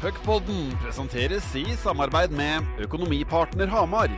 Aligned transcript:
Puckpodden 0.00 0.74
presenteres 0.82 1.44
i 1.56 1.64
samarbeid 1.80 2.30
med 2.36 2.64
Økonomipartner 2.84 3.70
Hamar. 3.72 4.10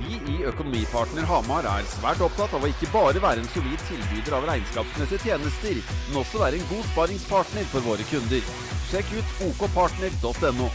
Vi 0.00 0.16
i 0.32 0.40
Økonomipartner 0.50 1.22
Hamar 1.28 1.68
er 1.70 1.86
svært 1.86 2.22
opptatt 2.26 2.56
av 2.56 2.66
å 2.66 2.70
ikke 2.72 2.88
bare 2.90 3.22
være 3.22 3.44
en 3.44 3.52
solid 3.52 3.78
tilbyder 3.86 4.34
av 4.34 4.48
regnskapsmessige 4.50 5.28
tjenester, 5.28 5.78
men 6.08 6.18
også 6.24 6.42
være 6.42 6.58
en 6.58 6.66
god 6.72 6.82
sparingspartner 6.88 7.70
for 7.70 7.86
våre 7.86 8.08
kunder. 8.10 8.50
Sjekk 8.90 9.14
ut 9.20 9.46
okpartner.no. 9.52 10.66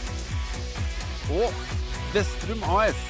Og 1.36 1.62
Vestrum 2.16 2.64
AS. 2.78 3.06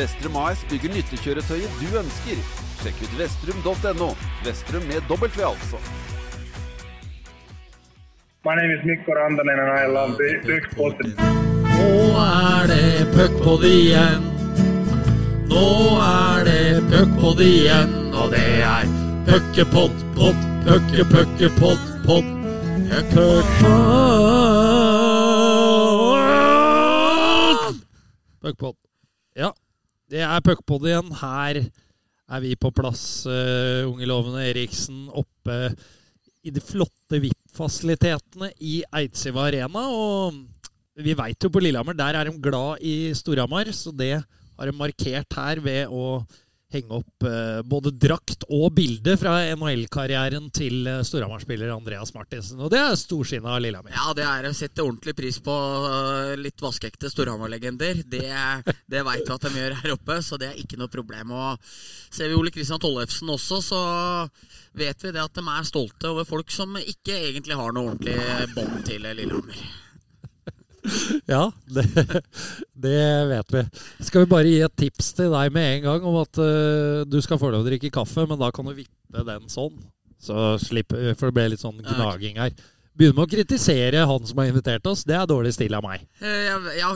Vestrum 0.00 0.40
AS 0.46 0.64
bygger 0.72 0.96
nyttekjøretøyet 0.96 1.80
du 1.82 2.00
ønsker. 2.00 2.40
Sjekk 2.80 3.04
ut 3.04 3.20
vestrum.no. 3.20 4.14
Vestrum 4.48 4.88
med 4.88 5.04
W, 5.12 5.28
altså. 5.44 5.84
My 8.46 8.54
name 8.54 8.70
is 8.70 8.84
Mikko 8.84 9.10
Rantanen 9.12 9.58
and 9.58 9.70
I 9.72 9.86
love 9.86 10.16
the 10.18 10.38
Puckpodden. 10.46 11.16
Nå 11.66 12.14
er 12.14 12.66
det 12.70 13.06
puckpod 13.10 13.64
igjen. 13.66 14.22
Nå 15.50 15.64
er 15.98 16.44
det 16.46 16.78
puckpod 16.92 17.42
igjen, 17.42 18.14
og 18.14 18.30
det 18.30 18.62
er 18.62 18.86
puckepod, 19.26 19.90
pott, 20.14 20.46
pucke, 20.62 21.02
pucke, 21.10 21.50
pott, 21.58 21.82
pott. 22.06 22.28
Puckpod! 23.10 23.42
Puckpod. 28.46 28.78
Ja, 29.34 29.50
det 30.06 30.22
er 30.22 30.40
puckpod 30.46 30.86
igjen. 30.86 31.10
Her 31.18 31.64
er 31.66 32.46
vi 32.46 32.54
på 32.54 32.70
plass, 32.70 33.26
uh, 33.26 33.90
unge 33.90 34.06
lovende 34.06 34.46
Eriksen, 34.52 35.10
oppe 35.10 35.74
i 36.46 36.52
de 36.54 36.62
flotte 36.62 37.20
VIP-fasilitetene 37.22 38.52
i 38.62 38.78
Eidsiva 39.00 39.48
Arena. 39.48 39.82
Og 39.90 40.38
vi 41.02 41.16
veit 41.18 41.42
jo 41.42 41.50
på 41.52 41.62
Lillehammer, 41.62 41.96
der 41.98 42.18
er 42.20 42.30
de 42.30 42.36
glad 42.42 42.82
i 42.86 43.12
Storhamar, 43.16 43.72
så 43.74 43.92
det 43.92 44.14
har 44.16 44.70
de 44.70 44.76
markert 44.76 45.36
her 45.36 45.60
ved 45.64 45.92
å 45.92 46.22
henge 46.72 46.98
opp 46.98 47.26
eh, 47.26 47.60
både 47.66 47.92
drakt 47.94 48.46
og 48.50 48.72
bilde 48.74 49.14
fra 49.20 49.36
NHL-karrieren 49.54 50.48
til 50.54 50.86
eh, 50.90 51.02
Storhamar-spiller 51.06 51.70
Andreas 51.74 52.12
Martinsen. 52.14 52.58
Og 52.60 52.72
det 52.72 52.80
er 52.82 52.98
storsinna 52.98 53.54
av 53.54 53.62
Lillehammer. 53.62 53.94
Ja, 53.94 54.10
det 54.16 54.26
er 54.26 54.48
å 54.48 54.54
sette 54.56 54.82
ordentlig 54.82 55.14
pris 55.18 55.38
på 55.42 55.54
uh, 55.54 56.34
litt 56.40 56.62
vaskeekte 56.62 57.10
Storhamar-legender. 57.12 58.02
Det, 58.10 58.26
det 58.90 59.04
veit 59.06 59.22
vi 59.22 59.36
at 59.36 59.46
de 59.46 59.62
gjør 59.62 59.78
her 59.84 59.94
oppe, 59.94 60.18
så 60.26 60.40
det 60.42 60.50
er 60.50 60.60
ikke 60.62 60.80
noe 60.80 60.92
problem. 60.92 61.34
Og 61.36 61.70
ser 62.10 62.32
vi 62.32 62.38
Ole 62.38 62.54
Kristian 62.54 62.82
Tollefsen 62.82 63.30
også, 63.30 63.62
så 63.62 63.82
vet 64.76 65.06
vi 65.06 65.14
det 65.14 65.22
at 65.22 65.38
de 65.38 65.46
er 65.46 65.70
stolte 65.70 66.10
over 66.10 66.26
folk 66.28 66.50
som 66.52 66.74
ikke 66.82 67.14
egentlig 67.30 67.58
har 67.58 67.74
noe 67.76 67.94
ordentlig 67.94 68.54
bånd 68.56 68.82
til 68.88 69.06
Lillehammer. 69.06 69.85
Ja, 71.34 71.48
det, 71.66 71.84
det, 72.86 73.00
vet 73.32 73.52
vi. 73.56 73.64
Skal 74.06 74.24
vi 74.24 74.30
bare 74.30 74.50
gi 74.50 74.60
et 74.66 74.78
tips 74.78 75.12
til 75.18 75.34
deg 75.34 75.52
med 75.54 75.72
en 75.74 75.84
gang 75.88 76.06
om 76.08 76.20
at 76.22 76.40
uh, 76.40 77.02
du 77.08 77.18
skal 77.24 77.40
få 77.40 77.50
lov 77.52 77.64
å 77.64 77.68
drikke 77.68 77.92
kaffe, 77.94 78.26
men 78.28 78.40
da 78.40 78.52
kan 78.54 78.68
du 78.68 78.76
vippe 78.76 79.26
den 79.26 79.50
sånn. 79.52 79.76
Så 80.22 80.56
slipper, 80.62 81.12
For 81.18 81.28
det 81.28 81.36
ble 81.36 81.50
litt 81.52 81.62
sånn 81.62 81.82
gnaging 81.82 82.40
her. 82.40 82.54
Begynner 82.96 83.18
med 83.18 83.26
å 83.26 83.28
kritisere 83.28 84.04
han 84.08 84.24
som 84.24 84.38
har 84.40 84.48
invitert 84.48 84.86
oss. 84.88 85.02
Det 85.04 85.12
er 85.12 85.26
dårlig 85.28 85.52
stil 85.52 85.74
av 85.76 85.84
meg. 85.84 86.06
Ja, 86.22 86.88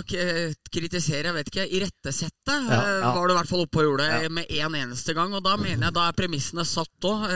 kritisere, 0.73 1.27
jeg 1.29 1.37
vet 1.37 1.51
ikke. 1.53 1.67
Irettesette 1.77 2.57
ja, 2.57 2.79
ja. 3.03 3.11
var 3.13 3.29
du 3.29 3.35
i 3.35 3.37
hvert 3.37 3.51
fall 3.51 3.67
oppe 3.67 3.83
og 3.83 3.91
gjorde 3.91 4.07
ja. 4.09 4.31
med 4.33 4.49
en 4.49 4.79
eneste 4.81 5.13
gang. 5.17 5.35
Og 5.37 5.45
da 5.45 5.59
mener 5.61 5.91
jeg 5.91 5.97
da 5.99 6.07
er 6.09 6.17
premissene 6.17 6.65
satt 6.65 7.11
òg. 7.11 7.29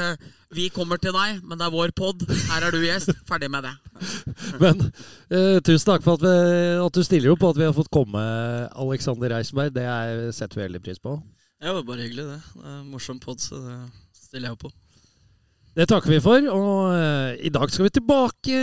Vi 0.54 0.68
kommer 0.70 1.00
til 1.02 1.14
deg, 1.16 1.40
men 1.42 1.58
det 1.58 1.66
er 1.66 1.74
vår 1.74 1.92
pod. 1.96 2.22
Her 2.50 2.68
er 2.68 2.74
du 2.74 2.78
gjest. 2.84 3.10
Ferdig 3.28 3.50
med 3.50 3.66
det. 3.66 3.74
Men 4.62 4.80
uh, 4.84 5.58
tusen 5.64 5.88
takk 5.88 6.04
for 6.04 6.18
at, 6.18 6.22
vi, 6.22 6.34
at, 6.84 6.94
du 6.94 7.06
stiller 7.06 7.34
opp, 7.34 7.42
og 7.42 7.54
at 7.54 7.60
vi 7.62 7.66
har 7.66 7.74
fått 7.74 7.90
komme, 7.94 8.22
Alexander 8.84 9.34
Reisberg. 9.34 9.74
Det 9.74 9.86
er, 9.88 10.28
setter 10.34 10.60
vi 10.60 10.66
veldig 10.68 10.82
pris 10.84 11.02
på. 11.02 11.16
Ja, 11.58 11.72
det 11.72 11.76
var 11.80 11.90
bare 11.90 12.06
hyggelig, 12.06 12.28
det. 12.30 12.40
det 12.54 12.66
er 12.68 12.80
en 12.80 12.90
morsom 12.92 13.18
pod, 13.22 13.42
så 13.42 13.58
det 13.64 13.78
stiller 14.18 14.50
jeg 14.50 14.58
opp 14.58 14.66
på. 14.68 14.74
Det 15.74 15.88
takker 15.90 16.12
vi 16.12 16.20
for. 16.22 16.44
Og 16.54 16.92
uh, 16.94 17.34
i 17.42 17.50
dag 17.50 17.70
skal 17.72 17.88
vi 17.88 17.92
tilbake 17.96 18.58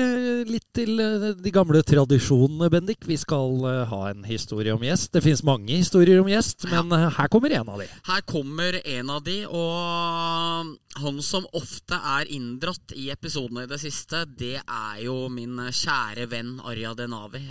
litt 0.47 0.69
til 0.71 0.95
uh, 0.95 1.25
de 1.35 1.51
gamle 1.51 1.81
tradisjonene, 1.83 2.69
Bendik. 2.71 3.03
Vi 3.03 3.17
skal 3.19 3.57
uh, 3.65 3.81
ha 3.89 3.99
en 4.13 4.23
historie 4.23 4.71
om 4.71 4.85
gjest. 4.85 5.09
Det 5.11 5.23
finnes 5.25 5.43
mange 5.43 5.75
historier 5.75 6.21
om 6.21 6.29
gjest, 6.31 6.63
men 6.71 6.95
her 7.17 7.31
kommer 7.33 7.51
en 7.57 7.73
av 7.73 7.83
de. 7.83 7.89
Her 8.07 8.23
kommer 8.23 8.79
en 8.79 9.11
av 9.11 9.25
de, 9.27 9.35
og 9.43 10.71
han 11.03 11.19
som 11.25 11.49
ofte 11.59 11.99
er 12.13 12.31
inndratt 12.31 12.95
i 12.95 13.09
episodene 13.11 13.65
i 13.65 13.71
det 13.73 13.81
siste, 13.83 14.23
det 14.39 14.61
er 14.61 15.03
jo 15.03 15.27
min 15.33 15.59
kjære 15.67 16.29
venn 16.31 16.55
Arja 16.63 16.95
Denavi. 16.95 17.43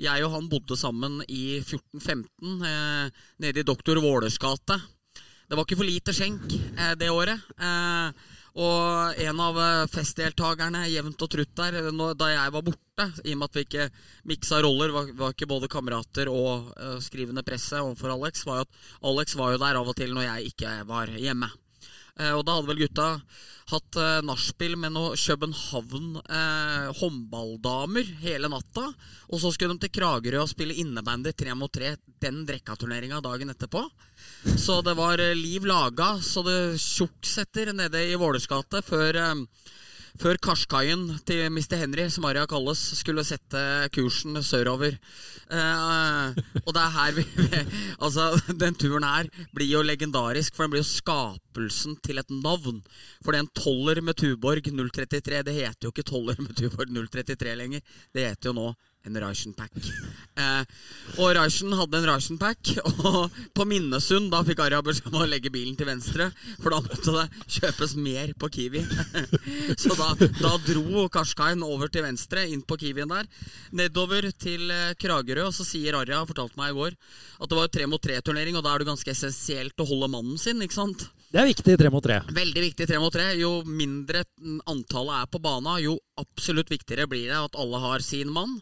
jeg 0.00 0.24
og 0.24 0.32
han 0.38 0.48
bodde 0.48 0.76
sammen 0.80 1.20
i 1.28 1.60
1415 1.60 3.12
nede 3.44 3.60
i 3.60 3.66
Doktor 3.66 4.00
Vålers 4.00 4.40
gate. 4.40 4.80
Det 5.50 5.58
var 5.58 5.66
ikke 5.66 5.82
for 5.82 5.88
lite 5.88 6.14
skjenk 6.16 6.52
det 6.96 7.10
året. 7.10 7.40
Og 8.58 9.20
en 9.22 9.40
av 9.42 9.58
eh, 9.62 9.88
festdeltakerne 9.92 10.86
jevnt 10.90 11.22
og 11.22 11.30
trutt 11.30 11.52
der, 11.60 11.78
da 12.18 12.30
jeg 12.32 12.54
var 12.56 12.64
borte, 12.66 13.06
i 13.24 13.34
og 13.34 13.40
med 13.40 13.46
at 13.46 13.56
vi 13.56 13.64
ikke 13.66 13.88
miksa 14.28 14.60
roller, 14.64 14.92
var, 14.96 15.12
var 15.16 15.34
ikke 15.36 15.48
både 15.48 15.70
kamerater 15.72 16.28
og 16.28 16.72
uh, 16.74 16.98
skrivende 17.00 17.44
presse 17.46 17.78
overfor 17.80 18.12
Alex, 18.12 18.44
var 18.44 18.60
jo 18.60 18.66
at 18.66 18.80
Alex 19.12 19.36
var 19.38 19.54
jo 19.54 19.62
der 19.62 19.80
av 19.80 19.88
og 19.88 19.96
til 19.96 20.12
når 20.12 20.26
jeg 20.26 20.52
ikke 20.52 20.74
var 20.90 21.14
hjemme. 21.14 21.48
Uh, 22.20 22.34
og 22.36 22.44
da 22.44 22.58
hadde 22.58 22.70
vel 22.70 22.84
gutta 22.84 23.08
hatt 23.70 23.96
uh, 23.96 24.20
nachspiel 24.26 24.76
med 24.76 24.92
noen 24.92 25.16
København 25.16 26.20
uh, 26.20 26.90
håndballdamer 27.00 28.14
hele 28.20 28.50
natta. 28.52 28.90
Og 29.30 29.40
så 29.40 29.54
skulle 29.54 29.74
de 29.74 29.86
til 29.86 29.94
Kragerø 30.00 30.44
og 30.44 30.52
spille 30.52 30.76
innebandy 30.82 31.32
tre 31.32 31.56
mot 31.56 31.72
tre 31.72 31.96
den 32.20 32.44
drekkaturneringa 32.48 33.22
dagen 33.24 33.52
etterpå. 33.54 33.86
Så 34.56 34.80
det 34.82 34.94
var 34.96 35.20
eh, 35.20 35.36
liv 35.36 35.66
laga 35.68 36.14
så 36.24 36.42
det 36.44 36.80
tjukksetter 36.80 37.72
nede 37.76 38.02
i 38.08 38.16
Vålers 38.20 38.48
gate 38.48 38.82
før, 38.84 39.16
eh, 39.16 39.70
før 40.18 40.38
Karskaien 40.42 41.04
til 41.28 41.46
Mr. 41.52 41.76
Henry, 41.80 42.08
som 42.10 42.26
Aria 42.28 42.46
kalles, 42.50 42.80
skulle 42.98 43.24
sette 43.26 43.62
kursen 43.94 44.40
sørover. 44.42 44.96
Eh, 45.50 46.40
og 46.64 46.74
det 46.74 46.82
er 46.82 46.94
her 46.96 47.14
vi 47.18 47.24
Altså, 48.00 48.30
den 48.48 48.74
turen 48.74 49.06
her 49.06 49.30
blir 49.54 49.70
jo 49.70 49.82
legendarisk, 49.86 50.54
for 50.56 50.66
den 50.66 50.74
blir 50.74 50.84
jo 50.84 50.90
skapelsen 50.90 51.98
til 52.04 52.22
et 52.22 52.30
navn. 52.30 52.82
For 53.22 53.32
det 53.32 53.40
er 53.40 53.46
en 53.46 53.56
toller 53.62 54.02
med 54.02 54.18
Tuborg 54.18 54.66
033, 54.66 55.42
det 55.46 55.58
heter 55.58 55.88
jo 55.88 55.94
ikke 55.94 56.08
toller 56.10 56.38
med 56.40 56.56
Tuborg 56.58 56.90
033 56.90 57.58
lenger. 57.58 57.84
Det 58.14 58.28
heter 58.30 58.50
jo 58.50 58.56
nå 58.56 58.70
en 59.06 59.16
Ration 59.22 59.54
Pack. 59.56 59.72
Eh, 60.36 60.64
og 61.18 61.32
Ration 61.36 61.72
hadde 61.78 62.00
en 62.00 62.08
Ration 62.08 62.38
Pack, 62.40 62.72
og 63.08 63.38
på 63.56 63.66
Minnesund 63.68 64.30
da 64.32 64.42
fikk 64.46 64.62
Arja 64.64 64.82
beskjed 64.84 65.12
om 65.12 65.22
å 65.24 65.28
legge 65.30 65.52
bilen 65.52 65.76
til 65.78 65.88
venstre, 65.88 66.30
for 66.60 66.74
da 66.74 66.80
måtte 66.84 67.14
det 67.16 67.44
kjøpes 67.58 67.96
mer 68.00 68.34
på 68.40 68.50
Kiwi. 68.56 68.84
Så 69.82 69.96
da, 69.98 70.12
da 70.40 70.54
dro 70.66 71.06
Karskain 71.12 71.64
over 71.66 71.92
til 71.92 72.04
venstre, 72.06 72.44
inn 72.50 72.64
på 72.66 72.78
Kiwien 72.80 73.10
der, 73.10 73.28
nedover 73.76 74.28
til 74.36 74.68
eh, 74.74 74.92
Kragerø, 75.00 75.48
og 75.48 75.56
så 75.56 75.66
sier 75.66 75.96
Arja, 75.98 76.22
fortalte 76.28 76.60
meg 76.60 76.74
i 76.74 76.78
går, 76.78 76.98
at 77.40 77.50
det 77.50 77.58
var 77.58 77.72
tre 77.72 77.88
mot 77.88 78.02
tre-turnering, 78.02 78.58
og 78.58 78.66
da 78.66 78.74
er 78.74 78.82
det 78.82 78.90
ganske 78.92 79.14
essensielt 79.14 79.80
å 79.80 79.88
holde 79.88 80.12
mannen 80.12 80.40
sin, 80.40 80.60
ikke 80.64 80.76
sant? 80.76 81.08
Det 81.30 81.38
er 81.38 81.46
viktig 81.46 81.76
tre 81.78 81.90
mot 81.94 82.02
tre. 82.02 82.16
Veldig 82.34 82.62
viktig 82.64 82.86
tre 82.90 82.98
mot 82.98 83.12
tre. 83.14 83.28
Jo 83.38 83.60
mindre 83.62 84.24
antallet 84.66 85.14
er 85.20 85.28
på 85.30 85.38
bana, 85.42 85.76
jo 85.78 85.92
absolutt 86.18 86.72
viktigere 86.72 87.06
blir 87.06 87.28
det 87.30 87.36
at 87.38 87.54
alle 87.54 87.78
har 87.78 88.02
sin 88.02 88.32
mann. 88.34 88.56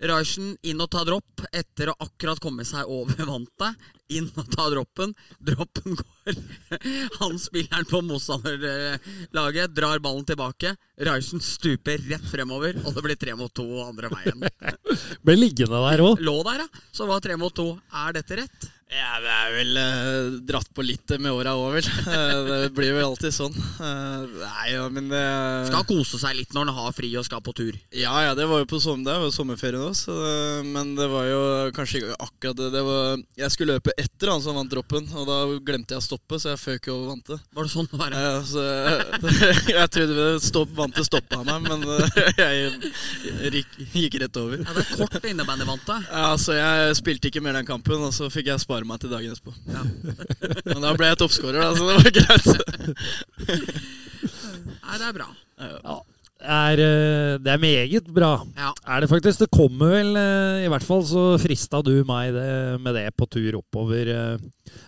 Reichen 0.00 0.54
inn 0.64 0.80
og 0.80 0.88
ta 0.94 1.02
dropp 1.04 1.44
etter 1.52 1.92
å 1.92 1.96
akkurat 2.06 2.40
komme 2.40 2.64
seg 2.64 2.88
over 2.88 3.20
vantet. 3.34 3.76
Inn 4.16 4.30
og 4.40 4.48
ta 4.52 4.70
droppen. 4.72 5.12
Droppen 5.36 5.98
går. 6.00 6.40
Han 7.20 7.36
spilleren 7.40 7.88
på 7.92 8.00
motstanderlaget 8.08 9.76
drar 9.76 10.00
ballen 10.04 10.24
tilbake. 10.28 10.72
Reichen 11.04 11.44
stuper 11.44 12.00
rett 12.08 12.24
fremover, 12.30 12.78
og 12.86 12.96
det 12.96 13.04
blir 13.04 13.20
tre 13.20 13.36
mot 13.36 13.52
to 13.52 13.66
andre 13.84 14.08
veien. 14.12 14.48
Ble 15.28 15.36
liggende 15.36 15.84
der 15.90 16.04
òg. 16.08 16.24
Lå 16.24 16.38
der, 16.48 16.64
ja. 16.64 16.88
Så 16.88 17.04
var 17.10 17.20
tre 17.24 17.36
mot 17.40 17.52
to. 17.52 17.74
Er 17.92 18.16
dette 18.16 18.40
rett? 18.40 18.70
Ja, 18.94 19.16
det 19.18 19.30
er 19.32 19.54
vel 19.56 19.78
eh, 19.80 20.34
dratt 20.46 20.68
på 20.74 20.84
litt 20.86 21.10
med 21.18 21.32
åra 21.34 21.56
òg, 21.58 21.80
vel. 21.80 21.88
Det 22.44 22.70
blir 22.76 22.94
vel 22.94 23.06
alltid 23.08 23.34
sånn. 23.34 23.54
Uh, 23.80 24.22
nei, 24.38 24.68
ja, 24.70 24.84
men 24.92 25.08
det 25.10 25.22
Skal 25.68 25.86
kose 25.88 26.20
seg 26.22 26.36
litt 26.38 26.54
når 26.54 26.68
en 26.68 26.76
har 26.76 26.94
fri 26.94 27.10
og 27.18 27.26
skal 27.26 27.42
på 27.44 27.54
tur. 27.56 27.74
Ja, 27.94 28.12
ja, 28.22 28.34
det 28.38 28.46
var 28.50 28.62
jo 28.62 28.68
på 28.70 28.78
som, 28.82 29.02
det 29.06 29.16
var 29.18 29.32
sommerferie 29.34 29.80
nå, 29.80 29.90
så, 29.98 30.14
men 30.66 30.92
det 30.98 31.08
var 31.10 31.26
jo 31.26 31.40
kanskje 31.74 32.00
ikke 32.00 32.18
akkurat 32.22 32.60
det. 32.60 32.68
det 32.76 32.82
var, 32.86 33.24
jeg 33.40 33.54
skulle 33.54 33.78
løpe 33.78 33.94
etter 33.98 34.30
han 34.30 34.44
som 34.44 34.58
vant 34.58 34.70
droppen, 34.70 35.08
og 35.14 35.26
da 35.28 35.40
glemte 35.66 35.96
jeg 35.96 36.02
å 36.02 36.06
stoppe, 36.06 36.38
så 36.38 36.52
jeg 36.52 36.62
føk 36.62 36.88
over 36.94 37.10
vantet. 37.14 37.44
Var 37.56 37.66
det 37.66 37.74
sånn 37.74 37.90
det 37.90 38.00
var? 38.00 38.14
Ja, 38.14 38.38
så, 38.46 38.64
jeg 39.78 39.92
trodde 39.96 40.28
stopp, 40.44 40.74
vantet 40.78 41.10
stoppa 41.10 41.42
meg, 41.46 41.66
men 41.66 41.84
jeg 42.44 43.58
gikk, 43.58 43.76
gikk 43.90 44.20
rett 44.22 44.40
over. 44.44 44.62
Ja, 44.62 44.78
Det 44.78 44.86
er 44.86 45.02
kort 45.02 45.28
innebandyvantet. 45.32 46.08
Ja, 46.12 46.30
så 46.38 46.58
jeg 46.60 46.98
spilte 47.00 47.32
ikke 47.32 47.42
mer 47.44 47.58
den 47.58 47.68
kampen, 47.68 48.06
og 48.06 48.14
så 48.14 48.30
fikk 48.32 48.52
jeg 48.52 48.62
spare 48.62 48.83
spare 48.84 48.92
meg 48.92 49.00
til 49.00 49.12
dagen 49.12 49.32
etterpå. 49.32 49.52
Ja. 49.68 49.82
Men 50.74 50.82
da 50.84 50.94
ble 50.96 51.10
jeg 51.10 51.20
toppskårer, 51.20 51.60
da, 51.60 51.72
så 51.76 51.82
det 51.88 51.94
var 51.98 52.10
greit. 52.18 52.46
Nei, 54.84 54.98
det 54.98 55.06
er 55.08 55.14
bra. 55.16 55.28
Ja. 55.64 55.96
er, 56.44 56.80
eh, 56.82 57.38
det 57.40 57.52
er 57.52 57.60
meget 57.62 58.08
bra. 58.12 58.32
Ja. 58.56 58.72
Er 58.86 59.00
det 59.00 59.10
faktisk. 59.10 59.40
Det 59.40 59.50
kommer 59.54 59.94
vel 59.94 60.16
eh, 60.16 60.64
I 60.66 60.70
hvert 60.72 60.84
fall 60.84 61.04
så 61.06 61.38
frista 61.40 61.80
du 61.84 62.04
meg 62.06 62.34
det, 62.34 62.80
med 62.84 62.94
det 62.98 63.08
på 63.16 63.28
tur 63.30 63.60
oppover, 63.62 64.10
eh, 64.12 64.36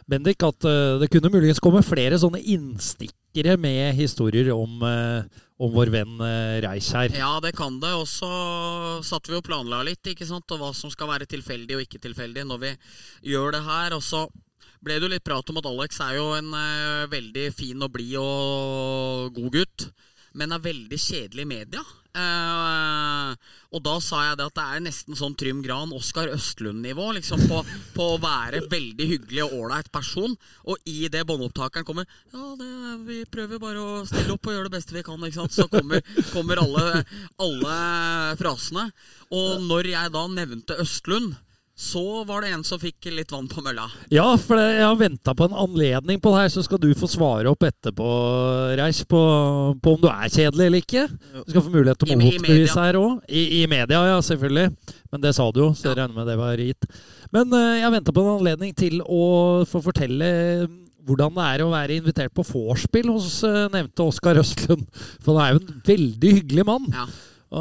Bendik. 0.08 0.42
At 0.44 0.60
det 1.00 1.10
kunne 1.12 1.32
muligens 1.32 1.62
komme 1.62 1.84
flere 1.86 2.18
sånne 2.20 2.42
innstikkere 2.42 3.25
med 3.58 3.94
historier 3.94 4.52
om, 4.52 4.82
eh, 4.82 5.24
om 5.58 5.72
vår 5.72 5.90
venn 5.92 6.20
eh, 6.20 6.60
Reich 6.64 6.92
her. 6.94 7.10
Ja, 7.12 7.40
det 7.40 7.52
kan 7.56 7.80
det. 7.80 7.92
Og 7.92 8.06
så 8.08 9.02
satt 9.04 9.28
vi 9.28 9.36
og 9.36 9.44
planla 9.44 9.82
litt, 9.84 10.00
ikke 10.06 10.26
sant, 10.26 10.50
og 10.50 10.58
hva 10.58 10.72
som 10.74 10.90
skal 10.90 11.08
være 11.08 11.26
tilfeldig 11.26 11.76
og 11.76 11.82
ikke 11.82 12.00
tilfeldig 12.00 12.46
når 12.46 12.58
vi 12.58 12.72
gjør 13.32 13.52
det 13.52 13.62
her. 13.66 13.92
Og 13.92 14.02
så 14.02 14.26
ble 14.80 14.96
det 14.96 15.04
jo 15.04 15.12
litt 15.12 15.24
prat 15.24 15.50
om 15.50 15.58
at 15.60 15.66
Alex 15.66 16.00
er 16.00 16.16
jo 16.16 16.32
en 16.36 16.52
eh, 16.54 17.06
veldig 17.12 17.52
fin 17.52 17.82
og 17.82 17.92
blid 17.92 18.16
og 18.16 19.34
god 19.34 19.52
gutt, 19.52 19.90
men 20.34 20.52
er 20.52 20.64
veldig 20.64 20.98
kjedelig 20.98 21.44
i 21.44 21.52
media. 21.52 21.84
Eh, 22.16 23.32
og 23.76 23.82
da 23.84 23.96
sa 24.00 24.22
jeg 24.24 24.38
det 24.38 24.46
at 24.48 24.56
det 24.56 24.64
er 24.64 24.84
nesten 24.86 25.18
sånn 25.18 25.34
Trym 25.38 25.60
Gran, 25.64 25.92
Oskar 25.96 26.30
Østlund-nivå 26.32 27.10
liksom 27.18 27.42
på, 27.50 27.60
på 27.96 28.08
å 28.14 28.20
være 28.22 28.62
veldig 28.72 29.08
hyggelig 29.10 29.44
og 29.46 29.56
ålreit 29.60 29.90
person. 29.92 30.36
Og 30.64 30.88
i 30.88 31.10
det 31.12 31.26
båndopptakeren 31.28 31.86
kommer 31.88 32.08
Ja, 32.32 32.54
det, 32.58 32.70
vi 33.08 33.22
prøver 33.30 33.60
bare 33.62 33.82
å 33.82 34.04
stille 34.08 34.36
opp 34.36 34.48
og 34.48 34.56
gjøre 34.56 34.70
det 34.70 34.78
beste 34.78 34.96
vi 34.96 35.04
kan. 35.06 35.20
Så 35.52 35.68
kommer, 35.72 36.04
kommer 36.32 36.62
alle, 36.62 37.02
alle 37.42 37.76
frasene. 38.40 38.88
Og 39.34 39.66
når 39.66 39.92
jeg 39.92 40.14
da 40.14 40.24
nevnte 40.30 40.80
Østlund, 40.82 41.36
så 41.76 42.24
var 42.24 42.40
det 42.40 42.54
en 42.56 42.62
som 42.64 42.80
fikk 42.80 43.10
litt 43.12 43.32
vann 43.34 43.48
på 43.52 43.60
mølla. 43.60 43.84
Ja, 44.08 44.24
for 44.40 44.56
jeg 44.56 44.80
har 44.80 44.94
venta 44.96 45.34
på 45.36 45.44
en 45.44 45.56
anledning 45.60 46.16
på 46.24 46.30
det 46.32 46.38
her, 46.40 46.52
så 46.54 46.62
skal 46.64 46.80
du 46.80 46.88
få 46.96 47.08
svare 47.10 47.50
opp 47.52 47.66
etterpå, 47.68 48.06
Reich, 48.80 49.02
på, 49.04 49.20
på 49.84 49.92
om 49.92 50.00
du 50.00 50.08
er 50.08 50.32
kjedelig 50.32 50.70
eller 50.70 50.80
ikke. 50.80 51.02
Du 51.42 51.52
skal 51.52 51.66
få 51.66 51.74
mulighet 51.74 52.00
til 52.00 52.14
å 52.14 52.18
motbevise 52.22 52.86
her 52.86 52.98
òg. 53.02 53.18
I, 53.28 53.42
I 53.58 53.60
media, 53.68 54.00
ja, 54.08 54.16
selvfølgelig. 54.24 54.94
Men 55.12 55.26
det 55.26 55.34
sa 55.36 55.50
du 55.52 55.60
jo, 55.66 55.68
så 55.76 55.90
jeg 55.90 55.98
regner 56.00 56.16
med 56.16 56.32
det 56.32 56.38
var 56.40 56.64
gitt. 56.64 56.88
Men 57.36 57.52
uh, 57.52 57.76
jeg 57.76 57.92
venta 57.98 58.16
på 58.16 58.24
en 58.24 58.32
anledning 58.38 58.72
til 58.80 59.04
å 59.04 59.22
få 59.68 59.84
fortelle 59.84 60.32
hvordan 61.06 61.36
det 61.36 61.46
er 61.52 61.62
å 61.62 61.68
være 61.70 62.00
invitert 62.00 62.32
på 62.34 62.46
vorspiel 62.54 63.12
hos 63.12 63.42
uh, 63.44 63.66
nevnte 63.76 64.08
Oskar 64.08 64.40
Østlund. 64.40 64.88
For 65.20 65.36
han 65.36 65.44
er 65.44 65.54
jo 65.54 65.62
en 65.62 65.86
veldig 65.92 66.34
hyggelig 66.40 66.66
mann. 66.72 66.88
Ja. 66.96 67.06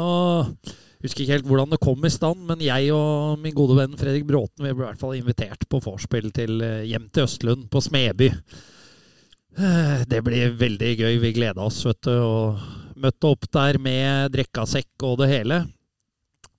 Og 0.00 0.74
husker 1.04 1.24
ikke 1.24 1.34
helt 1.36 1.48
hvordan 1.48 1.72
det 1.74 1.82
kom 1.82 2.06
i 2.06 2.12
stand, 2.12 2.40
men 2.48 2.62
jeg 2.64 2.88
og 2.94 3.36
min 3.42 3.54
gode 3.56 3.76
venn 3.78 3.98
Fredrik 3.98 4.26
Bråten 4.28 4.64
vi 4.64 4.72
ble 4.72 4.86
i 4.86 4.88
hvert 4.88 5.02
fall 5.02 5.16
invitert 5.18 5.66
på 5.70 5.82
vorspiel 5.84 6.32
til 6.36 6.62
eh, 6.64 6.86
hjem 6.88 7.10
til 7.12 7.26
Østlund 7.26 7.68
på 7.72 7.82
Smeby. 7.84 8.30
Eh, 9.56 10.02
Det 10.08 10.22
blir 10.24 10.56
veldig 10.60 10.92
gøy. 11.00 11.14
Vi 11.22 11.32
gleda 11.36 11.64
oss, 11.66 11.82
vet 11.86 12.02
du. 12.06 12.12
Og 12.16 12.96
møtte 12.96 13.32
opp 13.32 13.48
der 13.52 13.80
med 13.82 14.32
drekkasekk 14.34 15.04
og 15.08 15.18
det 15.22 15.30
hele. 15.32 15.64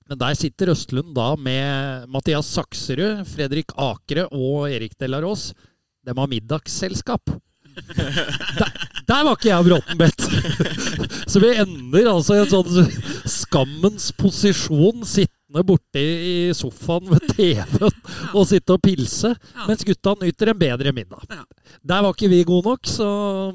Men 0.08 0.22
der 0.22 0.38
sitter 0.40 0.72
Østlund 0.72 1.16
da 1.18 1.34
med 1.36 2.08
Mathias 2.14 2.48
Sakserud, 2.56 3.26
Fredrik 3.28 3.74
Akre 3.76 4.30
og 4.32 4.70
Erik 4.72 4.96
Delarås. 5.00 5.52
De 6.06 6.16
har 6.16 6.32
middagsselskap. 6.32 7.34
Der, 8.58 8.72
der 9.08 9.24
var 9.24 9.36
ikke 9.36 9.50
jeg 9.50 9.58
og 9.58 9.66
Bråten 9.68 9.98
bedt! 9.98 10.22
Så 11.32 11.42
vi 11.44 11.54
ender 11.54 12.10
altså 12.12 12.38
i 12.38 12.42
en 12.44 12.52
sånn 12.52 12.90
skammens 13.30 14.10
posisjon, 14.18 15.06
sittende 15.58 15.64
borte 15.66 16.00
i 16.00 16.54
sofaen 16.54 17.08
ved 17.10 17.24
TV-en 17.34 18.36
og 18.36 18.48
sitte 18.48 18.76
og 18.76 18.82
pilse, 18.82 19.34
mens 19.68 19.84
gutta 19.86 20.16
nyter 20.22 20.52
en 20.54 20.60
bedre 20.60 20.94
middag. 20.94 21.24
Ja. 21.30 21.44
Der 21.84 22.02
var 22.02 22.14
ikke 22.14 22.30
vi 22.30 22.44
gode 22.44 22.70
nok, 22.70 22.86
så 22.88 23.54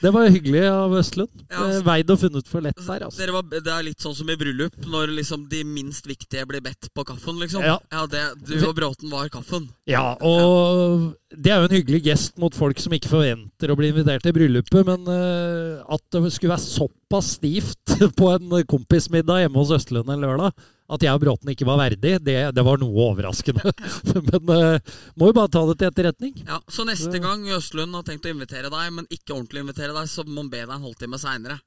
det 0.00 0.12
var 0.12 0.30
hyggelig 0.30 0.64
av 0.68 0.92
Østlund. 0.96 1.30
Ja, 1.50 1.66
altså- 1.66 1.84
Veid 1.84 2.10
og 2.10 2.18
funnet 2.20 2.48
for 2.48 2.60
lett 2.60 2.76
der, 2.76 3.04
altså. 3.04 3.30
Var, 3.30 3.42
det 3.50 3.72
er 3.72 3.82
litt 3.82 4.00
sånn 4.00 4.14
som 4.14 4.28
i 4.30 4.36
bryllup, 4.36 4.76
når 4.86 5.14
liksom 5.16 5.48
de 5.48 5.64
minst 5.64 6.06
viktige 6.06 6.46
blir 6.46 6.60
bedt 6.60 6.90
på 6.94 7.04
kaffen, 7.04 7.38
liksom. 7.40 7.62
Ja. 7.62 7.78
det, 8.06 8.22
du 8.46 8.66
og 8.66 8.74
Bråten 8.76 9.10
var 9.10 9.28
kaffen. 9.28 9.68
Ja, 9.86 10.16
og 10.20 11.16
det 11.30 11.52
er 11.52 11.60
jo 11.60 11.68
en 11.68 11.76
hyggelig 11.76 12.02
gest 12.08 12.38
mot 12.42 12.54
folk 12.54 12.78
som 12.82 12.92
ikke 12.92 13.10
forventer 13.10 13.70
å 13.70 13.76
bli 13.78 13.92
invitert 13.92 14.24
til 14.24 14.34
bryllupet, 14.34 14.82
men 14.86 15.06
uh, 15.06 15.82
at 15.86 16.02
det 16.10 16.32
skulle 16.34 16.54
være 16.56 16.64
såpass 16.64 17.36
stivt 17.38 17.94
på 18.18 18.30
en 18.32 18.50
kompismiddag 18.70 19.44
hjemme 19.44 19.60
hos 19.60 19.74
Østlund 19.76 20.10
en 20.10 20.24
lørdag, 20.24 20.54
at 20.90 21.04
jeg 21.06 21.14
og 21.14 21.22
Bråten 21.22 21.52
ikke 21.52 21.66
var 21.68 21.78
verdig, 21.80 22.16
det, 22.26 22.36
det 22.56 22.64
var 22.66 22.80
noe 22.82 23.06
overraskende. 23.08 23.72
men 24.28 24.52
uh, 24.52 24.94
må 25.20 25.30
jo 25.30 25.36
bare 25.36 25.52
ta 25.54 25.62
det 25.70 25.76
til 25.80 25.90
etterretning. 25.90 26.34
Ja, 26.48 26.58
Så 26.68 26.86
neste 26.88 27.20
gang 27.22 27.44
Østlund 27.56 27.94
har 27.94 28.06
tenkt 28.06 28.26
å 28.26 28.32
invitere 28.34 28.70
deg, 28.72 28.88
men 28.96 29.06
ikke 29.10 29.36
ordentlig 29.36 29.62
invitere 29.64 29.94
deg, 29.96 30.08
så 30.10 30.26
må 30.26 30.42
han 30.42 30.50
be 30.52 30.64
deg 30.64 30.74
en 30.76 30.88
halvtime 30.88 31.20
seinere. 31.22 31.60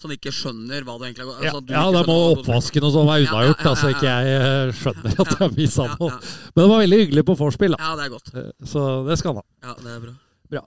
Så 0.00 0.08
han 0.08 0.16
ikke 0.16 0.32
skjønner 0.32 0.84
hva 0.88 0.94
du 0.96 1.02
egentlig 1.04 1.26
har 1.28 1.42
Ja, 1.44 1.50
altså, 1.50 1.60
du 1.60 1.72
ja 1.74 1.82
da 1.92 2.00
må 2.08 2.14
oppvasken 2.30 2.84
og 2.88 2.92
sånn 2.94 3.04
være 3.10 3.20
Ja, 3.20 3.26
ja, 3.26 3.32
unnagjort, 3.34 3.58
ja, 3.60 3.66
ja, 3.66 3.72
altså 3.74 3.90
ikke 3.92 4.06
jeg 4.08 4.38
eh, 4.38 4.70
skjønner 4.78 5.12
at 5.12 5.34
jeg 5.34 5.40
har 5.42 5.52
mista 5.58 5.84
Ja, 5.90 5.96
noe. 6.00 6.08
ja. 6.08 6.32
Men 6.54 6.62
det 6.62 6.68
var 6.72 6.80
veldig 6.86 7.00
hyggelig 7.02 7.24
på 7.28 7.36
vorspiel, 7.42 7.76
da. 7.76 7.82
Ja, 7.84 7.90
det 7.98 8.06
er 8.06 8.12
godt. 8.14 8.30
Eh, 8.32 8.46
Så 8.72 8.84
det 9.10 9.18
skal 9.20 9.34
han 9.34 9.42
ha. 9.42 9.46
Ja, 9.68 9.74
det 9.84 9.92
er 9.92 10.00
bra. 10.06 10.14
Bra. 10.50 10.62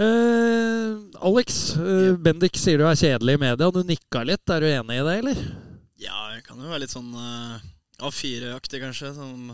Eh, 0.00 0.94
Alex, 1.28 1.58
eh, 1.76 2.14
Bendik 2.24 2.56
sier 2.58 2.80
du 2.80 2.86
er 2.88 2.96
kjedelig 2.98 3.36
i 3.36 3.42
media. 3.44 3.68
Du 3.70 3.82
nikka 3.84 4.24
litt. 4.26 4.48
Er 4.50 4.64
du 4.64 4.70
enig 4.72 4.96
i 4.96 5.04
det, 5.10 5.18
eller? 5.20 5.42
Ja, 6.00 6.30
jeg 6.32 6.44
kan 6.46 6.60
jo 6.60 6.70
være 6.70 6.86
litt 6.86 6.94
sånn 6.94 7.10
uh, 7.12 7.60
A4-aktig, 8.00 8.80
kanskje, 8.80 9.12
som 9.16 9.50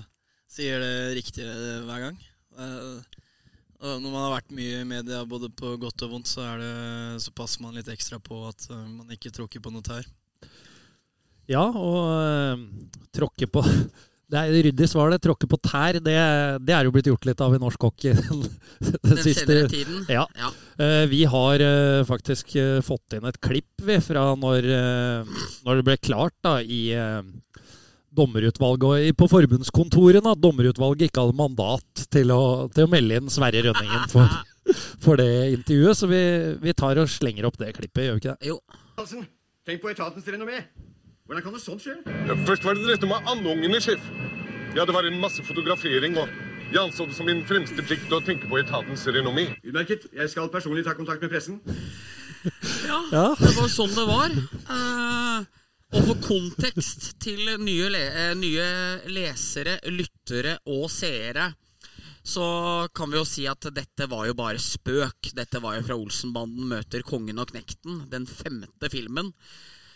sier 0.50 0.78
det 0.82 1.16
riktige 1.18 1.50
hver 1.88 2.04
gang. 2.04 2.20
Uh, 2.54 3.00
når 3.82 4.06
man 4.06 4.22
har 4.22 4.36
vært 4.38 4.54
mye 4.56 4.80
i 4.80 4.86
media, 4.88 5.24
både 5.28 5.50
på 5.52 5.74
godt 5.82 6.06
og 6.06 6.14
vondt, 6.14 6.30
så, 6.30 6.46
det, 6.60 6.70
så 7.22 7.34
passer 7.36 7.64
man 7.64 7.74
litt 7.76 7.90
ekstra 7.92 8.20
på 8.22 8.44
at 8.48 8.68
uh, 8.70 8.78
man 8.78 9.10
ikke 9.12 9.34
tråkker 9.34 9.64
på 9.64 9.74
noe 9.74 9.84
tær. 9.84 10.06
Ja, 11.46 11.62
og 11.62 11.98
eh, 12.10 12.62
tråkke 13.14 13.46
på 13.46 13.62
Det 14.26 14.40
er 14.40 14.56
ryddig 14.66 14.88
svar, 14.90 15.12
det. 15.12 15.20
Tråkke 15.22 15.46
på 15.46 15.58
tær, 15.62 16.00
det, 16.02 16.16
det 16.66 16.74
er 16.74 16.86
jo 16.86 16.92
blitt 16.94 17.06
gjort 17.06 17.28
litt 17.28 17.42
av 17.44 17.54
i 17.54 17.60
norsk 17.62 17.86
hockey 17.86 18.16
den, 18.18 18.42
den 18.82 19.20
siste 19.22 19.44
senere 19.46 19.70
tiden. 19.70 20.00
Ja. 20.10 20.24
Ja. 20.34 20.50
Uh, 20.80 21.04
vi 21.10 21.22
har 21.30 21.62
uh, 21.62 22.02
faktisk 22.08 22.56
uh, 22.58 22.80
fått 22.84 23.14
inn 23.14 23.28
et 23.30 23.38
klipp 23.44 23.86
vi, 23.86 24.00
fra 24.02 24.32
når, 24.34 24.66
når 25.62 25.78
det 25.78 25.86
ble 25.86 25.96
klart 26.02 26.34
da, 26.42 26.58
i 26.58 26.96
dommerutvalget 28.16 28.86
og 28.88 29.04
i, 29.04 29.14
på 29.14 29.28
forbundskontorene 29.30 30.32
at 30.32 30.42
dommerutvalget 30.42 31.10
ikke 31.10 31.26
hadde 31.26 31.38
mandat 31.38 32.06
til 32.12 32.32
å, 32.34 32.42
til 32.72 32.86
å 32.86 32.90
melde 32.90 33.20
inn 33.20 33.32
Sverre 33.32 33.62
Rønningen 33.68 34.10
for, 34.10 34.36
for 35.04 35.20
det 35.20 35.30
intervjuet. 35.52 36.00
Så 36.00 36.10
vi, 36.10 36.22
vi 36.64 36.74
tar 36.74 36.98
og 37.02 37.12
slenger 37.12 37.46
opp 37.46 37.60
det 37.62 37.74
klippet, 37.76 38.08
gjør 38.08 38.18
vi 38.18 38.24
ikke 38.24 38.34
det? 38.34 38.50
Jo. 38.50 39.22
Tenk 39.66 39.82
på 39.82 39.92
etatens 39.92 40.26
renommé. 40.34 40.64
Hvordan 41.26 41.42
kan 41.42 41.54
det 41.56 41.62
sånt 41.62 41.82
skje? 41.82 41.96
Ja, 42.28 42.36
Først 42.46 42.64
var 42.66 42.76
det 42.78 42.86
dette 42.86 43.08
med 43.10 43.26
annongene, 43.26 43.80
sjef. 43.82 44.02
Ja, 44.76 44.84
det 44.86 44.94
var 44.94 45.06
en 45.08 45.18
masse 45.18 45.42
fotografering, 45.42 46.14
og 46.20 46.28
jeg 46.70 46.78
anså 46.82 47.06
det 47.08 47.16
som 47.16 47.26
min 47.26 47.42
fremste 47.48 47.82
plikt 47.86 48.12
å 48.14 48.20
tenke 48.22 48.46
på 48.50 48.60
etatens 48.60 49.06
renommé. 49.10 49.48
Utmerket. 49.64 50.06
Jeg 50.14 50.30
skal 50.30 50.50
personlig 50.52 50.84
ta 50.86 50.94
kontakt 50.98 51.22
med 51.24 51.32
pressen. 51.32 51.58
Ja, 52.86 53.00
Ja. 53.10 53.26
det 53.40 53.52
var 53.56 53.70
sånn 53.72 53.94
det 53.96 54.06
var. 54.06 54.34
Uh, 54.70 55.42
og 55.96 56.02
for 56.12 56.22
kontekst 56.28 57.12
til 57.22 57.42
nye, 57.62 57.88
le 57.90 58.02
eh, 58.06 58.34
nye 58.38 58.66
lesere, 59.10 59.78
lyttere 59.90 60.56
og 60.66 60.86
seere, 60.90 61.48
så 62.26 62.86
kan 62.94 63.10
vi 63.10 63.18
jo 63.20 63.24
si 63.26 63.46
at 63.50 63.66
dette 63.74 64.08
var 64.10 64.26
jo 64.26 64.34
bare 64.38 64.58
spøk. 64.62 65.30
Dette 65.34 65.62
var 65.62 65.78
jo 65.78 65.86
fra 65.86 65.98
Olsenbanden 65.98 66.66
møter 66.70 67.02
Kongen 67.06 67.38
og 67.38 67.50
Knekten, 67.52 68.04
den 68.10 68.26
femte 68.26 68.90
filmen. 68.90 69.30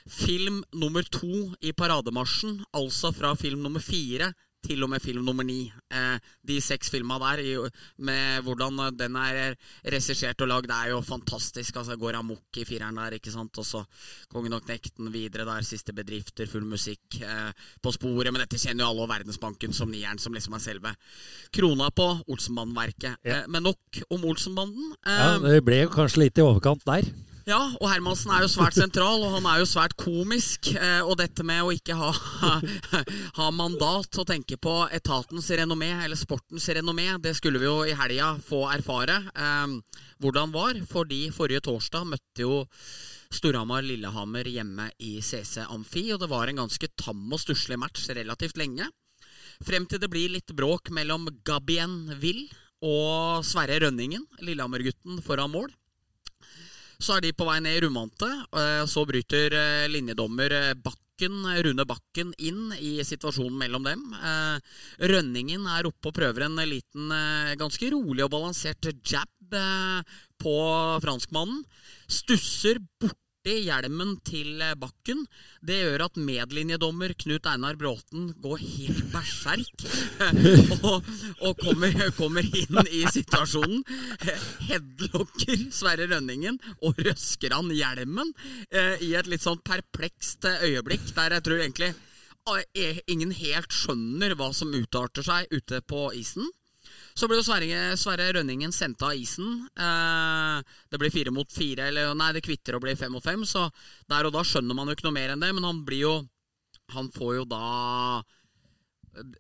Film 0.09 0.63
nummer 0.73 1.03
to 1.03 1.51
i 1.61 1.73
parademarsjen, 1.77 2.61
altså 2.77 3.13
fra 3.13 3.35
film 3.39 3.63
nummer 3.67 3.83
fire 3.85 4.33
til 4.65 4.85
og 4.85 4.91
med 4.93 5.03
film 5.03 5.25
nummer 5.25 5.47
ni. 5.47 5.65
Eh, 5.93 6.17
de 6.47 6.59
seks 6.63 6.91
filma 6.93 7.19
der, 7.23 7.71
med 8.05 8.45
hvordan 8.45 8.81
den 8.97 9.17
er 9.17 9.55
regissert 9.85 10.41
og 10.45 10.51
lagd, 10.51 10.73
er 10.75 10.91
jo 10.93 11.01
fantastisk. 11.05 11.77
Altså, 11.81 11.97
Går 12.01 12.19
amok 12.19 12.61
i 12.61 12.67
fireren 12.69 13.01
der, 13.01 13.17
ikke 13.19 13.33
sant. 13.33 13.57
Og 13.59 13.67
så 13.67 13.83
Kongen 14.33 14.57
og 14.57 14.65
Knekten 14.67 15.11
videre 15.13 15.47
der, 15.49 15.67
siste 15.67 15.95
bedrifter, 15.97 16.49
full 16.51 16.67
musikk. 16.69 17.21
Eh, 17.21 17.51
på 17.83 17.95
sporet, 17.97 18.33
men 18.33 18.45
dette 18.45 18.61
kjenner 18.61 18.85
jo 18.85 18.91
alle, 18.93 19.07
og 19.07 19.13
Verdensbanken 19.15 19.75
som 19.77 19.91
nieren, 19.91 20.21
som 20.21 20.37
liksom 20.37 20.57
er 20.57 20.65
selve 20.65 20.95
krona 21.57 21.91
på 21.91 22.11
Olsenbanden-verket. 22.29 23.17
Ja. 23.25 23.41
Eh, 23.41 23.49
men 23.49 23.65
nok 23.71 24.05
om 24.11 24.29
Olsenbanden. 24.29 24.95
Ja, 25.07 25.39
det 25.41 25.65
ble 25.65 25.85
jo 25.85 25.95
kanskje 25.95 26.27
litt 26.27 26.41
i 26.41 26.45
overkant 26.45 26.85
der. 26.89 27.09
Ja, 27.51 27.59
og 27.81 27.89
Hermansen 27.91 28.31
er 28.31 28.45
jo 28.45 28.51
svært 28.51 28.77
sentral, 28.79 29.25
og 29.25 29.33
han 29.35 29.47
er 29.51 29.61
jo 29.61 29.69
svært 29.69 29.97
komisk. 29.99 30.71
Eh, 30.77 31.01
og 31.03 31.17
dette 31.19 31.45
med 31.47 31.65
å 31.65 31.73
ikke 31.75 31.97
ha, 31.99 32.11
ha 33.39 33.49
mandat 33.55 34.21
å 34.21 34.27
tenke 34.29 34.59
på 34.61 34.75
etatens 34.95 35.51
renommé, 35.59 35.91
eller 36.05 36.19
sportens 36.19 36.69
renommé, 36.77 37.09
det 37.23 37.35
skulle 37.39 37.63
vi 37.63 37.67
jo 37.67 37.81
i 37.89 37.97
helga 37.99 38.33
få 38.47 38.63
erfare 38.71 39.19
eh, 39.35 39.75
hvordan 40.23 40.55
var. 40.55 40.79
Fordi 40.91 41.25
forrige 41.35 41.65
torsdag 41.67 42.07
møtte 42.13 42.47
jo 42.47 42.63
Storhamar-Lillehammer 43.35 44.47
hjemme 44.51 44.91
i 45.03 45.17
CC 45.23 45.67
Amfi, 45.67 46.07
og 46.15 46.23
det 46.23 46.31
var 46.31 46.51
en 46.51 46.63
ganske 46.65 46.93
tam 46.99 47.27
og 47.31 47.43
stusslig 47.43 47.79
match 47.83 48.09
relativt 48.15 48.59
lenge. 48.61 48.87
Frem 49.67 49.91
til 49.91 50.01
det 50.01 50.11
blir 50.13 50.33
litt 50.33 50.55
bråk 50.57 50.93
mellom 50.95 51.29
Gabien 51.45 52.15
Will 52.23 52.47
og 52.81 53.45
Sverre 53.45 53.83
Rønningen, 53.83 54.25
Lillehammer-gutten, 54.41 55.19
foran 55.27 55.53
mål. 55.53 55.71
Så 57.01 57.17
er 57.17 57.25
de 57.25 57.33
på 57.33 57.47
vei 57.49 57.59
ned 57.65 57.79
i 57.79 57.81
rundvante. 57.85 58.29
eh, 58.61 58.85
Så 58.87 59.07
bryter 59.09 59.55
eh, 59.57 59.89
linjedommer 59.89 60.53
eh, 60.53 60.75
Bakken, 60.77 61.39
Rune 61.65 61.85
Bakken 61.89 62.35
inn 62.39 62.73
i 62.77 63.01
situasjonen 63.05 63.59
mellom 63.61 63.85
dem. 63.85 64.05
Rønningen 65.05 65.67
er 65.69 65.85
oppe 65.85 66.09
og 66.09 66.15
prøver 66.17 66.47
en 66.47 66.57
liten, 66.65 67.13
ganske 67.61 67.91
rolig 67.93 68.25
og 68.25 68.31
balansert 68.33 68.89
jab 69.05 69.29
på 70.41 70.55
franskmannen. 71.05 71.61
Stusser 72.09 72.81
borti 73.41 73.65
hjelmen 73.65 74.19
til 74.25 74.61
eh, 74.61 74.75
Bakken. 74.77 75.25
Det 75.63 75.79
gjør 75.81 76.05
at 76.05 76.17
medlinjedommer 76.17 77.15
Knut 77.17 77.47
Einar 77.47 77.77
Bråten 77.77 78.35
går 78.37 78.59
helt 78.59 79.13
berserk 79.13 79.85
og, 80.85 81.05
og 81.41 81.57
kommer, 81.59 82.11
kommer 82.19 82.43
inn 82.45 82.81
i 82.91 83.07
situasjonen. 83.09 83.83
Headlocker 84.69 85.71
Sverre 85.73 86.09
Rønningen 86.11 86.59
og 86.83 86.99
røsker 87.01 87.55
han 87.57 87.71
hjelmen 87.73 88.33
eh, 88.71 89.01
i 89.01 89.15
et 89.17 89.27
litt 89.31 89.43
sånn 89.43 89.61
perplekst 89.65 90.45
eh, 90.45 90.69
øyeblikk 90.71 91.15
der 91.17 91.39
jeg 91.39 91.45
tror 91.47 91.61
egentlig 91.61 91.95
ingen 93.07 93.31
helt 93.37 93.71
skjønner 93.71 94.33
hva 94.35 94.49
som 94.57 94.73
utarter 94.75 95.23
seg 95.23 95.53
ute 95.55 95.81
på 95.87 96.09
isen. 96.19 96.49
Så 97.21 97.29
ble 97.29 97.37
jo 97.37 97.45
Sverre, 97.45 97.99
Sverre 98.01 98.31
Rønningen 98.33 98.73
sendt 98.73 99.03
av 99.05 99.13
isen. 99.13 99.67
Eh, 99.77 100.77
det 100.89 101.01
blir 101.03 101.13
fire 101.13 101.33
mot 101.37 101.53
fire, 101.53 101.91
eller 101.91 102.15
nei, 102.17 102.31
det 102.33 102.41
kvitter 102.47 102.79
å 102.79 102.81
bli 102.81 102.95
fem 102.97 103.13
mot 103.13 103.25
fem, 103.25 103.43
så 103.45 103.67
der 104.09 104.25
og 104.25 104.33
da 104.33 104.41
skjønner 104.47 104.79
man 104.79 104.89
jo 104.89 104.97
ikke 104.97 105.05
noe 105.11 105.19
mer 105.19 105.35
enn 105.35 105.43
det, 105.43 105.51
men 105.53 105.67
han 105.69 105.85
blir 105.85 106.07
jo 106.07 106.19
Han 106.91 107.07
får 107.15 107.35
jo 107.37 107.43
da 107.47 108.23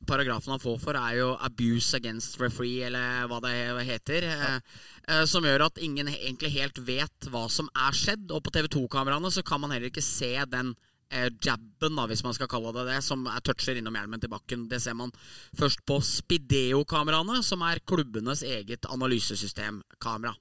Paragrafen 0.07 0.53
han 0.53 0.61
får 0.63 0.77
for, 0.83 0.95
er 0.95 1.17
jo 1.19 1.29
'abuse 1.35 1.95
against 1.95 2.39
referee', 2.39 2.87
eller 2.87 3.27
hva 3.27 3.41
det 3.43 3.87
heter. 3.87 4.23
Ja. 4.23 4.61
eh, 5.09 5.25
som 5.25 5.43
gjør 5.43 5.67
at 5.67 5.79
ingen 5.79 6.07
egentlig 6.07 6.51
helt 6.53 6.79
vet 6.79 7.31
hva 7.31 7.49
som 7.51 7.69
er 7.75 7.91
skjedd. 7.91 8.31
Og 8.31 8.43
på 8.43 8.51
TV2-kameraene 8.51 9.31
så 9.31 9.43
kan 9.43 9.61
man 9.61 9.71
heller 9.71 9.91
ikke 9.91 10.03
se 10.03 10.37
den 10.47 10.75
eh, 10.75 10.90
jabben, 11.11 11.97
da, 11.97 12.07
hvis 12.11 12.23
man 12.25 12.37
skal 12.37 12.49
kalle 12.51 12.73
det 12.77 12.87
det, 12.89 13.01
som 13.05 13.25
er 13.31 13.43
toucher 13.45 13.79
innom 13.81 13.97
hjelmen 13.99 14.23
til 14.23 14.31
bakken. 14.33 14.69
Det 14.71 14.81
ser 14.83 14.97
man 14.99 15.13
først 15.59 15.83
på 15.89 15.99
Spideo-kameraene, 16.05 17.43
som 17.47 17.65
er 17.67 17.83
klubbenes 17.87 18.45
eget 18.47 18.87
analysesystemkamera. 18.91 20.37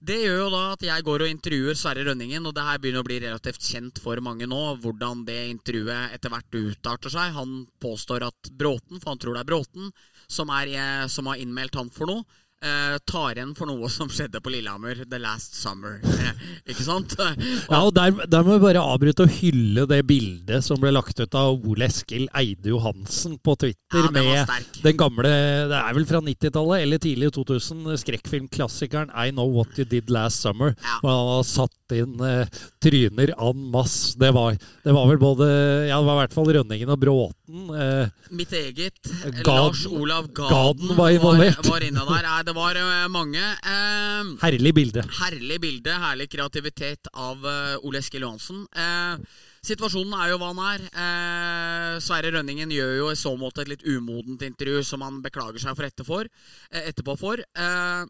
Det 0.00 0.16
gjør 0.16 0.38
jo 0.38 0.52
da 0.54 0.60
at 0.72 0.84
jeg 0.86 1.04
går 1.04 1.22
og 1.26 1.28
intervjuer 1.28 1.76
Sverre 1.76 2.06
Rønningen, 2.06 2.46
og 2.48 2.54
det 2.56 2.62
her 2.64 2.78
begynner 2.80 3.04
å 3.04 3.08
bli 3.08 3.18
relativt 3.20 3.66
kjent 3.66 4.00
for 4.00 4.16
mange 4.24 4.46
nå, 4.48 4.60
hvordan 4.80 5.26
det 5.28 5.42
intervjuet 5.50 6.14
etter 6.16 6.32
hvert 6.32 6.56
utarter 6.56 7.12
seg. 7.12 7.34
Han 7.36 7.66
påstår 7.84 8.24
at 8.30 8.48
Bråten, 8.48 8.96
for 8.96 9.12
han 9.12 9.20
tror 9.20 9.36
det 9.36 9.42
er 9.44 9.50
Bråten, 9.50 9.90
som, 10.24 10.52
er, 10.56 10.72
eh, 10.72 11.04
som 11.12 11.28
har 11.28 11.42
innmeldt 11.42 11.76
han 11.76 11.92
for 11.92 12.08
noe, 12.08 12.24
eh, 12.64 12.96
tar 13.08 13.34
igjen 13.38 13.54
for 13.56 13.70
noe 13.70 13.88
som 13.92 14.08
skjedde 14.12 14.40
på 14.44 14.52
Lillehammer 14.52 15.04
the 15.10 15.18
last 15.20 15.54
summer. 15.56 15.98
Eh, 16.04 16.42
ikke 16.72 16.84
sant? 16.86 17.14
Ja, 17.18 17.80
og 17.86 17.94
der, 17.96 18.12
der 18.30 18.44
må 18.46 18.56
vi 18.58 18.64
bare 18.68 18.82
avbryte 18.84 19.24
og 19.26 19.34
hylle 19.40 19.86
det 19.90 20.02
bildet 20.08 20.64
som 20.66 20.80
ble 20.82 20.92
lagt 20.94 21.20
ut 21.20 21.36
av 21.38 21.58
Ole 21.70 21.88
Eskil 21.88 22.26
Eide 22.36 22.72
Johansen 22.72 23.38
på 23.42 23.56
Twitter. 23.60 24.06
Ja, 24.06 24.10
med 24.12 24.50
den 24.84 24.96
gamle 25.00 25.30
Det 25.70 25.76
er 25.80 25.96
vel 25.96 26.06
fra 26.08 26.20
90-tallet 26.24 26.84
eller 26.84 27.00
tidlig 27.02 27.32
2000, 27.36 27.88
skrekkfilmklassikeren 28.04 29.10
I 29.14 29.30
Know 29.34 29.50
What 29.54 29.78
You 29.80 29.88
Did 29.88 30.10
Last 30.12 30.42
Summer. 30.44 30.74
Ja. 30.80 30.98
Hvor 31.02 31.14
han 31.16 31.30
har 31.34 31.46
satt 31.48 31.96
inn 31.96 32.20
eh, 32.22 32.46
tryner 32.82 33.32
an 33.42 33.64
masse. 33.74 34.14
Det 34.20 34.30
var, 34.36 34.54
det 34.84 34.94
var 34.94 35.08
vel 35.10 35.18
både 35.22 35.48
Ja, 35.88 35.98
det 35.98 36.06
var 36.06 36.18
i 36.18 36.22
hvert 36.24 36.36
fall 36.36 36.50
Rønningen 36.54 36.92
og 36.94 37.00
Bråten. 37.02 37.72
Eh, 37.74 38.12
Mitt 38.30 38.52
eget 38.54 39.00
Gaden- 39.02 39.48
Lars 39.48 39.86
Olav 39.90 40.28
Gaden, 40.36 40.52
Gaden 40.54 40.96
var 40.98 41.10
involvert. 41.16 41.58
Var, 41.64 41.72
var 41.80 41.86
inne 41.88 42.04
der. 42.06 42.28
Det 42.50 42.56
var 42.56 42.74
eh, 42.74 43.06
mange. 43.12 43.38
Eh, 43.38 44.30
herlig 44.42 44.72
bilde. 44.74 45.04
Herlig 45.20 45.58
bilde, 45.62 45.92
herlig 46.02 46.26
kreativitet 46.32 47.06
av 47.14 47.44
eh, 47.46 47.84
Ole 47.86 48.00
Eskil 48.02 48.24
Johansen. 48.26 48.64
Eh, 48.74 49.20
situasjonen 49.62 50.16
er 50.18 50.32
jo 50.32 50.40
hva 50.40 50.48
den 50.50 50.62
er. 50.66 50.86
Eh, 51.04 51.98
Sverre 52.02 52.32
Rønningen 52.34 52.72
gjør 52.74 52.96
jo 52.96 53.10
i 53.12 53.18
så 53.20 53.36
måte 53.38 53.62
et 53.62 53.70
litt 53.70 53.86
umodent 53.86 54.42
intervju 54.42 54.82
som 54.88 55.04
han 55.06 55.20
beklager 55.22 55.62
seg 55.62 55.78
for 55.78 55.86
etterfor, 55.86 56.30
eh, 56.72 56.88
etterpå 56.90 57.14
for. 57.20 57.38
Eh, 57.38 58.02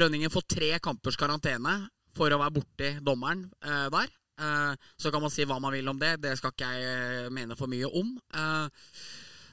Rønningen 0.00 0.32
får 0.32 0.46
tre 0.48 0.70
kampers 0.80 1.18
karantene 1.18 1.74
for 2.16 2.32
å 2.32 2.38
være 2.40 2.54
borti 2.54 2.92
dommeren 3.04 3.48
der. 3.60 4.12
Eh, 4.38 4.72
så 4.96 5.10
kan 5.10 5.20
man 5.24 5.32
si 5.34 5.44
hva 5.44 5.58
man 5.60 5.74
vil 5.74 5.88
om 5.90 5.98
det. 6.00 6.14
Det 6.22 6.36
skal 6.38 6.54
ikke 6.54 6.72
jeg 6.78 7.32
mene 7.34 7.56
for 7.58 7.68
mye 7.68 7.90
om. 7.90 8.14
Eh, 8.32 8.86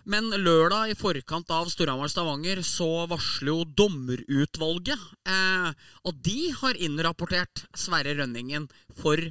men 0.03 0.29
lørdag 0.43 0.91
i 0.91 0.97
forkant 0.99 1.51
av 1.53 1.69
Storhamar-Stavanger 1.71 2.59
så 2.67 3.05
varsler 3.11 3.53
jo 3.53 3.67
dommerutvalget 3.83 5.05
eh, 5.29 5.69
Og 6.03 6.19
de 6.25 6.51
har 6.59 6.79
innrapportert 6.79 7.63
Sverre 7.77 8.15
Rønningen 8.17 8.67
for 8.99 9.21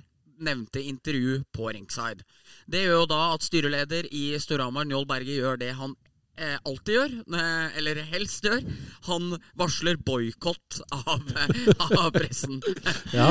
nevnte 0.42 0.80
intervju 0.82 1.42
på 1.54 1.68
ringside. 1.74 2.24
Det 2.66 2.82
gjør 2.82 3.02
jo 3.02 3.10
da 3.10 3.20
at 3.34 3.44
styreleder 3.44 4.08
i 4.10 4.32
Storhamar, 4.42 4.88
Njål 4.88 5.06
Berge, 5.06 5.36
gjør 5.36 5.60
det 5.60 5.74
han 5.78 5.94
eh, 6.42 6.56
alltid 6.68 6.96
gjør, 6.96 7.12
eh, 7.38 7.78
eller 7.78 8.00
helst 8.10 8.44
gjør. 8.48 8.60
Han 9.08 9.30
varsler 9.58 9.96
boikott 10.02 10.80
av, 10.98 11.22
av 12.02 12.10
pressen. 12.16 12.58
Ja. 13.12 13.30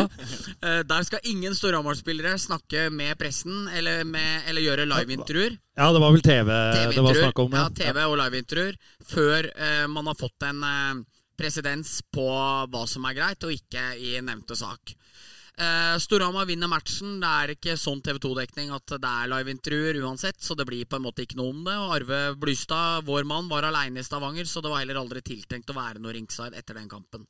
Eh, 0.62 0.82
Der 0.88 1.04
skal 1.08 1.24
ingen 1.28 1.56
Storhamar-spillere 1.58 2.38
snakke 2.40 2.88
med 2.94 3.18
pressen 3.20 3.68
eller, 3.76 4.04
med, 4.08 4.44
eller 4.50 4.62
gjøre 4.66 4.86
liveintervjuer. 4.90 5.58
ja, 5.78 5.88
det 5.94 6.02
var 6.04 6.14
vel 6.16 6.22
TV, 6.26 6.52
det 6.96 7.04
var 7.06 7.18
snakk 7.18 7.40
om. 7.46 7.56
Ja, 7.58 7.68
TV 7.76 8.04
og 8.08 8.18
liveintervjuer 8.22 8.78
før 9.12 9.52
eh, 9.56 9.86
man 9.92 10.08
har 10.12 10.18
fått 10.20 10.48
en 10.48 10.64
eh, 10.68 11.02
presedens 11.42 12.00
på 12.14 12.28
hva 12.70 12.84
som 12.88 13.06
er 13.10 13.16
greit, 13.18 13.44
og 13.48 13.54
ikke 13.56 13.86
i 13.98 14.16
nevnte 14.22 14.56
sak. 14.60 14.94
Eh, 15.58 15.98
Storhamar 16.00 16.46
vinner 16.46 16.70
matchen. 16.72 17.20
Det 17.22 17.30
er 17.30 17.54
ikke 17.54 17.76
sånn 17.80 18.02
TV2-dekning 18.04 18.72
at 18.74 18.96
det 18.96 19.10
er 19.10 19.30
liveintervjuer 19.32 20.00
uansett, 20.06 20.40
så 20.42 20.56
det 20.58 20.66
blir 20.70 20.88
på 20.90 20.98
en 20.98 21.06
måte 21.06 21.26
ikke 21.26 21.38
noe 21.40 21.52
om 21.52 21.62
det. 21.68 21.76
Og 21.76 21.96
Arve 21.98 22.22
Blystad, 22.40 23.06
vår 23.08 23.28
mann, 23.28 23.50
var 23.52 23.68
aleine 23.68 24.02
i 24.02 24.08
Stavanger, 24.08 24.48
så 24.48 24.64
det 24.64 24.72
var 24.72 24.84
heller 24.84 25.02
aldri 25.02 25.24
tiltenkt 25.26 25.70
å 25.70 25.78
være 25.78 26.02
noe 26.02 26.16
ringside 26.16 26.58
etter 26.58 26.80
den 26.80 26.90
kampen. 26.92 27.28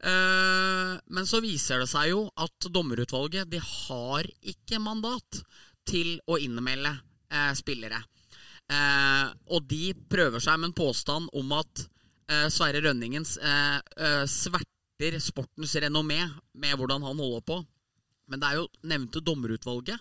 Uh, 0.00 0.96
men 1.12 1.26
så 1.28 1.42
viser 1.44 1.82
det 1.82 1.90
seg 1.90 2.14
jo 2.14 2.22
at 2.40 2.70
dommerutvalget 2.72 3.50
de 3.52 3.58
har 3.60 4.24
ikke 4.48 4.78
mandat 4.80 5.42
til 5.84 6.14
å 6.24 6.38
innmelde 6.40 6.94
uh, 6.94 7.52
spillere. 7.58 8.00
Og 9.50 9.64
de 9.66 9.90
prøver 10.06 10.38
seg 10.38 10.60
med 10.60 10.68
en 10.68 10.76
påstand 10.78 11.26
om 11.34 11.48
at 11.56 11.80
Sverre 12.54 12.78
Rønningens 12.84 13.32
eh, 13.42 14.20
sverter 15.00 15.20
sportens 15.20 15.72
renommé 15.80 16.20
med 16.52 16.76
hvordan 16.76 17.02
han 17.02 17.16
holder 17.16 17.40
på. 17.40 17.64
Men 18.28 18.40
det 18.40 18.48
er 18.48 18.56
jo 18.58 18.68
nevnte 18.84 19.22
dommerutvalget 19.24 19.98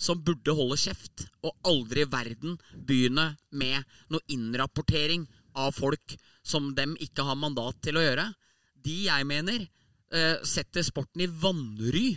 som 0.00 0.22
burde 0.24 0.54
holde 0.56 0.78
kjeft 0.80 1.26
og 1.44 1.52
aldri 1.68 2.02
i 2.02 2.08
verden 2.08 2.56
begynne 2.74 3.36
med 3.52 3.84
noe 4.10 4.24
innrapportering 4.32 5.26
av 5.54 5.74
folk 5.76 6.16
som 6.42 6.72
dem 6.74 6.96
ikke 6.98 7.22
har 7.22 7.36
mandat 7.36 7.76
til 7.84 7.98
å 7.98 8.02
gjøre. 8.02 8.32
De 8.74 9.04
jeg 9.04 9.28
mener 9.28 9.60
eh, 9.60 10.40
setter 10.42 10.82
sporten 10.82 11.22
i 11.22 11.28
vanry, 11.28 12.16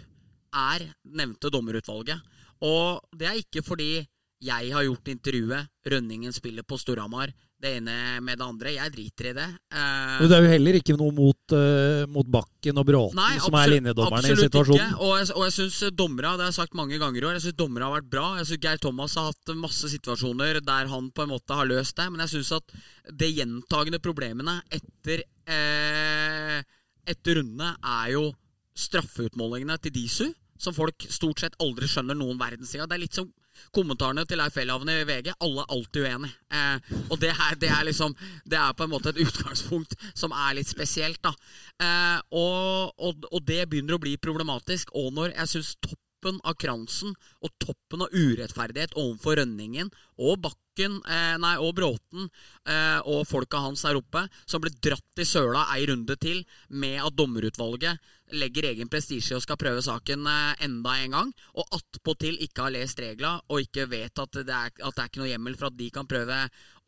er 0.56 0.88
nevnte 1.04 1.52
dommerutvalget. 1.52 2.18
Og 2.64 3.04
det 3.12 3.28
er 3.28 3.42
ikke 3.44 3.62
fordi 3.62 4.06
jeg 4.46 4.72
har 4.72 4.88
gjort 4.88 5.12
intervjuet, 5.12 5.68
Rønningen 5.86 6.34
spiller 6.34 6.64
på 6.64 6.80
Storhamar, 6.80 7.34
det 7.62 7.72
ene 7.80 7.96
med 8.24 8.38
det 8.40 8.46
andre. 8.46 8.74
Jeg 8.76 8.92
driter 8.94 9.30
i 9.30 9.34
det. 9.38 9.48
Uh, 9.74 10.20
Men 10.20 10.30
det 10.30 10.38
er 10.38 10.44
jo 10.44 10.52
heller 10.52 10.78
ikke 10.80 10.96
noe 11.00 11.14
mot, 11.16 11.56
uh, 11.56 12.04
mot 12.12 12.28
Bakken 12.36 12.82
og 12.82 12.88
Bråten, 12.88 13.20
Nei, 13.20 13.40
som 13.42 13.56
er 13.58 13.72
linjedommerne 13.72 14.22
i 14.28 14.34
absolutt 14.34 14.50
situasjonen. 14.50 14.92
Ikke. 14.92 15.08
Og 15.08 15.14
jeg, 15.20 15.30
og 15.36 15.46
jeg 15.48 15.56
syns 15.58 15.80
dommere, 15.96 16.34
det 16.36 16.46
har 16.46 16.52
jeg 16.52 16.58
sagt 16.60 16.78
mange 16.78 17.00
ganger 17.02 17.22
i 17.22 17.28
år, 17.30 17.38
jeg 17.38 17.46
synes 17.48 17.60
dommere 17.62 17.88
har 17.88 17.96
vært 17.98 18.12
bra. 18.12 18.26
Jeg 18.42 18.50
synes 18.52 18.64
Geir 18.68 18.82
Thomas 18.84 19.18
har 19.20 19.30
hatt 19.32 19.54
masse 19.62 19.92
situasjoner 19.96 20.62
der 20.66 20.92
han 20.92 21.12
på 21.16 21.26
en 21.26 21.34
måte 21.34 21.60
har 21.60 21.70
løst 21.70 21.96
det. 22.00 22.10
Men 22.12 22.26
jeg 22.26 22.36
syns 22.36 22.54
at 22.60 22.76
de 23.24 23.32
gjentagende 23.40 24.02
problemene 24.04 24.58
etter, 24.76 25.24
uh, 25.48 26.60
etter 27.08 27.40
rundene 27.40 27.72
er 28.02 28.16
jo 28.18 28.28
straffeutmålingene 28.76 29.80
til 29.80 29.96
Disu, 29.96 30.28
som 30.60 30.76
folk 30.76 31.08
stort 31.12 31.42
sett 31.44 31.58
aldri 31.64 31.88
skjønner 31.88 32.18
noen 32.18 32.40
verdens 32.40 32.72
ting 32.72 32.84
av. 32.84 32.92
Det 32.92 33.00
er 33.00 33.06
litt 33.08 33.16
som 33.18 33.32
kommentarene 33.76 34.26
til 34.28 34.40
Leif 34.42 34.58
Welhaven 34.60 34.92
i 34.94 35.04
VG. 35.08 35.32
Alle 35.46 35.66
er 35.66 35.76
alltid 35.76 36.08
uenige. 36.08 36.34
Eh, 36.56 36.96
og 37.10 37.20
det 37.22 37.32
er, 37.34 37.60
det 37.60 37.70
er 37.72 37.84
liksom 37.88 38.16
Det 38.46 38.58
er 38.60 38.74
på 38.78 38.86
en 38.86 38.94
måte 38.94 39.12
et 39.12 39.22
utgangspunkt 39.26 39.96
som 40.14 40.34
er 40.36 40.58
litt 40.60 40.70
spesielt, 40.72 41.22
da. 41.24 41.34
Eh, 41.82 42.20
og, 42.32 42.96
og, 42.98 43.30
og 43.32 43.46
det 43.48 43.66
begynner 43.70 43.98
å 43.98 44.02
bli 44.02 44.16
problematisk. 44.22 44.94
Og 44.96 45.14
når 45.16 45.36
jeg 45.36 45.56
syns 45.56 45.76
toppen 45.82 46.40
av 46.48 46.58
kransen 46.58 47.14
og 47.44 47.52
toppen 47.62 48.06
av 48.06 48.14
urettferdighet 48.14 48.96
overfor 48.98 49.38
Rønningen 49.42 49.92
og 50.18 50.40
Bakken 50.42 50.98
eh, 51.06 51.36
Nei, 51.42 51.56
og 51.62 51.76
Bråten 51.78 52.26
eh, 52.68 53.00
og 53.06 53.28
folka 53.30 53.62
hans 53.62 53.86
der 53.86 54.00
oppe, 54.00 54.26
som 54.50 54.64
ble 54.64 54.74
dratt 54.74 55.22
i 55.22 55.28
søla 55.28 55.68
ei 55.76 55.86
runde 55.90 56.18
til 56.18 56.42
med 56.70 57.04
at 57.04 57.16
dommerutvalget 57.18 58.02
legger 58.34 58.70
egen 58.72 58.90
prestisje 58.90 59.36
og 59.38 59.44
skal 59.44 59.60
prøve 59.62 59.84
saken 59.86 60.26
eh, 60.30 60.66
enda 60.66 60.96
en 61.04 61.16
gang, 61.18 61.32
og 61.54 61.78
attpåtil 61.78 62.40
ikke 62.46 62.66
har 62.66 62.74
lest 62.74 63.00
regla 63.02 63.36
og 63.46 63.62
ikke 63.62 63.86
vet 63.92 64.22
at 64.22 64.40
det, 64.40 64.50
er, 64.50 64.74
at 64.74 64.98
det 64.98 65.04
er 65.04 65.12
ikke 65.12 65.22
noe 65.22 65.32
hjemmel 65.32 65.58
for 65.60 65.70
at 65.70 65.78
de 65.78 65.90
kan 65.94 66.10
prøve 66.10 66.40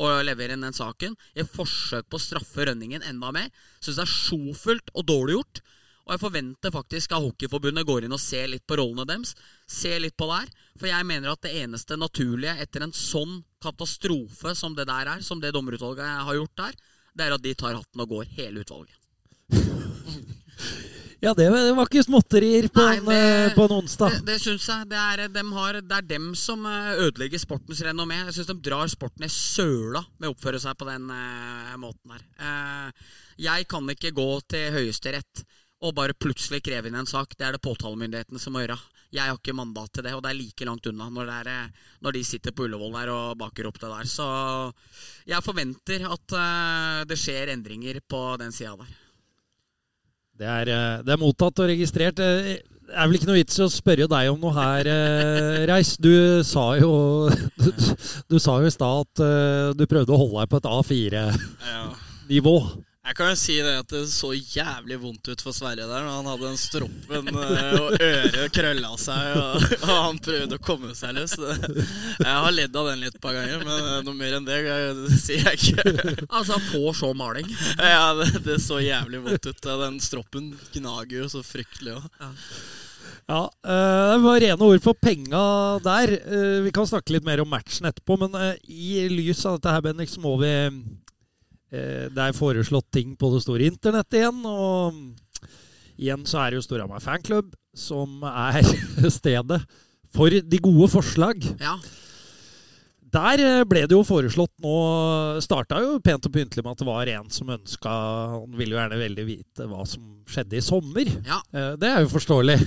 å 0.02 0.12
levere 0.26 0.58
inn 0.58 0.66
den 0.66 0.78
saken, 0.78 1.18
i 1.38 1.44
et 1.44 1.54
forsøk 1.54 2.10
på 2.10 2.20
å 2.20 2.24
straffe 2.24 2.66
Rønningen 2.68 3.06
enda 3.06 3.32
mer, 3.36 3.50
syns 3.80 4.00
det 4.00 4.06
er 4.06 4.14
sjofullt 4.14 4.94
og 4.96 5.08
dårlig 5.10 5.38
gjort. 5.38 5.62
Og 6.08 6.14
jeg 6.14 6.24
forventer 6.24 6.72
faktisk 6.72 7.12
at 7.12 7.24
Hockeyforbundet 7.24 7.88
går 7.88 8.06
inn 8.08 8.16
og 8.16 8.22
ser 8.24 8.48
litt 8.48 8.64
på 8.64 8.78
rollene 8.80 9.04
deres. 9.10 9.34
Ser 9.68 10.00
litt 10.00 10.16
på 10.16 10.30
det 10.30 10.38
her. 10.38 10.54
For 10.80 10.88
jeg 10.88 11.08
mener 11.10 11.34
at 11.34 11.44
det 11.44 11.52
eneste 11.60 11.98
naturlige 12.00 12.54
etter 12.64 12.86
en 12.86 12.96
sånn 12.96 13.42
katastrofe 13.64 14.56
som 14.56 14.78
det 14.78 14.88
der 14.88 15.12
er, 15.18 15.26
som 15.26 15.44
det 15.44 15.52
dommerutvalget 15.52 16.24
har 16.30 16.40
gjort 16.40 16.56
der, 16.64 16.80
det 17.12 17.28
er 17.28 17.36
at 17.36 17.44
de 17.44 17.56
tar 17.60 17.76
hatten 17.76 18.06
og 18.06 18.14
går 18.14 18.32
hele 18.38 18.64
utvalget. 18.64 18.96
Ja, 21.20 21.32
det 21.34 21.48
var, 21.50 21.64
det 21.66 21.74
var 21.74 21.88
ikke 21.90 22.04
småtterier 22.06 22.68
på, 22.70 22.84
Nei, 22.86 23.00
det- 23.02 23.18
en, 23.18 23.54
på 23.56 23.64
en 23.66 23.76
onsdag. 23.80 24.20
Det, 24.20 24.26
det 24.28 24.40
syns 24.44 24.68
jeg. 24.70 24.90
Det 24.92 24.98
er, 25.02 25.24
dem 25.34 25.52
har, 25.58 25.80
det 25.82 25.96
er 25.98 26.06
dem 26.06 26.28
som 26.38 26.66
eh, 26.70 26.92
ødelegger 27.08 27.42
sportens 27.42 27.82
renommé. 27.82 28.20
Jeg 28.28 28.36
syns 28.38 28.52
de 28.52 28.58
drar 28.68 28.92
sporten 28.92 29.26
i 29.26 29.32
søla 29.34 30.04
med 30.20 30.30
å 30.30 30.36
oppføre 30.36 30.62
seg 30.62 30.78
på 30.78 30.86
den 30.90 31.10
uh, 31.10 31.74
måten 31.82 32.14
her. 32.14 32.28
Uh, 32.38 33.08
jeg 33.42 33.66
kan 33.70 33.90
ikke 33.90 34.14
gå 34.14 34.28
til 34.54 34.70
Høyesterett 34.76 35.42
og 35.82 35.96
bare 35.98 36.14
plutselig 36.18 36.62
kreve 36.66 36.90
inn 36.90 37.00
en 37.02 37.10
sak. 37.10 37.34
Det 37.38 37.48
er 37.48 37.58
det 37.58 37.66
påtalemyndighetene 37.66 38.42
som 38.42 38.54
må 38.54 38.64
gjøre. 38.64 38.78
Jeg 39.14 39.24
har 39.30 39.38
ikke 39.40 39.58
mandat 39.58 39.94
til 39.96 40.06
det, 40.06 40.14
og 40.18 40.22
det 40.26 40.32
er 40.34 40.38
like 40.38 40.66
langt 40.68 40.88
unna 40.90 41.08
når, 41.14 41.30
det 41.30 41.36
er, 41.42 41.50
eh, 41.54 41.92
når 42.04 42.18
de 42.18 42.24
sitter 42.28 42.54
på 42.54 42.66
Ullevål 42.68 42.94
der 42.98 43.12
og 43.14 43.38
baker 43.40 43.70
opp 43.70 43.78
det 43.82 43.90
der. 43.94 44.10
Så 44.12 44.26
jeg 45.30 45.46
forventer 45.46 46.08
at 46.12 46.38
uh, 46.38 47.04
det 47.10 47.18
skjer 47.18 47.54
endringer 47.58 48.02
på 48.06 48.24
den 48.42 48.54
sida 48.54 48.76
der. 48.84 48.96
Det 50.38 50.46
er, 50.48 50.70
eh, 50.70 50.98
det 51.06 51.14
er 51.16 51.22
mottatt 51.22 51.60
og 51.64 51.70
registrert. 51.72 52.20
Eh, 52.22 52.58
Det 52.88 52.96
er 52.96 53.08
vel 53.10 53.18
ikke 53.18 53.28
noe 53.28 53.36
vits 53.36 53.58
i 53.60 53.64
å 53.66 53.68
spørre 53.68 54.06
deg 54.08 54.30
om 54.32 54.38
noe 54.40 54.54
her, 54.56 54.88
eh, 54.88 55.66
Reis. 55.68 55.98
Du 56.00 56.42
sa 56.48 56.70
jo 56.80 57.28
Du, 57.60 57.72
du 58.32 58.38
sa 58.40 58.62
jo 58.62 58.70
i 58.70 58.72
stad 58.72 59.02
at 59.04 59.76
du 59.76 59.84
prøvde 59.92 60.16
å 60.16 60.20
holde 60.22 60.40
deg 60.46 60.54
på 60.54 60.62
et 60.62 60.70
A4-nivå. 60.72 62.56
Ja. 62.64 62.87
Jeg 63.08 63.16
kan 63.16 63.30
jo 63.32 63.36
si 63.40 63.54
det 63.64 63.72
at 63.80 63.92
det 63.94 64.02
så 64.12 64.34
jævlig 64.36 64.98
vondt 65.00 65.30
ut 65.32 65.42
for 65.44 65.56
Sverre 65.56 65.86
der 65.88 66.04
når 66.04 66.16
han 66.18 66.26
hadde 66.28 66.50
den 66.50 66.58
stroppen 66.60 67.30
eh, 67.40 67.76
og 67.80 67.94
øret 68.04 68.56
krølla 68.56 68.90
seg, 69.00 69.38
og, 69.40 69.64
og 69.78 69.94
han 69.94 70.20
prøvde 70.26 70.58
å 70.58 70.64
komme 70.64 70.92
seg 70.98 71.16
løs. 71.16 71.38
Jeg 71.40 72.28
har 72.28 72.52
ledd 72.52 72.76
av 72.76 72.90
den 72.92 73.06
litt 73.06 73.16
et 73.16 73.24
par 73.24 73.38
ganger, 73.38 73.64
men 73.64 73.80
eh, 73.94 74.02
noe 74.04 74.18
mer 74.18 74.36
enn 74.42 74.50
det, 74.50 74.60
det 75.00 75.22
sier 75.24 75.48
jeg 75.54 75.62
ikke. 75.62 76.18
Altså, 76.28 76.60
får 76.74 77.00
så 77.00 77.14
maling. 77.16 77.48
Ja, 77.80 78.12
det, 78.20 78.44
det 78.44 78.60
så 78.66 78.82
jævlig 78.84 79.24
vondt 79.24 79.48
ut. 79.48 79.72
Den 79.88 80.04
stroppen 80.04 80.52
gnager 80.76 81.24
jo 81.24 81.32
så 81.32 81.46
fryktelig 81.48 81.96
òg. 82.02 82.12
Ja, 83.32 83.42
eh, 83.48 84.14
det 84.18 84.22
var 84.28 84.44
rene 84.44 84.72
ord 84.74 84.84
for 84.84 85.00
penga 85.00 85.48
der. 85.88 86.18
Vi 86.68 86.76
kan 86.76 86.92
snakke 86.92 87.16
litt 87.16 87.28
mer 87.28 87.40
om 87.40 87.56
matchen 87.56 87.88
etterpå, 87.88 88.20
men 88.20 88.36
i 88.68 89.08
lys 89.16 89.48
av 89.48 89.62
dette 89.62 89.80
her, 89.80 89.88
Bendik, 89.88 90.12
så 90.12 90.20
må 90.28 90.36
vi 90.44 90.56
Det 91.72 92.22
er 92.24 92.36
foreslått 92.38 92.88
ting 92.96 93.16
på 93.20 93.30
det 93.34 93.42
store 93.44 93.68
internettet 93.68 94.22
igjen, 94.22 94.40
og 94.48 95.02
igjen 96.00 96.24
så 96.30 96.40
er 96.46 96.54
det 96.54 96.62
jo 96.62 96.66
Storhamar 96.68 97.04
fanklubb 97.04 97.52
som 97.78 98.22
er 98.24 98.62
stedet 99.20 99.60
for 100.16 100.32
de 100.32 100.60
gode 100.64 100.88
forslag. 100.94 101.44
Ja. 101.60 101.76
Der 103.18 103.40
eh, 103.44 103.64
ble 103.68 103.86
det 103.88 103.96
jo 103.96 104.02
foreslått 104.04 104.52
nå 104.64 104.72
Starta 105.44 105.78
jo 105.80 105.94
pent 106.04 106.26
og 106.28 106.34
pyntelig 106.34 106.64
med 106.66 106.74
at 106.74 106.82
det 106.82 106.88
var 106.90 107.12
en 107.14 107.30
som 107.32 107.54
ønska 107.54 107.94
Han 108.34 108.58
ville 108.60 108.76
jo 108.76 108.80
gjerne 108.82 108.98
veldig 109.00 109.26
vite 109.30 109.68
hva 109.70 109.86
som 109.88 110.04
skjedde 110.28 110.60
i 110.60 110.64
sommer. 110.66 111.08
Ja. 111.24 111.38
Eh, 111.56 111.70
Det 111.80 111.88
er 111.88 112.04
jo 112.04 112.12
forståelig. 112.12 112.58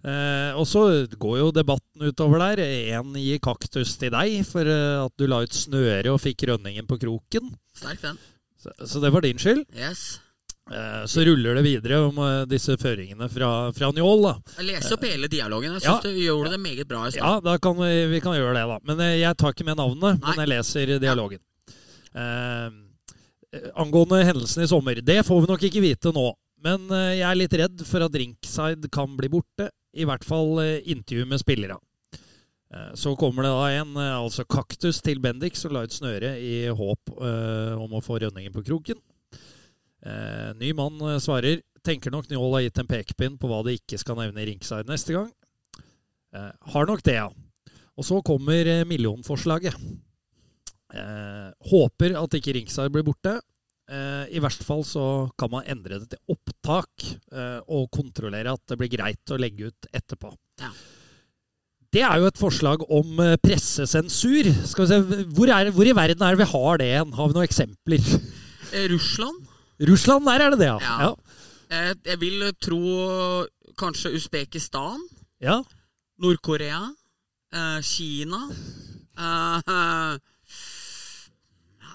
Eh, 0.00 0.52
og 0.56 0.64
så 0.64 0.82
går 1.20 1.36
jo 1.42 1.50
debatten 1.52 2.06
utover 2.08 2.40
der. 2.40 2.62
Én 2.96 3.12
gir 3.20 3.38
kaktus 3.44 3.96
til 4.00 4.10
deg 4.14 4.40
for 4.48 4.64
eh, 4.64 5.04
at 5.04 5.12
du 5.20 5.26
la 5.28 5.42
ut 5.44 5.52
snøre 5.52 6.14
og 6.14 6.20
fikk 6.24 6.46
rønningen 6.48 6.86
på 6.88 6.96
kroken. 7.02 7.52
Sterk 7.76 8.00
den. 8.06 8.18
Så, 8.60 8.72
så 8.86 9.00
det 9.02 9.10
var 9.12 9.24
din 9.24 9.38
skyld. 9.40 9.66
Yes. 9.76 10.20
Eh, 10.70 11.04
så 11.10 11.24
ruller 11.26 11.56
det 11.58 11.64
videre 11.66 11.98
om 12.06 12.18
eh, 12.24 12.44
disse 12.48 12.76
føringene 12.80 13.28
fra, 13.32 13.50
fra 13.76 13.90
Njål. 13.92 14.22
da. 14.24 14.34
Jeg 14.60 14.68
leser 14.70 14.96
opp 14.96 15.04
hele 15.08 15.28
dialogen. 15.32 15.76
Jeg 15.76 15.84
Ja. 15.88 15.98
du 16.04 16.10
gjorde 16.16 16.52
det 16.54 16.60
meget 16.64 16.88
bra 16.88 17.06
i 17.06 17.10
stad. 17.12 17.20
Ja, 17.24 17.40
da 17.44 17.58
kan 17.58 17.76
vi, 17.80 17.92
vi 18.12 18.20
kan 18.24 18.36
gjøre 18.38 18.54
det, 18.56 18.66
da. 18.72 18.78
Men 18.88 19.00
eh, 19.04 19.18
jeg 19.20 19.36
tar 19.36 19.52
ikke 19.56 19.66
med 19.68 19.76
navnet, 19.82 20.20
Nei. 20.20 20.36
men 20.36 20.44
jeg 20.44 20.52
leser 20.54 20.94
dialogen. 21.02 21.40
Eh, 22.14 22.70
angående 23.76 24.22
hendelsen 24.24 24.62
i 24.64 24.68
sommer. 24.70 25.00
Det 25.04 25.20
får 25.26 25.40
vi 25.44 25.50
nok 25.52 25.64
ikke 25.68 25.82
vite 25.84 26.12
nå. 26.14 26.30
Men 26.60 26.88
jeg 26.92 27.24
er 27.24 27.38
litt 27.40 27.54
redd 27.56 27.82
for 27.88 28.04
at 28.04 28.16
Rinkside 28.20 28.90
kan 28.92 29.14
bli 29.16 29.30
borte. 29.32 29.70
I 29.96 30.06
hvert 30.08 30.26
fall 30.26 30.60
eh, 30.62 30.90
intervju 30.92 31.26
med 31.30 31.42
spillere. 31.42 31.78
Eh, 32.74 32.92
så 32.94 33.14
kommer 33.18 33.46
det 33.46 33.52
da 33.54 33.70
en, 33.80 33.96
eh, 33.96 34.18
altså 34.18 34.46
kaktus 34.46 35.00
til 35.02 35.22
Bendik, 35.22 35.58
som 35.58 35.74
la 35.74 35.84
ut 35.86 35.94
snøre 35.94 36.36
i 36.38 36.68
håp 36.68 37.14
om 37.16 37.96
å 37.96 38.04
få 38.04 38.20
rønningen 38.22 38.54
på 38.54 38.64
kroken. 38.66 39.00
Ny 40.56 40.70
mann 40.72 40.96
svarer 41.20 41.58
tenker 41.84 42.12
nok 42.12 42.30
Njål 42.30 42.54
har 42.54 42.62
gitt 42.64 42.78
en 42.80 42.88
pekepinn 42.88 43.34
på 43.36 43.50
hva 43.50 43.58
de 43.66 43.74
ikke 43.76 43.98
skal 44.00 44.16
nevne 44.16 44.40
i 44.40 44.46
ringside 44.48 44.88
neste 44.88 45.12
gang. 45.12 45.28
Har 46.72 46.88
nok 46.88 47.02
det, 47.04 47.18
ja. 47.18 47.26
Og 48.00 48.06
så 48.08 48.22
kommer 48.24 48.70
millionforslaget. 48.88 49.76
Eh, 50.90 51.50
håper 51.70 52.16
at 52.18 52.34
ikke 52.34 52.54
Ringside 52.56 52.90
blir 52.92 53.06
borte. 53.06 53.36
Eh, 53.90 54.36
I 54.36 54.40
verste 54.42 54.62
fall 54.62 54.84
så 54.86 55.02
kan 55.40 55.50
man 55.50 55.66
endre 55.66 55.98
det 55.98 56.12
til 56.12 56.34
opptak 56.36 57.06
eh, 57.34 57.58
og 57.66 57.88
kontrollere 57.90 58.52
at 58.54 58.62
det 58.70 58.78
blir 58.78 58.92
greit 58.92 59.32
å 59.34 59.38
legge 59.40 59.72
ut 59.72 59.88
etterpå. 59.90 60.30
Ja. 60.62 60.70
Det 61.90 62.04
er 62.06 62.20
jo 62.22 62.28
et 62.30 62.38
forslag 62.38 62.84
om 62.86 63.18
eh, 63.24 63.34
pressesensur. 63.42 64.46
Skal 64.70 64.86
vi 64.86 64.92
se, 64.92 65.24
hvor, 65.34 65.50
er, 65.50 65.72
hvor 65.74 65.90
i 65.90 65.96
verden 65.96 66.22
er 66.22 66.36
det 66.36 66.44
vi 66.44 66.52
har 66.52 66.78
det 66.78 66.90
hen? 66.92 67.16
Har 67.18 67.32
vi 67.32 67.38
noen 67.38 67.48
eksempler? 67.48 68.06
Russland. 68.94 69.50
Russland, 69.90 70.28
der 70.28 70.44
er 70.46 70.54
det 70.54 70.62
det, 70.62 70.70
ja. 70.70 70.78
Ja. 70.78 71.10
Ja. 71.10 71.82
Jeg 72.06 72.18
vil 72.22 72.46
tro 72.62 72.80
kanskje 73.78 74.14
Usbekistan. 74.18 75.02
ja. 75.42 75.60
Nord-Korea. 76.20 76.82
Kina. 77.80 78.42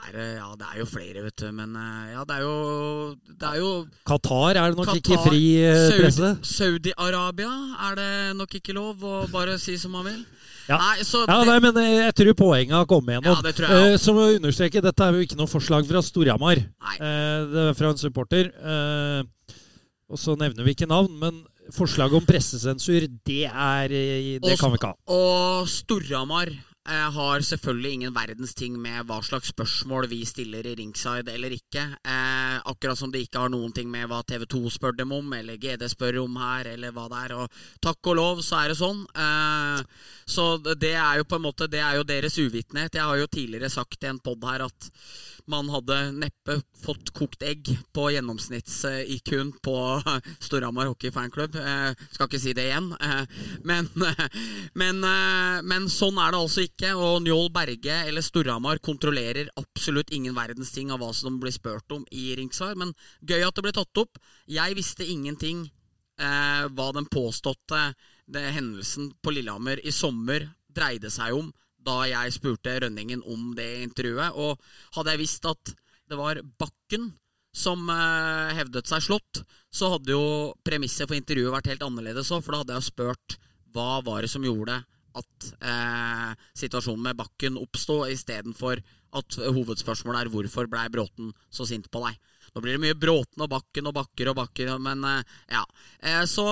Her, 0.05 0.15
eh, 0.21 0.35
ja, 0.37 0.49
det 0.59 0.67
er 0.71 0.79
jo 0.79 0.85
flere, 0.85 1.23
vet 1.25 1.35
du. 1.41 1.51
Men 1.51 1.75
eh, 1.75 2.13
ja, 2.13 2.23
det 2.25 2.35
er 2.37 2.41
jo 2.45 3.15
Det 3.27 3.49
er 3.49 3.57
jo 3.61 3.71
Qatar 4.05 4.55
er 4.61 4.71
det 4.71 4.77
nok 4.77 4.93
ikke 4.95 5.19
fri 5.25 5.43
eh, 5.65 5.89
presse. 5.99 6.31
Saudi- 6.45 6.93
Saudi-Arabia 6.93 7.51
er 7.89 7.95
det 7.99 8.09
nok 8.37 8.55
ikke 8.59 8.73
lov 8.77 9.01
å 9.03 9.15
bare 9.31 9.57
si 9.59 9.77
som 9.77 9.91
man 9.97 10.05
vil. 10.05 10.21
Ja. 10.67 10.77
Nei, 10.81 11.03
så 11.05 11.25
Ja, 11.29 11.43
nei, 11.45 11.59
men 11.61 11.75
jeg 11.77 12.13
tror 12.17 12.33
poenget 12.33 12.73
har 12.73 12.85
kommet 12.89 13.13
igjennom. 13.13 13.35
Ja, 13.37 13.41
det 13.45 13.55
jeg 13.57 13.93
Eh, 13.93 13.97
Som 14.01 14.17
å 14.17 14.29
understreke, 14.33 14.81
dette 14.81 15.03
er 15.05 15.13
jo 15.13 15.25
ikke 15.25 15.37
noe 15.37 15.47
forslag 15.47 15.85
fra 15.87 16.01
Storhamar. 16.01 16.57
Eh, 16.57 17.45
Det 17.51 17.65
er 17.69 17.73
fra 17.77 17.89
en 17.93 17.97
supporter. 18.01 18.49
Eh, 18.49 19.23
Og 20.09 20.17
så 20.21 20.35
nevner 20.37 20.63
vi 20.63 20.73
ikke 20.75 20.85
navn, 20.87 21.09
men 21.17 21.45
forslaget 21.73 22.13
om 22.13 22.25
pressesensur, 22.25 23.07
det 23.25 23.45
er 23.49 23.87
Det 23.89 24.41
Og- 24.53 24.59
kan 24.59 24.71
vi 24.71 24.77
ikke 24.77 24.91
ha. 24.93 24.95
Og 25.07 25.67
Storhamar 25.67 26.49
eh, 26.87 27.09
har 27.15 27.43
selvfølgelig 27.45 27.91
ingen 27.93 28.13
verdens 28.15 28.53
ting 28.57 28.77
med 28.81 29.05
hva 29.09 29.17
slags 29.25 29.51
spørsmål 29.53 30.07
vi 30.11 30.21
stiller 30.27 30.65
i 30.67 30.75
ringside 30.79 31.33
eller 31.33 31.55
ikke. 31.55 31.83
Eh, 32.05 32.57
akkurat 32.71 32.99
som 32.99 33.11
det 33.11 33.25
ikke 33.25 33.43
har 33.43 33.53
noen 33.53 33.73
ting 33.75 33.89
med 33.91 34.07
hva 34.11 34.21
TV 34.27 34.45
2 34.55 34.73
spør 34.77 34.97
dem 34.99 35.13
om, 35.15 35.33
eller 35.33 35.59
GD 35.61 35.87
spør 35.91 36.21
om 36.23 36.39
her, 36.41 36.71
eller 36.75 36.95
hva 36.95 37.07
det 37.11 37.21
er. 37.25 37.35
Og 37.41 37.61
takk 37.83 38.11
og 38.11 38.19
lov, 38.21 38.43
så 38.45 38.61
er 38.61 38.73
det 38.73 38.79
sånn. 38.81 39.05
Eh, 39.13 39.85
så 40.25 40.49
det 40.65 40.95
er 40.95 41.21
jo 41.21 41.29
på 41.29 41.39
en 41.39 41.45
måte 41.45 41.69
Det 41.69 41.81
er 41.81 41.97
jo 41.97 42.07
deres 42.07 42.37
uvitenhet. 42.37 42.93
Jeg 42.95 43.03
har 43.03 43.17
jo 43.17 43.27
tidligere 43.27 43.69
sagt 43.69 44.03
i 44.03 44.09
en 44.09 44.19
pod 44.19 44.43
her 44.45 44.65
at 44.65 44.91
man 45.51 45.69
hadde 45.69 45.97
neppe 46.17 46.57
fått 46.81 47.11
kokt 47.13 47.43
egg 47.45 47.69
på 47.93 48.07
gjennomsnitts-IQ-en 48.13 49.51
på 49.65 49.75
Storhamar 50.45 50.89
Hockey 50.89 51.11
Fanklubb. 51.13 51.55
Eh, 51.55 51.91
skal 52.11 52.29
ikke 52.29 52.41
si 52.41 52.53
det 52.57 52.67
igjen. 52.69 52.91
Eh, 52.97 53.35
men, 53.67 53.89
men, 54.81 55.03
eh, 55.05 55.61
men 55.65 55.87
sånn 55.91 56.17
er 56.21 56.33
det 56.33 56.41
altså 56.41 56.65
ikke. 56.65 56.93
Og 56.97 57.21
Njål 57.25 57.51
Berge 57.55 57.99
eller 58.09 58.25
Storhamar 58.25 58.81
kontrollerer 58.85 59.51
absolutt 59.61 60.13
ingen 60.15 60.35
verdens 60.37 60.73
ting 60.75 60.93
av 60.93 61.03
hva 61.03 61.11
som 61.15 61.39
blir 61.41 61.53
spurt 61.55 61.95
om 61.95 62.05
i 62.11 62.31
Ringsvar. 62.39 62.77
Men 62.79 62.95
gøy 63.21 63.45
at 63.45 63.55
det 63.55 63.65
ble 63.67 63.75
tatt 63.75 64.03
opp. 64.05 64.21
Jeg 64.49 64.77
visste 64.77 65.07
ingenting 65.07 65.67
hva 66.15 66.85
den 66.95 67.03
påståtte 67.11 67.79
hendelsen 68.31 69.09
på 69.19 69.33
Lillehammer 69.35 69.81
i 69.83 69.91
sommer 69.91 70.45
dreide 70.71 71.09
seg 71.11 71.35
om 71.35 71.49
da 71.85 72.01
jeg 72.09 72.33
spurte 72.35 72.79
Rønningen 72.83 73.23
om 73.31 73.53
det 73.57 73.69
intervjuet. 73.85 74.35
Og 74.35 74.59
hadde 74.97 75.15
jeg 75.15 75.23
visst 75.23 75.47
at 75.49 75.75
det 76.09 76.19
var 76.19 76.41
Bakken 76.59 77.13
som 77.55 77.87
eh, 77.89 78.55
hevdet 78.57 78.89
seg 78.89 79.05
slått, 79.05 79.41
så 79.71 79.93
hadde 79.93 80.11
jo 80.11 80.51
premisset 80.65 81.07
for 81.07 81.15
intervjuet 81.17 81.53
vært 81.53 81.71
helt 81.71 81.85
annerledes 81.87 82.31
òg, 82.35 82.43
for 82.43 82.51
da 82.51 82.63
hadde 82.63 82.75
jeg 82.79 82.89
spurt 82.89 83.37
hva 83.75 84.01
var 84.03 84.23
det 84.23 84.31
som 84.31 84.43
gjorde 84.43 84.81
at 85.15 85.49
eh, 85.63 86.31
situasjonen 86.59 87.07
med 87.07 87.19
Bakken 87.19 87.59
oppsto, 87.59 88.01
istedenfor 88.11 88.81
at 89.15 89.37
hovedspørsmålet 89.39 90.25
er 90.25 90.31
hvorfor 90.33 90.67
blei 90.67 90.89
Bråten 90.91 91.31
så 91.47 91.67
sint 91.67 91.87
på 91.91 92.03
deg. 92.03 92.19
Nå 92.51 92.63
blir 92.63 92.75
det 92.75 92.83
mye 92.83 92.99
Bråten 92.99 93.43
og 93.43 93.51
Bakken 93.51 93.87
og 93.87 93.95
Bakker 93.95 94.31
og 94.31 94.37
Bakker, 94.41 94.75
men 94.83 95.03
eh, 95.07 95.35
ja. 95.55 95.63
Eh, 96.03 96.23
så, 96.27 96.45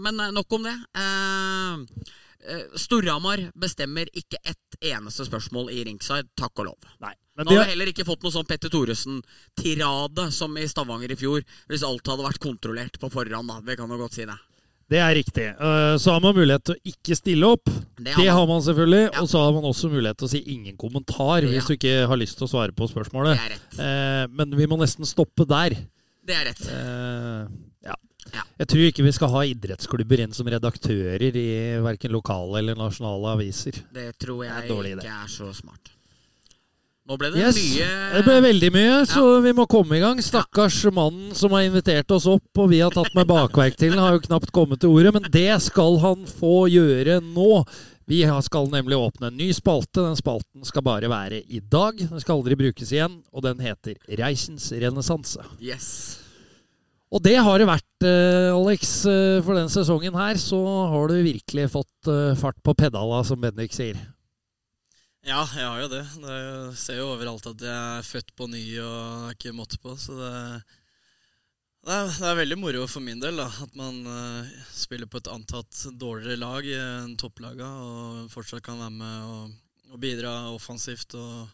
men 0.00 0.20
nok 0.36 0.58
om 0.58 0.68
det. 0.68 0.76
Storhamar 2.76 3.50
bestemmer 3.58 4.06
ikke 4.16 4.38
ett 4.44 4.78
eneste 4.80 5.26
spørsmål 5.28 5.70
i 5.70 5.84
ringside, 5.84 6.28
takk 6.36 6.52
og 6.62 6.70
lov. 6.70 6.78
Nei. 7.00 7.12
Men 7.36 7.46
Nå 7.46 7.50
de, 7.52 7.56
har 7.56 7.64
vi 7.64 7.70
heller 7.74 7.90
ikke 7.92 8.04
fått 8.08 8.22
noe 8.22 8.32
sånn 8.34 8.46
Petter 8.48 8.68
Thoresen-tirade 8.72 10.30
som 10.32 10.56
i 10.60 10.66
Stavanger 10.68 11.12
i 11.12 11.16
fjor, 11.20 11.44
hvis 11.70 11.84
alt 11.86 12.06
hadde 12.10 12.24
vært 12.26 12.40
kontrollert 12.42 12.98
på 13.00 13.10
forhånd. 13.12 13.48
da. 13.48 13.60
Vi 13.64 13.76
kan 13.76 13.88
jo 13.88 13.96
godt 14.00 14.12
si 14.18 14.24
det. 14.28 14.36
det 14.90 14.98
er 14.98 15.14
riktig. 15.14 15.46
Eh, 15.54 15.96
Så 15.98 16.10
har 16.12 16.20
man 16.20 16.34
mulighet 16.34 16.64
til 16.64 16.74
å 16.74 16.82
ikke 16.92 17.16
stille 17.16 17.46
opp. 17.46 17.64
Det 17.96 18.04
Det 18.04 18.14
har 18.14 18.32
har 18.32 18.46
man. 18.46 18.60
selvfølgelig. 18.60 19.12
Ja. 19.12 19.20
Og 19.22 19.28
så 19.28 19.38
har 19.44 19.52
man 19.52 19.62
også 19.64 19.90
mulighet 19.90 20.16
til 20.18 20.26
å 20.26 20.30
si 20.30 20.38
ingen 20.52 20.76
kommentar 20.76 21.42
hvis 21.46 21.62
Ja. 21.62 21.66
du 21.68 21.76
ikke 21.76 22.06
har 22.08 22.16
lyst 22.16 22.38
til 22.38 22.46
å 22.46 22.50
svare 22.50 22.72
på 22.72 22.86
Det 22.88 22.94
spørsmålet. 22.94 23.38
er. 23.38 23.52
Eh, 23.78 24.26
Men 24.28 24.50
vi 24.56 24.66
må 24.66 24.76
nesten 24.78 25.04
stoppe 25.06 25.46
der. 25.46 25.70
Det 26.26 26.34
er 26.36 26.44
rett. 26.46 27.60
Ja. 28.32 28.40
Ja. 28.40 28.44
Jeg 28.62 28.68
tror 28.72 28.88
ikke 28.88 29.06
vi 29.06 29.12
skal 29.16 29.32
ha 29.34 29.44
idrettsklubber 29.48 30.24
inn 30.24 30.34
som 30.36 30.50
redaktører 30.50 31.36
i 31.36 31.48
verken 31.84 32.12
lokale 32.14 32.60
eller 32.62 32.78
nasjonale 32.78 33.36
aviser. 33.36 33.80
Det 33.94 34.12
tror 34.18 34.44
Det 34.44 34.50
er 34.50 34.68
jeg 34.68 34.96
ikke 34.98 35.16
er 35.24 35.32
så 35.32 35.52
smart. 35.54 35.90
Nå 37.10 37.16
ble 37.18 37.32
det 37.34 37.40
Yes. 37.42 37.56
mye 37.58 37.86
Det 38.14 38.22
ble 38.22 38.34
veldig 38.44 38.68
mye, 38.70 38.98
så 39.10 39.42
vi 39.42 39.52
må 39.56 39.66
komme 39.66 39.96
i 39.96 40.00
gang. 40.00 40.20
Stakkars 40.22 40.84
mannen 40.94 41.34
som 41.34 41.50
har 41.50 41.62
invitert 41.66 42.10
oss 42.14 42.28
opp, 42.30 42.46
og 42.56 42.68
vi 42.70 42.78
har 42.78 42.90
tatt 42.94 43.12
med 43.16 43.26
bakverk 43.26 43.74
til 43.76 43.90
den, 43.90 43.98
har 43.98 44.12
jo 44.14 44.20
knapt 44.28 44.52
kommet 44.52 44.78
til 44.78 44.90
ordet, 44.90 45.12
men 45.14 45.26
det 45.32 45.60
skal 45.62 45.98
han 45.98 46.22
få 46.24 46.68
gjøre 46.70 47.18
nå. 47.20 47.64
Vi 48.06 48.22
skal 48.42 48.66
nemlig 48.70 48.94
åpne 48.98 49.26
en 49.28 49.36
ny 49.36 49.50
spalte. 49.52 50.02
Den 50.02 50.16
spalten 50.18 50.64
skal 50.64 50.82
bare 50.82 51.08
være 51.10 51.42
i 51.48 51.60
dag. 51.60 51.96
Den 51.96 52.20
skal 52.20 52.38
aldri 52.38 52.56
brukes 52.58 52.90
igjen, 52.92 53.22
og 53.32 53.42
den 53.42 53.58
heter 53.58 53.94
Reisens 54.18 54.70
renessanse. 54.72 55.42
Yes. 55.60 56.19
Og 57.10 57.18
det 57.24 57.34
har 57.42 57.58
det 57.58 57.66
vært, 57.66 58.06
eh, 58.06 58.54
Alex. 58.54 59.04
eh, 59.06 59.42
For 59.42 59.58
denne 59.58 59.72
sesongen 59.72 60.14
her 60.14 60.38
så 60.38 60.60
har 60.92 61.08
du 61.10 61.16
virkelig 61.18 61.70
fått 61.72 62.06
eh, 62.06 62.38
fart 62.38 62.58
på 62.62 62.74
pedala, 62.74 63.24
som 63.26 63.40
Bendik 63.40 63.74
sier. 63.74 63.98
Ja, 65.26 65.42
jeg 65.42 65.66
har 65.66 65.80
jo 65.82 65.88
det. 65.90 66.04
er, 66.22 66.70
ser 66.78 67.00
jo 67.02 67.10
overalt 67.16 67.46
at 67.50 67.60
jeg 67.60 67.98
er 67.98 68.06
født 68.06 68.30
på 68.38 68.46
ny 68.48 68.62
og 68.80 69.34
ikke 69.34 69.52
måtte 69.52 69.80
på. 69.82 69.96
Så 69.98 70.14
det, 70.14 70.30
det, 71.82 71.92
er, 71.92 72.06
det 72.14 72.30
er 72.30 72.38
veldig 72.38 72.60
moro 72.62 72.86
for 72.86 73.02
min 73.04 73.20
del 73.20 73.42
da, 73.42 73.50
at 73.66 73.74
man 73.76 74.00
spiller 74.72 75.10
på 75.10 75.18
et 75.18 75.28
antatt 75.28 75.82
dårligere 75.98 76.38
lag 76.40 76.64
enn 76.64 77.18
topplaga 77.20 77.68
og 77.68 78.30
fortsatt 78.32 78.62
kan 78.64 78.80
være 78.80 78.96
med 78.96 79.28
og, 79.34 79.52
og 79.90 80.00
bidra 80.00 80.54
offensivt 80.54 81.18
og 81.18 81.50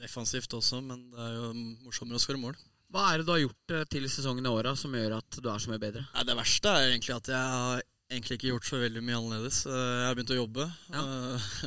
defensivt 0.00 0.54
også. 0.54 0.80
Men 0.80 1.10
det 1.10 1.26
er 1.26 1.36
jo 1.36 1.52
morsommere 1.84 2.22
å 2.22 2.22
skåre 2.22 2.40
mål. 2.40 2.56
Hva 2.90 3.04
er 3.12 3.20
det 3.20 3.26
du 3.28 3.32
har 3.34 3.42
gjort 3.44 3.74
eh, 3.76 3.84
til 3.92 4.06
sesongen 4.10 4.46
i 4.46 4.50
åra 4.50 4.72
som 4.78 4.94
gjør 4.96 5.18
at 5.20 5.36
du 5.38 5.46
er 5.52 5.62
så 5.62 5.70
mye 5.70 5.82
bedre? 5.82 6.02
Nei, 6.14 6.24
det 6.26 6.34
verste 6.38 6.72
er 6.74 6.88
egentlig 6.90 7.14
at 7.16 7.28
jeg 7.30 7.52
har 7.54 7.82
egentlig 8.10 8.38
ikke 8.40 8.50
gjort 8.50 8.66
så 8.66 8.80
veldig 8.82 9.02
mye 9.06 9.18
annerledes. 9.20 9.60
Eh, 9.70 9.82
Jeg 10.00 10.06
har 10.08 10.16
begynt 10.18 10.32
å 10.34 10.38
jobbe. 10.40 10.66
Ja. 10.90 11.04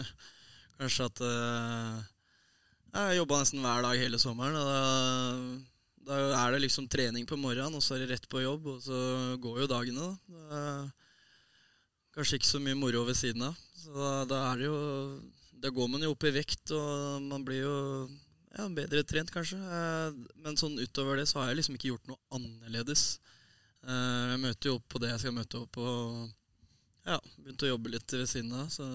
Kanskje 0.81 1.05
at 1.07 1.21
eh, 1.23 2.01
Jeg 2.91 2.99
har 3.07 3.15
jobba 3.21 3.39
nesten 3.43 3.63
hver 3.63 3.85
dag 3.87 4.01
hele 4.03 4.19
sommeren. 4.19 4.57
Da, 4.59 6.09
da 6.09 6.17
er 6.41 6.57
det 6.57 6.63
liksom 6.65 6.89
trening 6.91 7.23
på 7.29 7.39
morgenen, 7.39 7.79
og 7.79 7.85
så 7.85 7.95
er 7.95 8.03
det 8.03 8.11
rett 8.17 8.27
på 8.29 8.43
jobb, 8.43 8.67
og 8.73 8.83
så 8.83 8.99
går 9.39 9.63
jo 9.63 9.69
dagene. 9.71 10.09
da. 10.27 10.67
Kanskje 12.13 12.37
ikke 12.41 12.51
så 12.51 12.59
mye 12.61 12.75
moro 12.77 13.05
ved 13.07 13.15
siden 13.17 13.47
av. 13.47 13.55
Så 13.79 13.95
da, 13.95 14.11
da 14.29 14.41
er 14.51 14.59
det 14.59 14.67
jo 14.67 14.75
Da 15.63 15.71
går 15.73 15.87
man 15.89 16.03
jo 16.03 16.11
opp 16.13 16.23
i 16.27 16.33
vekt, 16.35 16.71
og 16.75 17.23
man 17.31 17.45
blir 17.47 17.63
jo 17.63 17.75
ja, 18.57 18.67
bedre 18.69 19.03
trent, 19.03 19.31
kanskje. 19.33 19.57
Eh, 19.57 20.21
Men 20.43 20.55
sånn 20.59 20.77
utover 20.79 21.17
det 21.17 21.27
så 21.31 21.39
har 21.41 21.51
jeg 21.51 21.61
liksom 21.63 21.75
ikke 21.79 21.91
gjort 21.93 22.07
noe 22.11 22.21
annerledes. 22.37 23.19
Eh, 23.87 24.31
Jeg 24.33 24.39
møter 24.45 24.69
jo 24.71 24.75
opp 24.79 24.87
på 24.93 24.99
det 25.03 25.09
jeg 25.13 25.19
skal 25.25 25.37
møte 25.39 25.61
opp 25.65 25.71
på. 25.75 25.89
Ja, 27.03 27.17
Begynt 27.43 27.63
å 27.65 27.67
jobbe 27.67 27.89
litt 27.91 28.13
ved 28.15 28.29
siden 28.31 28.53
av. 28.55 28.69
Så 28.71 28.85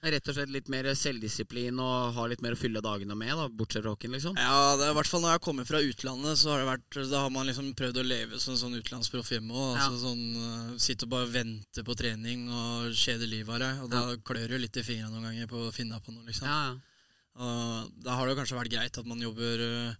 Rett 0.00 0.28
og 0.30 0.36
slett 0.36 0.48
litt 0.54 0.68
mer 0.70 0.86
selvdisiplin 0.94 1.76
og 1.82 2.14
ha 2.14 2.24
litt 2.30 2.40
mer 2.40 2.54
å 2.54 2.58
fylle 2.60 2.80
dagene 2.80 3.16
med, 3.18 3.32
da, 3.34 3.48
bortsett 3.50 3.82
fra 3.82 3.90
hockeyen, 3.96 4.12
liksom? 4.14 4.36
ja, 4.38 4.76
det 4.78 4.84
er 4.86 4.92
i 4.92 4.94
hvert 4.94 5.10
fall 5.10 5.24
når 5.24 5.32
jeg 5.34 5.42
kommer 5.42 5.66
fra 5.66 5.80
utlandet, 5.82 6.38
så 6.38 6.52
har 6.52 6.60
det 6.62 6.68
vært 6.68 6.98
Da 7.10 7.22
har 7.24 7.32
man 7.34 7.48
liksom 7.50 7.72
prøvd 7.74 7.98
å 7.98 8.04
leve 8.06 8.38
som 8.38 8.54
en 8.54 8.60
sånn 8.62 8.78
utenlandsproff 8.78 9.32
hjemme 9.34 9.50
òg. 9.52 9.72
Ja. 9.74 9.88
Altså 9.88 9.98
sånn 10.06 10.22
eh, 10.38 10.76
Sitte 10.78 11.04
og 11.08 11.10
bare 11.16 11.26
vente 11.34 11.82
på 11.84 11.96
trening 11.98 12.46
og 12.46 12.94
kjede 12.94 13.26
livet 13.28 13.50
av 13.58 13.60
deg. 13.66 13.82
Og 13.82 13.90
da 13.90 14.04
klør 14.22 14.54
det 14.54 14.62
litt 14.62 14.78
i 14.78 14.86
fingrene 14.86 15.10
noen 15.18 15.26
ganger 15.32 15.50
på 15.50 15.66
å 15.66 15.74
finne 15.74 15.98
på 16.00 16.14
noe, 16.14 16.24
liksom. 16.30 16.46
Ja, 16.46 16.60
ja. 16.70 16.78
Og 17.38 17.90
da 18.02 18.16
har 18.18 18.26
det 18.26 18.34
jo 18.34 18.38
kanskje 18.40 18.56
vært 18.58 18.72
greit 18.72 18.98
at 18.98 19.06
man 19.06 19.20
jobber 19.22 19.60
eh, 19.62 19.94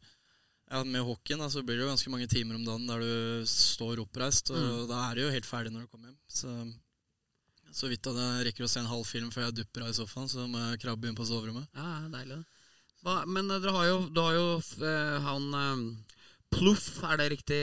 ja, 0.73 0.81
Med 0.85 1.05
hockeyen 1.07 1.39
da, 1.41 1.47
så 1.49 1.63
blir 1.63 1.79
det 1.79 1.85
jo 1.87 1.91
ganske 1.93 2.11
mange 2.13 2.27
timer 2.29 2.59
om 2.59 2.65
dagen 2.67 2.89
der 2.91 3.01
du 3.05 3.47
står 3.49 4.03
oppreist, 4.03 4.51
og 4.51 4.59
Mm. 4.59 4.89
da 4.91 4.99
er 5.11 5.15
du 5.15 5.23
jo 5.23 5.31
helt 5.33 5.47
ferdig 5.49 5.73
når 5.73 5.87
du 5.87 5.91
kommer 5.93 6.11
hjem. 6.11 6.19
Så, 6.29 6.51
så 7.73 7.89
vidt 7.89 8.07
at 8.11 8.19
jeg 8.21 8.47
rekker 8.51 8.67
å 8.67 8.69
se 8.73 8.81
en 8.83 8.91
halv 8.91 9.07
film 9.07 9.31
før 9.31 9.47
jeg 9.47 9.59
dupper 9.63 9.87
av 9.87 9.95
i 9.95 9.97
sofaen, 9.97 10.29
så 10.29 10.45
må 10.51 10.59
jeg 10.67 10.83
krabbe 10.83 11.09
inn 11.09 11.17
på 11.17 11.25
soverommet. 11.29 11.69
Ja, 11.79 12.09
deilig. 12.13 12.43
Hva, 13.07 13.21
men 13.31 13.49
eh, 13.55 13.61
dere 13.63 13.77
har 13.79 13.87
jo, 13.93 13.99
du 14.13 14.21
har 14.21 14.35
jo 14.35 14.47
eh, 14.83 15.19
han 15.31 15.49
Pluff, 16.51 16.87
er 17.05 17.19
det 17.21 17.27
riktig? 17.35 17.59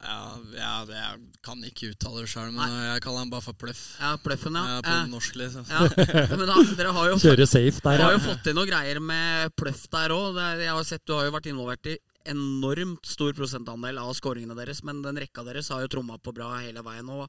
Ja, 0.00 0.20
ja 0.56 0.70
det, 0.88 0.96
jeg 0.96 1.42
kan 1.44 1.60
ikke 1.68 1.90
uttale 1.92 2.22
det 2.24 2.30
sjøl, 2.32 2.48
men 2.56 2.72
jeg 2.72 3.02
kaller 3.04 3.22
han 3.22 3.30
bare 3.32 3.44
for 3.44 3.56
Pløff. 3.60 3.82
Ja, 4.00 4.14
Pluffen, 4.22 4.56
ja. 4.56 4.64
Ja, 4.76 4.80
på 4.86 4.94
Eh, 4.96 5.06
norsk, 5.12 5.36
liksom. 5.38 5.66
ja. 5.68 5.84
Men 6.32 6.46
da, 6.48 6.56
dere 6.78 6.94
har 6.96 7.10
jo 7.12 7.18
Kjøre 7.22 7.46
safe 7.46 7.82
der, 7.84 8.00
Du 8.00 8.04
har 8.06 8.16
jo 8.16 8.22
ja. 8.22 8.26
fått 8.30 8.42
til 8.48 8.56
noen 8.56 8.70
greier 8.70 9.00
med 9.04 9.52
Pløff 9.60 9.84
der 9.92 10.14
òg. 10.16 10.40
Jeg 10.62 10.72
har 10.72 10.88
sett 10.88 11.04
Du 11.06 11.14
har 11.18 11.28
jo 11.28 11.34
vært 11.36 11.50
involvert 11.52 11.90
i 11.92 11.98
enormt 12.26 13.06
stor 13.06 13.36
prosentandel 13.38 14.00
av 14.02 14.08
skåringene 14.18 14.56
deres, 14.58 14.80
men 14.82 14.98
den 15.04 15.20
rekka 15.22 15.44
deres 15.46 15.68
har 15.70 15.84
jo 15.84 15.92
tromma 15.92 16.16
på 16.18 16.32
bra 16.34 16.56
hele 16.64 16.82
veien. 16.82 17.06
Og 17.12 17.28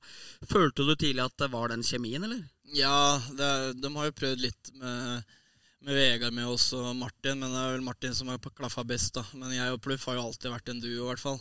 Følte 0.49 0.87
du 0.87 0.95
tidlig 0.97 1.21
at 1.27 1.35
det 1.37 1.51
var 1.53 1.69
den 1.69 1.83
kjemien, 1.85 2.23
eller? 2.25 2.39
Ja, 2.73 3.19
det, 3.37 3.51
de 3.83 3.91
har 3.93 4.09
jo 4.09 4.15
prøvd 4.23 4.41
litt 4.47 4.71
med, 4.79 5.27
med 5.85 5.95
Vegard 5.95 6.33
med 6.33 6.47
oss 6.49 6.71
og 6.73 6.95
Martin, 6.97 7.37
men 7.39 7.51
det 7.53 7.59
er 7.61 7.75
vel 7.75 7.85
Martin 7.85 8.13
som 8.17 8.27
har 8.31 8.39
klaffa 8.57 8.83
best, 8.87 9.13
da. 9.13 9.23
Men 9.37 9.53
jeg 9.53 9.71
og 9.75 9.81
Pluff 9.85 10.05
har 10.09 10.17
jo 10.17 10.23
alltid 10.27 10.49
vært 10.51 10.69
en 10.73 10.79
duo, 10.81 11.03
i 11.03 11.07
hvert 11.11 11.21
fall. 11.21 11.39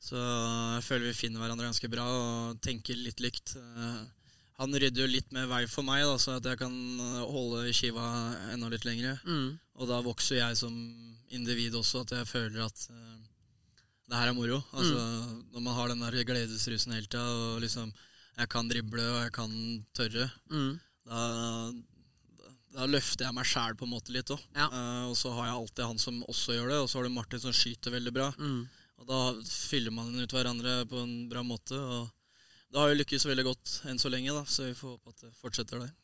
Så 0.00 0.14
jeg 0.16 0.84
føler 0.86 1.08
vi 1.10 1.16
finner 1.18 1.42
hverandre 1.42 1.66
ganske 1.68 1.90
bra 1.90 2.04
og 2.06 2.60
tenker 2.64 2.96
litt 2.96 3.20
likt. 3.20 3.56
Eh, 3.58 3.98
Han 4.58 4.72
rydder 4.74 5.04
jo 5.04 5.10
litt 5.12 5.28
mer 5.30 5.46
vei 5.46 5.60
for 5.70 5.86
meg, 5.86 6.02
da, 6.02 6.16
så 6.18 6.32
at 6.40 6.46
jeg 6.50 6.58
kan 6.58 6.72
holde 7.30 7.68
skiva 7.76 8.06
enda 8.50 8.66
litt 8.72 8.82
lengre. 8.88 9.12
Mm. 9.22 9.52
Og 9.78 9.86
da 9.86 10.00
vokser 10.02 10.40
jeg 10.40 10.56
som 10.58 10.74
individ 11.30 11.76
også, 11.78 12.00
at 12.02 12.10
jeg 12.16 12.26
føler 12.26 12.64
at 12.64 12.86
eh, 12.90 13.18
det 14.10 14.16
her 14.18 14.32
er 14.32 14.34
moro. 14.34 14.58
Altså, 14.72 14.98
Når 15.52 15.60
man 15.62 15.74
har 15.76 15.88
den 15.92 16.00
der 16.02 16.24
gledesrusen 16.26 16.94
hele 16.96 17.06
tida, 17.06 17.22
og 17.22 17.60
liksom 17.62 17.92
jeg 18.38 18.48
kan 18.48 18.68
drible 18.70 19.02
og 19.02 19.22
jeg 19.26 19.32
kan 19.36 19.54
tørre, 19.94 20.26
Mm. 20.50 20.80
da, 21.06 21.72
da, 22.74 22.88
løfter 22.90 23.28
jeg 23.28 23.36
meg 23.36 23.48
sjæl 23.48 23.78
på 23.78 23.86
en 23.86 23.94
måte 23.94 24.14
litt 24.14 24.30
òg. 24.34 24.42
Ja. 24.56 24.68
og 25.08 25.16
så 25.18 25.32
har 25.36 25.48
jeg 25.48 25.56
alltid 25.56 25.86
han 25.86 26.02
som 26.02 26.20
også 26.28 26.58
gjør 26.58 26.68
det, 26.72 26.82
og 26.82 26.90
så 26.90 26.98
har 26.98 27.08
du 27.08 27.14
Martin 27.14 27.42
som 27.42 27.56
skyter 27.56 27.94
veldig 27.94 28.14
bra. 28.14 28.28
Mm. 28.38 28.62
Og 28.98 29.08
da 29.08 29.20
fyller 29.46 29.94
man 29.94 30.14
ut 30.18 30.34
hverandre 30.34 30.80
på 30.90 31.02
en 31.04 31.12
bra 31.30 31.44
måte. 31.46 31.78
og 31.78 32.08
det 32.68 32.80
har 32.80 32.90
jo 32.90 32.98
lykkes 33.00 33.24
veldig 33.28 33.46
godt 33.46 33.76
enn 33.88 34.00
så 34.00 34.10
lenge, 34.12 34.34
da, 34.34 34.42
så 34.44 34.66
vi 34.66 34.74
får 34.76 34.96
håpe 34.96 35.14
at 35.14 35.22
det 35.24 35.30
fortsetter 35.40 35.80
der. 35.80 35.94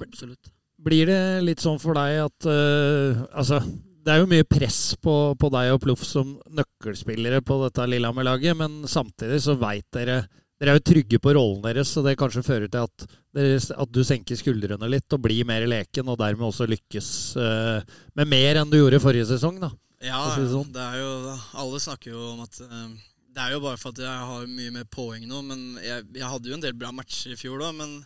Absolutt. 0.00 0.48
Blir 0.86 1.08
det 1.08 1.20
litt 1.44 1.62
sånn 1.64 1.80
for 1.80 1.96
deg 1.96 2.18
at 2.26 2.46
uh, 2.48 3.22
Altså, 3.32 3.62
det 4.04 4.12
er 4.12 4.20
jo 4.20 4.30
mye 4.30 4.46
press 4.48 4.80
på, 5.00 5.34
på 5.40 5.50
deg 5.52 5.72
og 5.72 5.80
Ploff 5.84 6.04
som 6.04 6.34
nøkkelspillere 6.52 7.40
på 7.44 7.58
dette 7.64 7.86
Lillehammer-laget, 7.88 8.56
men 8.58 8.82
samtidig 8.88 9.40
så 9.44 9.56
veit 9.60 9.86
dere 9.96 10.22
Dere 10.56 10.72
er 10.72 10.78
jo 10.78 10.86
trygge 10.88 11.18
på 11.20 11.34
rollen 11.36 11.60
deres, 11.66 11.90
så 11.92 12.00
det 12.04 12.14
kanskje 12.16 12.44
fører 12.44 12.70
til 12.72 12.86
at, 12.86 13.16
dere, 13.36 13.58
at 13.60 13.90
du 13.92 14.00
senker 14.06 14.38
skuldrene 14.40 14.88
litt 14.88 15.12
og 15.12 15.20
blir 15.26 15.44
mer 15.48 15.66
leken, 15.68 16.08
og 16.08 16.16
dermed 16.22 16.48
også 16.48 16.68
lykkes 16.70 17.08
eh, 17.42 17.98
med 18.16 18.30
mer 18.30 18.62
enn 18.62 18.72
du 18.72 18.78
gjorde 18.78 19.02
forrige 19.04 19.28
sesong, 19.28 19.60
da. 19.60 19.68
Ja, 20.04 20.22
si 20.32 20.44
det 20.44 20.52
sånn. 20.52 20.72
det 20.74 20.82
er 20.84 20.98
jo 21.00 21.36
Alle 21.56 21.78
snakker 21.80 22.12
jo 22.12 22.22
om 22.34 22.42
at 22.44 22.58
eh, 22.60 22.90
Det 23.32 23.40
er 23.40 23.54
jo 23.54 23.62
bare 23.64 23.78
for 23.80 23.94
at 23.94 24.02
jeg 24.04 24.26
har 24.28 24.42
mye 24.44 24.74
mer 24.74 24.84
poeng 24.92 25.24
nå, 25.24 25.40
men 25.44 25.62
jeg, 25.80 26.04
jeg 26.18 26.28
hadde 26.32 26.50
jo 26.50 26.56
en 26.58 26.64
del 26.64 26.76
bra 26.76 26.92
matcher 26.92 27.32
i 27.32 27.38
fjor 27.40 27.60
da, 27.64 27.70
men 27.76 27.98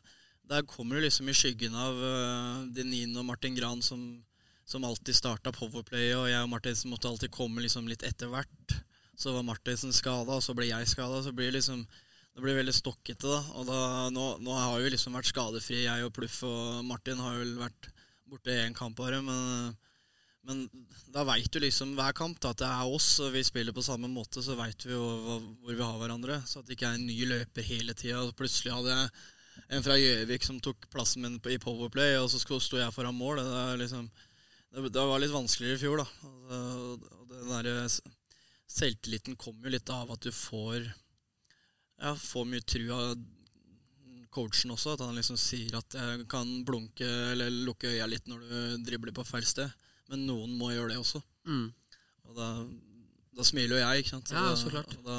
der 0.51 0.67
kommer 0.67 0.99
du 0.99 1.05
liksom 1.05 1.29
i 1.31 1.35
skyggen 1.37 1.75
av 1.79 1.99
uh, 2.03 2.67
Denin 2.75 3.15
og 3.15 3.27
Martin 3.29 3.55
Gran 3.55 3.83
som, 3.87 4.01
som 4.67 4.87
alltid 4.87 5.15
starta 5.15 5.53
Powerplay, 5.55 6.11
og 6.17 6.27
jeg 6.27 6.43
og 6.43 6.51
Martinsen 6.51 6.91
måtte 6.91 7.07
alltid 7.07 7.31
komme 7.35 7.63
liksom 7.63 7.87
litt 7.87 8.03
etter 8.07 8.33
hvert. 8.33 8.75
Så 9.15 9.31
var 9.37 9.47
Martinsen 9.47 9.95
skada, 9.95 10.41
og 10.41 10.43
så 10.43 10.57
ble 10.59 10.67
jeg 10.67 10.89
skada. 10.91 11.21
Så 11.23 11.31
blir 11.37 11.53
det 11.53 11.61
liksom 11.61 11.85
det 12.35 12.45
blir 12.45 12.59
veldig 12.61 12.75
stokkete, 12.77 13.27
da. 13.27 13.41
Og 13.59 13.69
da, 13.69 13.81
nå, 14.15 14.27
nå 14.45 14.57
har 14.57 14.79
vi 14.81 14.93
liksom 14.95 15.17
vært 15.19 15.31
skadefrie, 15.33 15.87
jeg 15.87 16.07
og 16.07 16.15
Pluff, 16.17 16.41
og 16.47 16.85
Martin 16.87 17.21
har 17.23 17.39
vel 17.41 17.57
vært 17.61 17.91
borte 18.31 18.55
i 18.55 18.63
én 18.65 18.77
kamp 18.77 18.99
bare, 18.99 19.19
men 19.25 19.73
men 20.49 20.63
da 21.13 21.25
veit 21.29 21.51
du 21.53 21.59
liksom 21.61 21.93
hver 21.99 22.15
kamp 22.17 22.39
da, 22.41 22.55
at 22.55 22.63
det 22.63 22.69
er 22.69 22.95
oss, 22.95 23.11
og 23.23 23.35
vi 23.35 23.43
spiller 23.45 23.77
på 23.77 23.85
samme 23.85 24.09
måte, 24.09 24.41
så 24.43 24.57
veit 24.59 24.87
vi 24.87 24.95
jo 24.95 25.03
hvor 25.61 25.75
vi 25.75 25.85
har 25.85 25.99
hverandre. 26.01 26.41
Så 26.49 26.61
at 26.61 26.69
det 26.69 26.79
ikke 26.79 26.89
er 26.89 26.97
en 26.97 27.05
ny 27.07 27.19
løper 27.29 27.67
hele 27.67 27.95
tida. 27.99 28.23
Plutselig 28.39 28.73
hadde 28.73 28.95
jeg 28.95 29.11
en 29.77 29.85
fra 29.85 29.99
Gjøvik 30.01 30.47
som 30.47 30.63
tok 30.65 30.89
plassen 30.93 31.27
min 31.27 31.37
i 31.53 31.59
Powerplay, 31.61 32.17
og 32.19 32.31
så 32.33 32.41
sto 32.41 32.81
jeg 32.81 32.97
foran 32.97 33.19
mål. 33.19 33.43
Det, 33.45 33.67
liksom, 33.83 34.09
det, 34.73 34.87
det 34.89 35.05
var 35.13 35.21
litt 35.21 35.35
vanskeligere 35.35 35.77
i 35.77 35.83
fjor, 35.85 36.01
da. 36.01 36.33
Og, 36.57 37.07
og 37.21 37.37
den 37.37 37.53
der 37.53 38.01
selvtilliten 38.71 39.37
kommer 39.37 39.69
jo 39.69 39.77
litt 39.77 39.93
av 39.93 40.15
at 40.15 40.25
du 40.25 40.33
får 40.33 40.89
ja, 42.01 42.15
får 42.17 42.49
mye 42.49 42.65
tru 42.65 42.87
av 42.97 43.13
coachen 44.31 44.73
også, 44.73 44.95
at 44.95 45.03
han 45.05 45.17
liksom 45.19 45.39
sier 45.41 45.75
at 45.79 45.97
jeg 45.97 46.25
kan 46.31 46.49
blunke 46.67 47.07
eller 47.33 47.51
lukke 47.67 47.91
øya 47.91 48.07
litt 48.09 48.29
når 48.31 48.45
du 48.47 48.85
dribler 48.87 49.15
på 49.15 49.27
feil 49.27 49.47
sted. 49.47 49.71
Men 50.11 50.27
noen 50.27 50.55
må 50.59 50.73
gjøre 50.73 50.95
det 50.95 51.01
også. 51.01 51.21
Mm. 51.47 51.69
Og 52.29 52.37
da, 52.39 52.51
da 53.37 53.47
smiler 53.47 53.77
jo 53.77 53.83
jeg, 53.83 54.03
ikke 54.03 54.15
sant. 54.15 54.35
Ja, 54.35 54.51
så 54.59 54.73
klart. 54.73 54.95
Og 54.99 55.07
da, 55.07 55.19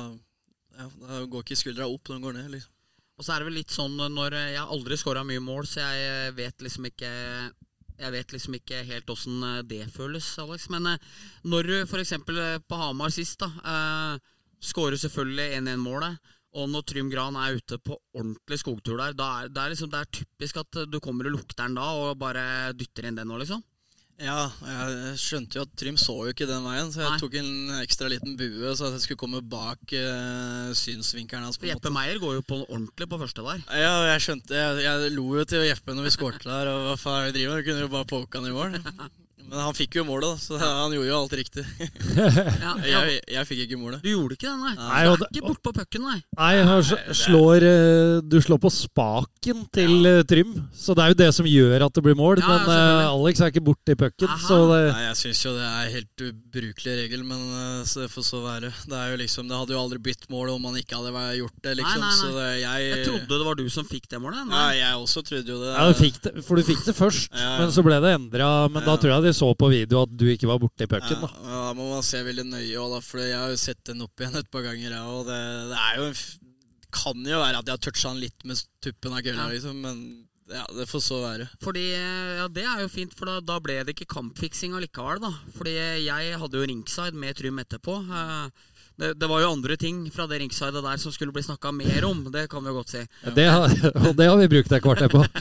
ja, 0.79 0.87
da 1.03 1.23
går 1.31 1.45
ikke 1.45 1.59
skuldra 1.59 1.87
opp 1.91 2.11
den 2.11 2.23
går 2.23 2.39
ned. 2.39 2.49
liksom. 2.55 2.77
Og 3.19 3.25
så 3.27 3.35
er 3.35 3.43
det 3.43 3.51
vel 3.51 3.59
litt 3.59 3.73
sånn 3.73 3.99
når 3.99 4.33
Jeg 4.39 4.57
har 4.57 4.71
aldri 4.73 4.97
scora 4.97 5.21
mye 5.27 5.43
mål, 5.43 5.67
så 5.69 5.83
jeg 5.83 6.31
vet 6.39 6.63
liksom 6.65 6.87
ikke 6.89 7.09
Jeg 8.01 8.13
vet 8.15 8.31
liksom 8.33 8.55
ikke 8.57 8.79
helt 8.87 9.11
åssen 9.13 9.43
det 9.69 9.83
føles, 9.93 10.25
Alex. 10.41 10.69
Men 10.73 10.87
eh, 10.95 11.09
når 11.45 11.69
du 11.69 11.75
f.eks. 11.83 12.15
på 12.25 12.79
Hamar 12.79 13.13
sist, 13.13 13.43
da 13.43 13.51
eh, 13.61 14.31
Skårer 14.61 14.97
selvfølgelig 15.01 15.57
1-1-målet. 15.57 16.33
Og 16.51 16.67
når 16.67 16.83
Trym 16.83 17.09
Gran 17.11 17.37
er 17.39 17.55
ute 17.55 17.77
på 17.79 17.95
ordentlig 18.17 18.59
skogtur 18.59 18.99
der, 18.99 19.15
da 19.15 19.27
er 19.39 19.51
det, 19.51 19.61
er 19.61 19.73
liksom, 19.73 19.91
det 19.93 20.01
er 20.01 20.15
typisk 20.19 20.59
at 20.59 20.81
du 20.91 20.99
kommer 21.03 21.29
og 21.29 21.37
lukter 21.37 21.63
den 21.63 21.77
da, 21.79 21.91
og 21.95 22.17
bare 22.19 22.73
dytter 22.75 23.07
inn 23.07 23.19
den 23.19 23.31
nå, 23.31 23.39
liksom. 23.39 23.63
Ja, 24.21 24.51
jeg 24.61 25.13
skjønte 25.17 25.57
jo 25.57 25.63
at 25.65 25.71
Trym 25.79 25.95
så 25.97 26.13
jo 26.13 26.33
ikke 26.33 26.45
den 26.45 26.61
veien, 26.67 26.91
så 26.93 27.01
jeg 27.01 27.13
Nei. 27.15 27.21
tok 27.23 27.37
en 27.39 27.79
ekstra 27.79 28.09
liten 28.11 28.35
bue 28.37 28.73
så 28.77 28.91
at 28.91 28.97
jeg 28.97 29.05
skulle 29.07 29.21
komme 29.23 29.41
bak 29.41 29.81
uh, 29.97 30.69
synsvinkelen 30.77 31.47
hans. 31.47 31.57
på 31.57 31.65
en 31.65 31.71
Jeppe 31.71 31.89
måte. 31.89 31.95
Meyer 31.95 32.21
går 32.21 32.35
jo 32.37 32.43
på 32.45 32.59
ordentlig 32.67 33.07
på 33.09 33.21
første 33.23 33.47
der. 33.47 33.63
Ja, 33.81 33.95
jeg 34.11 34.25
skjønte 34.27 34.59
jeg, 34.59 34.83
jeg 34.85 35.15
lo 35.15 35.25
jo 35.39 35.47
til 35.49 35.65
Jeppe 35.65 35.97
når 35.97 36.05
vi 36.05 36.13
skårte 36.13 36.45
der, 36.45 36.69
og 36.69 36.85
hva 36.85 36.99
faen 37.01 37.23
er 37.23 37.31
det 37.31 37.33
vi 37.33 37.39
driver 37.39 37.55
med? 37.55 37.63
Vi 37.63 37.71
kunne 37.71 37.87
jo 37.87 37.93
bare 37.95 38.09
poke 38.13 38.37
han 38.37 38.51
i 38.51 38.55
mål. 38.59 38.77
Men 39.49 39.59
han 39.65 39.75
fikk 39.75 39.97
jo 39.99 40.03
målet, 40.07 40.27
da, 40.29 40.37
så 40.39 40.59
han 40.61 40.93
gjorde 40.95 41.09
jo 41.09 41.17
alt 41.17 41.33
riktig. 41.39 41.65
Ja, 42.61 42.71
ja. 42.85 42.99
Jeg, 43.07 43.19
jeg 43.31 43.47
fikk 43.47 43.59
ikke 43.65 43.77
målet. 43.79 44.01
Du 44.03 44.09
gjorde 44.11 44.35
ikke 44.35 44.49
det, 44.49 44.57
nei. 44.61 44.71
Nei, 44.77 45.01
du 45.05 45.11
er 45.11 45.21
det- 45.21 45.27
ikke 45.31 45.47
bortpå 45.47 45.71
pucken, 45.75 46.03
nei. 46.05 46.17
Nei, 46.37 46.51
han 46.67 46.83
slår, 47.15 47.65
eh, 47.67 48.19
du 48.27 48.37
slår 48.43 48.59
på 48.61 48.71
spaken 48.73 49.63
til 49.73 49.93
ja. 50.07 50.21
Trym, 50.27 50.53
så 50.75 50.95
det 50.97 51.03
er 51.05 51.13
jo 51.13 51.17
det 51.21 51.29
som 51.35 51.47
gjør 51.49 51.85
at 51.87 51.95
det 51.97 52.03
blir 52.05 52.17
mål. 52.19 52.41
Men 52.45 52.67
eh. 52.69 53.07
Alex 53.09 53.41
er 53.41 53.51
ikke 53.53 53.63
borti 53.71 53.95
pucken, 53.97 54.31
så 54.45 54.59
det, 54.71 54.81
Nei, 54.93 55.03
Jeg 55.09 55.17
syns 55.21 55.43
jo 55.45 55.53
det 55.57 55.65
er 55.67 55.91
helt 55.95 56.25
ubrukelig 56.27 56.95
regel, 57.03 57.23
men 57.27 57.41
eh, 57.57 57.81
så 57.89 58.03
det 58.05 58.11
får 58.13 58.27
så 58.27 58.41
være. 58.45 58.71
Det 58.87 58.97
er 59.01 59.11
jo 59.15 59.19
liksom, 59.23 59.49
det 59.51 59.57
hadde 59.61 59.75
jo 59.75 59.81
aldri 59.81 60.01
blitt 60.03 60.27
mål 60.31 60.53
om 60.55 60.69
han 60.69 60.79
ikke 60.81 60.99
hadde 60.99 61.25
gjort 61.41 61.57
det, 61.65 61.75
liksom. 61.81 62.05
Nei, 62.05 62.07
nei, 62.07 62.11
nei. 62.11 62.19
Så 62.21 62.31
det, 62.37 62.47
jeg, 62.61 62.87
Jeg 62.91 63.05
trodde 63.09 63.41
det 63.41 63.47
var 63.49 63.59
du 63.61 63.65
som 63.73 63.87
fikk 63.87 64.07
det 64.11 64.21
målet. 64.23 64.45
Nei. 64.51 64.67
jeg 64.79 64.95
også 65.01 65.23
trodde 65.27 65.55
jo 65.55 65.59
det. 65.63 65.73
ja, 65.75 65.87
du 65.91 65.97
fikk 65.99 66.21
det, 66.25 66.33
For 66.47 66.59
du 66.59 66.65
fikk 66.67 66.85
det 66.87 66.95
først, 66.97 67.29
Ja, 67.33 67.41
ja. 67.45 67.53
men 67.63 67.73
så 67.73 67.83
ble 67.85 67.99
det 68.03 68.15
endra. 68.17 68.51
Men 68.71 68.85
da 68.85 68.95
tror 68.99 69.15
jeg 69.17 69.27
de 69.29 69.30
så 69.37 69.49
på 69.57 69.69
video 69.71 70.03
at 70.05 70.11
du 70.17 70.25
ikke 70.31 70.47
var 70.49 70.59
borti 70.61 70.87
pucken. 70.89 71.17
Ja, 71.17 71.27
da. 71.27 71.31
ja, 71.51 71.59
da 71.69 71.73
må 71.77 71.89
man 71.93 72.03
se 72.05 72.21
veldig 72.23 72.45
nøye 72.49 72.77
òg, 72.81 72.95
da. 72.95 72.99
For 73.05 73.21
jeg 73.23 73.37
har 73.37 73.49
jo 73.53 73.59
sett 73.61 73.83
den 73.89 74.01
opp 74.05 74.19
igjen 74.23 74.35
et 74.41 74.49
par 74.53 74.63
ganger, 74.67 74.97
og 75.07 75.25
det, 75.29 75.39
det 75.71 75.79
er 75.89 76.01
jo 76.03 76.11
Kan 76.91 77.23
jo 77.23 77.37
være 77.39 77.55
at 77.61 77.69
jeg 77.69 77.71
har 77.77 77.79
toucha 77.85 78.09
den 78.11 78.19
litt 78.19 78.43
med 78.43 78.59
tuppen 78.83 79.13
av 79.15 79.21
kølla, 79.23 79.45
Ja. 79.47 79.51
liksom, 79.53 79.77
men 79.79 79.99
ja, 80.51 80.65
det 80.75 80.83
får 80.91 80.99
så 81.05 81.21
være. 81.23 81.45
Fordi, 81.63 81.85
ja, 81.95 82.47
Det 82.51 82.65
er 82.67 82.81
jo 82.81 82.89
fint, 82.91 83.13
for 83.15 83.29
da, 83.29 83.37
da 83.39 83.59
ble 83.63 83.77
det 83.87 83.93
ikke 83.95 84.09
kampfiksing 84.11 84.73
allikevel. 84.75 85.21
da 85.23 85.29
Fordi 85.55 85.71
jeg 86.03 86.35
hadde 86.41 86.59
jo 86.59 86.65
ringside 86.67 87.15
med 87.15 87.37
Trym 87.39 87.61
etterpå. 87.63 87.95
Eh, 88.11 88.49
Det, 89.01 89.11
det 89.17 89.27
var 89.31 89.41
jo 89.41 89.51
andre 89.55 89.75
ting 89.81 90.03
fra 90.13 90.27
det 90.29 90.37
ringsidet 90.43 90.83
der 90.85 90.99
som 91.01 91.13
skulle 91.15 91.33
bli 91.33 91.41
snakka 91.41 91.71
mer 91.73 92.05
om. 92.05 92.19
Det 92.33 92.43
kan 92.51 92.61
vi 92.61 92.69
jo 92.69 92.75
godt 92.77 92.91
si. 92.93 93.01
Det 93.33 93.47
har, 93.49 93.73
og 94.05 94.11
det 94.19 94.27
har 94.29 94.37
vi 94.37 94.49
brukt 94.51 94.71
et 94.77 94.83
kvarter 94.85 95.09
på. 95.09 95.23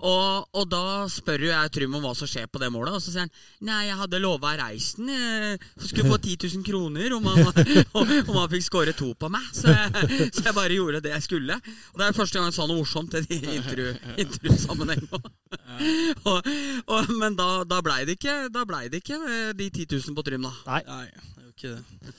Og, 0.00 0.46
og 0.56 0.64
da 0.72 1.04
spør 1.12 1.42
jo 1.44 1.48
jeg 1.50 1.70
Trym 1.74 1.92
om 1.98 2.04
hva 2.06 2.14
som 2.16 2.28
skjer 2.30 2.46
på 2.48 2.56
det 2.62 2.70
målet, 2.72 2.94
og 2.96 3.02
så 3.04 3.12
sier 3.12 3.26
han 3.26 3.32
Nei, 3.68 3.82
jeg 3.90 3.98
hadde 3.98 4.20
lova 4.22 4.54
reisen. 4.56 5.10
Jeg 5.12 5.58
skulle 5.90 6.08
få 6.14 6.16
10 6.24 6.38
000 6.54 6.64
kroner 6.64 7.12
om 7.18 7.26
han, 7.28 7.50
om 8.30 8.38
han 8.38 8.48
fikk 8.54 8.64
skåre 8.64 8.94
to 8.96 9.10
på 9.20 9.28
meg. 9.34 9.44
Så 9.52 9.68
jeg, 9.68 10.30
så 10.32 10.46
jeg 10.46 10.56
bare 10.56 10.72
gjorde 10.78 11.02
det 11.04 11.12
jeg 11.12 11.26
skulle. 11.26 11.58
Og 11.92 12.00
Det 12.00 12.06
er 12.06 12.16
første 12.16 12.38
gang 12.40 12.48
han 12.48 12.56
sa 12.56 12.64
noe 12.70 12.80
morsomt 12.80 13.18
i 13.20 13.22
de 13.28 13.42
intervju- 13.58 14.16
intervjusammenheng. 14.24 15.04
Og, 15.12 16.50
og, 16.96 17.12
men 17.20 17.36
da, 17.36 17.50
da 17.68 17.82
blei 17.84 18.02
det 18.08 18.16
ikke 18.18 18.34
Da 18.52 18.64
ble 18.68 18.84
det 18.92 19.00
ikke 19.02 19.16
eh, 19.20 19.52
de 19.56 19.68
10 19.68 19.86
000 20.00 20.16
på 20.16 20.24
Trym, 20.30 20.48
da. 20.48 20.56
Nei. 20.70 20.80
Nei, 20.88 21.06
det 21.12 21.44
er 21.44 21.46
jo 21.50 21.54
ikke 21.58 21.76
det. 21.76 22.18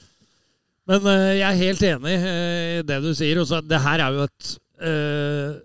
Men 0.90 1.06
uh, 1.06 1.32
jeg 1.38 1.46
er 1.46 1.60
helt 1.60 1.84
enig 1.86 2.14
eh, 2.18 2.80
i 2.80 2.86
det 2.88 3.00
du 3.04 3.12
sier. 3.18 3.42
Også, 3.42 3.62
det 3.66 3.82
her 3.84 4.02
er 4.02 4.16
jo 4.18 4.24
et 4.26 4.54
uh, 4.82 5.60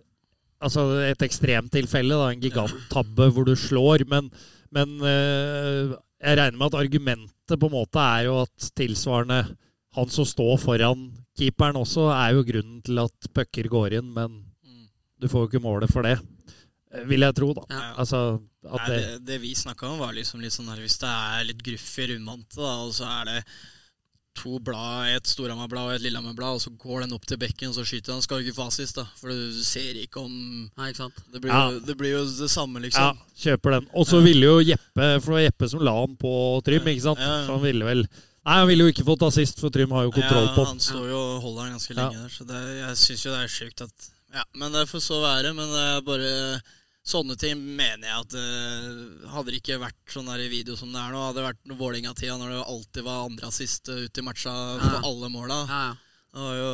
Altså 0.66 0.83
et 1.05 1.20
ekstremtilfelle, 1.20 2.16
da, 2.16 2.31
en 2.33 2.40
giganttabbe 2.40 3.26
hvor 3.35 3.44
du 3.44 3.52
slår. 3.61 4.07
Men, 4.09 4.31
men 4.72 4.94
jeg 5.05 6.38
regner 6.40 6.57
med 6.57 6.70
at 6.70 6.79
argumentet 6.81 7.61
på 7.61 7.68
en 7.68 7.74
måte 7.74 8.00
er 8.00 8.24
jo 8.31 8.38
at 8.40 8.70
tilsvarende 8.81 9.42
han 9.96 10.11
som 10.12 10.24
står 10.29 10.57
foran 10.64 11.05
keeperen 11.37 11.76
også, 11.76 12.09
er 12.09 12.33
jo 12.38 12.46
grunnen 12.48 12.81
til 12.88 13.02
at 13.05 13.29
pucker 13.37 13.68
går 13.72 13.98
inn, 14.00 14.09
men 14.16 14.40
Mm. 14.64 14.88
du 15.20 15.29
får 15.29 15.44
jo 15.44 15.50
ikke 15.50 15.62
målet 15.68 15.92
for 15.92 16.02
det. 16.09 16.16
Vil 17.07 17.20
jeg 17.20 17.37
tro, 17.37 17.52
da. 17.55 17.62
Ja. 17.70 17.85
Altså 18.00 18.40
at 18.64 18.88
Nei, 18.88 18.96
det, 18.96 19.24
det, 19.29 19.40
vi 19.44 19.52
snakka 19.55 19.87
om, 19.92 20.00
var 20.00 20.16
liksom 20.16 20.40
litt 20.40 20.55
sånn 20.57 20.72
her 20.72 20.81
Hvis 20.81 20.98
det 21.02 21.12
er 21.12 21.44
litt 21.52 21.62
gruff 21.62 21.88
i 22.00 22.07
rundvante, 22.14 22.64
og 22.64 22.94
så 22.96 23.09
er 23.20 23.29
det 23.29 23.38
to 24.37 24.59
blad, 24.62 25.09
et 25.16 25.27
Storhamar-blad 25.31 25.88
og 25.90 25.94
et 25.96 26.05
Lillehammer-blad, 26.05 26.59
og 26.59 26.62
så 26.62 26.70
går 26.79 27.03
den 27.07 27.14
opp 27.16 27.25
til 27.27 27.38
bekken, 27.40 27.70
og 27.72 27.75
så 27.79 27.85
skyter 27.88 28.12
han, 28.14 28.22
skal 28.25 28.40
jo 28.42 28.46
ikke 28.46 28.59
få 28.61 28.66
assist, 28.70 28.96
da. 29.01 29.05
For 29.20 29.33
du 29.33 29.59
ser 29.66 29.99
ikke 30.03 30.22
om 30.22 30.37
Nei, 30.77 30.90
ikke 30.92 31.03
sant? 31.07 31.18
Det 31.33 31.40
blir, 31.42 31.53
Ja. 31.55 31.64
jo, 31.72 31.81
det, 31.88 31.96
blir 31.99 32.12
jo 32.14 32.22
det 32.29 32.51
samme, 32.53 32.79
ja, 32.81 32.87
liksom. 32.87 33.18
kjøper 33.42 33.77
den. 33.79 33.88
Og 33.96 34.07
så 34.07 34.20
ville 34.25 34.46
jo 34.46 34.61
Jeppe 34.61 35.09
For 35.20 35.33
det 35.33 35.37
var 35.38 35.44
Jeppe 35.49 35.68
som 35.72 35.85
la 35.88 35.96
han 36.01 36.16
på 36.20 36.33
Trym, 36.68 36.88
ikke 36.94 37.07
sant? 37.09 37.18
Ja, 37.25 37.33
ja. 37.40 37.44
Så 37.49 37.57
han 37.59 37.62
ville 37.66 37.85
vel 37.92 38.07
Nei, 38.46 38.55
han 38.61 38.68
ville 38.68 38.85
jo 38.87 38.92
ikke 38.92 39.05
fått 39.09 39.25
assist, 39.27 39.59
for 39.59 39.75
Trym 39.75 39.90
har 39.90 40.05
jo 40.07 40.12
kontroll 40.14 40.46
på 40.55 40.62
Ja, 40.62 40.70
han 40.70 40.79
står 40.85 41.09
jo 41.11 41.18
og 41.18 41.42
holder 41.42 41.64
den 41.66 41.72
ganske 41.81 41.94
Ja. 41.96 42.05
lenge 42.11 42.22
der, 42.22 42.29
så 42.37 42.46
det, 42.46 42.61
jeg 42.79 42.96
syns 43.03 43.25
jo 43.27 43.33
det 43.35 43.40
er 43.42 43.55
sjukt 43.59 43.81
at 43.88 44.11
Ja, 44.37 44.44
men 44.55 44.70
det 44.72 44.85
får 44.90 45.01
så 45.03 45.18
være. 45.22 45.55
Men 45.57 45.66
det 45.72 45.83
er 45.96 46.01
bare 46.07 46.33
Sånne 47.07 47.37
ting 47.38 47.61
mener 47.79 48.09
jeg 48.09 48.19
at 48.25 48.33
det 48.35 49.31
hadde 49.31 49.53
det 49.53 49.61
ikke 49.61 49.77
vært 49.79 50.11
sånn 50.11 50.27
der 50.27 50.42
i 50.42 50.49
video 50.51 50.75
som 50.79 50.90
det 50.90 50.99
er 50.99 51.12
nå, 51.14 51.21
hadde 51.29 51.38
det 51.38 51.45
vært 51.47 51.77
Vålerenga-tida 51.79 52.35
når 52.40 52.51
det 52.57 52.64
alltid 52.66 53.07
var 53.07 53.27
andre 53.29 53.47
assist 53.53 53.88
eh, 53.92 54.01
ute 54.09 54.23
i 54.23 54.27
matcha 54.27 54.55
på 54.83 54.90
Ja. 54.97 55.03
alle 55.07 55.29
måla. 55.31 55.59
Ja, 55.71 55.83
ja. 55.87 56.49
Jo 56.59 56.71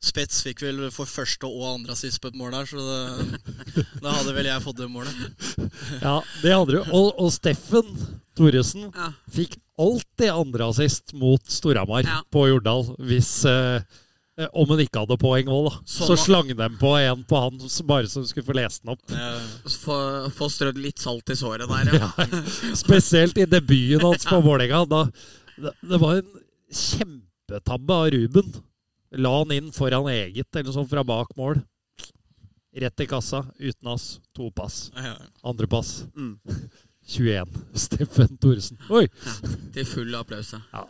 Spets 0.00 0.38
fikk 0.46 0.62
vel 0.64 0.78
for 0.94 1.04
første 1.10 1.44
og 1.44 1.74
andre 1.74 1.92
assist 1.92 2.22
på 2.22 2.30
et 2.30 2.36
mål 2.40 2.54
der, 2.54 2.64
så 2.70 2.80
det, 2.80 3.40
da 4.04 4.14
hadde 4.16 4.32
vel 4.32 4.46
jeg 4.48 4.62
fått 4.64 4.78
det 4.80 4.86
målet. 4.88 5.18
Ja, 6.06 6.14
det 6.40 6.54
hadde 6.54 6.78
du. 6.78 6.78
Og, 6.96 7.10
og 7.20 7.28
Steffen 7.34 7.90
Thoresen 8.38 8.86
Ja. 8.94 9.10
fikk 9.34 9.58
alltid 9.80 10.30
andre 10.32 10.70
assist 10.70 11.12
mot 11.18 11.42
Storhamar 11.52 12.06
Ja. 12.06 12.22
på 12.32 12.46
Jordal 12.48 12.94
hvis 13.10 13.42
eh, 13.44 13.82
eh, 13.82 13.82
om 14.52 14.68
hun 14.70 14.80
ikke 14.82 15.02
hadde 15.02 15.16
poeng 15.20 15.48
òg, 15.52 15.66
da. 15.68 15.72
Så, 15.84 16.06
Så 16.10 16.16
slang 16.24 16.48
de 16.48 16.68
på 16.80 16.92
en 16.98 17.24
på 17.28 17.40
han 17.42 17.58
bare 17.88 18.08
så 18.10 18.22
hun 18.22 18.28
skulle 18.30 18.46
få 18.46 18.56
lest 18.56 18.82
den 18.84 18.92
opp. 18.94 19.14
Få, 19.82 19.96
få 20.36 20.48
strødd 20.52 20.78
litt 20.80 21.02
salt 21.02 21.32
i 21.32 21.36
såret 21.38 21.68
der, 21.70 21.90
ja. 21.98 22.10
Spesielt 22.84 23.38
i 23.40 23.46
debuten 23.50 24.06
hans 24.06 24.24
på 24.28 24.40
Vålerenga. 24.46 24.84
Det, 24.90 25.74
det 25.82 26.00
var 26.00 26.20
en 26.20 26.30
kjempetabbe 26.70 27.98
av 28.04 28.10
Ruben. 28.14 28.52
La 29.18 29.32
han 29.40 29.52
inn 29.56 29.72
foran 29.74 30.06
eget 30.12 30.56
eller 30.56 30.72
sånt 30.74 30.90
fra 30.92 31.02
bak 31.04 31.34
mål. 31.36 31.58
Rett 32.80 33.02
i 33.02 33.06
kassa, 33.10 33.42
uten 33.58 33.88
ass. 33.90 34.20
To 34.38 34.50
pass. 34.54 34.92
Andre 35.42 35.66
pass. 35.66 36.04
Mm. 36.16 36.36
21. 37.10 37.48
Steffen 37.74 38.36
Thoresen. 38.38 38.78
Oi! 38.94 39.08
Til 39.74 39.86
full 39.88 40.14
applaus. 40.14 40.52
ja. 40.54 40.84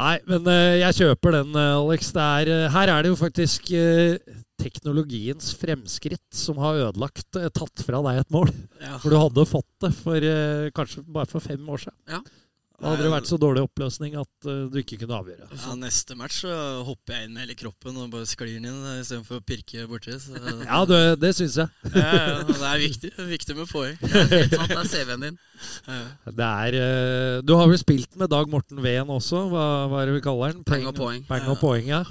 Nei, 0.00 0.14
men 0.24 0.46
eh, 0.48 0.78
jeg 0.80 0.96
kjøper 1.02 1.34
den, 1.36 1.56
eh, 1.58 1.74
Alex. 1.76 2.12
Det 2.16 2.22
er, 2.24 2.50
eh, 2.52 2.68
her 2.72 2.92
er 2.94 3.04
det 3.04 3.12
jo 3.12 3.18
faktisk 3.20 3.68
teknologiens 4.62 5.50
fremskritt 5.58 6.36
som 6.38 6.60
har 6.62 6.78
ødelagt 6.84 7.34
Tatt 7.34 7.82
fra 7.82 7.98
deg 8.06 8.20
et 8.22 8.32
mål. 8.32 8.52
ja. 8.80 8.94
For 9.02 9.12
du 9.12 9.18
hadde 9.18 9.48
fått 9.50 9.68
det 9.82 9.90
for 9.98 10.28
kanskje 10.76 11.02
bare 11.12 11.28
for 11.28 11.44
fem 11.44 11.66
år 11.66 11.82
siden. 11.82 11.98
Ja. 12.08 12.22
Da 12.82 12.90
hadde 12.90 13.04
det 13.06 13.12
vært 13.12 13.28
så 13.30 13.36
dårlig 13.38 13.62
oppløsning 13.62 14.16
at 14.18 14.46
uh, 14.48 14.64
du 14.66 14.80
ikke 14.80 14.96
kunne 15.04 15.20
avgjøre. 15.20 15.46
Ja, 15.54 15.74
neste 15.78 16.16
match 16.18 16.40
så 16.42 16.54
hopper 16.82 17.14
jeg 17.14 17.28
inn 17.28 17.36
med 17.36 17.44
hele 17.44 17.54
kroppen 17.58 18.00
og 18.02 18.08
bare 18.10 18.26
sklir 18.26 18.56
den 18.56 18.66
inn 18.66 18.88
eh, 18.90 18.98
istedenfor 19.04 19.38
å 19.38 19.44
pirke 19.46 19.86
borti. 19.90 20.16
Ja, 20.72 20.82
det, 20.88 20.98
det 21.22 21.30
syns 21.38 21.60
jeg. 21.62 21.70
ja, 21.94 22.08
ja, 22.10 22.40
det 22.48 22.56
er 22.58 22.82
viktig, 22.82 23.12
det 23.14 23.28
viktig 23.28 23.56
med 23.60 23.70
poeng. 23.70 23.94
Det 24.02 24.58
er 24.66 24.90
CV-en 24.90 25.28
din. 25.28 25.38
Det 26.26 26.48
er 26.48 26.78
uh, 26.82 27.36
Du 27.46 27.54
har 27.54 27.70
vel 27.70 27.78
spilt 27.78 28.18
med 28.18 28.32
Dag 28.34 28.50
Morten 28.50 28.82
Ven 28.82 29.14
også? 29.14 29.46
Hva, 29.52 29.66
hva 29.92 30.02
er 30.02 30.10
det 30.10 30.18
vi 30.18 30.24
kaller 30.26 30.56
den? 30.56 30.66
Peng 30.66 30.88
og 30.90 30.96
poeng. 30.98 31.22
Peng 31.30 31.46
og 31.54 31.60
poeng, 31.62 31.86
ja. 31.86 32.02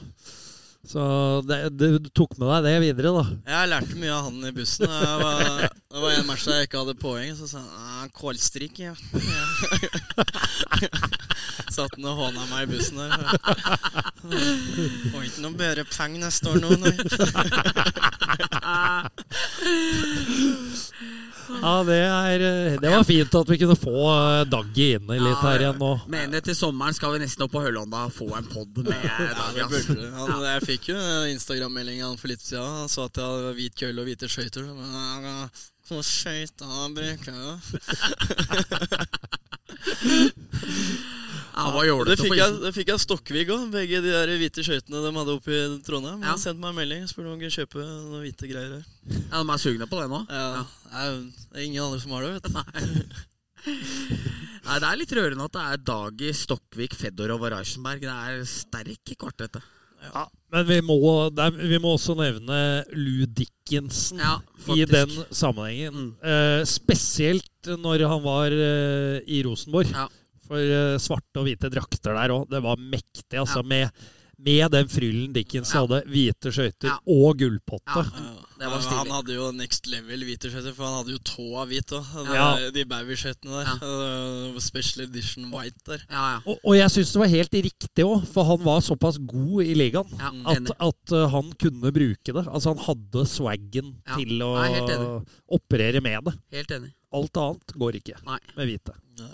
Så 0.91 0.99
det, 1.47 1.71
du 1.79 2.03
tok 2.11 2.33
med 2.35 2.49
deg 2.51 2.65
det 2.65 2.73
videre, 2.83 3.13
da. 3.15 3.21
Jeg 3.47 3.69
lærte 3.71 3.95
mye 3.95 4.11
av 4.11 4.25
han 4.27 4.43
i 4.49 4.51
bussen. 4.55 4.87
Det 4.91 5.11
var, 5.21 5.39
det 5.71 5.99
var 6.03 6.11
en 6.17 6.27
match 6.27 6.43
der 6.49 6.57
jeg 6.59 6.67
ikke 6.67 6.81
hadde 6.81 6.95
poeng, 6.99 7.31
så 7.37 7.45
sa 7.47 7.57
han 7.63 7.71
«Ah, 7.79 8.03
'kålstrik', 8.11 8.79
ja. 8.83 8.91
Satt 11.71 11.95
han 11.95 12.09
og 12.11 12.15
håna 12.19 12.43
meg 12.51 12.61
i 12.65 12.67
bussen 12.73 12.99
der. 12.99 13.07
Får 15.13 15.23
ikke 15.29 15.43
noe 15.45 15.55
bedre 15.63 15.83
peng 15.87 16.13
neste 16.19 16.45
år 16.51 16.59
nå, 16.59 16.69
nei. 16.83 16.95
Ja, 21.61 21.83
det, 21.83 21.97
er, 22.07 22.39
eh, 22.47 22.75
det 22.81 22.89
var 22.93 23.03
fint 23.07 23.35
at 23.37 23.49
vi 23.51 23.57
kunne 23.61 23.75
få 23.79 23.93
eh, 24.09 24.43
Daggy 24.49 24.87
inn 24.95 25.07
litt 25.11 25.41
her 25.43 25.59
igjen 25.65 25.79
nå. 25.81 25.89
Mener 26.11 26.39
til 26.45 26.55
sommeren 26.57 26.95
skal 26.97 27.13
vi 27.15 27.19
nesten 27.23 27.43
opp 27.45 27.53
på 27.55 27.61
Høllånda 27.65 28.05
og 28.07 28.13
få 28.15 28.27
en 28.37 28.47
pod 28.51 28.71
med 28.85 28.95
Ja, 28.95 29.33
Dag. 29.37 29.51
vi 29.57 29.61
ass. 29.65 29.71
burde. 29.89 30.07
Han, 30.15 30.31
jeg 30.47 30.61
fikk 30.69 30.83
jo 30.93 30.99
Instagram-melding 31.33 31.99
for 32.21 32.27
litt 32.31 32.43
siden. 32.45 32.65
Han 32.83 32.89
sa 32.91 33.05
at 33.09 33.17
jeg 33.19 33.25
hadde 33.27 33.53
hvit 33.59 33.75
kølle 33.83 33.99
og 34.01 34.07
hvite 34.09 34.27
skøyter. 34.31 34.63
Men, 34.71 34.89
ja, 35.27 35.37
Så 35.91 35.95
skøyter 36.07 36.67
bruker 36.95 37.31
jeg 37.31 37.41
jo. 37.45 37.53
Ja, 41.61 41.71
hva 41.71 41.81
Det 41.83 41.89
gjorde 41.91 42.15
du 42.15 42.21
fikk 42.23 42.37
jeg, 42.39 42.53
det 42.63 42.71
fikk 42.75 42.89
jeg 42.91 43.01
Stokkvig 43.03 43.43
òg. 43.53 43.65
Begge 43.73 44.01
de 44.03 44.13
der 44.13 44.31
hvite 44.41 44.63
skøytene 44.65 45.01
de 45.03 45.11
hadde 45.19 45.35
oppe 45.37 45.55
i 45.55 45.59
Trondheim. 45.85 46.23
Ja. 46.23 46.33
Han 46.33 46.41
sendte 46.41 46.61
meg 46.63 46.73
en 46.73 46.79
melding 46.81 47.09
spurte 47.09 47.29
om 47.29 47.35
han 47.35 47.43
kunne 47.43 47.55
kjøpe 47.55 47.85
noen 47.85 48.23
hvite 48.25 48.49
greier 48.49 48.71
her. 48.79 48.85
Ja, 49.29 49.41
De 49.41 49.55
er 49.55 49.61
sugne 49.61 49.89
på 49.91 49.99
det 50.01 50.07
nå? 50.11 50.21
Ja, 50.29 50.63
er 50.91 51.19
det 51.21 51.59
er 51.59 51.67
ingen 51.67 51.85
andre 51.85 51.99
som 52.01 52.15
har 52.17 52.25
det, 52.25 52.31
vet 52.39 52.49
du. 52.49 52.51
Nei, 52.57 52.71
Det 54.81 54.87
er 54.87 54.99
litt 54.99 55.13
rørende 55.17 55.45
at 55.45 55.55
det 55.57 55.67
er 55.67 55.83
Dagi, 55.91 56.29
Stokkvik, 56.37 56.93
Fedorov 56.97 57.45
og 57.45 57.53
Reichenberg. 57.53 58.01
Det 58.03 58.15
er 58.15 58.41
sterk 58.49 59.13
i 59.13 59.19
kvartettet. 59.19 59.63
Ja, 60.01 60.23
men 60.49 60.63
vi 60.65 60.79
må, 60.81 60.95
er, 61.29 61.51
vi 61.53 61.77
må 61.81 61.91
også 61.93 62.15
nevne 62.17 62.55
Lou 62.97 63.27
Dickinson 63.29 64.17
Ja, 64.17 64.39
i 64.73 64.81
den 64.89 65.11
sammenhengen. 65.29 65.93
Mm. 65.93 66.15
Eh, 66.25 66.61
spesielt 66.65 67.69
når 67.77 68.07
han 68.09 68.23
var 68.25 68.49
eh, 68.55 69.19
i 69.29 69.43
Rosenborg. 69.45 69.93
Ja. 69.93 70.07
For 70.51 70.59
eh, 70.59 70.97
svarte 70.99 71.39
og 71.39 71.47
hvite 71.47 71.71
drakter 71.71 72.17
der 72.17 72.35
òg. 72.35 72.49
Det 72.51 72.59
var 72.65 72.75
mektig. 72.81 73.37
Altså, 73.39 73.63
med, 73.63 73.87
med 74.41 74.71
den 74.73 74.89
fryllen 74.91 75.31
Dickens 75.35 75.71
Ja. 75.71 75.85
hadde. 75.85 76.01
Hvite 76.11 76.51
skøyter 76.51 76.89
Ja. 76.91 76.97
og 77.07 77.37
gullpotte. 77.39 78.03
Ja. 78.03 78.31
Ja. 78.61 78.69
Han 78.91 79.09
hadde 79.09 79.33
jo 79.33 79.47
next 79.57 79.87
level 79.89 80.21
hvite 80.27 80.51
skøyter, 80.51 80.73
for 80.77 80.85
han 80.85 80.97
hadde 80.99 81.15
jo 81.15 81.21
tåa 81.25 81.63
hvit 81.69 81.93
òg. 81.97 82.09
Ja. 82.35 82.49
De 82.75 82.83
Bowie-skøytene 82.85 83.63
der. 83.63 84.59
Special 84.61 85.05
edition 85.07 85.47
white 85.53 85.79
der. 85.87 86.03
Ja, 86.11 86.25
ja. 86.35 86.39
Og, 86.45 86.59
og 86.67 86.75
jeg 86.77 86.91
syns 86.93 87.13
det 87.15 87.21
var 87.23 87.31
helt 87.31 87.57
riktig 87.69 88.05
òg, 88.05 88.27
for 88.29 88.45
han 88.51 88.61
var 88.65 88.83
såpass 88.85 89.17
god 89.17 89.63
i 89.65 89.73
ligaen 89.79 90.13
ja 90.19 90.29
at, 90.53 90.73
at 90.77 91.15
uh, 91.15 91.23
han 91.33 91.49
kunne 91.57 91.93
bruke 91.95 92.35
det. 92.37 92.43
Altså 92.45 92.75
Han 92.75 92.83
hadde 92.85 93.25
swaggen 93.31 93.95
Ja, 94.05 94.19
til 94.19 94.43
å 94.45 94.51
er 94.61 95.23
operere 95.49 96.03
med 96.03 96.27
det. 96.27 96.35
Helt 96.59 96.75
enig. 96.77 96.91
Alt 97.11 97.37
annet 97.41 97.73
går 97.81 97.97
ikke 98.03 98.19
Nei. 98.27 98.37
med 98.57 98.69
hvite. 98.69 98.93
Nei. 99.19 99.33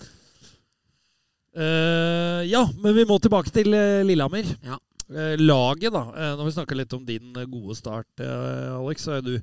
Eh, 1.57 2.43
ja, 2.51 2.63
men 2.83 2.95
vi 2.97 3.05
må 3.09 3.17
tilbake 3.21 3.53
til 3.53 3.73
eh, 3.73 4.03
Lillehammer. 4.07 4.51
Ja. 4.65 4.77
Uh, 5.07 5.39
laget, 5.39 5.93
da. 5.95 6.01
Uh, 6.11 6.33
når 6.35 6.49
vi 6.49 6.53
snakka 6.57 6.75
litt 6.75 6.93
om 6.97 7.05
din 7.07 7.31
gode 7.47 7.77
start, 7.79 8.09
Alex, 8.19 9.05
så 9.07 9.15
er 9.15 9.23
du 9.23 9.33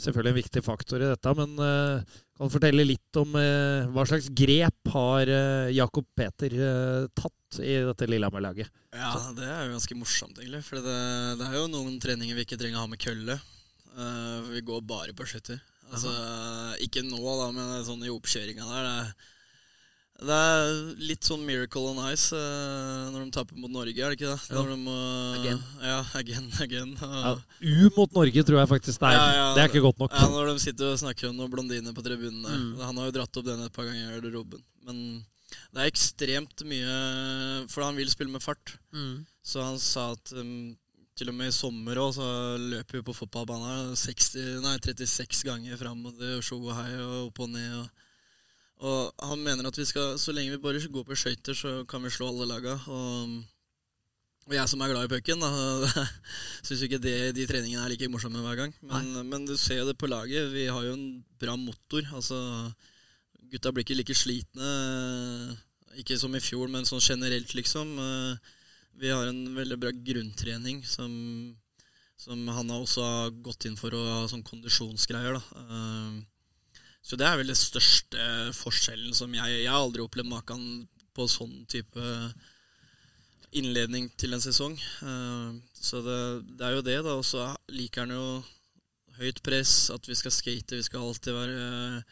selvfølgelig 0.00 0.32
en 0.32 0.38
viktig 0.38 0.62
faktor 0.64 1.04
i 1.04 1.10
dette. 1.10 1.34
Men 1.36 1.52
kan 1.60 2.48
du 2.48 2.54
fortelle 2.54 2.86
litt 2.88 3.20
om 3.20 3.36
hva 3.36 4.06
slags 4.08 4.30
grep 4.32 4.94
har 4.94 5.28
uh, 5.28 5.68
Jakob 5.76 6.08
Peter 6.16 6.56
tatt 7.12 7.60
i 7.60 7.76
dette 7.84 8.08
Lillehammer-laget? 8.08 8.72
Ja, 8.96 9.12
det 9.36 9.44
er 9.44 9.66
jo 9.66 9.76
ganske 9.76 9.98
morsomt, 10.00 10.40
egentlig. 10.40 10.64
For 10.64 10.80
det, 10.80 10.98
det 11.36 11.50
er 11.50 11.58
jo 11.60 11.68
noen 11.68 12.00
treninger 12.00 12.38
vi 12.38 12.48
ikke 12.48 12.58
trenger 12.58 12.80
å 12.80 12.86
ha 12.86 12.92
med 12.94 13.02
kølle. 13.04 13.36
Eh, 13.98 14.40
vi 14.54 14.60
går 14.60 14.80
bare 14.86 15.14
på 15.16 15.26
skytter. 15.26 15.60
Altså, 15.90 16.10
ikke 16.84 17.02
nå, 17.02 17.18
da, 17.18 17.50
men 17.54 17.84
sånn 17.86 18.04
i 18.06 18.12
oppkjøringa 18.12 18.66
der. 18.68 18.86
Det 18.86 18.92
er, 19.02 19.30
det 20.20 20.36
er 20.36 20.70
litt 21.00 21.24
sånn 21.24 21.42
Miracle 21.46 21.90
on 21.90 22.00
Ice 22.10 22.36
uh, 22.36 23.08
når 23.12 23.22
de 23.24 23.34
taper 23.34 23.56
mot 23.56 23.72
Norge, 23.72 23.96
er 23.96 24.12
det 24.12 24.18
ikke 24.18 24.28
det? 24.28 24.50
Ja. 24.50 24.58
Når 24.58 24.72
de 24.74 24.78
uh, 24.84 25.38
Again. 25.38 25.62
Ja, 25.80 26.00
again, 26.20 26.50
again. 26.66 26.92
Ja, 27.00 27.34
U 27.38 27.88
mot 27.96 28.18
Norge 28.18 28.44
tror 28.44 28.60
jeg 28.60 28.70
faktisk 28.74 29.00
det 29.00 29.10
er. 29.10 29.16
Ja, 29.16 29.30
ja. 29.38 29.48
Det 29.56 29.64
er 29.64 29.72
ikke 29.72 29.84
godt 29.86 30.02
nok. 30.04 30.16
Ja, 30.16 30.28
når 30.34 30.52
de 30.52 30.64
sitter 30.66 30.92
og 30.92 31.00
snakker 31.00 31.30
om 31.30 31.38
noen 31.40 31.54
blondiner 31.54 31.96
på 31.96 32.04
tribunen 32.04 32.44
der. 32.44 32.58
Mm. 32.60 32.84
Han 32.84 33.00
har 33.00 33.08
jo 33.08 33.16
dratt 33.16 33.40
opp 33.40 33.48
den 33.48 33.64
et 33.64 33.76
par 33.76 33.88
ganger, 33.88 34.28
Robben. 34.34 34.64
Men 34.84 35.00
det 35.74 35.82
er 35.82 35.88
ekstremt 35.90 36.62
mye 36.68 36.92
For 37.70 37.82
han 37.82 37.96
vil 37.98 38.10
spille 38.12 38.32
med 38.32 38.44
fart. 38.44 38.76
Mm. 38.92 39.24
Så 39.42 39.64
han 39.64 39.80
sa 39.82 40.10
at 40.14 40.34
um, 40.36 40.74
til 41.18 41.32
og 41.32 41.36
med 41.36 41.50
i 41.50 41.54
sommer 41.54 41.98
også, 42.00 42.20
så 42.20 42.60
løper 42.76 43.00
vi 43.00 43.06
på 43.08 43.16
fotballbanen 43.16 43.96
60, 43.98 44.60
nei, 44.64 44.76
36 44.84 45.42
ganger 45.48 45.80
fram 45.80 46.04
og 46.08 46.20
det 46.20 46.38
sjo 46.46 46.60
og 46.62 46.76
hei 46.78 46.92
og 47.00 47.16
opp 47.26 47.42
og 47.44 47.50
ned. 47.56 47.74
Og, 47.80 48.06
og 48.80 49.24
han 49.28 49.40
mener 49.44 49.66
at 49.68 49.76
vi 49.76 49.84
skal, 49.84 50.14
så 50.18 50.32
lenge 50.32 50.54
vi 50.54 50.62
bare 50.62 50.80
går 50.80 51.04
på 51.04 51.16
skøyter, 51.18 51.56
så 51.56 51.72
kan 51.88 52.00
vi 52.04 52.12
slå 52.12 52.30
alle 52.30 52.46
laga. 52.48 52.78
Og, 52.88 53.34
og 54.48 54.54
jeg 54.56 54.70
som 54.72 54.80
er 54.80 54.92
glad 54.92 55.04
i 55.04 55.12
pucken, 55.12 55.44
syns 56.66 56.84
ikke 56.86 57.00
det, 57.02 57.34
de 57.36 57.44
treningene 57.48 57.84
er 57.84 57.92
like 57.92 58.08
morsomme 58.08 58.40
hver 58.44 58.56
gang. 58.62 58.72
Men, 58.80 59.12
men 59.28 59.44
du 59.48 59.52
ser 59.60 59.82
jo 59.82 59.90
det 59.90 59.98
på 60.00 60.08
laget. 60.08 60.48
Vi 60.54 60.64
har 60.72 60.86
jo 60.86 60.96
en 60.96 61.20
bra 61.42 61.58
motor. 61.60 62.08
Altså, 62.16 62.40
gutta 63.52 63.74
blir 63.74 63.84
ikke 63.84 64.00
like 64.00 64.16
slitne. 64.16 64.72
Ikke 66.00 66.16
som 66.16 66.32
i 66.38 66.40
fjor, 66.40 66.72
men 66.72 66.88
sånn 66.88 67.04
generelt, 67.04 67.52
liksom. 67.58 67.96
Eh, 68.00 68.56
Vi 69.00 69.08
har 69.12 69.28
en 69.28 69.54
veldig 69.56 69.76
bra 69.80 69.90
grunntrening 69.92 70.82
som, 70.84 71.12
som 72.20 72.48
han 72.48 72.68
har 72.72 72.80
også 72.80 73.04
har 73.04 73.30
gått 73.44 73.64
inn 73.68 73.78
for 73.78 73.92
ha 73.92 74.26
sånn 74.28 74.44
kondisjonsgreier. 74.44 75.36
da. 75.36 75.64
Eh, 77.00 77.06
Så 77.08 77.16
det 77.16 77.26
er 77.26 77.36
vel 77.40 77.46
den 77.50 77.56
største 77.56 78.52
forskjellen 78.54 79.14
som 79.14 79.32
jeg 79.34 79.62
Jeg 79.64 79.70
har 79.70 79.80
aldri 79.80 80.02
opplevd 80.04 80.28
maken 80.28 80.88
på 81.14 81.26
sånn 81.28 81.66
type 81.66 82.32
innledning 83.52 84.10
til 84.16 84.32
en 84.34 84.40
sesong. 84.44 84.76
Eh, 85.02 85.60
Så 85.80 86.02
det, 86.04 86.18
det 86.58 86.66
er 86.66 86.74
jo 86.76 86.82
det, 86.82 86.98
da. 87.04 87.14
Og 87.16 87.24
så 87.24 87.56
liker 87.72 88.04
han 88.04 88.10
jo 88.14 88.44
høyt 89.20 89.40
press, 89.42 89.90
at 89.90 90.06
vi 90.06 90.14
skal 90.14 90.30
skate, 90.32 90.76
vi 90.76 90.82
skal 90.84 91.00
alltid 91.08 91.32
være 91.34 91.62
eh, 91.96 92.02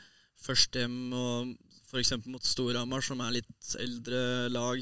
først 0.41 0.73
hjem. 0.81 1.13
Og 1.13 1.55
f.eks. 1.89 2.15
mot 2.27 2.45
Storhamar, 2.45 3.01
som 3.05 3.21
er 3.21 3.37
litt 3.39 3.75
eldre 3.79 4.49
lag. 4.53 4.81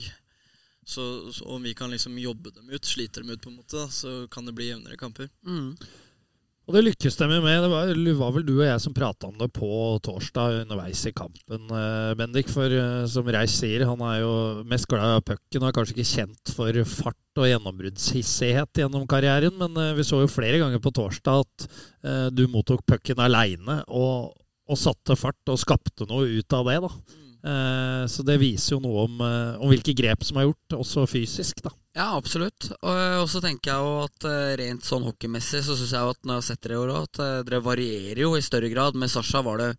Så, 0.86 1.02
så 1.34 1.44
om 1.50 1.62
vi 1.66 1.74
kan 1.74 1.90
liksom 1.90 2.14
jobbe 2.18 2.52
dem 2.54 2.70
ut, 2.70 2.86
slite 2.86 3.20
dem 3.20 3.30
ut, 3.34 3.40
på 3.42 3.50
en 3.50 3.58
måte, 3.58 3.88
så 3.90 4.28
kan 4.30 4.46
det 4.46 4.54
bli 4.54 4.68
jevnere 4.70 4.96
kamper. 4.98 5.28
Mm. 5.42 5.74
Og 6.66 6.74
det 6.74 6.82
lykkes 6.82 7.14
de 7.14 7.26
jo 7.30 7.42
med. 7.44 7.60
Det 7.62 7.68
var, 7.70 7.90
det 7.94 8.12
var 8.18 8.32
vel 8.34 8.44
du 8.46 8.56
og 8.56 8.64
jeg 8.66 8.82
som 8.82 8.94
prata 8.94 9.28
om 9.28 9.36
det 9.38 9.46
på 9.54 9.68
torsdag 10.02 10.64
underveis 10.64 11.04
i 11.06 11.12
kampen, 11.14 11.68
eh, 11.70 12.14
Bendik. 12.18 12.50
For 12.50 12.72
eh, 12.74 13.04
som 13.10 13.28
Reis 13.30 13.54
sier, 13.54 13.84
han 13.86 14.02
er 14.02 14.16
jo 14.24 14.32
mest 14.66 14.88
glad 14.90 15.20
i 15.20 15.26
pucken 15.30 15.62
og 15.62 15.68
er 15.68 15.76
kanskje 15.76 15.94
ikke 15.94 16.08
kjent 16.10 16.54
for 16.56 16.80
fart 16.90 17.38
og 17.38 17.46
gjennombruddshissighet 17.52 18.82
gjennom 18.82 19.06
karrieren, 19.06 19.54
men 19.60 19.78
eh, 19.78 19.94
vi 19.94 20.06
så 20.08 20.24
jo 20.24 20.32
flere 20.32 20.58
ganger 20.62 20.82
på 20.82 20.94
torsdag 20.96 21.44
at 21.46 21.68
du 22.34 22.44
mottok 22.50 22.84
pucken 22.86 23.18
aleine 23.18 23.80
og, 23.90 24.34
og 24.70 24.78
satte 24.78 25.16
fart 25.18 25.50
og 25.50 25.58
skapte 25.58 26.06
noe 26.06 26.28
ut 26.38 26.54
av 26.54 26.68
det. 26.70 26.76
da. 26.84 26.90
Eh, 27.46 28.04
så 28.10 28.24
det 28.26 28.40
viser 28.42 28.74
jo 28.76 28.82
noe 28.82 29.06
om, 29.06 29.20
eh, 29.22 29.58
om 29.62 29.70
hvilke 29.70 29.94
grep 29.96 30.24
som 30.26 30.40
er 30.40 30.48
gjort, 30.48 30.78
også 30.80 31.06
fysisk. 31.10 31.62
da. 31.62 31.70
Ja, 31.96 32.10
absolutt. 32.16 32.68
Og, 32.82 32.96
og 33.22 33.28
så 33.32 33.40
tenker 33.40 33.72
jeg 33.72 33.80
jo 33.86 33.92
at 34.04 34.26
eh, 34.28 34.54
rent 34.60 34.84
sånn 34.84 35.06
hockeymessig 35.06 35.62
så 35.64 35.76
syns 35.78 35.94
jeg 35.94 36.02
jo 36.02 36.12
at 36.12 36.20
når 36.24 36.34
jeg 36.34 36.42
har 36.42 36.48
sett 36.50 36.66
dere 36.66 36.76
i 36.76 36.80
år 36.82 36.92
òg, 36.92 37.06
at 37.06 37.20
eh, 37.24 37.36
dere 37.48 37.62
varierer 37.64 38.22
jo 38.26 38.32
i 38.36 38.44
større 38.44 38.72
grad. 38.72 38.98
Med 38.98 39.12
Sasha 39.12 39.40
var 39.46 39.62
det 39.62 39.70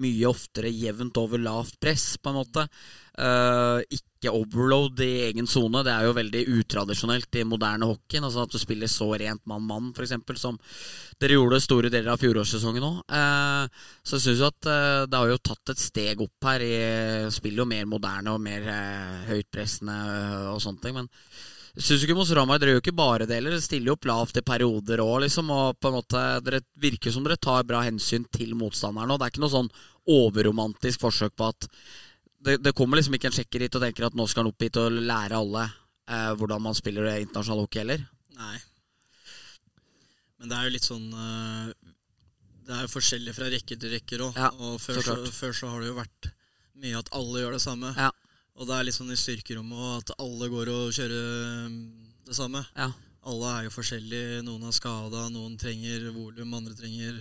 mye 0.00 0.26
oftere 0.28 0.72
jevnt 0.72 1.16
over 1.20 1.40
lavt 1.42 1.78
press, 1.82 2.14
på 2.18 2.30
en 2.30 2.38
måte. 2.38 2.64
Uh, 3.14 3.78
ikke 3.94 4.32
overload 4.34 4.98
i 5.04 5.28
egen 5.28 5.46
sone. 5.46 5.84
Det 5.86 5.92
er 5.92 6.08
jo 6.08 6.16
veldig 6.16 6.42
utradisjonelt 6.56 7.38
i 7.38 7.44
moderne 7.46 7.86
hockey. 7.86 8.18
Altså 8.18 8.42
at 8.42 8.54
du 8.54 8.58
spiller 8.58 8.90
så 8.90 9.12
rent 9.20 9.44
mann-mann, 9.50 9.92
f.eks., 9.94 10.16
som 10.40 10.58
dere 11.22 11.38
gjorde 11.38 11.62
store 11.62 11.92
deler 11.94 12.14
av 12.14 12.22
fjorårssesongen 12.22 12.88
òg. 12.88 13.00
Uh, 13.06 13.86
så 14.02 14.18
jeg 14.18 14.26
syns 14.26 14.42
jo 14.42 14.50
at 14.50 14.70
uh, 14.70 15.06
det 15.06 15.20
har 15.20 15.30
jo 15.30 15.42
tatt 15.50 15.74
et 15.74 15.82
steg 15.82 16.24
opp 16.24 16.50
her. 16.50 16.64
I, 16.64 16.76
spiller 17.34 17.62
jo 17.62 17.70
mer 17.70 17.88
moderne 17.88 18.34
og 18.34 18.42
mer 18.42 18.66
høytpressende 19.28 19.94
eh, 19.94 20.48
og 20.52 20.62
sånne 20.62 20.82
ting. 20.82 20.96
Men 20.98 21.08
jeg 21.74 21.82
syns 21.88 22.04
ikke 22.06 22.14
Mos 22.14 22.30
Ramay 22.36 22.60
dere 22.62 22.76
gjør 22.76 22.82
ikke 22.84 22.94
bare 22.94 23.26
det 23.26 23.34
heller. 23.40 23.56
Stiller 23.62 23.90
jo 23.90 23.96
opp 23.96 24.06
lavt 24.06 24.38
i 24.38 24.44
perioder 24.46 25.00
òg, 25.02 25.16
liksom. 25.24 25.48
Og 25.50 25.78
på 25.82 25.90
en 25.90 25.96
måte 25.96 26.20
Dere 26.46 26.60
virker 26.78 27.10
som 27.10 27.26
dere 27.26 27.40
tar 27.42 27.66
bra 27.66 27.80
hensyn 27.82 28.26
til 28.30 28.54
motstanderen. 28.58 29.10
Og 29.10 29.18
det 29.18 29.26
er 29.26 29.34
ikke 29.34 29.42
noe 29.42 29.54
sånn 29.56 29.70
overromantisk 30.14 31.02
forsøk 31.02 31.34
på 31.34 31.48
at 31.50 31.66
det, 32.44 32.58
det 32.62 32.74
kommer 32.76 33.00
liksom 33.00 33.16
ikke 33.16 33.30
en 33.30 33.34
sjekker 33.34 33.64
hit 33.64 33.78
og 33.78 33.82
tenker 33.82 34.06
at 34.06 34.14
nå 34.14 34.26
skal 34.30 34.44
han 34.44 34.52
opp 34.52 34.62
hit 34.62 34.78
og 34.78 35.00
lære 35.00 35.40
alle 35.40 35.64
eh, 35.64 36.30
hvordan 36.38 36.62
man 36.62 36.76
spiller 36.78 37.08
internasjonal 37.16 37.64
hockey 37.64 37.82
heller. 37.82 38.04
Nei. 38.38 38.56
Men 40.38 40.50
det 40.52 40.58
er 40.58 40.68
jo 40.68 40.74
litt 40.74 40.86
sånn 40.86 41.06
eh, 41.08 41.92
Det 42.66 42.74
er 42.76 42.82
jo 42.84 42.90
forskjellig 42.92 43.32
fra 43.34 43.48
rekke 43.50 43.78
til 43.80 43.94
rekker 43.96 44.26
òg. 44.28 44.38
Ja, 44.38 44.52
og 44.60 44.76
før 44.82 45.00
så 45.00 45.06
så, 45.08 45.32
før 45.32 45.56
så 45.56 45.72
har 45.72 45.82
det 45.82 45.90
jo 45.90 45.98
vært 45.98 46.30
mye 46.84 47.00
at 47.00 47.10
alle 47.16 47.42
gjør 47.42 47.56
det 47.56 47.64
samme. 47.64 47.94
Ja. 47.98 48.12
Og 48.54 48.68
det 48.68 48.74
er 48.76 48.86
litt 48.86 48.94
sånn 48.96 49.10
i 49.10 49.18
styrkerommet 49.18 50.10
at 50.10 50.12
alle 50.22 50.46
går 50.52 50.68
og 50.70 50.92
kjører 50.94 51.70
mm, 51.72 51.78
det 52.28 52.36
samme. 52.38 52.60
Ja. 52.78 52.90
Alle 53.26 53.48
er 53.56 53.64
jo 53.66 53.72
forskjellige. 53.74 54.42
Noen 54.46 54.68
er 54.68 54.76
skada, 54.76 55.24
noen 55.32 55.56
trenger 55.58 56.10
volum, 56.14 56.52
andre 56.54 56.76
trenger 56.78 57.18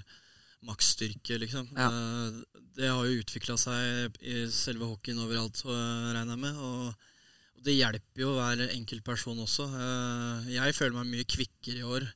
maksstyrke, 0.67 1.39
liksom. 1.41 1.69
Ja. 1.77 1.87
Eh, 1.89 2.43
Det 2.73 2.87
har 2.89 3.05
jo 3.05 3.19
utvikla 3.21 3.53
seg 3.61 4.15
i 4.25 4.47
selve 4.49 4.87
hockeyen 4.89 5.19
overalt, 5.21 5.59
regner 5.65 6.31
jeg 6.33 6.41
med. 6.41 6.55
Og 6.57 7.63
det 7.65 7.75
hjelper 7.77 8.23
jo 8.23 8.31
hver 8.37 8.63
enkelt 8.73 9.03
person 9.05 9.37
også. 9.43 9.67
Eh, 9.77 10.53
Jeg 10.55 10.73
føler 10.77 10.95
meg 10.99 11.11
mye 11.11 11.27
kvikkere 11.29 11.81
i 11.81 11.83
år 11.97 12.07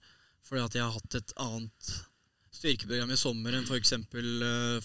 fordi 0.48 0.64
at 0.64 0.76
jeg 0.78 0.84
har 0.86 0.94
hatt 0.96 1.16
et 1.20 1.34
annet 1.44 1.88
styrkeprogram 2.56 3.12
i 3.12 3.18
sommer 3.20 3.54
enn 3.58 3.66
f.eks. 3.68 3.94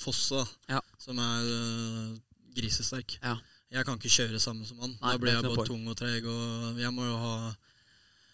Fosse, 0.02 0.42
Ja. 0.68 0.80
som 0.98 1.18
er 1.22 1.46
eh, 1.52 2.18
grisesterk. 2.56 3.18
Ja. 3.22 3.36
Jeg 3.72 3.86
kan 3.88 3.98
ikke 3.98 4.12
kjøre 4.12 4.40
samme 4.42 4.66
som 4.68 4.80
han. 4.84 4.96
Nei, 5.00 5.12
da 5.14 5.20
blir 5.20 5.32
jeg 5.32 5.44
bare 5.46 5.68
tung 5.68 5.84
og 5.88 5.96
treg. 5.96 6.26
Og 6.28 6.80
jeg 6.80 6.92
må 6.92 7.06
jo 7.08 7.14
ha 7.22 7.34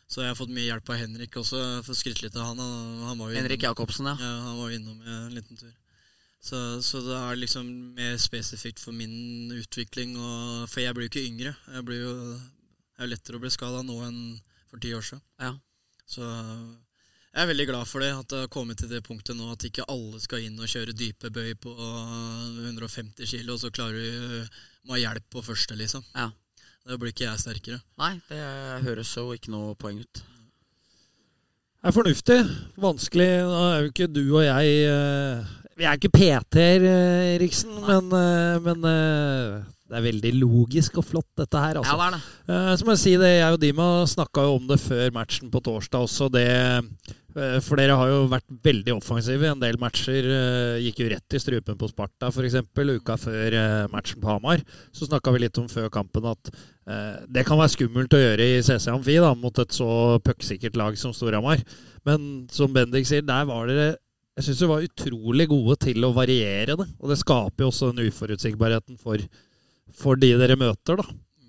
Så 0.08 0.22
jeg 0.24 0.32
har 0.32 0.38
fått 0.38 0.54
mye 0.54 0.64
hjelp 0.64 0.88
av 0.88 0.96
Henrik 1.02 1.36
også, 1.36 1.58
for 1.84 1.92
å 1.92 1.98
skryte 1.98 2.24
litt 2.24 2.36
av 2.40 2.50
han. 2.50 2.62
Han, 3.04 3.18
var 3.20 3.28
jo 3.30 3.36
Henrik 3.36 3.66
Jacobsen, 3.66 4.08
ja. 4.08 4.16
ja, 4.16 4.30
han 4.46 4.56
var 4.56 4.70
jo 4.70 4.78
innom 4.78 5.02
en 5.04 5.34
liten 5.36 5.60
tur. 5.60 5.74
Så, 6.40 6.56
så 6.82 7.02
det 7.04 7.16
er 7.18 7.40
liksom 7.42 7.68
mer 7.98 8.16
spesifikt 8.22 8.80
for 8.80 8.96
min 8.96 9.52
utvikling. 9.52 10.16
Og, 10.16 10.64
for 10.72 10.80
jeg 10.80 10.96
blir 10.96 11.06
jo 11.06 11.12
ikke 11.12 11.26
yngre. 11.28 11.52
Jeg 11.74 11.84
blir 11.84 12.00
jo, 12.00 12.14
jeg 12.96 13.04
er 13.04 13.12
lettere 13.12 13.36
å 13.36 13.44
bli 13.44 13.52
skada 13.52 13.84
nå 13.84 13.98
enn 14.06 14.20
for 14.70 14.80
ti 14.80 14.94
år 14.96 15.04
siden. 15.04 15.24
Ja. 15.44 15.52
Så 16.08 16.24
jeg 16.24 17.44
er 17.44 17.50
veldig 17.52 17.68
glad 17.68 17.86
for 17.86 18.02
det, 18.02 18.10
at 18.16 18.32
det 18.32 18.40
har 18.46 18.50
kommet 18.50 18.80
til 18.80 18.90
det 18.90 19.04
punktet 19.06 19.36
nå 19.36 19.50
at 19.52 19.68
ikke 19.68 19.86
alle 19.92 20.18
skal 20.24 20.42
inn 20.42 20.56
og 20.58 20.70
kjøre 20.72 20.96
dype 20.96 21.30
bøy 21.30 21.52
på 21.60 21.74
150 21.76 23.28
kg, 23.28 23.52
og 23.52 23.60
så 23.60 23.70
klarer 23.74 24.00
du 24.00 24.56
må 24.86 24.96
ha 24.96 25.02
hjelp 25.02 25.26
på 25.32 25.42
første, 25.44 25.76
liksom. 25.78 26.04
Ja. 26.14 26.30
Da 26.88 26.96
blir 26.96 27.12
ikke 27.12 27.26
jeg 27.26 27.40
sterkere. 27.42 27.78
Nei, 28.00 28.14
det 28.30 28.40
høres 28.86 29.10
jo 29.16 29.26
ikke 29.36 29.52
noe 29.52 29.74
poeng 29.76 30.00
ut. 30.00 30.22
Det 31.78 31.90
er 31.90 31.94
fornuftig. 31.94 32.38
Vanskelig. 32.80 33.28
Nå 33.46 33.58
er 33.66 33.82
jo 33.82 33.90
ikke 33.92 34.08
du 34.10 34.22
og 34.24 34.42
jeg 34.46 34.78
eh, 34.88 35.50
Vi 35.78 35.86
er 35.86 35.94
ikke 35.94 36.10
PT-er, 36.10 36.82
eh, 36.82 37.34
Eriksen, 37.36 37.70
men, 37.86 38.08
eh, 38.10 38.56
men 38.64 38.86
eh, 38.90 39.60
det 39.88 39.94
er 39.94 40.06
veldig 40.08 40.32
logisk 40.34 40.96
og 40.98 41.04
flott, 41.06 41.28
dette 41.38 41.60
her. 41.62 41.78
Altså. 41.78 41.94
Ja, 41.94 41.98
det 41.98 42.08
er 42.08 42.16
det. 42.16 42.78
Så 42.80 42.84
må 42.86 42.96
jeg 42.96 43.02
si 43.04 43.12
det, 43.20 43.30
jeg 43.38 43.54
og 43.54 43.60
Dima 43.62 43.86
snakka 44.10 44.42
jo 44.44 44.56
om 44.58 44.66
det 44.66 44.80
før 44.82 45.14
matchen 45.14 45.52
på 45.52 45.62
torsdag 45.64 46.02
også. 46.04 46.26
Det, 46.34 46.42
for 47.64 47.78
dere 47.78 47.96
har 47.96 48.10
jo 48.10 48.26
vært 48.28 48.44
veldig 48.66 48.96
offensive 48.96 49.46
i 49.46 49.52
en 49.52 49.62
del 49.62 49.78
matcher. 49.80 50.28
Gikk 50.82 51.00
jo 51.00 51.06
rett 51.14 51.36
i 51.38 51.40
strupen 51.40 51.78
på 51.80 51.88
Sparta 51.88 52.28
f.eks. 52.28 52.58
uka 52.76 53.16
før 53.22 53.56
matchen 53.94 54.20
på 54.20 54.28
Hamar. 54.28 54.60
Så 54.92 55.08
snakka 55.08 55.32
vi 55.32 55.44
litt 55.46 55.62
om 55.62 55.70
før 55.72 55.88
kampen 55.94 56.26
at 56.28 56.52
det 57.30 57.46
kan 57.48 57.60
være 57.60 57.72
skummelt 57.78 58.18
å 58.18 58.20
gjøre 58.20 58.50
i 58.58 58.60
CC 58.66 58.90
Amfi 58.92 59.16
da, 59.22 59.32
mot 59.38 59.62
et 59.62 59.72
så 59.72 60.18
pucksikkert 60.26 60.76
lag 60.76 61.00
som 61.00 61.16
Storhamar. 61.16 61.64
Men 62.04 62.44
som 62.52 62.76
Bendik 62.76 63.08
sier, 63.08 63.24
der 63.24 63.48
var 63.48 63.72
dere 63.72 63.94
jeg 64.38 64.46
syns 64.46 64.60
de 64.62 64.66
var 64.70 64.84
utrolig 64.86 65.48
gode 65.50 65.74
til 65.82 66.04
å 66.06 66.12
variere 66.14 66.76
det. 66.78 66.84
Og 67.02 67.10
det 67.10 67.18
skaper 67.18 67.64
jo 67.64 67.70
også 67.72 67.90
den 67.90 68.06
uforutsigbarheten 68.06 68.98
for, 69.02 69.22
for 69.98 70.20
de 70.20 70.30
dere 70.38 70.54
møter, 70.60 71.00
da. 71.00 71.06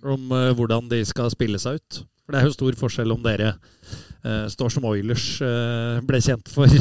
Om 0.10 0.32
uh, 0.34 0.50
hvordan 0.58 0.88
de 0.90 1.04
skal 1.06 1.30
spille 1.30 1.60
seg 1.62 1.78
ut. 1.78 2.00
For 2.24 2.34
det 2.34 2.42
er 2.42 2.50
jo 2.50 2.56
stor 2.56 2.80
forskjell 2.80 3.14
om 3.14 3.22
dere 3.22 3.52
uh, 3.54 4.48
står 4.50 4.74
som 4.74 4.90
Oilers 4.90 5.28
uh, 5.44 6.02
ble 6.08 6.22
kjent 6.24 6.50
for 6.50 6.72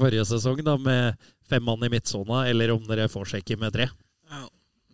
forrige 0.00 0.24
sesong, 0.32 0.64
da, 0.64 0.78
med 0.80 1.20
fem 1.52 1.68
mann 1.68 1.84
i 1.84 1.92
midtsona, 1.92 2.46
eller 2.48 2.72
om 2.72 2.88
dere 2.88 3.10
får 3.12 3.34
sjekke 3.34 3.60
med 3.60 3.76
tre. 3.76 3.90
Ja. 4.32 4.46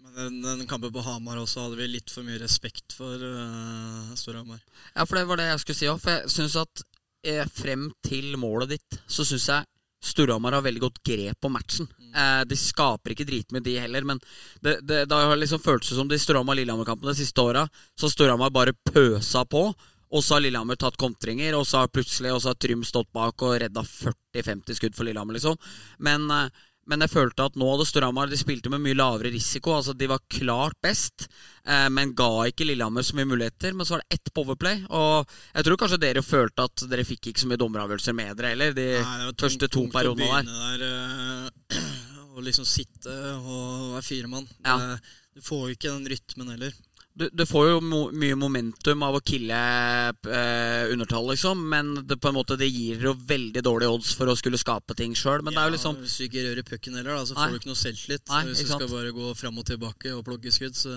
Men 0.02 0.18
den, 0.18 0.42
den 0.42 0.66
kampen 0.66 0.90
på 0.90 1.06
Hamar 1.06 1.38
også 1.38 1.68
hadde 1.68 1.78
vi 1.78 1.92
litt 1.94 2.10
for 2.10 2.26
mye 2.26 2.42
respekt 2.42 2.98
for 2.98 3.14
uh, 3.14 4.10
Storhamar. 4.18 4.58
Ja, 4.96 5.06
for 5.06 5.20
det 5.20 5.28
var 5.30 5.38
det 5.38 5.52
jeg 5.52 5.62
skulle 5.62 5.82
si 5.84 5.92
òg. 5.92 6.02
For 6.02 6.16
jeg 6.16 6.34
syns 6.34 6.58
at 6.66 6.88
eh, 7.22 7.44
frem 7.46 7.92
til 8.02 8.32
målet 8.42 8.74
ditt, 8.74 9.02
så 9.06 9.22
syns 9.28 9.52
jeg 9.52 9.77
Storhamar 10.04 10.54
har 10.54 10.62
veldig 10.62 10.80
godt 10.80 11.02
grep 11.02 11.40
på 11.40 11.50
matchen. 11.50 11.88
Eh, 12.14 12.42
de 12.48 12.56
skaper 12.56 13.14
ikke 13.14 13.26
dritmye, 13.28 13.62
de 13.64 13.76
heller, 13.82 14.06
men 14.06 14.20
det, 14.62 14.78
det, 14.86 15.04
det 15.10 15.18
har 15.18 15.36
liksom 15.36 15.62
føltes 15.62 15.96
som 15.98 16.08
de 16.08 16.18
Storhamar-Lillehammer-kampene 16.22 17.12
de 17.12 17.22
siste 17.22 17.42
åra. 17.42 17.66
Så 17.98 18.10
Storhamar 18.12 18.54
bare 18.54 18.76
pøsa 18.92 19.44
på, 19.44 19.66
og 20.08 20.24
så 20.24 20.36
har 20.36 20.44
Lillehammer 20.46 20.78
tatt 20.80 20.96
kontringer, 21.00 21.56
og 21.58 21.66
så 21.68 21.82
har 21.82 21.92
plutselig 21.92 22.32
og 22.32 22.40
så 22.42 22.52
har 22.52 22.60
Trym 22.62 22.84
stått 22.86 23.10
bak 23.12 23.42
og 23.44 23.58
redda 23.60 23.84
40-50 23.84 24.78
skudd 24.78 24.96
for 24.96 25.08
Lillehammer, 25.08 25.36
liksom. 25.36 25.58
Men 26.04 26.30
eh, 26.32 26.64
men 26.88 27.04
jeg 27.04 27.12
følte 27.12 27.44
at 27.46 27.56
nå 27.60 27.66
hadde 27.68 27.84
Storhamar 27.88 28.30
De 28.32 28.38
spilte 28.40 28.70
med 28.72 28.80
mye 28.80 28.96
lavere 28.96 29.30
risiko. 29.34 29.74
Altså 29.76 29.92
De 29.96 30.08
var 30.10 30.22
klart 30.32 30.78
best, 30.82 31.26
eh, 31.68 31.86
men 31.92 32.14
ga 32.18 32.28
ikke 32.48 32.64
Lillehammer 32.66 33.04
så 33.04 33.14
mye 33.18 33.28
muligheter. 33.28 33.76
Men 33.76 33.84
så 33.86 33.96
var 33.96 34.02
det 34.06 34.16
ett 34.18 34.32
powerplay, 34.34 34.82
og 34.88 35.28
jeg 35.54 35.68
tror 35.68 35.80
kanskje 35.84 36.00
dere 36.06 36.24
følte 36.24 36.64
at 36.64 36.86
dere 36.90 37.04
fikk 37.04 37.28
ikke 37.32 37.44
så 37.44 37.50
mye 37.52 37.60
dommeravgjørelser 37.60 38.16
med 38.16 38.36
dere 38.40 38.54
heller. 38.54 38.72
De 38.78 38.88
Nei, 39.02 39.18
tungt- 39.28 39.44
første 39.44 39.68
to 39.76 39.84
å 39.86 39.92
periodene 39.92 40.42
der. 40.48 40.84
der. 40.86 41.78
Å 42.28 42.40
Og 42.40 42.44
liksom 42.46 42.64
sitte 42.70 43.10
og 43.42 43.94
være 43.96 44.04
firemann. 44.06 44.44
Ja. 44.64 44.96
Du 45.34 45.40
får 45.42 45.64
jo 45.68 45.74
ikke 45.74 45.90
den 45.90 46.06
rytmen 46.12 46.52
heller. 46.54 46.72
Du, 47.18 47.24
du 47.34 47.42
får 47.50 47.64
jo 47.66 47.78
mo 47.82 48.00
mye 48.14 48.36
momentum 48.38 49.02
av 49.02 49.16
å 49.18 49.20
kille 49.26 49.56
eh, 49.58 50.84
undertall, 50.92 51.24
liksom, 51.32 51.64
men 51.72 51.88
det, 52.06 52.18
på 52.22 52.30
en 52.30 52.36
måte, 52.36 52.54
det 52.60 52.68
gir 52.70 53.02
jo 53.08 53.14
veldig 53.26 53.62
dårlige 53.66 53.90
odds 53.96 54.12
for 54.14 54.30
å 54.30 54.36
skulle 54.38 54.60
skape 54.60 54.94
ting 54.98 55.16
sjøl. 55.18 55.42
Men 55.42 55.56
det 55.56 55.62
er 55.64 55.70
jo 55.72 55.74
liksom 55.74 55.98
Hvis 56.04 56.14
du 56.20 56.26
ikke 56.28 56.44
rører 56.46 56.68
pucken 56.68 56.98
heller, 57.00 57.16
da, 57.18 57.24
så 57.26 57.34
Nei. 57.34 57.48
får 57.48 57.56
du 57.56 57.58
ikke 57.58 57.72
noe 57.72 57.80
selvtillit. 57.82 58.24
Nei, 58.30 58.44
hvis 58.50 58.62
du 58.62 58.70
skal 58.70 58.92
bare 58.92 59.10
gå 59.16 59.32
fram 59.40 59.58
og 59.58 59.66
tilbake 59.66 60.14
og 60.14 60.22
plukke 60.28 60.52
skudd, 60.54 60.78
så 60.78 60.94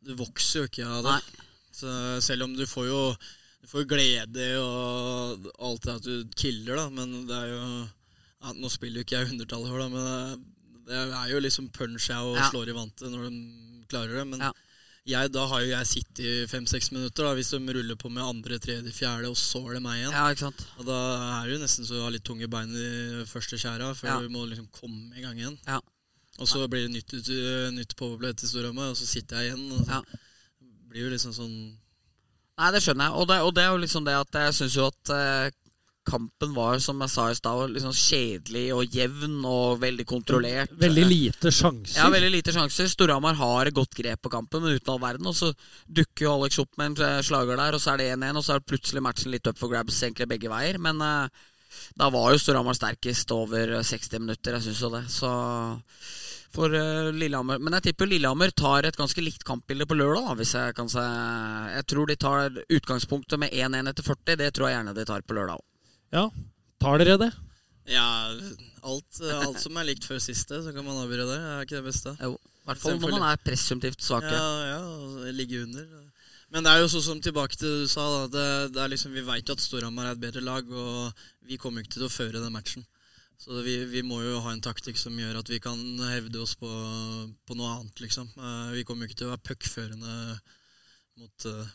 du 0.00 0.14
vokser 0.16 0.62
jo 0.62 0.70
ikke 0.70 0.88
av 0.88 1.04
det. 1.10 1.18
Så 1.76 1.92
selv 2.24 2.48
om 2.48 2.56
du 2.56 2.64
får 2.68 2.88
jo 2.88 3.02
du 3.60 3.68
får 3.68 3.84
glede 3.84 4.46
og 4.64 5.50
alt 5.60 5.84
det 5.84 5.96
at 5.98 6.06
du 6.08 6.32
killer, 6.40 6.80
da, 6.80 6.86
men 6.88 7.26
det 7.28 7.36
er 7.36 7.50
jo 7.52 7.60
ja, 8.40 8.54
Nå 8.56 8.70
spiller 8.72 9.02
jo 9.02 9.04
ikke 9.04 9.18
jeg 9.18 9.34
undertall 9.34 9.66
i 9.68 9.74
da, 9.76 9.88
men 9.92 10.08
det, 10.08 10.88
det 10.88 11.00
er 11.20 11.34
jo 11.34 11.42
liksom 11.44 11.68
punch 11.76 12.08
jeg 12.08 12.16
og 12.24 12.38
Ja. 12.40 12.48
slår 12.48 12.72
i 12.72 12.76
vantet 12.80 13.12
når 13.12 13.28
de 13.28 13.84
klarer 13.92 14.22
det. 14.22 14.26
Men 14.32 14.48
Ja. 14.48 14.52
Jeg, 15.06 15.30
da 15.32 15.46
har 15.48 15.60
jo 15.64 15.70
jeg 15.70 15.86
sittet 15.88 16.20
i 16.26 16.46
fem-seks 16.50 16.90
minutter, 16.92 17.24
da, 17.24 17.34
hvis 17.34 17.50
de 17.54 17.58
ruller 17.74 17.96
på 17.96 18.10
med 18.12 18.22
andre, 18.22 18.58
tredje, 18.62 18.92
fjerde, 18.92 19.30
og 19.30 19.36
så 19.36 19.62
er 19.68 19.74
det 19.78 19.82
meg 19.82 19.98
igjen. 20.02 20.12
Ja, 20.12 20.26
ikke 20.30 20.46
sant. 20.48 20.66
Og 20.78 20.86
da 20.86 20.98
er 21.40 21.46
det 21.48 21.54
jo 21.56 21.62
nesten 21.64 21.86
så 21.88 21.94
du 21.96 22.02
har 22.04 22.12
litt 22.14 22.24
tunge 22.28 22.48
bein 22.52 22.70
i 22.76 23.24
første 23.30 23.58
skjæra, 23.58 23.94
før 23.96 24.08
Ja. 24.12 24.20
du 24.20 24.28
må 24.28 24.44
liksom 24.50 24.68
komme 24.72 25.16
i 25.16 25.22
gang 25.24 25.36
igjen. 25.38 25.58
Ja. 25.66 25.80
Og 26.38 26.48
så 26.48 26.66
blir 26.68 26.86
det 26.88 26.92
nytt, 26.94 27.12
nytt 27.74 27.96
powerplay 27.96 28.32
til 28.34 28.48
Storhamar, 28.48 28.90
og 28.92 28.96
så 28.96 29.06
sitter 29.06 29.40
jeg 29.42 29.52
igjen. 29.54 29.72
Og 29.72 29.86
så 29.86 29.90
Ja. 29.90 30.02
blir 30.88 31.04
jo 31.08 31.10
liksom 31.16 31.32
sånn 31.32 31.76
Nei, 32.60 32.70
det 32.72 32.82
skjønner 32.82 33.06
jeg. 33.08 33.12
Og 33.16 33.26
det, 33.28 33.36
og 33.40 33.54
det 33.54 33.62
er 33.64 33.70
jo 33.72 33.78
liksom 33.80 34.04
det 34.04 34.12
at 34.20 34.32
jeg 34.36 34.52
syns 34.52 34.74
jo 34.76 34.86
at 34.86 35.10
eh, 35.16 35.50
kampen 36.10 36.54
var, 36.56 36.80
som 36.82 37.00
jeg 37.04 37.12
sa 37.12 37.28
i 37.30 37.36
stad, 37.38 37.74
liksom 37.74 37.94
kjedelig 37.96 38.64
og 38.74 38.96
jevn 38.96 39.36
og 39.46 39.80
veldig 39.84 40.06
kontrollert. 40.08 40.72
Veldig 40.80 41.06
lite 41.06 41.52
sjanser. 41.54 41.98
Ja, 42.00 42.08
veldig 42.12 42.32
lite 42.34 42.54
sjanser. 42.56 42.90
Storhamar 42.90 43.38
har 43.38 43.70
et 43.70 43.76
godt 43.76 43.94
grep 43.96 44.22
på 44.24 44.32
kampen, 44.32 44.64
men 44.64 44.78
uten 44.78 44.94
all 44.94 45.02
verden. 45.02 45.30
Og 45.30 45.36
så 45.38 45.52
dukker 45.86 46.26
jo 46.26 46.34
Alex 46.34 46.58
opp 46.62 46.74
med 46.80 46.92
en 46.92 47.06
eh, 47.06 47.20
slager 47.26 47.60
der, 47.60 47.76
og 47.76 47.82
så 47.82 47.94
er 47.94 48.02
det 48.02 48.10
1-1, 48.16 48.40
og 48.40 48.46
så 48.46 48.56
er 48.56 48.66
plutselig 48.66 49.04
matchen 49.06 49.34
litt 49.34 49.46
up 49.50 49.60
for 49.60 49.72
grabs 49.72 50.02
egentlig 50.02 50.28
begge 50.34 50.50
veier. 50.52 50.80
Men 50.82 51.00
uh, 51.04 51.46
da 51.98 52.10
var 52.10 52.32
jo 52.32 52.42
Storhamar 52.42 52.78
sterkest 52.78 53.30
over 53.36 53.76
eh, 53.78 53.86
60 53.86 54.26
minutter, 54.26 54.58
jeg 54.58 54.68
syns 54.68 54.82
jo 54.84 54.92
det. 54.96 55.04
Så 55.12 55.30
for 56.50 56.74
uh, 56.74 57.12
Lillehammer 57.14 57.60
Men 57.62 57.76
jeg 57.78 57.90
tipper 57.90 58.08
Lillehammer 58.10 58.50
tar 58.50 58.88
et 58.88 58.96
ganske 58.98 59.22
likt 59.22 59.44
kampbilde 59.46 59.86
på 59.86 59.94
lørdag, 59.94 60.26
da, 60.26 60.38
hvis 60.40 60.54
jeg 60.58 60.74
kan 60.74 60.90
se 60.90 61.04
Jeg 61.76 61.86
tror 61.92 62.10
de 62.10 62.16
tar 62.18 62.62
utgangspunktet 62.66 63.38
med 63.38 63.54
1-1 63.54 63.92
etter 63.92 64.08
40. 64.10 64.40
Det 64.40 64.54
tror 64.56 64.68
jeg 64.68 64.80
gjerne 64.80 64.96
de 64.96 65.06
tar 65.06 65.22
på 65.26 65.38
lørdag 65.38 65.60
òg. 65.60 65.69
Ja, 66.14 66.26
tar 66.82 67.00
dere 67.02 67.16
det? 67.20 67.30
Ja, 67.90 68.06
alt, 68.86 69.20
alt 69.40 69.58
som 69.62 69.76
er 69.80 69.88
likt 69.88 70.06
før 70.06 70.20
siste, 70.22 70.60
så 70.64 70.72
kan 70.74 70.86
man 70.86 70.98
avgjøre 71.02 71.26
det. 71.28 71.38
Er 71.40 71.66
ikke 71.66 71.78
det 71.80 71.86
beste? 71.90 72.14
Jo. 72.22 72.36
I 72.60 72.68
hvert 72.70 72.82
fall 72.82 72.98
når 73.00 73.14
man 73.16 73.24
er 73.30 73.40
presumptivt 73.42 74.04
svake. 74.04 74.30
Ja, 74.30 74.50
ja, 74.76 75.30
ligge 75.34 75.62
under. 75.64 75.86
Men 76.50 76.66
det 76.66 76.70
er 76.72 76.82
jo 76.82 76.90
sånn 76.92 77.04
som 77.06 77.20
tilbake 77.22 77.56
til 77.58 77.84
du 77.84 77.90
sa, 77.90 78.04
da. 78.10 78.22
Det, 78.30 78.46
det 78.74 78.82
er 78.84 78.92
liksom, 78.92 79.14
vi 79.14 79.22
veit 79.26 79.48
jo 79.48 79.54
at 79.56 79.62
Storhamar 79.62 80.10
er 80.10 80.16
et 80.16 80.22
bedre 80.22 80.42
lag, 80.44 80.66
og 80.70 81.24
vi 81.46 81.58
kommer 81.62 81.80
jo 81.80 81.86
ikke 81.86 81.96
til 81.96 82.06
å 82.08 82.12
føre 82.12 82.42
den 82.42 82.54
matchen. 82.54 82.86
Så 83.40 83.62
vi, 83.64 83.78
vi 83.88 84.02
må 84.04 84.18
jo 84.20 84.42
ha 84.44 84.52
en 84.52 84.60
taktikk 84.62 84.98
som 85.00 85.16
gjør 85.16 85.38
at 85.40 85.48
vi 85.48 85.60
kan 85.62 85.78
hevde 86.10 86.42
oss 86.42 86.52
på, 86.60 86.68
på 87.48 87.56
noe 87.56 87.70
annet, 87.78 88.02
liksom. 88.04 88.28
Eh, 88.36 88.72
Vi 88.76 88.84
kommer 88.84 89.06
jo 89.06 89.10
ikke 89.10 89.20
til 89.22 89.30
å 89.30 89.32
være 89.32 89.46
puckførende 89.48 90.16
mot 91.22 91.46
eh, 91.48 91.70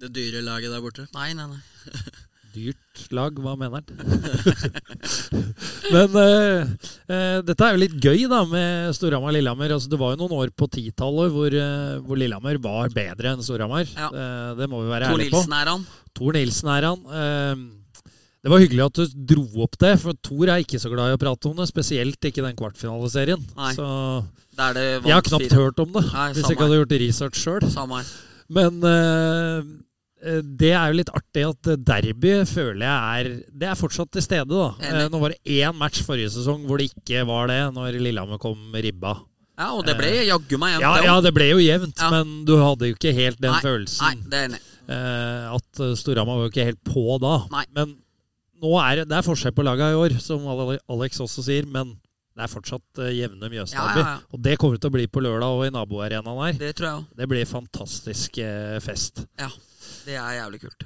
det 0.00 0.14
dyre 0.16 0.40
laget 0.46 0.72
der 0.72 0.82
borte. 0.82 1.04
Nei, 1.12 1.32
nei, 1.36 1.50
nei. 1.52 1.60
Dyrt 2.54 3.08
lag, 3.14 3.38
hva 3.42 3.54
mener 3.58 3.80
han? 3.80 3.86
Men 5.94 6.14
uh, 6.14 6.68
uh, 7.10 7.38
dette 7.42 7.66
er 7.66 7.74
jo 7.74 7.80
litt 7.82 7.96
gøy 7.98 8.26
da 8.30 8.44
med 8.46 8.92
Storhamar-Lillehammer. 8.94 9.74
Altså, 9.74 9.90
det 9.90 9.98
var 9.98 10.14
jo 10.14 10.20
noen 10.22 10.36
år 10.38 10.52
på 10.54 10.68
titallet 10.70 11.32
hvor, 11.34 11.56
uh, 11.56 11.96
hvor 12.06 12.20
Lillehammer 12.20 12.60
var 12.62 12.92
bedre 12.94 13.32
enn 13.34 13.42
Storhamar. 13.42 13.88
Ja. 13.90 14.10
Det 14.58 14.68
må 14.70 14.84
vi 14.84 14.92
være 14.92 15.08
Tor 15.10 15.18
ærlige 15.18 15.34
på. 15.34 15.40
Nilsen 15.42 15.56
er 15.58 15.72
han. 15.72 15.86
Tor 16.14 16.38
Nilsen 16.38 16.70
er 16.76 16.86
han. 16.90 17.64
Det 18.44 18.52
var 18.52 18.60
hyggelig 18.60 18.84
at 18.84 19.00
du 19.00 19.16
dro 19.34 19.44
opp 19.64 19.78
det, 19.80 19.94
for 20.02 20.20
Tor 20.28 20.52
er 20.52 20.62
ikke 20.62 20.78
så 20.78 20.92
glad 20.92 21.10
i 21.10 21.16
å 21.16 21.20
prate 21.20 21.50
om 21.50 21.58
det. 21.58 21.66
Spesielt 21.70 22.28
ikke 22.30 22.44
den 22.44 22.58
kvartfinaleserien. 22.58 23.42
Nei. 23.58 23.72
Så 23.74 23.88
er 24.54 24.78
jeg 24.78 25.10
har 25.10 25.24
knapt 25.26 25.56
hørt 25.58 25.80
om 25.82 25.90
det, 25.96 26.04
Nei, 26.12 26.28
hvis 26.30 26.44
jeg 26.44 26.54
ikke 26.54 26.68
hadde 26.68 26.78
gjort 26.78 26.94
research 27.02 27.40
sjøl. 27.40 27.66
Men 28.54 28.78
det 30.60 30.70
er 30.72 30.88
jo 30.92 30.96
litt 31.00 31.10
artig 31.12 31.42
at 31.50 31.68
derby 31.84 32.30
føler 32.48 32.86
jeg 32.86 33.20
er 33.20 33.28
Det 33.52 33.66
er 33.68 33.76
fortsatt 33.76 34.10
til 34.14 34.24
stede, 34.24 34.48
da. 34.48 34.70
Eh, 34.80 35.06
nå 35.12 35.20
var 35.20 35.34
det 35.34 35.40
én 35.60 35.76
match 35.76 36.00
forrige 36.06 36.32
sesong 36.32 36.64
hvor 36.68 36.80
det 36.80 36.90
ikke 36.94 37.24
var 37.28 37.50
det, 37.52 37.60
når 37.76 37.98
Lillehammer 38.00 38.40
kom 38.42 38.56
ribba. 38.72 39.18
Ja, 39.54 39.68
og 39.76 39.84
det 39.86 39.94
ble 39.98 40.08
jaggu 40.26 40.56
meg 40.58 40.72
jevnt. 40.74 40.82
Ja, 40.82 40.94
ja, 41.06 41.18
det 41.22 41.30
ble 41.36 41.50
jo 41.52 41.58
jevnt, 41.62 41.98
Ja. 42.00 42.08
men 42.10 42.44
du 42.48 42.56
hadde 42.58 42.88
jo 42.88 42.96
ikke 42.96 43.12
helt 43.14 43.38
den 43.42 43.52
Nei, 43.54 43.60
følelsen. 43.62 44.02
Nei, 44.02 44.30
det 44.32 44.38
er 44.40 44.48
enig. 44.48 44.62
Eh, 44.84 45.44
at 45.54 45.80
eh, 45.84 45.92
Storhamar 46.00 46.40
var 46.40 46.48
jo 46.48 46.52
ikke 46.54 46.66
helt 46.72 46.80
på 46.88 47.04
da. 47.22 47.34
Nei. 47.52 47.62
Men 47.76 47.92
nå 48.64 48.72
er 48.82 49.02
det, 49.02 49.04
det 49.12 49.18
er 49.20 49.28
forskjell 49.28 49.54
på 49.54 49.62
laga 49.66 49.92
i 49.92 50.00
år, 50.00 50.16
som 50.24 50.42
Alex 50.48 51.20
også 51.22 51.44
sier, 51.46 51.68
men 51.70 51.92
det 52.34 52.48
er 52.48 52.50
fortsatt 52.50 52.98
eh, 53.04 53.12
jevne 53.14 53.46
Mjøsderby. 53.52 54.00
Ja, 54.00 54.08
ja, 54.08 54.16
ja. 54.16 54.34
Og 54.34 54.42
det 54.42 54.56
kommer 54.58 54.80
til 54.82 54.90
å 54.90 54.94
bli 54.96 55.06
på 55.06 55.22
lørdag 55.22 55.54
og 55.54 55.68
i 55.68 55.70
naboarenaen 55.70 56.40
her. 56.48 56.58
Det 56.58 56.72
tror 56.74 56.88
jeg 56.88 56.96
også. 57.04 57.18
Det 57.20 57.28
blir 57.30 57.46
fantastisk 57.46 58.40
eh, 58.42 58.80
fest. 58.82 59.22
Ja. 59.38 59.52
Det 60.04 60.16
er 60.20 60.34
jævlig 60.36 60.60
kult. 60.66 60.84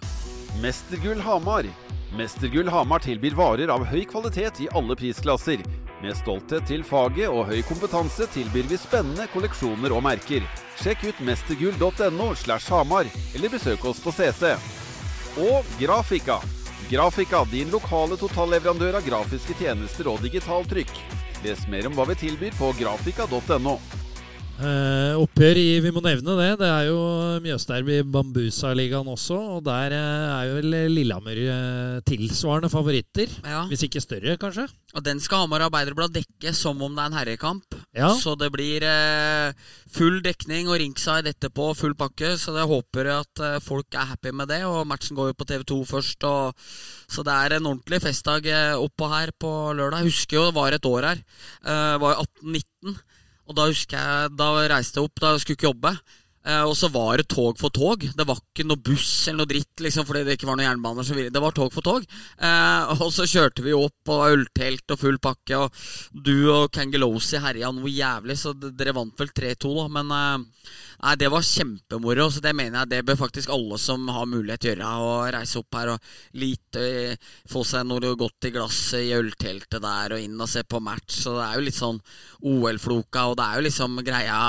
Mestergull 0.63 1.21
Hamar. 1.21 1.67
Mestergull 2.15 2.69
Hamar 2.71 3.03
tilbyr 3.03 3.35
varer 3.35 3.71
av 3.75 3.83
høy 3.91 4.05
kvalitet 4.07 4.61
i 4.63 4.69
alle 4.79 4.95
prisklasser. 4.99 5.65
Med 5.99 6.15
stolthet 6.15 6.69
til 6.71 6.85
faget 6.87 7.27
og 7.27 7.49
høy 7.51 7.59
kompetanse 7.67 8.29
tilbyr 8.31 8.69
vi 8.71 8.79
spennende 8.79 9.27
kolleksjoner 9.33 9.95
og 9.97 10.05
merker. 10.07 10.47
Sjekk 10.79 11.09
ut 11.11 11.25
mestergull.no 11.27 12.31
slash 12.39 12.71
Hamar, 12.71 13.11
eller 13.35 13.51
besøk 13.51 13.89
oss 13.91 14.03
på 14.05 14.15
CC. 14.15 14.55
Og 15.49 15.67
Grafika. 15.83 16.39
Grafika, 16.89 17.43
din 17.51 17.75
lokale 17.75 18.17
totalleverandør 18.17 19.01
av 19.01 19.07
grafiske 19.07 19.59
tjenester 19.59 20.09
og 20.15 20.23
digitaltrykk. 20.23 20.95
Les 21.43 21.67
mer 21.71 21.91
om 21.91 21.99
hva 21.99 22.07
vi 22.13 22.23
tilbyr 22.23 22.55
på 22.59 22.71
grafika.no. 22.79 23.79
Eh, 24.59 25.15
oppgjør 25.15 25.59
i 25.61 25.67
Vi 25.85 25.91
må 25.95 26.01
nevne 26.03 26.35
det. 26.41 26.49
Det 26.59 26.67
er 26.67 26.89
jo 26.89 26.99
Mjøsderby 27.45 28.01
Bambusa-ligaen 28.11 29.07
også. 29.07 29.37
Og 29.55 29.61
der 29.69 29.95
eh, 29.95 30.33
er 30.35 30.49
jo 30.49 30.57
vel 30.57 30.77
Lillehammer 30.91 31.39
eh, 31.39 31.99
tilsvarende 32.09 32.71
favoritter. 32.73 33.31
Ja. 33.47 33.63
Hvis 33.71 33.87
ikke 33.87 34.03
større, 34.03 34.35
kanskje. 34.41 34.67
Og 34.99 35.05
den 35.07 35.23
skal 35.23 35.45
Hamar 35.45 35.69
Arbeiderblad 35.69 36.17
dekke 36.17 36.51
som 36.59 36.83
om 36.83 36.97
det 36.97 37.05
er 37.05 37.13
en 37.13 37.19
herrekamp. 37.21 37.79
Ja. 37.95 38.11
Så 38.19 38.35
det 38.41 38.51
blir 38.55 38.83
eh, 38.83 39.55
full 39.95 40.19
dekning 40.27 40.67
og 40.67 40.81
ringside 40.83 41.31
etterpå, 41.37 41.71
full 41.79 41.95
pakke. 41.99 42.35
Så 42.41 42.57
jeg 42.59 42.71
håper 42.73 43.13
at 43.15 43.45
eh, 43.45 43.61
folk 43.63 43.95
er 43.95 44.11
happy 44.11 44.35
med 44.35 44.51
det. 44.51 44.65
Og 44.67 44.83
matchen 44.91 45.19
går 45.19 45.31
jo 45.31 45.39
på 45.39 45.47
TV2 45.53 45.83
først. 45.93 46.27
Og, 46.27 46.67
så 47.07 47.23
det 47.23 47.37
er 47.37 47.61
en 47.61 47.71
ordentlig 47.77 48.03
festdag 48.03 48.51
oppå 48.75 49.07
her 49.15 49.31
på 49.39 49.55
lørdag. 49.79 50.03
Jeg 50.03 50.17
husker 50.17 50.41
jo 50.41 50.49
det 50.51 50.59
var 50.59 50.75
et 50.75 50.91
år 50.97 51.13
her. 51.13 51.23
Eh, 51.63 51.95
var 52.03 52.19
jo 52.19 52.27
1819. 52.27 52.99
Og 53.49 53.57
da 53.57 53.69
husker 53.71 53.97
jeg, 53.97 54.33
da 54.37 54.49
reiste 54.69 55.01
jeg 55.01 55.09
opp, 55.09 55.21
da 55.23 55.35
jeg 55.35 55.45
skulle 55.45 55.59
ikke 55.59 55.71
jobbe. 55.71 55.95
Eh, 56.49 56.63
og 56.65 56.73
så 56.79 56.89
var 56.93 57.19
det 57.19 57.27
tog 57.29 57.59
for 57.61 57.73
tog. 57.75 58.05
Det 58.17 58.27
var 58.27 58.39
ikke 58.41 58.65
noe 58.69 58.81
buss 58.81 59.27
eller 59.29 59.43
noe 59.43 59.51
dritt, 59.51 59.83
liksom, 59.85 60.07
fordi 60.09 60.23
det 60.25 60.39
ikke 60.39 60.49
var 60.49 60.59
noe 60.59 60.65
jernbane. 60.69 61.05
så 61.05 61.17
videre. 61.17 61.35
Det 61.35 61.43
var 61.45 61.57
tog 61.57 61.73
for 61.75 61.85
tog. 61.85 62.07
Eh, 62.39 62.93
og 62.95 63.11
så 63.13 63.27
kjørte 63.29 63.65
vi 63.67 63.75
opp, 63.77 64.13
og 64.15 64.27
øltelt 64.33 64.95
og 64.95 65.01
full 65.01 65.19
pakke. 65.19 65.59
Og 65.59 66.23
du 66.25 66.49
og 66.55 66.71
Kangelosi 66.73 67.43
herja 67.43 67.73
noe 67.75 67.93
jævlig, 67.93 68.39
så 68.41 68.55
dere 68.55 68.97
vant 68.97 69.19
vel 69.19 69.33
3-2, 69.35 69.75
da. 69.81 69.89
Men 69.99 70.15
eh, 70.17 70.71
nei, 71.03 71.15
det 71.21 71.29
var 71.33 71.45
kjempemoro. 71.47 72.29
Så 72.33 72.43
det 72.45 72.55
mener 72.57 72.83
jeg 72.83 72.91
det 72.93 73.03
bør 73.09 73.21
faktisk 73.23 73.53
alle 73.55 73.79
som 73.81 74.07
har 74.13 74.29
mulighet 74.31 74.69
gjøre. 74.71 74.89
Å 74.89 75.13
reise 75.35 75.61
opp 75.61 75.79
her 75.79 75.93
og 75.95 76.11
litt, 76.41 76.79
eh, 76.81 77.15
få 77.51 77.65
seg 77.67 77.87
noe 77.89 78.15
godt 78.19 78.49
i 78.49 78.53
glasset 78.55 79.05
i 79.07 79.15
ølteltet 79.17 79.81
der, 79.85 80.17
og 80.17 80.25
inn 80.25 80.41
og 80.41 80.51
se 80.51 80.65
på 80.65 80.83
match. 80.83 81.21
Så 81.23 81.37
det 81.37 81.47
er 81.47 81.55
jo 81.59 81.67
litt 81.69 81.79
sånn 81.79 82.01
OL-floka, 82.43 83.29
og 83.31 83.39
det 83.39 83.47
er 83.47 83.59
jo 83.59 83.67
liksom 83.69 84.03
greia 84.07 84.41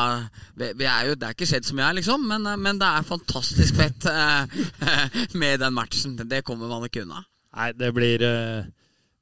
vi, 0.55 0.73
vi 0.77 0.89
er 0.89 1.09
jo, 1.09 1.15
Det 1.19 1.27
er 1.27 1.37
ikke 1.37 1.49
skjedd 1.49 1.67
så 1.67 1.77
mye 1.77 1.89
her, 1.89 1.99
liksom, 1.99 2.27
men, 2.33 2.49
eh, 2.49 2.59
men 2.59 2.81
det 2.81 2.89
er 2.89 3.07
fantastisk 3.07 3.79
fett 3.79 4.09
eh, 4.09 4.59
med 5.41 5.61
den 5.61 5.77
matchen. 5.77 6.17
Det 6.19 6.43
kommer 6.47 6.71
man 6.71 6.85
ikke 6.87 7.05
unna. 7.05 7.23
Nei, 7.55 7.71
det 7.73 7.93
blir 7.95 8.21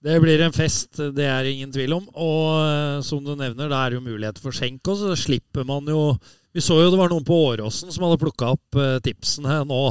det 0.08 0.14
blir 0.22 0.40
en 0.46 0.54
fest, 0.54 1.00
det 1.16 1.26
er 1.26 1.48
ingen 1.50 1.72
tvil 1.74 1.96
om. 1.96 2.04
Og 2.14 3.04
som 3.04 3.24
du 3.26 3.34
nevner, 3.36 3.68
da 3.68 3.82
er 3.82 3.92
det 3.92 3.98
jo 3.98 4.06
mulighet 4.06 4.38
for 4.40 4.56
skjenk 4.56 4.86
også. 4.86 5.16
Så 5.16 5.26
slipper 5.26 5.66
man 5.68 5.90
jo 5.90 6.14
Vi 6.58 6.64
så 6.66 6.80
jo 6.82 6.90
det 6.90 6.98
var 6.98 7.12
noen 7.14 7.26
på 7.28 7.36
Åråsen 7.52 7.92
som 7.94 8.08
hadde 8.08 8.18
plukka 8.24 8.48
opp 8.56 8.78
eh, 8.82 8.96
tipsene 9.06 9.60
nå 9.70 9.82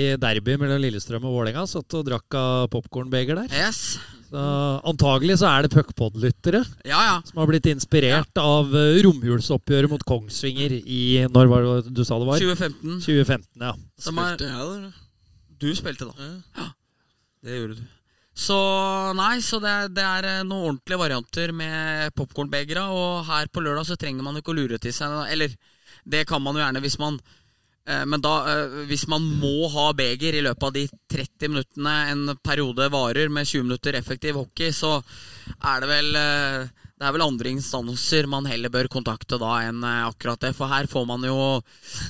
i 0.00 0.14
derby 0.22 0.54
mellom 0.56 0.78
Lillestrøm 0.80 1.24
og 1.28 1.34
Vålerenga. 1.34 1.66
Satt 1.68 1.92
og 1.98 2.04
drakk 2.06 2.36
av 2.38 2.68
popkornbeger 2.72 3.40
der. 3.42 3.52
Yes. 3.66 3.98
Så 4.30 4.42
antagelig 4.86 5.40
så 5.40 5.48
er 5.50 5.66
det 5.66 5.72
puckpod-lyttere 5.74 6.60
Ja, 6.86 7.00
ja. 7.02 7.16
som 7.26 7.40
har 7.42 7.48
blitt 7.50 7.66
inspirert 7.72 8.38
av 8.40 8.70
eh, 8.78 9.00
romjulsoppgjøret 9.04 9.90
mot 9.90 10.04
Kongsvinger 10.06 10.76
i 10.78 11.00
Når 11.34 11.50
var 11.50 11.66
det 11.66 11.94
du 11.98 12.04
sa 12.06 12.20
det 12.22 12.28
var? 12.30 12.38
2015. 12.38 13.00
2015, 13.02 13.48
ja. 13.66 13.72
Som 14.00 14.20
er, 14.22 14.36
Spilte 14.38 14.52
jeg 14.52 14.68
der? 14.70 15.00
du 15.60 15.66
spilte 15.76 16.06
da. 16.08 16.28
Ja. 16.62 16.68
Det 17.44 17.58
gjorde 17.58 17.80
du. 17.80 17.88
Så 18.40 18.56
nei, 19.18 19.34
så 19.44 19.58
det, 19.60 19.68
er- 19.82 19.90
det 19.98 20.06
er 20.06 20.30
eh, 20.30 20.40
noen 20.46 20.70
ordentlige 20.70 21.02
varianter 21.02 21.50
med 21.52 22.14
popkornbegera. 22.16 22.86
Og 22.94 23.26
her 23.28 23.50
på 23.52 23.66
lørdag 23.66 23.90
så 23.90 23.98
trenger 24.00 24.24
man 24.24 24.38
ikke 24.40 24.54
å 24.54 24.56
lure 24.62 24.78
til 24.80 24.94
seg 24.96 25.18
Eller 25.34 25.58
det 26.04 26.26
kan 26.28 26.42
man 26.42 26.56
jo 26.56 26.62
gjerne 26.64 26.82
hvis 26.84 26.98
man 27.00 27.20
eh, 27.86 28.04
Men 28.06 28.22
da, 28.24 28.34
eh, 28.52 28.76
hvis 28.90 29.06
man 29.10 29.24
må 29.40 29.68
ha 29.72 29.90
beger 29.96 30.36
i 30.36 30.44
løpet 30.44 30.68
av 30.68 30.76
de 30.76 30.86
30 31.12 31.54
minuttene 31.54 31.96
en 32.12 32.36
periode 32.44 32.90
varer 32.92 33.32
med 33.32 33.48
20 33.48 33.66
minutter 33.68 33.98
effektiv 33.98 34.38
hockey, 34.40 34.72
så 34.72 35.00
er 35.58 35.82
det 35.82 35.90
vel 35.90 36.20
eh, 36.20 36.70
det 37.00 37.06
er 37.08 37.14
vel 37.16 37.22
andre 37.24 37.48
instanser 37.48 38.26
man 38.28 38.44
heller 38.44 38.68
bør 38.68 38.90
kontakte 38.92 39.38
da 39.40 39.54
enn 39.64 39.80
akkurat 39.80 40.42
det. 40.44 40.50
For 40.52 40.68
her 40.68 40.84
får 40.84 41.06
man 41.08 41.22
jo, 41.24 41.36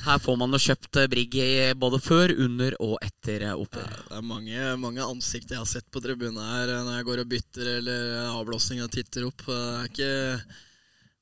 får 0.03 0.39
man 0.41 0.51
jo 0.51 0.59
kjøpt 0.65 0.99
Brigg 1.13 1.37
både 1.79 2.01
før, 2.03 2.33
under 2.35 2.75
og 2.83 2.97
etter 3.07 3.45
oppgjør. 3.53 3.93
Det 4.09 4.17
er 4.19 4.27
mange, 4.27 4.73
mange 4.83 5.07
ansikter 5.07 5.55
jeg 5.55 5.63
har 5.63 5.71
sett 5.71 5.87
på 5.95 6.03
tribunen 6.03 6.43
her 6.43 6.73
når 6.81 6.97
jeg 6.97 7.07
går 7.07 7.23
og 7.23 7.31
bytter 7.37 7.71
eller 7.77 8.11
avblåsning 8.33 8.83
og 8.83 8.91
titter 8.91 9.29
opp. 9.29 9.47
Det 9.47 9.61
er 9.61 9.89
ikke 9.93 10.11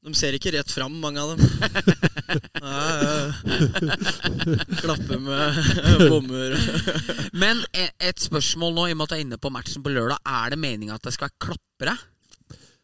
De 0.07 0.15
ser 0.15 0.37
ikke 0.37 0.53
rett 0.55 0.71
fram, 0.71 0.95
mange 1.03 1.19
av 1.19 1.33
dem. 1.35 1.41
Nei, 2.63 2.83
eh, 3.51 5.17
med 5.19 6.05
bommer. 6.13 6.55
Men 7.35 7.65
e- 7.75 7.91
et 8.11 8.23
spørsmål 8.23 8.77
nå, 8.77 8.87
i 8.87 8.95
og 8.95 9.01
med 9.01 9.09
at 9.09 9.11
du 9.11 9.17
er 9.19 9.25
inne 9.25 9.41
på 9.43 9.51
matchen 9.53 9.83
på 9.83 9.91
lørdag. 9.91 10.23
Er 10.23 10.55
det 10.55 10.61
meninga 10.63 10.95
at 10.97 11.09
det 11.09 11.17
skal 11.17 11.29
være 11.29 11.43
klappere? 11.49 11.97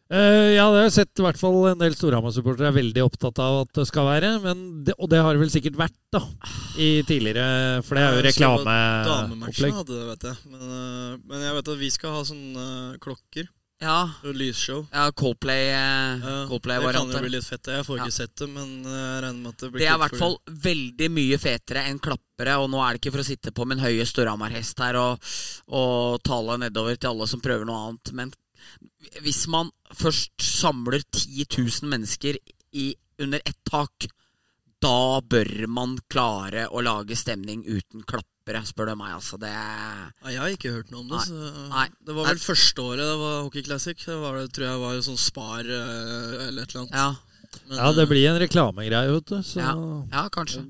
Uh, 0.05 0.53
ja, 0.53 0.67
det 0.69 0.77
har 0.77 0.83
jeg 0.83 0.93
sett 0.99 1.17
i 1.17 1.23
hvert 1.25 1.39
fall 1.39 1.55
en 1.71 1.79
del 1.81 1.95
Storhamar-supportere 1.97 2.67
er 2.69 2.75
veldig 2.75 3.01
opptatt 3.07 3.39
av 3.41 3.63
at 3.63 3.71
det 3.79 3.87
skal 3.89 4.05
være. 4.11 4.35
Men 4.43 4.65
det, 4.85 4.93
og 4.99 5.09
det 5.09 5.23
har 5.23 5.33
det 5.33 5.41
vel 5.41 5.53
sikkert 5.55 5.79
vært 5.79 5.97
da 6.13 6.21
i 6.77 6.89
tidligere 7.07 7.81
For 7.87 7.97
det 7.97 8.03
er 8.03 8.19
jo 8.19 8.25
reklameopplegg. 8.27 9.07
Damematchen 9.09 9.77
hadde 9.79 9.95
det, 9.95 10.05
vet 10.11 10.27
jeg. 10.29 10.51
Men, 10.51 10.61
uh, 10.67 11.15
men 11.31 11.47
jeg 11.47 11.57
vet 11.57 11.71
at 11.73 11.81
vi 11.87 11.93
skal 11.95 12.19
ha 12.19 12.25
sånne 12.27 12.67
uh, 12.67 12.97
klokker 13.01 13.49
Ja. 13.83 14.09
lysshow. 14.23 14.85
ja 14.91 15.11
Coldplay, 15.11 15.67
eh, 15.67 16.23
Ja, 16.81 16.91
det 16.91 16.93
kan 16.95 17.11
jo 17.11 17.19
bli 17.25 17.33
litt 17.33 17.45
fett. 17.47 17.67
Jeg 17.67 17.85
får 17.85 17.99
ikke 17.99 18.15
sett 18.15 18.35
det, 18.39 18.47
men 18.47 18.85
eh, 18.85 18.95
jeg 18.95 19.23
regner 19.25 19.41
med 19.41 19.51
at 19.51 19.57
det 19.59 19.69
blir 19.71 19.83
Det 19.83 19.89
er 19.89 19.97
i 19.97 20.03
hvert 20.05 20.17
fall 20.21 20.37
veldig 20.67 21.09
mye 21.11 21.39
fetere 21.41 21.83
enn 21.89 21.99
klappere. 21.99 22.55
Og 22.63 22.69
nå 22.71 22.81
er 22.81 22.95
det 22.95 23.03
ikke 23.03 23.15
for 23.17 23.25
å 23.25 23.27
sitte 23.27 23.53
på 23.55 23.67
min 23.67 23.83
høye 23.83 24.07
Storhamar-hest 24.07 24.79
her 24.85 24.99
og, 25.01 25.29
og 25.67 26.23
tale 26.23 26.59
nedover 26.63 26.95
til 26.95 27.11
alle 27.11 27.27
som 27.27 27.43
prøver 27.43 27.67
noe 27.67 27.89
annet. 27.89 28.13
Men 28.15 28.33
hvis 29.25 29.45
man 29.51 29.71
først 29.93 30.39
samler 30.39 31.03
10 31.11 31.45
000 31.57 31.91
mennesker 31.91 32.39
i, 32.75 32.93
under 33.19 33.43
ett 33.43 33.59
tak, 33.67 34.07
da 34.81 35.19
bør 35.21 35.67
man 35.71 35.97
klare 36.11 36.67
å 36.69 36.83
lage 36.83 37.17
stemning 37.17 37.63
uten 37.67 38.03
klappere, 38.45 38.65
spør 38.65 38.91
du 38.91 38.95
meg. 38.99 39.13
Altså, 39.15 39.37
det 39.37 39.49
Ja, 39.49 40.29
jeg 40.29 40.39
har 40.39 40.47
ikke 40.53 40.71
hørt 40.71 40.91
noe 40.91 41.01
om 41.01 41.09
det. 41.09 41.17
Nei. 41.17 41.25
Så 41.25 41.69
Nei. 41.69 41.87
Det 42.05 42.15
var 42.15 42.27
vel 42.29 42.39
første 42.39 42.81
året 42.81 43.05
det 43.05 43.17
var 43.19 43.43
Hockey 43.43 43.63
Classic. 43.63 43.97
Det 43.97 44.17
var 44.21 44.37
det, 44.37 44.53
tror 44.53 44.67
jeg 44.67 44.79
var 44.79 45.01
sånn 45.01 45.17
Spar 45.17 45.65
eh, 45.65 46.47
eller 46.47 46.63
et 46.63 46.75
eller 46.75 46.85
annet. 46.85 46.93
Ja, 46.93 47.15
Men, 47.67 47.77
Ja, 47.77 47.91
det 47.93 48.03
eh, 48.03 48.09
blir 48.09 48.29
en 48.29 48.39
reklamegreie, 48.39 49.11
vet 49.11 49.27
du. 49.27 49.41
Så. 49.41 49.59
Ja. 49.59 49.73
ja 50.11 50.29
kanskje. 50.29 50.65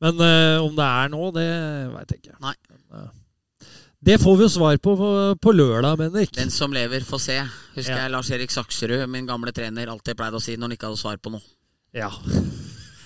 Men 0.00 0.20
uh, 0.20 0.60
om 0.60 0.74
det 0.76 0.84
er 0.84 1.08
nå, 1.08 1.30
det 1.32 1.48
veit 1.94 2.10
jeg 2.12 2.24
ikke. 2.24 2.36
Nei. 2.42 2.54
Men, 2.68 2.80
uh... 2.92 3.68
det 4.04 4.18
får 4.20 4.36
vi 4.36 4.44
jo 4.44 4.50
svar 4.52 4.76
på 4.76 4.96
på, 4.98 5.10
på 5.40 5.54
lørdag, 5.54 5.96
Bendik. 5.96 6.34
Den 6.36 6.52
som 6.52 6.74
lever, 6.74 7.06
får 7.06 7.22
se. 7.22 7.38
Husker 7.78 7.94
Ja. 7.94 8.02
jeg 8.02 8.12
Lars-Erik 8.12 8.52
Sakserud, 8.52 9.06
min 9.08 9.26
gamle 9.26 9.54
trener, 9.54 9.88
alltid 9.88 10.18
pleide 10.18 10.36
å 10.36 10.44
si 10.44 10.58
når 10.58 10.68
han 10.68 10.76
ikke 10.76 10.90
hadde 10.90 11.00
svar 11.00 11.16
på 11.22 11.32
noe. 11.32 11.46
Ja. 11.94 12.10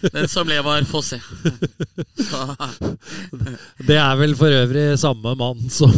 Den 0.01 0.29
som 0.31 0.49
lever, 0.49 0.85
får 0.89 1.03
se. 1.07 1.19
Så, 2.29 2.43
Det 3.89 3.97
er 3.99 4.19
vel 4.21 4.35
for 4.39 4.53
øvrig 4.53 4.85
samme 5.01 5.35
mann 5.39 5.65
som, 5.73 5.95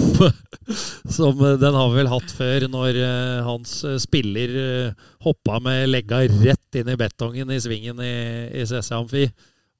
som 1.17 1.43
den 1.61 1.77
har 1.77 1.91
vi 1.91 1.99
vel 2.01 2.11
hatt 2.13 2.35
før, 2.37 2.67
når 2.73 3.01
eh, 3.03 3.43
hans 3.47 3.75
spiller 4.03 4.57
eh, 4.63 5.09
hoppa 5.27 5.61
med 5.65 5.91
legga 5.91 6.23
rett 6.29 6.81
inn 6.81 6.93
i 6.93 6.99
betongen 7.01 7.53
i 7.53 7.61
svingen 7.61 8.01
i, 8.05 8.15
i 8.63 8.67
CC 8.69 8.95
Amfi. 8.97 9.27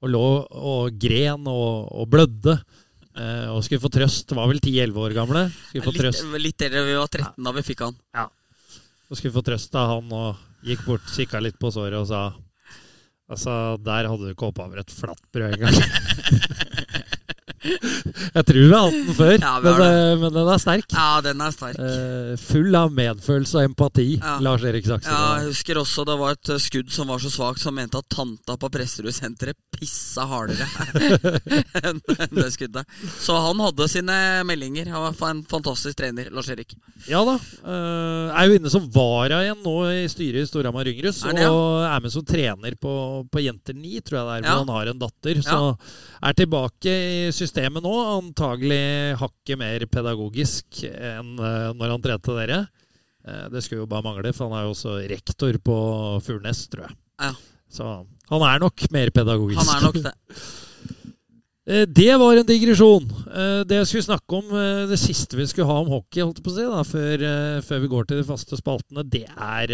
Og 0.01 0.09
lå 0.09 0.27
og 0.49 1.01
gren 1.01 1.45
og, 1.49 1.89
og 1.93 2.07
blødde. 2.09 2.57
Eh, 3.17 3.47
og 3.51 3.63
skulle 3.65 3.83
få 3.83 3.91
trøst. 3.91 4.31
Var 4.37 4.47
vel 4.49 4.61
10-11 4.61 5.01
år 5.05 5.17
gamle. 5.17 5.47
Skulle 5.67 5.87
få 5.89 5.95
trøst, 5.97 6.23
litt, 6.31 6.45
litt 6.45 6.67
eldre, 6.67 6.85
vi 6.87 6.95
var 6.99 7.11
13 7.11 7.49
da 7.49 7.55
vi 7.57 7.65
fikk 7.67 7.83
han. 7.87 7.97
og 9.11 9.19
skulle 9.19 9.35
få 9.35 9.43
trøst 9.45 9.75
av 9.75 9.97
han 9.97 10.15
og 10.15 10.47
gikk 10.65 10.85
bort, 10.87 11.09
kikka 11.11 11.41
litt 11.43 11.57
på 11.59 11.71
såret 11.73 11.97
og 11.99 12.07
sa 12.09 12.29
Altså, 13.31 13.77
der 13.79 14.09
hadde 14.09 14.25
du 14.25 14.33
ikke 14.33 14.49
hoppa 14.49 14.65
over 14.67 14.81
et 14.81 14.91
flatt 14.91 15.23
brød 15.31 15.53
engang. 15.55 15.77
Jeg 18.35 18.43
tror 18.47 18.57
vi 18.57 18.71
har 18.71 18.85
hatt 18.87 18.95
den 18.97 19.15
før, 19.17 19.33
Ja, 19.41 19.51
men, 19.61 19.81
eh, 19.85 20.15
men 20.21 20.33
den 20.33 20.49
er 20.53 20.61
sterk. 20.61 20.87
Ja, 20.95 21.07
den 21.25 21.41
er 21.45 21.53
sterk. 21.53 21.77
Eh, 21.77 22.31
full 22.41 22.75
av 22.77 22.93
medfølelse 22.97 23.59
og 23.61 23.67
empati, 23.69 24.07
Ja. 24.17 24.37
Lars 24.43 24.63
Erik 24.65 24.87
Saksen. 24.87 25.11
Ja, 25.13 25.37
jeg 25.41 25.51
husker 25.51 25.79
også 25.81 26.05
det 26.09 26.15
var 26.21 26.35
et 26.37 26.51
eh, 26.55 26.61
skudd 26.63 26.89
som 26.93 27.11
var 27.11 27.21
så 27.21 27.29
svakt 27.33 27.61
som 27.61 27.75
mente 27.77 27.99
at 28.01 28.07
tanta 28.11 28.55
på 28.61 28.69
Presterudsenteret 28.73 29.57
pissa 29.75 30.25
hardere 30.29 30.65
enn 31.85 32.01
det 32.33 32.47
skuddet. 32.55 32.97
Så 33.21 33.37
han 33.45 33.61
hadde 33.63 33.87
sine 33.91 34.17
meldinger. 34.47 34.89
Han 34.93 35.07
var 35.13 35.29
en 35.31 35.43
fantastisk 35.49 35.97
trener, 36.01 36.31
Lars 36.33 36.49
Erik. 36.53 36.73
Ja 37.09 37.21
da. 37.27 37.37
eh, 37.37 38.33
er 38.41 38.49
jo 38.49 38.57
inne 38.59 38.73
som 38.73 38.89
vara 38.93 39.43
igjen 39.45 39.61
nå 39.65 39.75
i 39.91 40.07
styret 40.11 40.45
i 40.45 40.49
Storhamar 40.49 40.89
Yngres, 40.89 41.21
Er 41.29 41.37
det, 41.37 41.45
ja? 41.45 41.53
Og 41.53 41.85
er 41.85 42.01
med 42.07 42.13
som 42.13 42.25
trener 42.25 42.75
på, 42.81 42.95
på 43.31 43.45
Jenter 43.45 43.77
9, 43.77 44.01
tror 44.05 44.19
jeg 44.21 44.27
det 44.27 44.35
er. 44.39 44.49
Ja. 44.49 44.57
Han 44.63 44.73
har 44.73 44.91
en 44.95 45.01
datter. 45.01 45.41
Så 45.45 45.61
er 46.21 46.37
tilbake 46.37 46.89
i 46.91 47.21
systemet 47.29 47.50
nå. 47.55 47.91
Antagelig 48.21 49.17
hakket 49.19 49.59
mer 49.59 49.85
pedagogisk 49.91 50.83
enn 50.87 51.35
eh, 51.39 51.69
når 51.75 51.91
han 51.95 52.01
trente 52.01 52.35
dere. 52.37 52.59
Eh, 53.27 53.47
det 53.51 53.61
skulle 53.63 53.83
jo 53.83 53.89
bare 53.91 54.03
mangle, 54.05 54.33
for 54.33 54.47
han 54.49 54.57
er 54.59 54.65
jo 54.67 54.73
også 54.75 54.95
rektor 55.11 55.57
på 55.61 55.77
Furnes, 56.25 56.67
tror 56.71 56.87
jeg. 56.87 56.97
Ja. 57.21 57.33
Så 57.71 57.87
han 58.31 58.41
er 58.47 58.59
nok 58.63 58.85
mer 58.91 59.11
pedagogisk. 59.11 59.61
Han 59.61 59.77
er 59.77 59.87
nok 59.89 60.01
det. 60.09 60.17
Eh, 61.69 61.85
Det 61.85 62.07
var 62.17 62.39
en 62.39 62.47
digresjon. 62.49 63.03
Det 63.69 63.75
jeg 63.77 63.85
skulle 63.87 64.07
snakke 64.07 64.33
om, 64.39 64.47
det 64.89 64.97
siste 64.97 65.37
vi 65.37 65.45
skulle 65.45 65.67
ha 65.69 65.75
om 65.83 65.91
hockey, 65.93 66.23
holdt 66.23 66.39
jeg 66.39 66.43
på 66.47 66.49
å 66.49 66.55
si, 66.55 66.63
da, 66.65 66.79
før, 66.89 67.25
før 67.67 67.83
vi 67.83 67.89
går 67.91 68.07
til 68.09 68.17
de 68.17 68.25
faste 68.25 68.57
spaltene, 68.57 69.03
det 69.05 69.27
er 69.29 69.69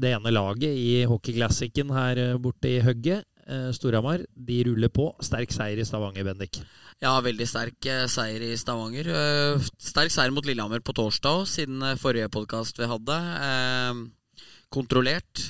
det 0.00 0.14
ene 0.16 0.32
laget 0.32 0.72
i 0.72 1.04
hockeyklassikken 1.06 1.92
her 1.92 2.22
borte 2.40 2.72
i 2.72 2.80
Høgget. 2.82 3.28
Eh, 3.50 3.70
Storhamar. 3.76 4.22
De 4.34 4.60
ruller 4.68 4.90
på. 4.94 5.10
Sterk 5.24 5.52
seier 5.54 5.80
i 5.80 5.86
Stavanger, 5.86 6.24
Bendik. 6.26 6.60
Ja, 7.02 7.16
veldig 7.24 7.46
sterk 7.48 7.88
eh, 7.88 8.06
seier 8.10 8.44
i 8.46 8.54
Stavanger. 8.60 9.10
Eh, 9.10 9.68
sterk 9.80 10.14
seier 10.14 10.32
mot 10.34 10.46
Lillehammer 10.46 10.82
på 10.84 10.94
torsdag 10.96 11.42
òg, 11.42 11.48
siden 11.50 11.84
forrige 12.00 12.30
podkast 12.32 12.80
vi 12.80 12.88
hadde. 12.90 13.18
Kontrollert. 14.70 15.48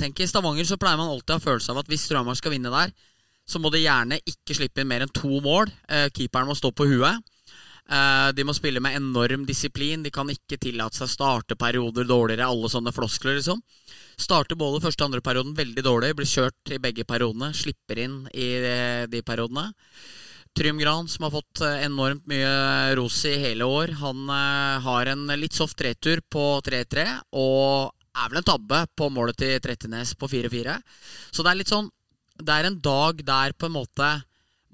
Tenk 0.00 0.20
I 0.24 0.28
Stavanger 0.30 0.66
så 0.66 0.80
pleier 0.80 0.98
man 0.98 1.12
alltid 1.12 1.36
å 1.36 1.38
ha 1.38 1.44
følelse 1.44 1.74
av 1.74 1.82
at 1.82 1.90
hvis 1.92 2.08
Storhamar 2.08 2.38
skal 2.40 2.56
vinne 2.56 2.72
der, 2.72 2.94
så 3.44 3.60
må 3.60 3.68
de 3.70 3.84
gjerne 3.84 4.18
ikke 4.24 4.56
slippe 4.56 4.80
inn 4.80 4.88
mer 4.88 5.04
enn 5.04 5.12
to 5.12 5.38
mål. 5.44 5.68
Keeperen 6.16 6.48
må 6.48 6.56
stå 6.56 6.72
på 6.72 6.88
huet. 6.88 7.20
Eh, 7.84 8.30
de 8.32 8.44
må 8.48 8.54
spille 8.56 8.80
med 8.80 8.96
enorm 8.96 9.44
disiplin. 9.48 10.02
De 10.04 10.12
kan 10.14 10.30
ikke 10.32 10.58
tillate 10.60 10.96
seg 10.96 11.08
å 11.08 11.12
starte 11.12 11.58
perioder 11.60 12.08
dårligere. 12.08 12.48
Alle 12.48 12.70
sånne 12.72 12.94
floskler, 12.96 13.38
liksom. 13.38 13.60
Starter 14.20 14.56
både 14.56 14.82
første 14.84 15.04
og 15.04 15.10
andre 15.10 15.24
perioden 15.24 15.56
veldig 15.58 15.84
dårlig. 15.84 16.14
Blir 16.16 16.30
kjørt 16.30 16.74
i 16.74 16.80
begge 16.82 17.06
periodene. 17.08 17.52
Slipper 17.56 18.00
inn 18.06 18.20
i 18.32 18.50
eh, 18.60 19.06
de 19.10 19.24
periodene. 19.26 19.72
Trym 20.54 20.78
Gran, 20.78 21.08
som 21.10 21.26
har 21.26 21.34
fått 21.34 21.64
eh, 21.66 21.82
enormt 21.84 22.24
mye 22.30 22.94
ros 22.96 23.18
i 23.28 23.34
hele 23.42 23.66
år, 23.66 23.96
han 23.98 24.28
har 24.84 25.10
en 25.10 25.26
litt 25.34 25.56
soft 25.56 25.82
retur 25.82 26.22
på 26.30 26.44
3-3, 26.62 27.08
og 27.34 27.90
er 28.14 28.30
vel 28.30 28.38
en 28.38 28.46
tabbe 28.46 28.84
på 28.94 29.08
målet 29.10 29.40
til 29.42 29.58
Trettenes 29.58 30.14
på 30.14 30.30
4-4. 30.30 30.76
Så 31.34 31.42
det 31.42 31.50
er 31.50 31.58
litt 31.58 31.72
sånn 31.72 31.90
Det 32.38 32.54
er 32.54 32.68
en 32.68 32.78
dag 32.82 33.18
der 33.26 33.52
på 33.58 33.66
en 33.66 33.74
måte 33.74 34.06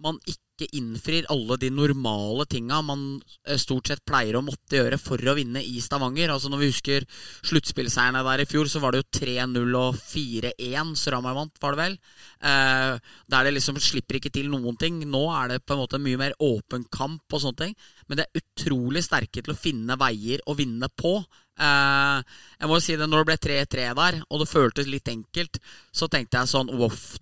man 0.00 0.20
ikke 0.28 0.49
innfrir 0.76 1.28
alle 1.32 1.56
de 1.60 1.70
normale 1.72 2.46
tinga 2.50 2.80
man 2.84 3.04
eh, 3.46 3.58
stort 3.60 3.90
sett 3.90 4.04
pleier 4.06 4.38
å 4.38 4.44
måtte 4.44 4.78
gjøre 4.78 4.98
for 5.00 5.20
å 5.20 5.34
vinne 5.38 5.62
i 5.64 5.80
Stavanger. 5.82 6.32
Altså 6.32 6.50
Når 6.52 6.62
vi 6.62 6.70
husker 6.70 7.06
sluttspillseierne 7.48 8.22
der 8.26 8.44
i 8.44 8.48
fjor, 8.48 8.70
så 8.70 8.82
var 8.82 8.94
det 8.94 9.02
jo 9.02 9.08
3-0 9.20 9.76
og 9.80 10.00
4-1 10.00 10.94
Storhamar 11.00 11.36
vant, 11.38 11.60
var 11.62 11.76
det 11.76 11.82
vel. 11.84 11.98
Eh, 12.50 13.12
der 13.30 13.46
det 13.48 13.54
liksom 13.56 13.80
slipper 13.80 14.20
ikke 14.20 14.34
til 14.34 14.50
noen 14.52 14.78
ting. 14.80 15.02
Nå 15.08 15.26
er 15.36 15.54
det 15.54 15.62
på 15.64 15.76
en 15.76 15.84
måte 15.84 16.02
mye 16.02 16.20
mer 16.20 16.36
åpen 16.38 16.86
kamp 16.92 17.36
og 17.36 17.44
sånne 17.44 17.64
ting. 17.64 17.76
Men 18.08 18.20
det 18.20 18.26
er 18.26 18.42
utrolig 18.42 19.04
sterke 19.06 19.42
til 19.42 19.54
å 19.54 19.60
finne 19.60 19.98
veier 20.00 20.42
å 20.50 20.56
vinne 20.58 20.90
på. 20.92 21.18
Eh, 21.60 22.36
jeg 22.60 22.68
må 22.68 22.78
jo 22.78 22.84
si 22.84 22.96
det, 22.96 23.08
når 23.08 23.24
det 23.24 23.30
ble 23.30 23.38
3-3 23.48 23.88
der, 23.98 24.20
og 24.28 24.42
det 24.42 24.50
føltes 24.50 24.90
litt 24.90 25.08
enkelt, 25.12 25.60
så 25.92 26.08
tenkte 26.08 26.40
jeg 26.40 26.52
sånn 26.54 26.72
Voff, 26.80 27.18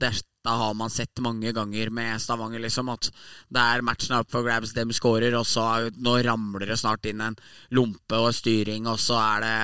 dette 0.49 0.63
har 0.63 0.75
man 0.75 0.91
sett 0.91 1.21
mange 1.21 1.53
ganger 1.53 1.91
med 1.91 2.21
Stavanger, 2.21 2.61
liksom. 2.61 2.89
At 2.89 3.11
det 3.53 3.61
er 3.61 3.83
matchen 3.85 4.17
up 4.17 4.31
for 4.31 4.43
grabs, 4.43 4.73
dem 4.73 4.93
scorer, 4.93 5.35
og 5.37 5.47
så 5.47 5.91
nå 5.93 6.23
ramler 6.25 6.67
det 6.67 6.79
snart 6.81 7.05
inn 7.07 7.21
en 7.21 7.37
lompe 7.71 8.17
og 8.17 8.33
styring, 8.35 8.87
og 8.89 8.99
så 8.99 9.19
er 9.21 9.45
det 9.45 9.59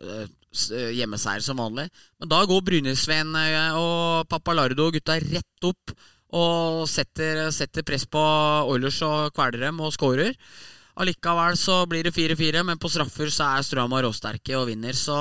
eh, 0.00 0.26
eh, 0.74 0.90
hjemmeseier 0.98 1.44
som 1.44 1.62
vanlig. 1.62 1.86
Men 2.18 2.32
da 2.32 2.42
går 2.44 2.64
Brynesveen 2.66 3.34
eh, 3.38 3.78
og 3.78 4.26
Papalardo 4.28 4.88
og 4.88 4.98
gutta 4.98 5.20
rett 5.22 5.68
opp 5.70 5.94
og 6.34 6.88
setter, 6.90 7.46
setter 7.54 7.86
press 7.86 8.08
på 8.10 8.22
Oilers 8.66 8.98
og 9.06 9.30
kveler 9.36 9.68
dem 9.68 9.78
og 9.78 9.94
scorer. 9.94 10.34
Allikevel 10.98 11.56
så 11.58 11.84
blir 11.90 12.06
det 12.06 12.14
4-4, 12.14 12.62
men 12.66 12.78
på 12.82 12.90
straffer 12.90 13.30
så 13.30 13.52
er 13.54 13.66
Strømma 13.66 14.02
råsterke 14.02 14.58
og 14.58 14.68
vinner. 14.70 14.94
Så 14.94 15.14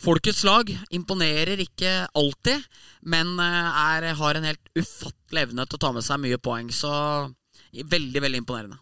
folkets 0.00 0.44
lag 0.46 0.70
imponerer 0.94 1.60
ikke 1.64 1.92
alltid, 2.18 2.64
men 3.02 3.34
eh, 3.42 3.80
er, 3.84 4.08
har 4.18 4.38
en 4.38 4.48
helt 4.48 4.70
ufattelig 4.78 5.44
evne 5.48 5.66
til 5.66 5.78
å 5.78 5.82
ta 5.86 5.90
med 5.96 6.06
seg 6.06 6.20
mye 6.22 6.38
poeng. 6.42 6.70
Så 6.74 6.90
veldig, 7.72 8.22
veldig 8.24 8.42
imponerende. 8.44 8.78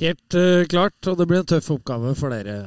Helt 0.00 0.36
uh, 0.38 0.62
klart, 0.70 0.96
og 1.10 1.18
det 1.18 1.26
blir 1.28 1.42
en 1.42 1.48
tøff 1.50 1.66
oppgave 1.74 2.12
for 2.16 2.30
dere 2.32 2.60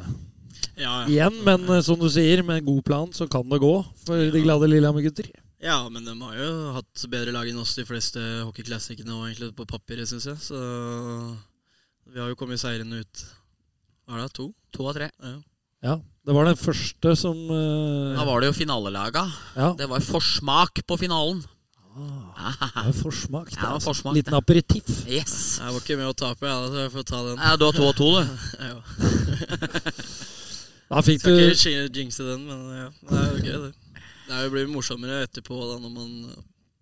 Ja, 0.76 0.84
ja. 0.84 1.06
igjen. 1.08 1.38
Men 1.48 1.64
uh, 1.72 1.80
som 1.86 1.96
du 2.02 2.10
sier, 2.12 2.44
med 2.44 2.60
en 2.60 2.68
god 2.68 2.84
plan 2.86 3.14
så 3.16 3.30
kan 3.32 3.48
det 3.50 3.62
gå 3.64 3.72
for 4.04 4.20
de 4.34 4.42
glade 4.44 4.68
Lillehammer-gutter. 4.70 5.30
ja, 5.64 5.78
men 5.90 6.04
de 6.04 6.14
har 6.20 6.36
jo 6.36 6.50
hatt 6.76 7.06
bedre 7.10 7.32
lag 7.32 7.48
enn 7.48 7.62
oss 7.64 7.78
de 7.80 7.86
fleste 7.88 8.20
hockeyklassikkene 8.44 9.16
og 9.16 9.30
egentlig 9.30 9.54
på 9.56 9.66
papiret, 9.70 10.10
syns 10.12 10.28
jeg. 10.28 10.42
Så 10.50 10.60
vi 12.12 12.20
har 12.20 12.28
jo 12.30 12.36
kommet 12.38 12.60
seirende 12.60 13.00
ut. 13.06 13.24
Hva 14.04 14.20
er 14.20 14.26
det, 14.26 14.34
to? 14.36 14.50
To 14.76 14.90
av 14.92 14.98
tre. 15.00 15.08
Ja. 15.88 15.96
Det 16.24 16.32
var 16.36 16.48
den 16.48 16.56
første 16.60 17.16
som 17.20 17.36
uh... 17.52 18.14
Da 18.16 18.24
var 18.28 18.40
det 18.44 18.48
jo 18.54 18.56
finalelaga. 18.56 19.26
Ja, 19.60 19.74
Det 19.80 19.90
var 19.92 20.00
forsmak 20.06 20.80
på 20.88 20.96
finalen. 21.02 21.42
det 21.94 22.70
er 22.80 22.94
forsmak. 22.96 23.52
Ja, 23.52 23.58
det 23.60 23.68
er 23.68 23.74
altså. 23.76 23.90
forsmak, 23.92 24.16
Liten 24.16 24.34
aperitiff. 24.38 25.04
Yes. 25.08 25.60
Jeg 25.60 25.74
var 25.76 25.84
ikke 25.84 25.98
med 26.00 26.08
å 26.10 26.16
tape, 26.18 26.48
jeg, 26.48 26.72
så 26.72 26.80
jeg 26.86 26.94
får 26.96 27.04
ta 27.12 27.20
den. 27.28 27.44
Ja, 27.44 27.52
du 27.60 27.66
har 27.68 27.76
to 27.76 27.90
og 27.92 27.96
to, 28.00 28.08
du. 28.16 28.24
Ja. 28.70 28.78
Da 30.94 31.02
fikk 31.06 31.22
Skal 31.24 31.38
du 31.38 31.44
ikke 31.48 31.60
skin- 31.60 31.94
jinxe 32.00 32.26
den, 32.28 32.44
men 32.48 32.64
ja. 32.78 32.90
Det 33.10 33.20
er 33.20 33.30
jo 33.30 33.44
gøy, 33.44 33.62
det. 33.68 34.02
Det 34.30 34.42
blir 34.54 34.68
morsommere 34.72 35.24
etterpå 35.28 35.58
da, 35.60 35.78
når 35.84 35.92
man 35.94 36.12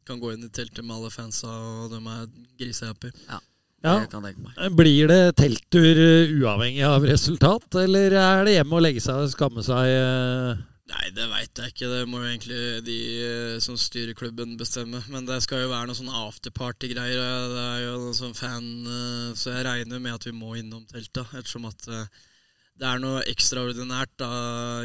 kan 0.08 0.20
gå 0.22 0.34
inn 0.36 0.46
i 0.46 0.50
teltet 0.54 0.84
med 0.86 0.96
alle 0.98 1.10
fansa, 1.14 1.48
og 1.50 1.92
de 1.94 2.00
er 2.02 2.28
grisehappy. 2.60 3.12
Ja. 3.30 3.40
Det 3.82 4.10
kan 4.12 4.26
jeg 4.26 4.36
tenke 4.36 4.48
meg. 4.48 4.74
Blir 4.78 5.08
det 5.10 5.22
telttur 5.40 6.02
eh, 6.06 6.34
uavhengig 6.38 6.84
av 6.86 7.06
resultat, 7.08 7.80
eller 7.82 8.14
er 8.14 8.44
det 8.46 8.60
hjemme 8.60 8.78
å 8.78 8.84
legge 8.84 9.02
seg 9.02 9.24
og 9.24 9.32
skamme 9.34 9.66
seg? 9.66 9.96
eh? 9.96 10.68
Nei, 10.92 11.08
det 11.16 11.28
veit 11.32 11.60
jeg 11.62 11.72
ikke. 11.72 11.88
Det 11.88 12.02
må 12.10 12.20
jo 12.20 12.30
egentlig 12.30 12.64
de 12.84 12.98
eh, 13.24 13.60
som 13.64 13.78
styrer 13.80 14.18
klubben 14.18 14.58
bestemme. 14.60 15.00
Men 15.14 15.28
det 15.30 15.40
skal 15.46 15.64
jo 15.64 15.72
være 15.72 15.88
noe 15.90 15.98
sånn 15.98 16.12
afterparty-greier. 16.12 17.22
Det 17.54 17.64
er 17.64 17.80
jo 17.86 17.94
noe 18.02 18.18
sånn 18.18 18.36
fan 18.38 18.68
eh, 18.84 19.32
Så 19.40 19.54
jeg 19.54 19.66
regner 19.68 20.04
med 20.04 20.18
at 20.18 20.28
vi 20.28 20.36
må 20.36 20.56
innom 20.60 20.84
telta, 20.90 21.24
ettersom 21.32 21.70
at 21.70 21.88
eh, 21.88 22.28
det 22.82 22.90
er 22.90 23.02
noe 23.04 23.24
ekstraordinært. 23.32 24.18
da 24.20 24.32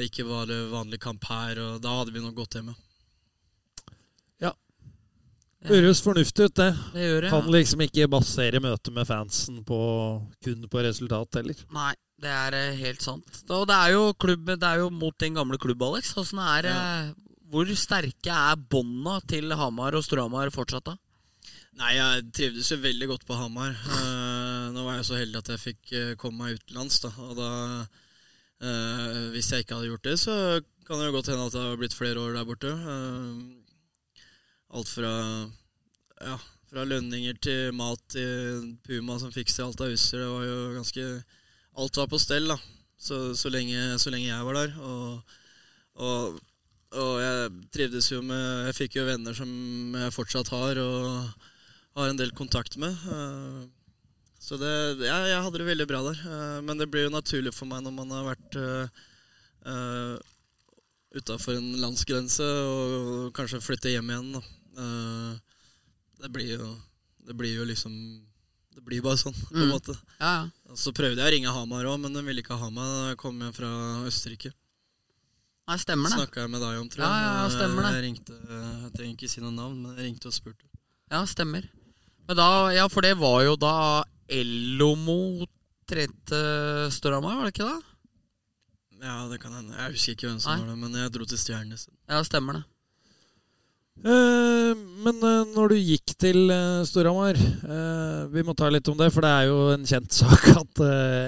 Ikke 0.05 0.29
bare 0.29 0.67
vanlig 0.71 1.01
kamp 1.03 1.27
her, 1.31 1.59
og 1.65 1.81
da 1.83 1.99
hadde 1.99 2.15
vi 2.15 2.23
nok 2.23 2.39
gått 2.39 2.61
hjemme. 2.61 2.77
Høres 5.67 6.01
fornuftig 6.05 6.49
ut, 6.49 6.57
det. 6.59 6.71
Det 6.95 7.07
gjør 7.07 7.25
det. 7.25 7.31
Kan 7.35 7.53
liksom 7.55 7.85
ikke 7.87 8.09
basere 8.13 8.61
møtet 8.63 8.93
med 8.95 9.09
fansen 9.09 9.63
på, 9.67 9.79
kun 10.45 10.67
på 10.73 10.85
resultat 10.87 11.41
heller. 11.41 11.63
Nei, 11.75 11.93
det 12.23 12.33
er 12.33 12.59
eh, 12.59 12.79
helt 12.85 13.05
sant. 13.05 13.43
Og 13.51 13.67
det 13.71 13.77
er 13.77 13.95
jo, 13.97 14.05
klubb, 14.19 14.53
det 14.53 14.69
er 14.69 14.85
jo 14.85 14.93
mot 14.95 15.17
din 15.23 15.39
gamle 15.39 15.59
klubb, 15.63 15.83
Alex. 15.89 16.13
Hvordan 16.17 16.43
er, 16.45 16.71
ja. 16.71 16.85
Hvor 17.51 17.69
sterke 17.79 18.39
er 18.51 18.63
bånda 18.71 19.21
til 19.31 19.53
Hamar 19.55 19.99
og 19.99 20.07
Storhamar 20.07 20.51
fortsatt, 20.55 20.89
da? 20.89 20.97
Nei, 21.77 21.93
jeg 21.99 22.25
trivdes 22.33 22.71
jo 22.73 22.81
veldig 22.81 23.11
godt 23.11 23.27
på 23.29 23.37
Hamar. 23.37 23.75
Uh, 23.85 24.73
nå 24.73 24.87
var 24.87 24.97
jeg 24.97 25.11
så 25.11 25.19
heldig 25.21 25.43
at 25.43 25.53
jeg 25.53 25.63
fikk 25.63 25.93
eh, 25.93 26.15
komme 26.21 26.47
meg 26.47 26.57
utenlands, 26.57 27.03
da. 27.05 27.13
Og 27.27 27.37
da 27.37 27.51
uh, 27.85 29.29
Hvis 29.35 29.53
jeg 29.53 29.67
ikke 29.67 29.77
hadde 29.77 29.91
gjort 29.91 30.09
det, 30.09 30.17
så 30.23 30.37
kan 30.87 31.01
det 31.01 31.11
jo 31.11 31.17
godt 31.19 31.29
hende 31.33 31.47
at 31.49 31.55
det 31.55 31.63
har 31.67 31.79
blitt 31.81 31.97
flere 31.99 32.23
år 32.23 32.37
der 32.37 32.47
borte. 32.47 32.71
Eh, 32.71 33.66
alt 34.75 34.91
fra 34.91 35.13
ja, 36.21 36.37
fra 36.71 36.85
lønninger 36.89 37.37
til 37.43 37.73
mat 37.77 38.01
til 38.13 38.73
Puma 38.87 39.19
som 39.23 39.33
fikser 39.35 39.67
alt 39.67 39.81
av 39.85 39.93
utstyr. 39.95 40.23
Det 40.25 40.31
var 40.33 40.47
jo 40.49 40.61
ganske 40.81 41.09
Alt 41.77 41.99
var 42.01 42.07
på 42.09 42.17
stell, 42.17 42.47
da. 42.49 42.57
Så, 42.97 43.35
så, 43.37 43.51
lenge, 43.53 43.77
så 44.01 44.09
lenge 44.09 44.31
jeg 44.31 44.45
var 44.47 44.57
der. 44.57 44.71
Og, 44.81 45.35
og, 46.01 46.39
og 46.97 47.11
jeg 47.21 47.51
trivdes 47.75 48.09
jo 48.09 48.23
med 48.25 48.71
Jeg 48.71 48.77
fikk 48.79 48.97
jo 48.97 49.05
venner 49.05 49.37
som 49.37 49.51
jeg 50.01 50.15
fortsatt 50.17 50.49
har, 50.55 50.81
og 50.81 52.01
har 52.01 52.09
en 52.09 52.17
del 52.17 52.33
kontakt 52.33 52.79
med. 52.81 52.97
Eh, 53.13 53.67
Så 54.41 54.57
det, 54.57 54.73
jeg, 55.05 55.29
jeg 55.29 55.43
hadde 55.43 55.61
det 55.61 55.69
veldig 55.69 55.89
bra 55.91 56.01
der. 56.09 56.25
Eh, 56.25 56.59
Men 56.65 56.81
det 56.81 56.89
blir 56.89 57.11
jo 57.11 57.13
naturlig 57.13 57.53
for 57.53 57.69
meg 57.69 57.85
når 57.85 57.93
man 57.93 58.17
har 58.17 58.25
vært 58.31 58.57
uh, 59.67 60.17
utafor 61.17 61.57
en 61.59 61.73
landsgrense 61.83 62.45
og 62.45 63.35
kanskje 63.37 63.61
flytte 63.65 63.93
hjem 63.93 64.13
igjen. 64.13 64.33
Da. 64.39 64.56
Eh, 64.77 65.39
Det 66.23 66.31
blir 66.33 66.59
jo 66.59 66.77
det 67.27 67.35
blir 67.37 67.57
jo 67.57 67.65
liksom 67.67 67.93
Det 68.77 68.83
blir 68.85 69.01
bare 69.03 69.17
sånn, 69.17 69.33
på 69.49 69.55
en 69.57 69.63
Mm. 69.69 69.73
måte. 69.73 69.95
Ja. 70.21 70.51
Så 70.77 70.93
prøvde 70.93 71.17
jeg 71.17 71.27
å 71.27 71.33
ringe 71.33 71.53
Hamar 71.53 71.85
òg, 71.89 71.99
men 72.01 72.13
de 72.13 72.23
ville 72.23 72.43
ikke 72.43 72.59
ha 72.61 72.69
meg 72.71 72.85
da 72.85 73.09
jeg 73.09 73.17
kom 73.23 73.39
hjem 73.41 73.55
fra 73.57 73.71
Østerrike. 74.07 74.53
Nei, 75.67 75.77
stemmer 75.81 76.11
det. 76.13 76.19
Snakka 76.19 76.43
jeg 76.45 76.51
med 76.53 76.61
deg 76.61 76.77
om, 76.83 76.89
tror 76.93 77.03
jeg. 77.03 77.09
Ja, 77.09 77.33
ja, 77.43 77.49
stemmer 77.51 77.83
det. 77.87 77.93
Jeg 77.97 78.05
ringte, 78.05 78.37
jeg 78.37 78.93
trenger 78.93 79.15
ikke 79.17 79.31
si 79.33 79.41
noe 79.41 79.51
navn, 79.57 79.81
men 79.83 79.97
jeg 79.97 80.05
ringte 80.13 80.29
og 80.29 80.37
spurte. 80.37 80.69
Ja, 81.11 81.23
stemmer. 81.27 81.65
Men 82.29 82.37
da, 82.37 82.69
ja, 82.77 82.87
for 82.93 83.01
det 83.03 83.17
var 83.19 83.43
jo 83.49 83.57
da 83.57 84.05
Ellomo 84.29 85.47
trente 85.89 86.39
Storhamar, 86.93 87.37
var 87.41 87.49
det 87.49 87.55
ikke 87.57 87.67
det? 87.73 87.83
Ja, 89.03 89.17
det 89.29 89.41
kan 89.41 89.53
hende. 89.57 89.75
Jeg 89.77 89.93
husker 89.97 90.13
ikke 90.17 90.29
hvem 90.31 90.41
som 90.41 90.53
Nei. 90.53 90.61
var 90.61 90.69
det, 90.75 90.79
men 90.85 90.93
jeg 91.01 91.13
dro 91.17 91.25
til 91.25 91.39
Stjernes. 91.41 91.89
Ja, 92.09 92.21
stemmer 92.29 92.61
det. 92.61 92.65
Eh, 94.05 94.73
men 94.77 95.23
eh, 95.25 95.53
når 95.57 95.73
du 95.73 95.77
gikk 95.81 96.13
til 96.21 96.51
eh, 96.53 96.83
Storhamar 96.85 97.39
Vi 98.29 98.43
må 98.45 98.53
ta 98.53 98.69
litt 98.69 98.87
om 98.93 98.99
det, 98.99 99.09
for 99.15 99.25
det 99.25 99.31
er 99.33 99.47
jo 99.49 99.57
en 99.73 99.87
kjent 99.89 100.13
sak 100.21 100.45
at 100.53 100.83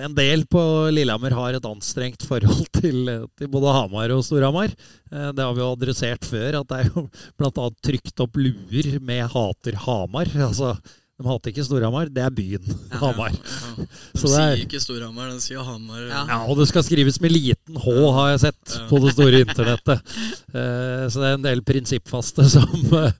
en 0.04 0.16
del 0.16 0.44
på 0.52 0.62
Lillehammer 0.92 1.32
har 1.38 1.56
et 1.56 1.68
anstrengt 1.68 2.26
forhold 2.28 2.68
til, 2.80 3.08
til 3.40 3.50
både 3.52 3.74
Hamar 3.74 4.12
og 4.12 4.22
Storhamar. 4.26 4.74
Det 5.08 5.44
har 5.44 5.56
vi 5.56 5.64
jo 5.64 5.72
adressert 5.72 6.28
før, 6.28 6.60
at 6.60 6.68
det 6.68 6.82
er 6.82 6.90
jo 6.92 7.06
bl.a. 7.40 7.68
trykt 7.88 8.24
opp 8.24 8.36
luer 8.36 8.98
med 9.00 9.24
'hater 9.32 9.80
Hamar'. 9.86 10.34
Altså, 10.48 10.76
de 11.18 11.26
hater 11.26 11.50
ikke 11.50 11.64
Storhamar, 11.66 12.06
det 12.14 12.22
er 12.22 12.30
byen 12.30 12.66
Hamar. 13.00 13.32
Ja, 13.34 13.72
de 14.14 14.20
sier 14.22 14.38
er- 14.44 14.60
ikke 14.62 14.78
Storhamar, 14.78 15.32
de 15.34 15.40
sier 15.42 15.64
Hamar. 15.66 16.04
Ja. 16.06 16.20
Ja, 16.30 16.36
og 16.46 16.60
det 16.60 16.68
skal 16.70 16.84
skrives 16.86 17.18
med 17.24 17.32
liten 17.34 17.74
H, 17.74 17.94
har 18.14 18.28
jeg 18.36 18.42
sett 18.44 18.76
Ja. 18.76 18.84
på 18.86 19.00
det 19.02 19.14
store 19.16 19.40
internettet. 19.42 20.12
Uh, 20.54 21.08
så 21.10 21.18
det 21.18 21.26
er 21.26 21.34
en 21.40 21.46
del 21.48 21.62
prinsippfaste 21.66 22.46
som, 22.54 22.70
uh, 22.94 23.10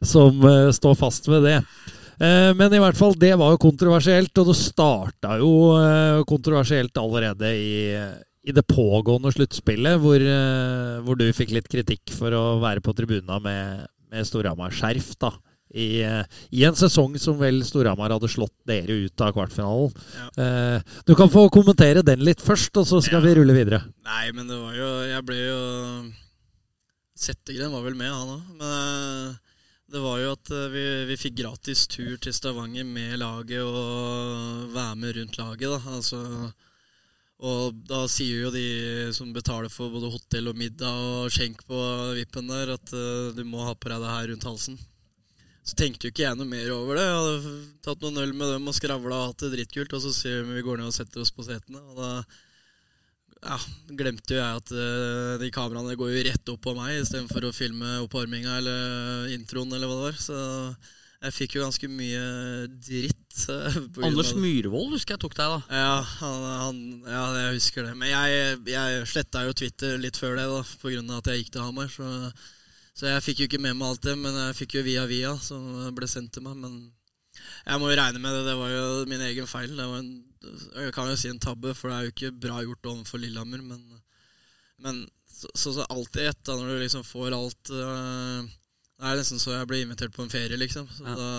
som 0.00 0.40
uh, 0.46 0.70
står 0.72 0.96
fast 0.96 1.28
ved 1.28 1.44
det. 1.44 1.58
Eh, 2.20 2.50
men 2.52 2.72
i 2.76 2.80
hvert 2.80 2.96
fall, 2.98 3.14
det 3.16 3.32
var 3.40 3.52
jo 3.54 3.60
kontroversielt, 3.62 4.32
og 4.42 4.50
det 4.50 4.56
starta 4.60 5.38
jo 5.40 5.52
kontroversielt 6.28 6.96
allerede 7.00 7.48
i, 7.56 7.94
i 8.44 8.52
det 8.52 8.64
pågående 8.68 9.32
sluttspillet, 9.32 9.96
hvor, 10.02 10.20
hvor 11.06 11.16
du 11.16 11.24
fikk 11.32 11.54
litt 11.56 11.70
kritikk 11.72 12.12
for 12.12 12.36
å 12.36 12.42
være 12.60 12.84
på 12.84 12.92
tribuna 12.92 13.38
med, 13.40 13.86
med 14.12 14.28
Storhamar-skjerf. 14.28 15.14
da. 15.16 15.32
I, 15.70 16.00
eh, 16.02 16.24
I 16.50 16.64
en 16.66 16.74
sesong 16.74 17.14
som 17.22 17.36
vel 17.38 17.60
Storhamar 17.62 18.10
hadde 18.10 18.26
slått 18.28 18.54
dere 18.66 18.90
ut 19.06 19.20
av 19.22 19.30
kvartfinalen. 19.36 19.92
Eh, 20.36 20.82
du 21.06 21.14
kan 21.14 21.30
få 21.30 21.44
kommentere 21.54 22.02
den 22.02 22.24
litt 22.26 22.40
først, 22.42 22.74
og 22.76 22.86
så 22.88 22.98
skal 23.02 23.20
Ja. 23.20 23.26
vi 23.28 23.34
rulle 23.38 23.54
videre. 23.54 23.84
Nei, 24.04 24.32
men 24.32 24.48
det 24.48 24.58
var 24.58 24.74
jo 24.74 24.88
Jeg 25.06 25.24
ble 25.26 25.36
jo 25.36 26.12
Settegren 27.20 27.70
var 27.72 27.82
vel 27.84 27.94
med, 27.94 28.10
han 28.10 28.28
òg. 28.34 28.42
Men 28.56 29.30
eh, 29.30 29.34
det 29.92 30.00
var 30.02 30.18
jo 30.22 30.32
at 30.32 30.50
eh, 30.56 30.68
vi, 30.72 30.84
vi 31.10 31.16
fikk 31.20 31.36
gratis 31.42 31.86
tur 31.90 32.16
til 32.22 32.32
Stavanger 32.32 32.84
med 32.88 33.18
laget 33.20 33.60
og 33.62 34.70
være 34.74 34.96
med 34.96 35.16
rundt 35.18 35.38
laget, 35.38 35.68
da. 35.68 35.80
Altså, 35.98 36.52
og 37.40 37.76
da 37.88 38.02
sier 38.10 38.46
jo 38.46 38.50
de 38.54 39.12
som 39.16 39.30
betaler 39.32 39.70
for 39.72 39.92
både 39.92 40.10
hotell 40.12 40.48
og 40.50 40.56
middag 40.60 40.88
og 41.24 41.30
skjenk 41.32 41.62
på 41.68 41.78
vippen 42.18 42.48
der, 42.52 42.74
at 42.76 42.90
du 43.36 43.44
må 43.48 43.62
ha 43.64 43.74
på 43.74 43.88
deg 43.92 44.00
det 44.02 44.10
her 44.16 44.28
rundt 44.32 44.48
halsen. 44.50 44.78
Så 45.60 45.76
tenkte 45.76 46.08
jo 46.08 46.12
ikke 46.14 46.24
jeg 46.24 46.38
noe 46.38 46.48
mer 46.48 46.70
over 46.74 46.96
det. 46.96 47.04
Jeg 47.04 47.16
hadde 47.18 47.56
tatt 47.84 48.04
noen 48.04 48.22
øl 48.22 48.32
med 48.36 48.54
dem 48.54 48.70
og 48.70 48.76
skravla 48.76 49.18
og 49.18 49.32
hatt 49.32 49.44
det 49.44 49.52
dritkult. 49.54 49.92
Og 49.96 50.04
så 50.04 50.12
sier 50.16 50.46
vi 50.46 50.56
vi 50.56 50.64
går 50.66 50.80
ned 50.80 50.88
og 50.88 50.96
setter 50.96 51.22
oss 51.22 51.32
på 51.34 51.44
setene. 51.46 51.82
Og 51.92 51.98
da 52.00 52.12
ja, 53.40 53.58
glemte 53.96 54.36
jo 54.36 54.40
jeg 54.40 54.60
at 54.62 54.72
eh, 54.76 55.34
de 55.40 55.50
kameraene 55.54 55.96
går 56.00 56.14
jo 56.14 56.24
rett 56.28 56.52
opp 56.52 56.62
på 56.64 56.74
meg 56.76 57.00
istedenfor 57.00 57.48
å 57.48 57.54
filme 57.56 57.98
oppvarminga 58.04 58.56
eller 58.60 59.36
introen 59.36 59.72
eller 59.76 59.88
hva 59.88 60.00
det 60.00 60.08
var. 60.08 60.18
Så 60.20 60.40
jeg 61.20 61.36
fikk 61.36 61.56
jo 61.58 61.64
ganske 61.66 61.88
mye 61.92 62.22
dritt. 62.80 63.16
eh, 63.52 63.80
Anders. 64.08 64.32
Myhrvold 64.36 64.94
husker 64.96 65.16
jeg 65.16 65.24
tok 65.24 65.36
deg, 65.36 65.56
da. 65.56 65.82
Ja, 65.82 65.98
han, 66.22 66.46
han, 66.64 66.80
ja, 67.04 67.24
jeg 67.44 67.58
husker 67.60 67.84
det. 67.88 67.92
Men 68.00 68.12
jeg, 68.12 68.56
jeg 68.72 69.04
sletta 69.12 69.44
jo 69.44 69.56
Twitter 69.60 70.00
litt 70.00 70.20
før 70.20 70.40
det, 70.40 70.48
da, 70.48 70.64
av 70.64 71.20
at 71.20 71.30
jeg 71.32 71.44
gikk 71.44 71.52
til 71.56 71.68
Hamar. 71.68 71.92
Så, 71.92 72.08
så 73.00 73.08
jeg 73.08 73.22
fikk 73.24 73.38
jo 73.40 73.46
ikke 73.48 73.62
med 73.64 73.78
meg 73.80 73.86
alt 73.94 74.02
det, 74.04 74.12
men 74.20 74.34
jeg 74.36 74.56
fikk 74.58 74.74
jo 74.76 74.82
via 74.84 75.06
via, 75.08 75.30
som 75.40 75.62
ble 75.96 76.08
sendt 76.10 76.34
til 76.36 76.44
meg. 76.44 76.58
Men 76.60 76.74
jeg 77.64 77.80
må 77.80 77.88
jo 77.88 77.96
regne 77.96 78.20
med 78.20 78.34
det. 78.36 78.42
Det 78.50 78.56
var 78.58 78.74
jo 78.74 78.82
min 79.08 79.22
egen 79.24 79.48
feil. 79.48 79.72
Det 79.72 79.86
var 79.88 80.02
en, 80.02 80.10
jeg 80.82 80.92
kan 80.92 81.08
jo 81.08 81.16
si 81.16 81.30
en 81.32 81.40
tabbe, 81.40 81.72
for 81.78 81.88
det 81.88 81.96
er 81.96 82.04
jo 82.04 82.12
ikke 82.12 82.32
bra 82.44 82.60
gjort 82.66 82.90
overfor 82.92 83.22
Lillehammer. 83.22 83.62
Men, 83.64 83.80
men 84.84 84.98
så, 85.32 85.48
så, 85.54 85.72
så 85.78 85.86
alltid 85.88 86.28
ett, 86.28 86.42
da, 86.44 86.58
når 86.60 86.74
du 86.74 86.82
liksom 86.82 87.06
får 87.08 87.32
alt 87.38 87.70
øh, 87.72 88.42
Det 89.00 89.08
er 89.08 89.20
nesten 89.22 89.40
så 89.40 89.54
jeg 89.54 89.68
ble 89.70 89.80
invitert 89.86 90.12
på 90.12 90.26
en 90.26 90.32
ferie, 90.32 90.60
liksom. 90.60 90.90
Så 90.92 91.06
Ja. 91.08 91.16
da 91.16 91.30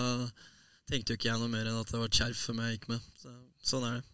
tenkte 0.90 1.14
jo 1.14 1.20
ikke 1.20 1.30
jeg 1.30 1.38
noe 1.38 1.52
mer 1.52 1.68
enn 1.70 1.78
at 1.78 1.92
det 1.94 2.00
var 2.00 2.10
et 2.10 2.18
skjerf 2.18 2.40
som 2.42 2.58
jeg 2.58 2.74
gikk 2.74 2.88
med. 2.90 3.04
Så, 3.22 3.30
sånn 3.70 3.86
er 3.86 4.00
det. 4.00 4.08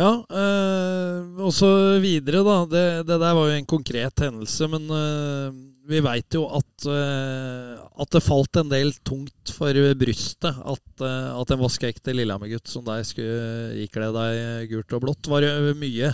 Ja, 0.00 0.08
øh, 0.24 1.28
og 1.44 1.52
så 1.52 1.68
videre, 2.00 2.40
da. 2.46 2.56
Det, 2.70 2.86
det 3.10 3.20
der 3.20 3.36
var 3.36 3.50
jo 3.50 3.58
en 3.60 3.68
konkret 3.68 4.24
hendelse, 4.24 4.70
men 4.72 4.88
eh, 4.88 5.60
vi 5.90 6.00
veit 6.04 6.36
jo 6.36 6.44
at, 6.54 6.86
eh, 6.86 7.80
at 8.02 8.14
det 8.14 8.22
falt 8.22 8.60
en 8.60 8.70
del 8.70 8.92
tungt 9.06 9.52
for 9.56 9.74
brystet 9.98 10.60
at, 10.60 11.02
eh, 11.02 11.30
at 11.34 11.54
en 11.54 11.62
vaskeekte 11.64 12.14
Lillehammer-gutt 12.14 12.70
som 12.70 12.86
deg 12.86 13.02
skulle 13.08 13.82
ikle 13.84 14.12
deg 14.14 14.70
gult 14.70 14.96
og 14.96 15.04
blått. 15.06 15.30
Var 15.30 15.46
det 15.46 15.74
mye, 15.80 16.12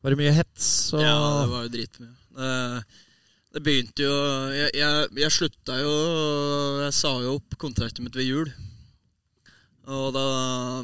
var 0.00 0.14
det 0.14 0.20
mye 0.22 0.34
hets? 0.40 0.70
Og, 0.96 1.04
Ja, 1.04 1.18
det 1.42 1.52
var 1.52 1.68
jo 1.68 1.74
dritmye. 1.76 2.16
Det, 2.40 2.50
det 3.50 3.62
begynte 3.66 4.04
jo 4.06 4.16
jeg, 4.54 4.70
jeg, 4.78 5.06
jeg 5.18 5.34
slutta 5.34 5.74
jo 5.80 5.94
Jeg 6.84 6.92
sa 6.94 7.10
jo 7.18 7.32
opp 7.40 7.56
kontrakten 7.58 8.06
mitt 8.06 8.14
ved 8.16 8.28
jul. 8.28 8.52
Og 9.90 10.12
da, 10.14 10.24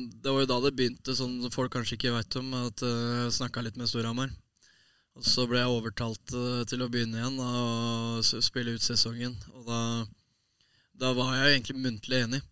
det 0.03 0.33
var 0.33 0.43
jo 0.43 0.49
da 0.51 0.57
det 0.65 0.75
begynte, 0.75 1.15
sånn 1.15 1.39
folk 1.55 1.71
kanskje 1.77 1.95
ikke 1.99 2.15
veit 2.17 2.37
om, 2.41 2.51
at 2.67 2.83
eh, 2.83 3.23
jeg 3.27 3.37
snakka 3.39 3.63
litt 3.63 3.79
med 3.79 3.91
Storhamar. 3.91 4.33
Og 5.17 5.25
så 5.25 5.47
ble 5.49 5.63
jeg 5.63 5.73
overtalt 5.73 6.35
eh, 6.37 6.63
til 6.69 6.85
å 6.85 6.91
begynne 6.93 7.17
igjen 7.23 7.39
og 7.41 8.45
spille 8.45 8.75
ut 8.77 8.85
sesongen. 8.85 9.35
Og 9.57 9.65
da, 9.69 9.81
da 11.01 11.13
var 11.17 11.33
jeg 11.39 11.55
egentlig 11.55 11.81
muntlig 11.81 12.19
enig 12.27 12.43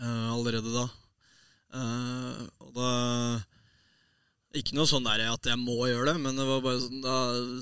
uh, 0.00 0.34
allerede 0.34 0.70
da. 0.74 0.86
Uh, 1.74 2.42
og 2.62 2.70
da 2.74 2.90
ikke 4.54 4.76
noe 4.78 4.86
sånn 4.86 5.06
der 5.06 5.24
at 5.26 5.46
jeg 5.50 5.58
må 5.58 5.88
gjøre 5.90 6.12
det, 6.12 6.18
men 6.22 6.36
det 6.38 6.46
var 6.46 6.60
bare 6.62 6.82
sånn, 6.82 7.00
da 7.02 7.16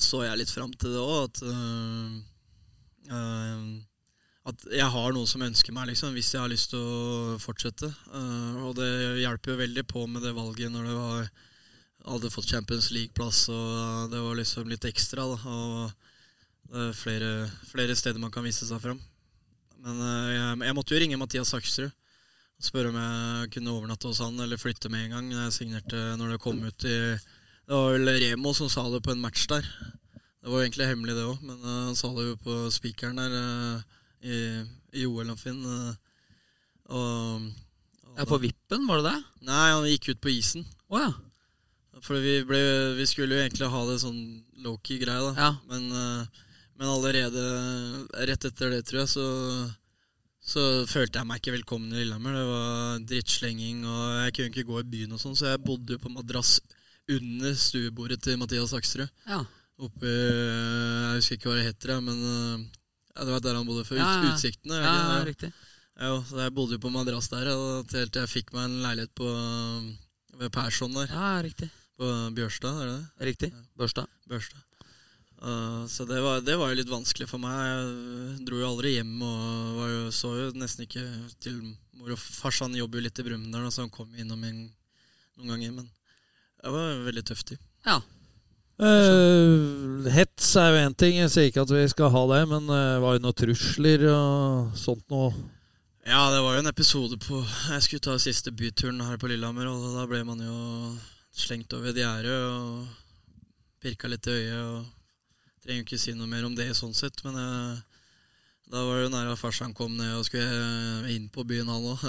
så 0.05 0.25
jeg 0.27 0.41
litt 0.41 0.53
fram 0.53 0.73
til 0.77 0.93
det 0.97 1.01
òg. 1.05 1.29
At, 1.29 1.37
uh, 3.13 3.71
at 4.53 4.69
jeg 4.73 4.89
har 4.97 5.13
noen 5.13 5.29
som 5.29 5.45
ønsker 5.45 5.73
meg, 5.77 5.93
liksom, 5.93 6.17
hvis 6.17 6.33
jeg 6.33 6.43
har 6.43 6.51
lyst 6.53 6.73
til 6.73 6.81
å 6.81 7.39
fortsette. 7.39 7.87
Og 8.65 8.73
det 8.75 8.89
hjelper 9.21 9.53
jo 9.53 9.61
veldig 9.61 9.85
på 9.87 10.03
med 10.11 10.25
det 10.27 10.33
valget 10.35 10.73
når 10.73 10.89
det 10.89 10.97
var 10.97 11.29
hadde 12.07 12.31
fått 12.35 12.51
Champions 12.51 12.91
League-plass, 12.95 13.47
og 13.53 14.11
det 14.13 14.21
var 14.23 14.39
liksom 14.39 14.69
litt 14.71 14.85
ekstra. 14.89 15.27
Da, 15.31 15.39
og 15.47 16.73
det 16.73 16.87
er 16.89 16.97
flere, 16.97 17.33
flere 17.71 17.97
steder 17.99 18.23
man 18.23 18.33
kan 18.35 18.47
vise 18.47 18.67
seg 18.69 18.81
fram. 18.83 19.01
Men 19.83 19.99
øh, 19.99 20.31
jeg, 20.35 20.59
jeg 20.69 20.77
måtte 20.79 20.95
jo 20.95 21.01
ringe 21.03 21.19
Mathias 21.21 21.51
Saksrud 21.55 21.91
og 21.91 22.67
spørre 22.67 22.93
om 22.93 22.99
jeg 23.01 23.49
kunne 23.57 23.73
overnatte 23.75 24.07
hos 24.07 24.21
han 24.23 24.39
eller 24.39 24.61
flytte 24.61 24.91
med 24.93 25.09
en 25.09 25.17
gang. 25.17 25.33
Jeg 25.35 25.57
signerte 25.57 26.03
når 26.21 26.37
det 26.37 26.43
kom 26.45 26.61
ut 26.63 26.87
i 26.87 26.95
Det 27.19 27.73
var 27.75 27.97
vel 27.97 28.13
Remo 28.23 28.53
som 28.55 28.71
sa 28.71 28.85
det 28.93 29.03
på 29.03 29.15
en 29.15 29.23
match 29.23 29.49
der. 29.51 29.67
Det 30.43 30.51
var 30.51 30.61
jo 30.61 30.67
egentlig 30.67 30.87
hemmelig, 30.91 31.17
det 31.19 31.27
òg, 31.27 31.43
men 31.47 31.59
han 31.67 31.99
sa 31.99 32.11
det 32.15 32.29
jo 32.29 32.39
på 32.43 32.55
spikeren 32.75 33.19
der 33.19 33.35
i, 34.23 34.39
i 35.03 35.07
OL, 35.07 35.35
Finn. 35.39 35.63
øh, 35.67 35.93
og, 36.93 37.51
og 38.07 38.17
Ja, 38.19 38.25
På 38.29 38.39
vippen, 38.43 38.87
var 38.87 39.03
det 39.03 39.11
det? 39.11 39.19
Nei, 39.49 39.67
han 39.71 39.87
gikk 39.91 40.13
ut 40.13 40.23
på 40.23 40.31
isen. 40.35 40.67
Oh, 40.91 41.01
ja. 41.01 41.11
For 42.01 42.17
vi, 42.25 42.39
ble, 42.49 42.61
vi 42.97 43.05
skulle 43.07 43.37
jo 43.37 43.43
egentlig 43.45 43.69
ha 43.69 43.83
det 43.91 43.99
sånn 44.01 44.21
low-key 44.65 44.99
greie, 45.03 45.21
da. 45.29 45.33
ja. 45.37 45.51
Men, 45.69 45.91
øh, 45.93 46.43
men 46.81 46.89
allerede 46.89 47.43
rett 48.27 48.47
etter 48.49 48.73
det, 48.73 48.81
tror 48.89 49.03
jeg, 49.03 49.11
så, 49.13 49.27
så 50.43 50.63
følte 50.89 51.21
jeg 51.21 51.29
meg 51.29 51.43
ikke 51.43 51.55
velkommen 51.59 51.93
i 51.93 52.01
Lillehammer. 52.01 52.39
Det 52.39 52.47
var 52.49 53.03
drittslenging, 53.13 53.83
og 53.87 54.05
jeg 54.25 54.37
kunne 54.37 54.51
ikke 54.55 54.69
gå 54.71 54.81
i 54.81 54.89
byen 54.95 55.13
og 55.15 55.21
sånn, 55.23 55.37
så 55.39 55.51
jeg 55.53 55.63
bodde 55.67 55.99
jo 55.99 56.03
på 56.03 56.15
madrass 56.15 56.57
under 57.13 57.55
stuebordet 57.59 58.23
til 58.25 58.39
Mathias 58.41 58.75
Aksrud. 58.79 59.11
ja. 59.29 59.43
Oppe 59.83 60.07
Jeg 60.07 61.17
husker 61.17 61.35
ikke 61.39 61.49
hva 61.49 61.55
det 61.59 61.65
heter, 61.67 61.93
men 62.05 62.19
øh, 62.23 62.65
ja, 63.17 63.25
det 63.25 63.33
var 63.33 63.41
der 63.43 63.57
han 63.59 63.67
bodde 63.67 63.83
før. 63.89 63.99
Ja, 63.99 64.11
ja. 64.23 64.33
Utsiktene. 64.33 64.79
ja, 64.79 64.93
ja 65.17 65.23
riktig. 65.27 65.49
Ja, 65.99 66.11
så 66.29 66.39
jeg 66.39 66.55
bodde 66.55 66.77
jo 66.77 66.83
på 66.85 66.93
madrass 66.93 67.29
der, 67.33 67.51
og 67.51 67.91
helt 67.91 68.13
til 68.15 68.23
jeg 68.23 68.31
fikk 68.31 68.53
meg 68.55 68.69
en 68.69 68.77
leilighet 68.85 69.11
på 69.19 69.27
ved 70.39 70.53
Persson 70.55 70.95
der, 70.95 71.11
Ja, 71.11 71.33
riktig. 71.45 71.71
På 72.01 72.11
Bjørstad, 72.37 72.83
er 72.83 72.91
det 72.91 72.99
det? 72.99 73.31
Riktig. 73.31 73.51
Børstad. 73.79 74.11
Børstad. 74.31 74.63
Uh, 75.43 75.87
så 75.91 76.05
det 76.07 76.21
var, 76.23 76.41
det 76.41 76.55
var 76.55 76.71
jo 76.71 76.79
litt 76.79 76.91
vanskelig 76.91 77.27
for 77.27 77.43
meg. 77.43 77.57
Jeg 77.59 78.45
dro 78.47 78.61
jo 78.61 78.69
aldri 78.69 78.95
hjem 78.95 79.17
og 79.27 79.79
var 79.81 79.91
jo, 79.91 80.03
så 80.15 80.31
jo 80.39 80.51
nesten 80.55 80.87
ikke 80.87 81.03
til 81.43 81.57
mor 81.99 82.15
og 82.15 82.21
farsan 82.23 82.77
jobber 82.79 83.01
jo 83.01 83.09
litt 83.09 83.19
i 83.19 83.27
Brumunddal, 83.27 83.67
så 83.75 83.83
han 83.83 83.93
kom 83.95 84.11
innom 84.15 84.43
en, 84.47 84.65
noen 85.41 85.55
ganger. 85.55 85.75
Men 85.81 85.89
det 86.63 86.75
var 86.77 87.07
veldig 87.09 87.25
tøft. 87.27 87.49
tid. 87.51 87.63
Ja. 87.87 87.99
Uh, 88.83 90.07
hets 90.11 90.55
er 90.59 90.71
jo 90.73 90.85
én 90.87 90.95
ting, 90.99 91.19
jeg 91.21 91.31
sier 91.31 91.51
ikke 91.51 91.67
at 91.67 91.75
vi 91.75 91.83
skal 91.91 92.11
ha 92.15 92.23
det, 92.33 92.41
men 92.51 92.71
uh, 92.71 93.03
var 93.03 93.19
det 93.19 93.23
noen 93.27 93.37
trusler 93.43 94.07
og 94.11 94.79
sånt 94.79 95.05
noe? 95.13 95.35
Ja, 96.07 96.31
det 96.35 96.41
var 96.43 96.57
jo 96.57 96.63
en 96.65 96.71
episode 96.71 97.15
på 97.23 97.37
Jeg 97.71 97.83
skulle 97.85 98.03
ta 98.03 98.17
siste 98.19 98.51
byturen 98.51 98.99
her 99.07 99.21
på 99.23 99.29
Lillehammer, 99.31 99.69
og 99.71 99.99
da 99.99 100.07
ble 100.11 100.23
man 100.27 100.43
jo 100.43 100.55
slengt 101.33 101.73
over 101.77 101.91
et 101.93 101.97
gjerde 102.03 102.35
og 102.49 102.89
pirka 103.83 104.09
litt 104.11 104.27
i 104.29 104.35
øyet. 104.37 104.59
og 104.61 105.63
Trenger 105.63 105.85
ikke 105.87 105.99
si 106.03 106.13
noe 106.19 106.27
mer 106.31 106.45
om 106.49 106.55
det 106.59 106.69
sånn 106.75 106.95
sett, 106.95 107.21
men 107.25 107.37
jeg, 107.39 107.83
da 108.73 108.81
var 108.87 109.03
det 109.05 109.13
nære 109.13 109.35
at 109.35 109.39
farsan 109.41 109.75
kom 109.77 109.95
ned 109.99 110.15
og 110.17 110.25
skulle 110.27 110.49
eh, 110.49 111.13
inn 111.15 111.29
på 111.31 111.45
byen, 111.47 111.69
han 111.71 111.85
òg. 111.93 112.03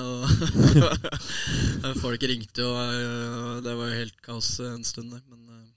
Folk 2.04 2.24
ringte, 2.30 2.66
og 2.66 2.80
eh, 2.82 3.62
det 3.66 3.76
var 3.78 3.92
jo 3.92 4.00
helt 4.00 4.18
kaos 4.26 4.50
en 4.66 4.84
stund. 4.88 5.14
Men 5.30 5.42
eh, 5.54 5.68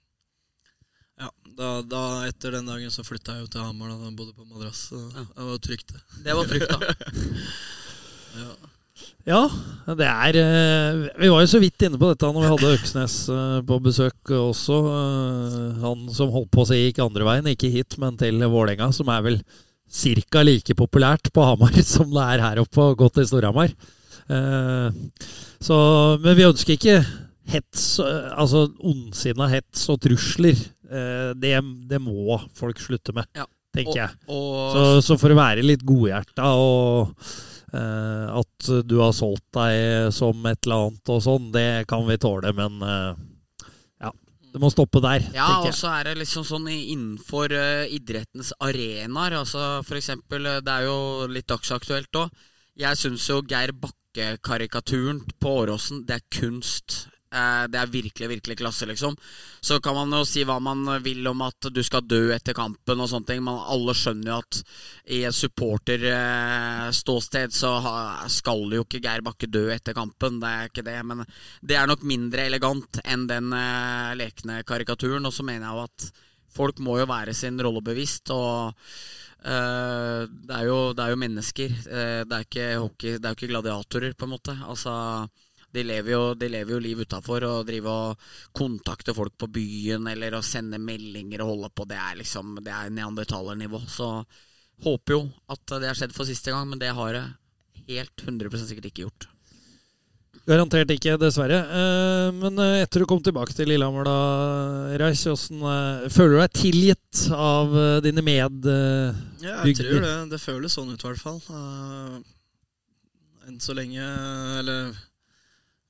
ja, 1.25 1.31
da, 1.59 1.71
da 1.85 2.03
etter 2.29 2.57
den 2.59 2.69
dagen 2.71 2.93
så 2.95 3.05
flytta 3.07 3.37
jeg 3.37 3.47
jo 3.47 3.53
til 3.57 3.67
Hamar, 3.67 3.93
da 3.93 4.09
jeg 4.09 4.17
bodde 4.21 4.37
på 4.37 4.47
madrass. 4.49 4.87
Så 4.93 5.01
Ja. 5.13 5.27
det 5.37 5.49
var 5.51 5.61
trygt, 5.69 5.93
det. 5.97 6.03
Det 6.29 6.39
var 6.41 6.53
trygt, 6.53 6.73
da. 6.73 6.79
Ja. 8.37 8.51
Ja, 9.27 9.43
det 9.99 10.07
er 10.07 10.37
eh, 10.39 11.01
Vi 11.19 11.29
var 11.33 11.43
jo 11.43 11.51
så 11.51 11.59
vidt 11.63 11.83
inne 11.83 11.99
på 11.99 12.09
dette 12.13 12.29
når 12.31 12.45
vi 12.45 12.51
hadde 12.53 12.73
Øksnes 12.77 13.17
eh, 13.33 13.57
på 13.67 13.79
besøk 13.83 14.33
også. 14.39 14.77
Eh, 14.93 15.81
Han 15.83 16.07
som 16.15 16.31
holdt 16.35 16.53
på 16.55 16.63
å 16.63 16.69
si 16.69 16.79
gikk 16.85 17.03
andre 17.05 17.27
veien, 17.27 17.51
ikke 17.51 17.73
hit, 17.75 17.99
men 18.03 18.19
til 18.21 18.39
Vålerenga, 18.45 18.93
som 18.95 19.11
er 19.13 19.25
vel 19.27 19.41
ca. 20.31 20.45
like 20.47 20.77
populært 20.79 21.33
på 21.35 21.45
Hamar 21.45 21.75
som 21.87 22.11
det 22.15 22.27
er 22.37 22.45
her 22.45 22.63
oppe, 22.63 22.83
og 22.83 22.99
godt 23.03 23.23
i 23.23 23.27
Storhamar. 23.29 23.75
Så, 24.27 25.77
men 26.23 26.35
vi 26.35 26.47
ønsker 26.49 26.75
ikke 26.75 26.97
hets, 27.47 27.85
altså 28.03 28.65
ondsinna 28.83 29.47
hets 29.53 29.85
og 29.93 30.01
trusler. 30.03 30.59
Det, 31.39 31.53
det 31.91 32.01
må 32.03 32.41
folk 32.59 32.83
slutte 32.83 33.15
med, 33.15 33.31
tenker 33.75 34.01
jeg. 34.01 34.17
Så, 34.27 34.83
så 35.07 35.19
for 35.21 35.31
å 35.31 35.39
være 35.39 35.63
litt 35.67 35.87
godhjerta 35.87 36.51
og 36.59 37.15
at 37.77 38.69
du 38.89 38.99
har 39.01 39.15
solgt 39.17 39.47
deg 39.57 40.13
som 40.15 40.45
et 40.49 40.67
eller 40.67 40.89
annet 40.89 41.13
og 41.13 41.23
sånn, 41.25 41.51
det 41.55 41.87
kan 41.91 42.07
vi 42.09 42.19
tåle, 42.21 42.53
men 42.57 42.83
eh, 42.83 43.25
ja. 44.05 44.13
Det 44.53 44.63
må 44.63 44.71
stoppe 44.73 45.03
der, 45.05 45.27
Ja, 45.37 45.63
og 45.63 45.75
så 45.77 45.91
er 45.99 46.11
det 46.11 46.19
liksom 46.23 46.47
sånn 46.49 46.69
innenfor 46.73 47.53
eh, 47.53 47.87
idrettens 47.97 48.53
arenaer. 48.65 49.39
Altså 49.43 49.83
for 49.87 49.99
eksempel, 50.01 50.47
eh, 50.49 50.63
det 50.65 50.73
er 50.73 50.89
jo 50.89 51.27
litt 51.33 51.49
dagsaktuelt 51.51 52.23
òg. 52.23 52.47
Jeg 52.77 53.01
syns 53.01 53.25
jo 53.31 53.41
Geir 53.49 53.73
Bakke-karikaturen 53.73 55.23
på 55.41 55.59
Åråsen, 55.63 56.05
det 56.09 56.19
er 56.19 56.27
kunst. 56.41 57.07
Eh, 57.35 57.67
Det 57.69 57.79
er 57.79 57.87
virkelig, 57.91 58.29
virkelig 58.29 58.57
klasse, 58.59 58.87
liksom. 58.87 59.17
Så 59.61 59.81
kan 59.83 59.95
man 59.95 60.11
jo 60.15 60.25
si 60.25 60.45
hva 60.47 60.61
man 60.63 61.03
vil 61.03 61.27
om 61.27 61.43
at 61.43 61.61
du 61.73 61.83
skal 61.83 62.01
dø 62.07 62.33
etter 62.35 62.55
kampen 62.55 63.01
og 63.01 63.09
sånne 63.11 63.27
ting, 63.27 63.45
men 63.45 63.59
alle 63.59 63.95
skjønner 63.99 64.31
jo 64.31 64.39
at 64.39 64.63
i 65.11 65.25
et 65.27 65.35
supporterståsted 65.35 67.53
så 67.53 67.83
skal 68.31 68.73
jo 68.79 68.85
ikke 68.85 69.01
Geir 69.03 69.23
Bakke 69.27 69.47
dø 69.51 69.71
etter 69.75 69.93
kampen, 69.97 70.41
det 70.41 70.49
er 70.49 70.65
ikke 70.71 70.85
det. 70.87 71.05
Men 71.07 71.25
det 71.63 71.77
er 71.77 71.87
nok 71.91 72.03
mindre 72.07 72.47
elegant 72.47 72.99
enn 73.05 73.27
den 73.27 73.53
eh, 73.53 74.15
lekne 74.23 74.63
karikaturen. 74.67 75.27
Og 75.27 75.33
så 75.35 75.43
mener 75.43 75.67
jeg 75.67 75.75
jo 75.75 75.83
at 75.89 76.13
folk 76.57 76.79
må 76.79 76.99
jo 77.01 77.07
være 77.11 77.35
sin 77.35 77.61
rolle 77.61 77.83
bevisst. 77.83 78.31
Og 78.31 78.73
eh, 79.43 80.27
det, 80.31 80.55
er 80.61 80.65
jo, 80.71 80.93
det 80.95 81.03
er 81.03 81.11
jo 81.11 81.17
mennesker. 81.27 81.71
Det, 81.83 82.31
er 82.31 82.43
ikke 82.47 82.79
hockey, 82.79 83.19
det 83.19 83.27
er 83.27 83.31
jo 83.35 83.39
ikke 83.41 83.51
gladiatorer, 83.51 84.15
på 84.15 84.31
en 84.31 84.35
måte. 84.37 84.55
Altså 84.63 85.27
de 85.77 85.85
lever 85.87 86.15
jo, 86.17 86.23
de 86.39 86.49
lever 86.53 86.75
jo 86.77 86.81
liv 86.83 87.05
utafor 87.05 87.45
og 87.49 87.67
driver 87.69 88.11
og 88.17 88.27
kontakter 88.57 89.15
folk 89.17 89.37
på 89.39 89.49
byen 89.59 90.09
eller 90.11 90.39
å 90.39 90.43
sende 90.45 90.81
meldinger 90.83 91.45
og 91.45 91.53
holde 91.55 91.71
på. 91.77 91.87
Det 91.89 92.01
er 92.01 92.19
liksom 92.25 92.57
Det 92.65 92.73
er 92.75 92.91
neandertalernivå. 92.97 93.83
Så 93.93 94.11
håper 94.85 95.17
jo 95.19 95.23
at 95.53 95.77
det 95.81 95.89
har 95.93 95.97
skjedd 95.97 96.13
for 96.17 96.29
siste 96.29 96.53
gang, 96.53 96.67
men 96.69 96.81
det 96.83 96.93
har 96.97 97.17
det 97.17 97.25
helt 97.87 98.27
100% 98.27 98.67
sikkert 98.73 98.91
ikke 98.91 99.07
gjort. 99.07 99.29
Garantert 100.47 100.91
ikke, 100.95 101.17
dessverre. 101.19 101.57
Eh, 101.59 102.29
Men 102.39 102.59
eh, 102.63 102.83
etter 102.85 103.03
du 103.03 103.07
kom 103.11 103.19
tilbake 103.25 103.55
til 103.57 103.67
Lillehammer, 103.67 104.07
da, 104.07 104.19
Reis, 105.03 105.25
hvordan 105.27 105.65
eh, 105.73 106.05
føler 106.15 106.37
du 106.37 106.43
deg 106.45 106.53
tilgitt 106.61 107.23
av 107.35 107.75
dine 108.05 108.23
med... 108.23 108.69
eh, 108.71 109.19
Ja, 109.43 109.57
jeg 109.67 109.75
tror 109.81 110.05
det. 110.05 110.15
Det 110.37 110.39
føles 110.43 110.77
sånn 110.77 110.93
ut, 110.93 111.03
i 111.03 111.09
hvert 111.09 111.23
fall. 111.25 111.41
Enn 113.47 113.59
så 113.63 113.75
lenge 113.79 114.03
Eller 114.61 114.95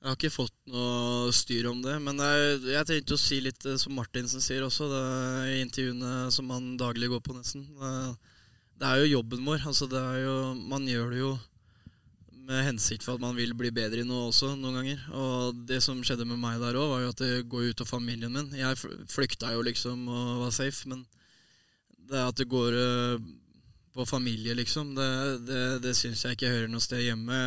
jeg 0.07 0.13
har 0.13 0.19
ikke 0.21 0.31
fått 0.31 0.55
noe 0.71 1.33
styr 1.35 1.67
om 1.67 1.81
det. 1.83 1.97
Men 1.99 2.21
jeg 2.23 2.87
tenkte 2.87 3.17
å 3.17 3.19
si 3.19 3.41
litt 3.43 3.65
eh, 3.67 3.75
som 3.81 3.97
Martinsen 3.97 4.39
sier 4.43 4.63
også, 4.63 4.87
det, 4.87 5.03
i 5.51 5.57
intervjuene 5.65 6.29
som 6.31 6.47
han 6.55 6.77
daglig 6.79 7.11
går 7.11 7.19
på, 7.25 7.35
nesten. 7.35 7.67
Det 8.79 8.87
er 8.87 9.01
jo 9.01 9.17
jobben 9.17 9.43
vår. 9.43 9.65
Altså, 9.67 9.89
jo, 9.91 10.37
man 10.71 10.87
gjør 10.87 11.11
det 11.11 11.19
jo 11.25 11.33
med 12.47 12.63
hensikt 12.63 13.03
for 13.03 13.17
at 13.17 13.23
man 13.25 13.35
vil 13.35 13.51
bli 13.59 13.73
bedre 13.75 14.05
i 14.05 14.07
noe 14.07 14.29
også, 14.29 14.53
noen 14.55 14.79
ganger. 14.79 15.01
Og 15.19 15.59
det 15.67 15.81
som 15.83 15.99
skjedde 15.99 16.27
med 16.29 16.39
meg 16.39 16.61
der 16.63 16.79
òg, 16.79 16.93
var 16.93 17.03
jo 17.03 17.11
at 17.11 17.23
det 17.25 17.49
går 17.51 17.73
ut 17.73 17.83
av 17.83 17.91
familien 17.91 18.31
min. 18.31 18.47
Jeg 18.55 18.79
flykta 19.11 19.51
jo 19.57 19.65
liksom 19.67 20.07
og 20.07 20.45
var 20.45 20.55
safe, 20.55 20.87
men 20.87 21.03
det 22.07 22.23
at 22.23 22.39
det 22.39 22.47
går 22.47 22.79
eh, 22.79 23.27
på 23.97 24.07
familie, 24.07 24.55
liksom, 24.55 24.95
det, 24.95 25.11
det, 25.49 25.61
det 25.83 25.95
syns 25.99 26.23
jeg 26.23 26.37
ikke 26.37 26.53
hører 26.53 26.71
noe 26.71 26.83
sted 26.85 27.03
hjemme. 27.03 27.41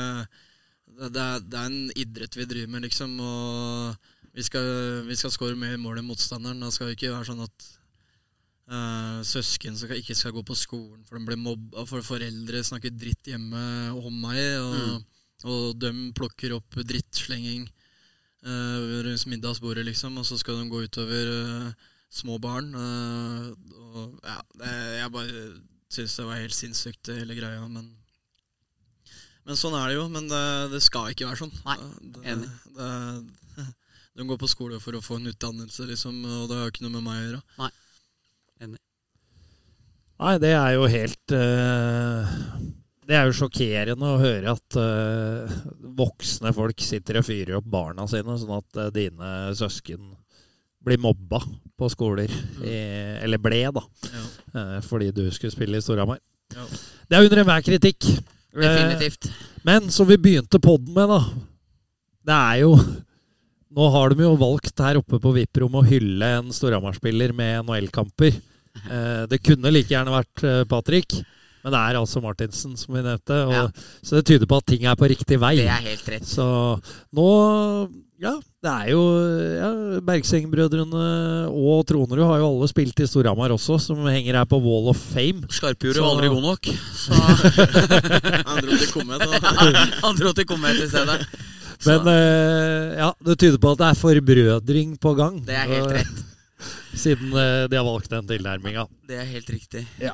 Det, 1.09 1.21
er, 1.21 1.45
det 1.49 1.59
er 1.59 1.69
en 1.71 1.93
idrett 1.97 2.37
vi 2.37 2.49
driver 2.49 2.73
med, 2.75 2.85
liksom, 2.85 3.15
og 3.25 4.09
vi 4.37 4.45
skal, 4.47 4.67
vi 5.07 5.17
skal 5.19 5.33
score 5.35 5.59
mer 5.59 5.79
mål 5.81 6.01
enn 6.01 6.09
motstanderen. 6.11 6.61
Da 6.61 6.71
skal 6.75 6.91
det 6.91 6.99
ikke 6.99 7.13
være 7.15 7.29
sånn 7.31 7.45
at 7.47 7.69
uh, 8.71 9.21
søsken 9.27 9.79
skal, 9.81 9.99
ikke 9.99 10.17
skal 10.19 10.35
gå 10.37 10.45
på 10.47 10.59
skolen 10.59 11.01
for 11.09 11.19
de 11.19 11.27
blir 11.31 11.41
mobba, 11.41 11.87
for 11.89 12.05
foreldre 12.07 12.63
snakker 12.67 12.95
dritt 12.95 13.33
hjemme 13.33 13.63
om 13.97 14.21
meg, 14.23 14.43
og, 14.61 15.07
og 15.49 15.81
de 15.81 15.95
plukker 16.17 16.55
opp 16.59 16.79
drittslenging 16.79 17.65
uh, 18.45 19.01
rundt 19.07 19.27
middagsbordet, 19.33 19.87
liksom, 19.89 20.21
og 20.21 20.29
så 20.29 20.39
skal 20.41 20.61
de 20.61 20.69
gå 20.71 20.85
utover 20.85 21.33
uh, 21.33 21.89
små 22.11 22.39
barn. 22.43 22.75
Uh, 22.75 23.51
og 23.91 24.21
ja, 24.27 24.39
det, 24.61 24.77
jeg 25.01 25.15
bare 25.17 25.49
syns 25.91 26.21
det 26.21 26.29
var 26.29 26.39
helt 26.45 26.55
sinnssykt, 26.55 27.11
hele 27.19 27.39
greia. 27.39 27.65
Men, 27.67 27.89
men 29.51 29.59
sånn 29.59 29.75
er 29.75 29.91
det 29.91 29.97
jo. 29.97 30.07
Men 30.15 30.29
det, 30.31 30.45
det 30.71 30.81
skal 30.85 31.11
ikke 31.11 31.27
være 31.27 31.43
sånn. 31.43 31.55
Nei, 31.67 31.77
det, 32.15 32.21
enig. 32.31 32.51
Det, 32.77 32.91
de 34.21 34.27
går 34.29 34.39
på 34.39 34.51
skole 34.51 34.79
for 34.83 34.95
å 34.95 35.03
få 35.03 35.19
en 35.19 35.31
utdannelse, 35.33 35.89
liksom, 35.91 36.21
og 36.23 36.45
det 36.51 36.61
har 36.61 36.71
ikke 36.71 36.85
noe 36.87 36.95
med 36.95 37.07
meg 37.09 37.19
å 37.19 37.25
gjøre. 37.25 37.41
Nei, 37.59 37.71
enig. 38.67 38.79
Nei, 40.21 40.37
det 40.45 40.55
er 40.55 40.77
jo 40.77 40.87
helt 40.93 41.35
uh, 41.35 42.33
Det 43.09 43.17
er 43.17 43.27
jo 43.27 43.37
sjokkerende 43.41 44.15
å 44.15 44.21
høre 44.21 44.55
at 44.55 44.79
uh, 44.79 45.59
voksne 45.99 46.55
folk 46.55 46.85
sitter 46.85 47.19
og 47.19 47.27
fyrer 47.27 47.59
opp 47.59 47.71
barna 47.73 48.07
sine, 48.11 48.39
sånn 48.39 48.59
at 48.61 48.83
uh, 48.85 48.91
dine 48.95 49.51
søsken 49.59 50.13
blir 50.85 51.01
mobba 51.03 51.43
på 51.77 51.91
skoler. 51.93 52.31
I, 52.63 52.77
eller 53.21 53.43
ble, 53.43 53.65
da. 53.75 53.83
Ja. 54.15 54.79
fordi 54.81 55.11
du 55.13 55.27
skulle 55.29 55.53
spille 55.53 55.77
i 55.77 55.85
Storhamar. 55.85 56.23
Ja. 56.55 56.65
Det 57.11 57.19
er 57.19 57.27
under 57.27 57.43
enhver 57.43 57.67
kritikk. 57.67 58.07
Eh, 58.55 58.61
Definitivt. 58.61 59.31
men 59.63 59.91
som 59.91 60.09
vi 60.09 60.19
begynte 60.19 60.59
podden 60.63 60.95
med, 60.95 61.09
da. 61.09 61.21
Det 62.27 62.37
er 62.37 62.61
jo 62.65 62.75
Nå 63.71 63.87
har 63.95 64.11
de 64.11 64.25
jo 64.25 64.33
valgt 64.35 64.81
her 64.83 64.99
oppe 64.99 65.21
på 65.23 65.31
VIP-rommet 65.31 65.85
å 65.85 65.87
hylle 65.87 66.27
en 66.41 66.49
Storhamar-spiller 66.51 67.31
med 67.31 67.61
NHL-kamper. 67.69 68.35
Eh, 68.91 69.21
det 69.31 69.39
kunne 69.47 69.71
like 69.71 69.93
gjerne 69.95 70.11
vært 70.11 70.43
eh, 70.43 70.65
Patrick, 70.67 71.15
men 71.65 71.73
det 71.75 71.81
er 71.81 71.99
altså 72.01 72.23
Martinsen, 72.25 72.77
som 72.81 72.95
vi 72.95 73.03
nevnte. 73.05 73.41
Og, 73.47 73.53
Ja. 73.53 73.65
Så 74.03 74.17
det 74.21 74.27
tyder 74.31 74.47
på 74.49 74.57
at 74.61 74.67
ting 74.67 74.85
er 74.89 74.95
på 74.97 75.09
riktig 75.11 75.39
vei. 75.43 75.57
Det 75.61 75.67
er 75.69 75.85
helt 75.91 76.09
rett. 76.09 76.25
Så 76.29 76.45
nå 77.13 77.27
Ja, 78.21 78.35
det 78.61 78.69
er 78.71 78.89
jo 78.93 79.03
ja, 79.57 79.69
Bergseng-brødrene 80.05 81.05
og 81.49 81.87
Tronerud 81.89 82.27
har 82.29 82.43
jo 82.43 82.49
alle 82.51 82.69
spilt 82.69 83.01
i 83.01 83.07
Storhamar 83.09 83.55
også, 83.55 83.79
som 83.81 84.03
henger 84.05 84.37
her 84.37 84.49
på 84.49 84.59
Wall 84.61 84.91
of 84.93 85.01
Fame. 85.01 85.47
Skarpjordet 85.49 85.97
er 85.97 86.05
var 86.05 86.19
aldri 86.19 86.29
god 86.29 86.45
nok. 86.45 86.69
Så 87.01 87.17
Han 88.51 88.61
dro 88.67 88.77
til 88.77 88.91
Komet. 88.93 89.25
da. 89.25 89.41
han 90.05 90.21
dro 90.21 90.35
til 90.37 90.49
Komet 90.51 90.83
i 90.85 90.89
stedet. 90.93 91.25
Så 91.81 91.95
Men 91.95 92.11
eh, 92.13 92.99
ja, 93.01 93.13
det 93.25 93.39
tyder 93.41 93.57
på 93.63 93.73
at 93.73 93.81
det 93.81 93.89
er 93.89 94.01
forbrødring 94.03 94.99
på 95.01 95.15
gang. 95.17 95.41
det 95.47 95.57
er 95.57 95.71
helt 95.73 95.95
rett. 95.97 96.21
Siden 97.03 97.33
eh, 97.33 97.69
de 97.73 97.79
har 97.81 97.87
valgt 97.89 98.13
den 98.13 98.29
tilnærminga. 98.29 98.85
Det 99.09 99.17
er 99.17 99.25
helt 99.33 99.49
riktig. 99.49 99.87
Eh, 99.97 100.13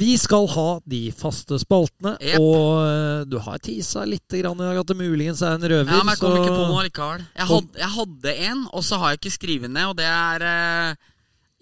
vi 0.00 0.14
skal 0.16 0.46
ha 0.48 0.68
de 0.88 1.00
faste 1.12 1.58
spaltene, 1.60 2.14
yep. 2.24 2.38
og 2.40 2.78
eh, 2.86 3.24
du 3.28 3.36
har 3.44 3.58
tisa 3.60 4.04
litt 4.08 4.32
i 4.32 4.40
dag 4.44 4.62
at 4.80 4.88
det 4.88 4.96
muligens 4.96 5.42
er 5.44 5.58
en 5.58 5.66
røver. 5.66 5.92
Ja, 5.92 6.00
men 6.04 6.14
jeg 6.14 6.22
kom 6.22 6.32
så- 6.32 6.40
ikke 6.40 6.54
på 6.54 6.68
noe 6.70 6.86
likevel. 6.86 7.26
Jeg, 7.36 7.46
had, 7.50 7.68
jeg 7.82 7.90
hadde 7.98 8.34
en, 8.48 8.64
og 8.72 8.86
så 8.86 9.00
har 9.02 9.12
jeg 9.12 9.20
ikke 9.20 9.34
skrevet 9.36 9.70
ned, 9.70 9.90
og 9.90 9.96
det 9.98 10.08
er 10.08 10.46
eh, 10.48 11.12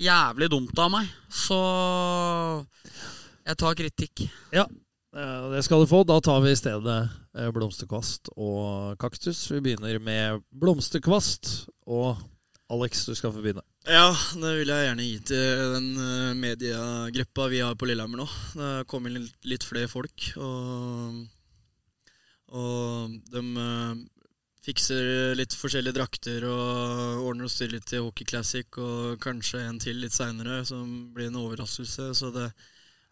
jævlig 0.07 0.51
dumt 0.53 0.79
av 0.79 0.93
meg. 0.95 1.11
Så 1.35 1.59
jeg 3.45 3.59
tar 3.61 3.79
kritikk. 3.79 4.25
Ja, 4.55 4.67
eh, 5.17 5.51
det 5.55 5.65
skal 5.67 5.83
du 5.83 5.91
få. 5.91 6.05
Da 6.07 6.21
tar 6.25 6.41
vi 6.45 6.55
i 6.55 6.59
stedet 6.59 6.99
eh, 7.37 7.51
blomsterkvast 7.55 8.31
og 8.37 8.95
kaktus. 9.03 9.47
Vi 9.51 9.61
begynner 9.65 9.99
med 9.99 10.45
blomsterkvast. 10.55 11.67
Og 11.91 12.17
Alex, 12.75 13.05
du 13.07 13.15
skal 13.17 13.33
få 13.35 13.43
begynne. 13.45 13.63
Ja, 13.87 14.11
det 14.41 14.53
vil 14.59 14.73
jeg 14.73 14.89
gjerne 14.89 15.07
gi 15.07 15.21
til 15.31 15.63
den 15.77 15.89
eh, 16.01 16.35
mediegruppa 16.39 17.47
vi 17.53 17.63
har 17.65 17.79
på 17.79 17.89
Lillehammer 17.89 18.25
nå. 18.25 18.27
Det 18.55 18.67
har 18.73 18.91
kommet 18.91 19.15
litt, 19.15 19.39
litt 19.55 19.67
flere 19.67 19.91
folk. 19.93 20.29
Og 20.37 21.23
Og 22.55 23.15
de 23.33 23.41
eh, 23.59 23.95
fikser 24.65 25.35
litt 25.37 25.55
forskjellige 25.59 25.97
drakter 25.97 26.45
og 26.49 27.25
ordner 27.27 27.49
og 27.49 27.53
styrer 27.53 27.77
litt 27.77 27.89
til 27.91 28.05
Hockey 28.07 28.25
Classic 28.29 28.79
og 28.81 29.19
kanskje 29.25 29.65
en 29.65 29.81
til 29.83 29.99
litt 30.01 30.15
seinere, 30.15 30.63
som 30.69 30.87
blir 31.17 31.29
en 31.29 31.41
overraskelse. 31.43 32.13
Så 32.17 32.31
det, 32.35 32.47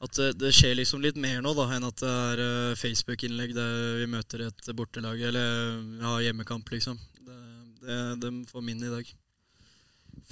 at 0.02 0.18
det, 0.18 0.28
det 0.40 0.52
skjer 0.54 0.78
liksom 0.78 1.02
litt 1.04 1.18
mer 1.20 1.42
nå 1.44 1.54
da, 1.58 1.66
enn 1.74 1.88
at 1.88 1.98
det 2.04 2.12
er 2.12 2.44
eh, 2.46 2.78
Facebook-innlegg 2.78 3.56
der 3.58 3.98
vi 4.00 4.08
møter 4.14 4.46
et 4.46 4.70
bortelag, 4.78 5.20
eller 5.32 5.82
ja, 6.04 6.14
hjemmekamp, 6.28 6.70
liksom. 6.72 7.00
Det, 7.18 7.40
det, 7.82 7.98
de 8.22 8.32
får 8.48 8.64
min 8.70 8.86
i 8.86 8.94
dag. 8.94 9.12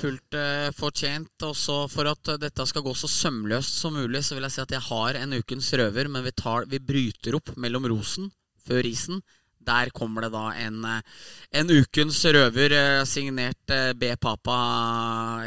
Fullt 0.00 0.36
eh, 0.36 0.70
fortjent. 0.76 1.32
Også 1.44 1.82
for 1.92 2.08
at 2.10 2.32
dette 2.40 2.66
skal 2.68 2.84
gå 2.84 2.94
så 2.96 3.10
sømløst 3.10 3.80
som 3.82 3.96
mulig, 3.96 4.22
så 4.24 4.36
vil 4.36 4.46
jeg 4.46 4.56
si 4.56 4.62
at 4.64 4.74
jeg 4.76 4.86
har 4.86 5.18
en 5.20 5.36
ukens 5.36 5.68
røver, 5.80 6.08
men 6.12 6.24
vi, 6.24 6.32
tar, 6.36 6.68
vi 6.70 6.80
bryter 6.80 7.36
opp 7.38 7.52
mellom 7.60 7.88
rosen 7.92 8.30
før 8.66 8.88
isen. 8.88 9.20
Der 9.60 9.90
kommer 9.92 10.24
det 10.24 10.32
da 10.32 10.46
en, 10.56 10.80
eh, 10.88 11.22
en 11.60 11.70
ukens 11.70 12.22
røver 12.24 12.72
eh, 12.72 13.04
signert 13.08 13.74
eh, 13.74 13.92
B. 13.92 14.14
Papa, 14.20 14.56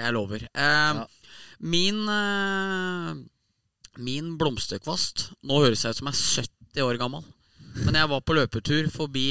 jeg 0.02 0.14
lover. 0.16 0.48
Eh, 0.54 1.04
Min 1.64 2.02
eh, 2.12 3.14
Min 4.04 4.34
blomsterkvast 4.36 5.30
Nå 5.48 5.60
høres 5.62 5.84
jeg 5.86 5.94
ut 5.94 6.00
som 6.00 6.10
jeg 6.10 6.18
er 6.18 6.48
70 6.50 6.84
år 6.84 6.98
gammel. 7.00 7.24
Men 7.86 7.98
jeg 7.98 8.10
var 8.10 8.22
på 8.26 8.36
løpetur 8.38 8.90
forbi 8.94 9.28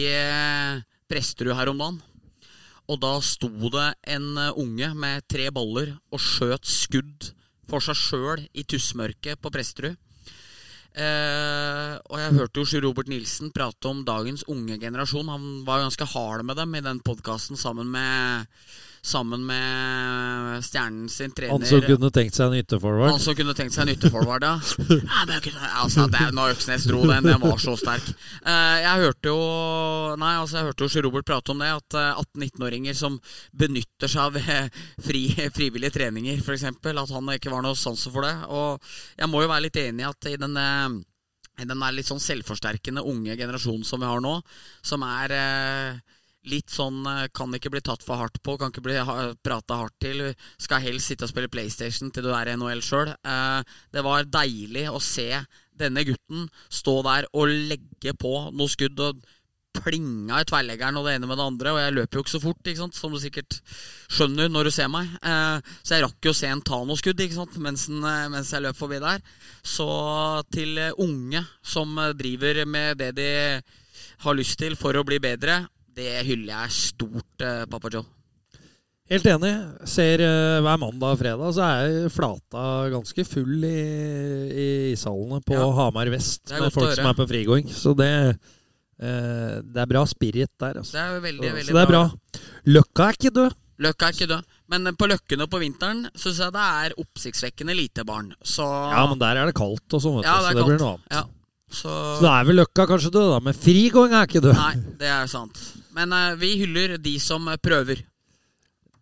Presterud 1.10 1.54
her 1.58 1.70
om 1.70 1.82
dagen. 1.82 1.98
Og 2.92 2.98
da 3.00 3.14
sto 3.24 3.48
det 3.72 3.88
en 4.12 4.36
eh, 4.36 4.58
unge 4.60 4.90
med 4.98 5.24
tre 5.30 5.48
baller 5.54 5.94
og 6.12 6.20
skjøt 6.20 6.68
skudd 6.68 7.30
for 7.70 7.80
seg 7.80 7.96
sjøl 7.96 8.42
i 8.52 8.66
tussmørket 8.68 9.40
på 9.40 9.52
Presterud. 9.54 9.96
Eh, 10.92 11.92
og 11.96 12.18
jeg 12.20 12.36
hørte 12.36 12.60
jo 12.60 12.68
Sjur 12.68 12.84
Robert 12.84 13.08
Nilsen 13.08 13.52
prate 13.54 13.88
om 13.88 14.02
dagens 14.04 14.44
unge 14.52 14.76
generasjon. 14.82 15.30
Han 15.32 15.46
var 15.64 15.86
ganske 15.86 16.08
hard 16.12 16.44
med 16.44 16.60
dem 16.60 16.76
i 16.76 16.84
den 16.84 17.00
podkasten 17.00 17.56
sammen 17.56 17.88
med 17.94 18.44
Sammen 19.02 19.42
med 19.46 20.64
stjernen 20.64 21.08
sin 21.10 21.32
trener. 21.34 21.50
Han 21.50 21.66
som 21.66 21.80
kunne 21.82 22.10
tenkt 22.14 22.36
seg 22.36 22.52
en 22.52 22.60
ytterforward. 22.60 23.10
Han 23.10 23.22
som 23.24 23.34
kunne 23.34 23.54
tenkt 23.58 23.74
seg 23.74 23.82
en 23.82 23.96
ytterforward, 23.96 24.46
ja. 24.46 24.52
ja 24.92 25.24
men 25.26 25.32
jeg 25.34 25.42
kunne, 25.48 25.70
altså, 25.82 26.04
det, 26.12 26.28
når 26.36 26.54
Øksnes 26.54 26.86
dro 26.86 27.00
den, 27.10 27.26
den 27.26 27.42
var 27.42 27.58
så 27.58 27.74
sterk. 27.80 28.12
Eh, 28.46 28.76
jeg 28.84 29.02
hørte 29.02 29.32
jo 29.32 29.40
Nei, 30.22 30.32
altså 30.38 30.60
jeg 30.60 30.68
hørte 30.68 30.86
jo 30.86 30.92
Sjur 30.94 31.06
Robert 31.08 31.26
prate 31.26 31.50
om 31.50 31.64
det, 31.64 31.72
at 31.80 31.98
eh, 31.98 32.22
18-19-åringer 32.22 32.98
som 33.00 33.18
benytter 33.58 34.12
seg 34.14 34.22
av 34.28 34.38
eh, 34.38 34.82
fri, 35.02 35.24
frivillige 35.50 35.98
treninger, 35.98 36.38
f.eks., 36.38 36.68
at 36.70 37.16
han 37.16 37.34
ikke 37.34 37.50
var 37.50 37.66
noe 37.66 37.78
sansen 37.78 38.14
for 38.14 38.28
det. 38.28 38.36
Og 38.54 38.94
jeg 39.18 39.32
må 39.34 39.42
jo 39.42 39.50
være 39.50 39.66
litt 39.66 39.82
enig 39.82 40.06
i 40.06 40.10
at 40.12 40.30
i 40.30 40.38
den 40.46 40.54
eh, 40.62 41.02
den 41.58 41.82
der 41.82 41.94
litt 41.94 42.06
sånn 42.08 42.22
selvforsterkende 42.22 43.02
unge 43.06 43.34
generasjonen 43.36 43.84
som 43.86 44.00
vi 44.02 44.08
har 44.08 44.22
nå, 44.22 44.38
som 44.86 45.02
er 45.10 45.34
eh, 45.36 46.18
litt 46.50 46.72
sånn 46.72 47.02
eh, 47.06 47.26
Kan 47.34 47.54
ikke 47.56 47.72
bli 47.72 47.82
tatt 47.84 48.04
for 48.06 48.20
hardt 48.20 48.40
på, 48.44 48.56
kan 48.58 48.72
ikke 48.72 48.84
bli 48.84 48.98
prata 49.44 49.80
hardt 49.82 49.98
til. 50.02 50.24
Skal 50.60 50.84
helst 50.84 51.12
sitte 51.12 51.26
og 51.26 51.32
spille 51.32 51.52
PlayStation 51.52 52.12
til 52.12 52.26
du 52.26 52.32
er 52.34 52.50
i 52.50 52.56
NHL 52.56 52.82
sjøl. 52.84 53.12
Eh, 53.14 53.76
det 53.94 54.06
var 54.06 54.28
deilig 54.28 54.88
å 54.90 55.02
se 55.02 55.28
denne 55.82 56.04
gutten 56.06 56.48
stå 56.70 56.98
der 57.06 57.28
og 57.32 57.52
legge 57.70 58.12
på 58.18 58.34
noe 58.52 58.70
skudd 58.70 59.00
og 59.02 59.22
plinga 59.72 60.42
i 60.42 60.46
tverrleggeren 60.46 60.98
og 61.00 61.06
det 61.06 61.14
ene 61.16 61.28
med 61.28 61.38
det 61.40 61.46
andre. 61.48 61.72
Og 61.72 61.80
jeg 61.80 61.94
løper 61.96 62.18
jo 62.18 62.24
ikke 62.24 62.34
så 62.34 62.42
fort, 62.42 62.60
ikke 62.66 62.82
sant? 62.82 62.98
som 62.98 63.14
du 63.14 63.20
sikkert 63.22 63.60
skjønner 64.12 64.50
når 64.52 64.68
du 64.68 64.74
ser 64.74 64.90
meg. 64.92 65.08
Eh, 65.24 65.76
så 65.80 65.96
jeg 65.96 66.06
rakk 66.06 66.28
jo 66.28 66.34
å 66.34 66.40
se 66.42 66.50
en 66.50 66.64
ta 66.64 66.82
noe 66.84 67.00
skudd 67.00 67.22
ikke 67.24 67.38
sant? 67.38 67.60
Mens, 67.62 67.86
den, 67.90 68.02
eh, 68.04 68.26
mens 68.32 68.52
jeg 68.52 68.64
løp 68.66 68.78
forbi 68.78 69.00
der. 69.02 69.22
Så 69.64 69.88
til 70.52 70.76
unge 71.00 71.46
som 71.64 71.96
driver 72.18 72.64
med 72.68 73.00
det 73.00 73.14
de 73.16 73.30
har 74.22 74.36
lyst 74.38 74.58
til 74.60 74.76
for 74.78 74.94
å 74.94 75.04
bli 75.06 75.18
bedre, 75.22 75.62
det 75.96 76.24
hyller 76.26 76.52
jeg 76.64 76.76
stort, 76.78 77.44
eh, 77.44 77.64
Papa 77.70 77.90
Joe. 77.92 78.04
Helt 79.12 79.26
enig. 79.28 79.52
Ser 79.90 80.22
eh, 80.24 80.58
hver 80.64 80.78
mandag 80.80 81.16
og 81.16 81.20
fredag 81.20 81.52
så 81.52 81.66
er 81.66 82.08
flata 82.12 82.64
ganske 82.94 83.24
full 83.28 83.66
i, 83.66 83.80
i 84.48 84.66
ishallene 84.94 85.42
på 85.44 85.58
Ja. 85.58 85.66
Hamar 85.76 86.08
vest 86.14 86.46
Det 86.48 86.56
er 86.56 86.62
med 86.62 86.70
godt 86.70 86.78
å 86.78 86.80
folk 86.80 86.94
som 86.96 87.10
er 87.10 87.18
på 87.18 87.26
frigåing. 87.28 87.68
Så 87.68 87.92
det, 87.98 88.12
eh, 89.02 89.58
det 89.66 89.82
er 89.82 89.90
bra 89.90 90.04
spirit 90.08 90.52
der. 90.62 90.80
Altså. 90.80 90.94
Det 90.96 91.02
er 91.02 91.18
jo 91.18 91.26
veldig, 91.26 91.50
så, 91.50 91.56
veldig 91.58 91.68
så 91.68 91.76
det 91.76 91.82
er 91.82 91.92
bra. 91.92 92.04
Løkka 92.78 93.10
er 93.10 93.20
ikke 93.20 93.34
død. 93.40 93.58
Løkka 93.82 94.08
er 94.08 94.16
ikke 94.16 94.30
død. 94.30 94.56
Men 94.72 94.88
på 94.94 94.96
på 95.02 95.10
Løkkene 95.10 95.50
på 95.50 95.60
vinteren 95.60 96.02
syns 96.14 96.40
jeg 96.40 96.54
det 96.54 96.66
er 96.86 96.96
oppsiktsvekkende 97.02 97.76
lite 97.76 98.06
barn. 98.08 98.32
Så 98.40 98.64
Ja, 98.64 99.04
men 99.10 99.20
der 99.20 99.42
er 99.42 99.50
det 99.50 99.58
kaldt 99.58 99.92
og 99.92 100.00
sånn, 100.00 100.20
vet 100.20 100.24
du, 100.24 100.30
Ja, 100.30 100.38
det 100.40 100.46
er 100.46 100.52
så 100.52 100.58
det 100.62 100.68
blir 100.70 100.80
noe 100.80 100.94
annet. 100.94 101.08
Ja, 101.18 101.24
så 101.74 101.92
Så 102.18 102.22
da 102.24 102.34
er 102.40 102.44
vel 102.48 102.56
Løkka 102.60 102.86
kanskje 102.90 103.10
død, 103.14 103.30
da. 103.34 103.40
Men 103.48 103.54
frigåing 103.56 104.12
er 104.14 104.28
ikke 104.28 104.42
død. 104.44 104.54
Nei, 104.58 104.74
det 105.00 105.08
er 105.10 105.26
sant. 105.32 105.58
Men 105.96 106.12
uh, 106.12 106.34
vi 106.40 106.54
hyller 106.62 106.96
de 107.02 107.16
som 107.20 107.48
eh, 107.52 107.58
prøver. 107.60 108.00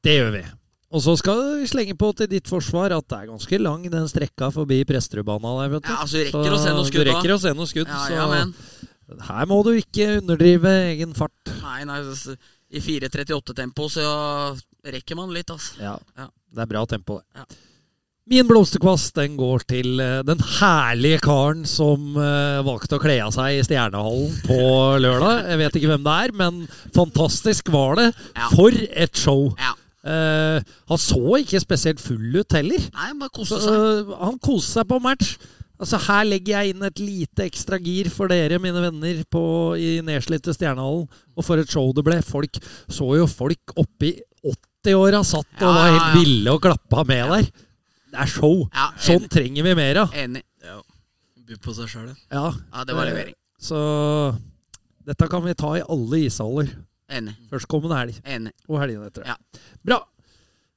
Det 0.02 0.14
gjør 0.16 0.32
vi. 0.38 0.42
Og 0.90 1.02
så 1.04 1.12
skal 1.20 1.40
vi 1.60 1.68
slenge 1.70 1.94
på 1.94 2.08
til 2.18 2.26
ditt 2.32 2.48
forsvar 2.50 2.90
at 2.96 3.06
det 3.12 3.18
er 3.20 3.28
ganske 3.30 3.58
lang 3.62 3.84
den 3.92 4.08
strekka 4.10 4.48
forbi 4.50 4.80
Presterudbana 4.88 5.52
der, 5.60 5.68
vet 5.76 5.84
du. 5.86 5.90
Ja, 5.92 5.98
altså, 6.02 6.18
du 6.18 6.24
rekker 6.32 6.56
å 6.56 6.58
se 6.64 6.72
noen 6.74 6.88
skudd, 6.88 7.04
Du 7.04 7.10
da. 7.10 7.12
rekker 7.14 7.34
å 7.36 7.40
se 7.44 7.52
noe 7.54 7.68
skudd, 7.70 7.92
Ja, 7.92 8.00
ja, 8.10 8.24
men 8.32 9.20
her 9.28 9.46
må 9.50 9.60
du 9.66 9.70
ikke 9.78 10.08
underdrive 10.18 10.72
egen 10.94 11.14
fart. 11.14 11.52
Nei, 11.62 11.84
nei, 11.86 12.00
s- 12.10 12.34
i 12.70 12.78
4.38-tempo 12.82 13.86
så 13.90 14.02
rekker 14.86 15.18
man 15.18 15.30
litt, 15.34 15.50
altså. 15.54 15.78
Ja, 15.82 15.94
Ja. 16.18 16.26
det 16.54 16.62
er 16.66 16.70
bra 16.74 16.84
tempo, 16.90 17.20
det. 17.20 17.26
Ja. 17.38 17.44
Min 18.28 18.46
blomsterkvast 18.46 19.14
den 19.16 19.36
går 19.38 19.62
til 19.70 20.00
eh, 20.02 20.20
den 20.26 20.42
herlige 20.60 21.18
karen 21.24 21.64
som 21.66 22.12
eh, 22.20 22.60
valgte 22.66 22.98
å 22.98 23.02
kle 23.02 23.16
av 23.24 23.32
seg 23.34 23.56
i 23.56 23.62
Stjernehallen 23.64 24.34
på 24.44 24.58
lørdag. 25.02 25.46
Jeg 25.50 25.60
vet 25.62 25.78
ikke 25.80 25.90
hvem 25.94 26.04
det 26.04 26.16
er, 26.26 26.34
men 26.36 26.60
fantastisk 26.94 27.72
var 27.72 27.96
det. 27.98 28.10
Ja. 28.36 28.50
For 28.52 28.76
et 28.76 29.16
show! 29.18 29.48
Ja. 29.58 29.72
Eh, 30.00 30.60
han 30.92 31.00
så 31.00 31.40
ikke 31.40 31.60
spesielt 31.64 32.00
full 32.00 32.36
ut 32.38 32.54
heller. 32.56 32.84
Nei, 32.96 33.08
bare 33.20 33.32
koste 33.34 33.58
seg. 33.64 33.72
øh, 33.72 34.12
han 34.20 34.38
koste 34.40 34.76
seg 34.78 34.90
på 34.92 35.00
match. 35.02 35.32
Altså 35.80 35.96
Her 36.04 36.26
legger 36.28 36.58
jeg 36.60 36.74
inn 36.74 36.84
et 36.84 37.00
lite 37.00 37.46
ekstra 37.48 37.78
gir 37.80 38.10
for 38.12 38.28
dere, 38.28 38.60
mine 38.60 38.82
venner, 38.84 39.22
på, 39.32 39.42
i 39.80 39.94
nedslitte 40.04 40.52
Stjernehallen. 40.54 41.08
Og 41.34 41.46
for 41.46 41.60
et 41.60 41.72
show 41.72 41.88
det 41.96 42.04
ble. 42.04 42.20
Folk 42.24 42.60
så 42.84 43.10
jo 43.16 43.24
folk 43.28 43.74
oppi 43.80 44.12
80-åra 44.44 45.24
satt 45.24 45.64
og 45.64 45.74
var 45.76 45.88
helt 45.88 46.20
ville 46.20 46.52
og 46.52 46.62
klappa 46.68 47.04
med 47.08 47.34
der. 47.34 47.50
Det 48.10 48.18
er 48.20 48.26
show. 48.26 48.68
Ja, 48.74 48.88
Sånn 48.98 49.28
trenger 49.30 49.62
vi 49.62 49.74
mer 49.78 50.00
av. 50.02 50.14
Enig. 50.18 50.42
Ja. 50.64 50.80
By 51.46 51.56
på 51.62 51.74
seg 51.74 51.88
sjøl, 51.92 52.16
Ja, 52.30 52.50
Ja, 52.72 52.84
det 52.84 52.94
var 52.94 53.06
Eh, 53.06 53.12
levering. 53.14 53.34
Så 53.60 54.36
dette 55.06 55.28
kan 55.30 55.42
vi 55.44 55.54
ta 55.54 55.74
i 55.78 55.82
alle 55.88 56.20
ishaller. 56.26 56.68
Enig. 57.10 57.34
Førstkommende 57.50 57.96
helg 57.98 58.20
Enig. 58.24 58.52
og 58.68 58.80
helgen 58.80 59.04
etter. 59.06 59.26
Ja. 59.26 59.36
Bra. 59.84 60.00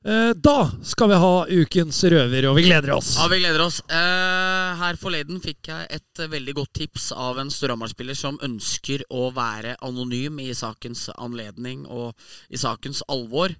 Eh, 0.03 0.33
da 0.35 0.67
skal 0.83 1.07
vi 1.13 1.15
ha 1.15 1.35
ukens 1.47 2.01
røver, 2.11 2.43
og 2.49 2.57
vi 2.57 2.65
gleder 2.65 2.91
oss. 2.97 3.13
Ja, 3.15 3.29
vi 3.31 3.37
gleder 3.39 3.61
oss. 3.63 3.77
Eh, 3.87 4.71
her 4.81 4.97
forleden 4.99 5.39
fikk 5.39 5.69
jeg 5.69 5.85
et 5.95 6.23
veldig 6.27 6.55
godt 6.57 6.73
tips 6.75 7.05
av 7.15 7.37
en 7.39 7.51
Storhamar-spiller 7.53 8.17
som 8.19 8.35
ønsker 8.43 9.05
å 9.15 9.29
være 9.31 9.77
anonym 9.79 10.41
i 10.43 10.49
sakens 10.59 11.05
anledning 11.15 11.85
og 11.87 12.19
i 12.51 12.59
sakens 12.59 12.99
alvor. 13.07 13.55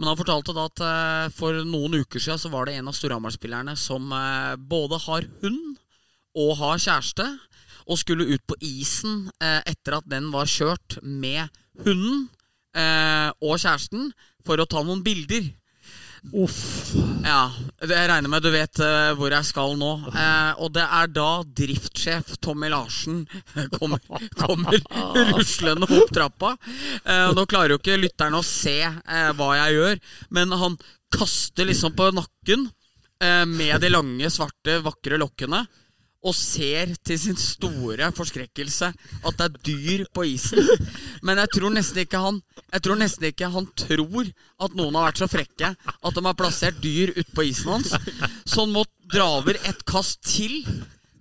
Men 0.00 0.10
han 0.10 0.18
fortalte 0.18 0.54
da 0.56 0.64
at 0.66 0.82
eh, 0.82 1.28
for 1.36 1.62
noen 1.62 2.00
uker 2.00 2.18
siden 2.24 2.40
så 2.42 2.50
var 2.50 2.66
det 2.66 2.80
en 2.80 2.90
av 2.90 2.96
Storhamar-spillerne 2.98 3.76
som 3.78 4.10
både 4.66 4.98
har 5.04 5.28
hund 5.44 5.76
og 6.36 6.50
har 6.58 6.82
kjæreste, 6.82 7.28
og 7.86 8.00
skulle 8.00 8.26
ut 8.26 8.42
på 8.50 8.56
isen 8.66 9.28
etter 9.38 9.94
at 10.00 10.08
den 10.10 10.26
var 10.34 10.48
kjørt 10.50 10.98
med 11.06 11.46
hunden 11.86 12.26
og 12.74 13.54
kjæresten 13.62 14.10
for 14.44 14.58
å 14.58 14.66
ta 14.66 14.82
noen 14.82 15.04
bilder. 15.06 15.46
Uff. 16.34 16.94
Ja, 17.26 17.52
jeg 17.82 18.08
regner 18.10 18.30
med 18.30 18.42
du 18.42 18.48
vet 18.50 18.80
eh, 18.82 19.12
hvor 19.18 19.30
jeg 19.30 19.46
skal 19.46 19.76
nå. 19.78 19.90
Eh, 20.10 20.62
og 20.62 20.72
det 20.74 20.84
er 20.84 21.10
da 21.14 21.28
driftssjef 21.60 22.34
Tommy 22.42 22.70
Larsen 22.72 23.22
kommer, 23.78 24.02
kommer 24.38 24.80
ruslende 25.32 25.88
opp 25.88 26.12
trappa. 26.14 26.54
Eh, 27.04 27.30
nå 27.36 27.46
klarer 27.46 27.76
jo 27.76 27.80
ikke 27.80 27.98
lytterne 28.00 28.40
å 28.40 28.46
se 28.46 28.78
hva 29.38 29.50
jeg 29.60 29.78
gjør, 29.78 30.02
men 30.34 30.56
han 30.62 30.78
kaster 31.14 31.68
liksom 31.68 31.94
på 31.96 32.10
nakken 32.14 32.68
med 33.48 33.80
de 33.80 33.88
lange, 33.88 34.28
svarte, 34.28 34.74
vakre 34.84 35.16
lokkene. 35.16 35.62
Og 36.26 36.34
ser 36.34 36.94
til 37.06 37.20
sin 37.22 37.38
store 37.38 38.10
forskrekkelse 38.16 38.88
at 38.90 39.38
det 39.38 39.46
er 39.46 39.60
dyr 39.68 40.04
på 40.14 40.26
isen. 40.26 40.62
Men 41.26 41.38
jeg 41.42 41.52
tror 41.54 41.74
nesten 41.74 42.02
ikke 42.02 42.22
han 42.22 42.42
Jeg 42.72 42.82
tror 42.82 42.98
nesten 42.98 43.28
ikke 43.28 43.50
han 43.52 43.68
tror 43.78 44.26
at 44.66 44.74
noen 44.74 44.98
har 44.98 45.08
vært 45.10 45.22
så 45.22 45.30
frekke 45.30 45.70
at 45.78 46.16
de 46.16 46.24
har 46.26 46.38
plassert 46.38 46.82
dyr 46.82 47.14
utpå 47.14 47.46
isen 47.46 47.76
hans. 47.76 47.94
Så 48.44 48.64
han 48.64 48.74
må 48.74 48.82
dra 49.12 49.28
over 49.38 49.54
et 49.54 49.84
kast 49.86 50.24
til 50.26 50.64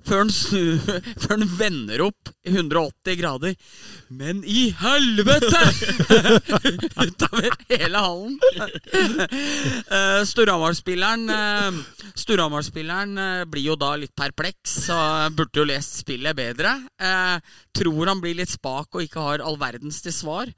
før 0.06 0.24
han, 0.24 0.32
snu, 0.34 0.78
før 1.22 1.36
han 1.36 1.46
vender 1.58 2.04
opp 2.06 2.32
i 2.46 2.54
180 2.54 3.18
grader. 3.20 3.56
Men 4.14 4.44
i 4.46 4.68
helvete! 4.80 5.62
Utover 7.06 7.56
hele 7.72 8.04
hallen. 8.06 8.38
Uh, 9.90 10.22
Storhamar-spilleren 10.32 11.26
uh, 11.32 11.80
Storhamar-spilleren 12.16 13.18
uh, 13.18 13.44
blir 13.50 13.72
jo 13.72 13.80
da 13.80 13.96
litt 14.00 14.14
perpleks 14.18 14.78
og 14.94 15.36
burde 15.40 15.62
jo 15.62 15.68
lest 15.68 16.02
spillet 16.04 16.38
bedre. 16.38 16.78
Tror 17.76 18.12
han 18.12 18.22
blir 18.24 18.38
litt 18.38 18.54
spak 18.54 18.96
og 18.96 19.04
ikke 19.06 19.24
har 19.24 19.44
all 19.44 19.58
verdens 19.60 20.02
til 20.06 20.14
svar. 20.16 20.52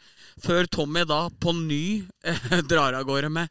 Før 0.44 0.68
Tommy 0.70 1.04
da 1.10 1.30
på 1.42 1.54
ny 1.56 2.04
uh, 2.28 2.60
drar 2.70 2.94
av 2.98 3.08
gårde 3.08 3.30
med 3.34 3.48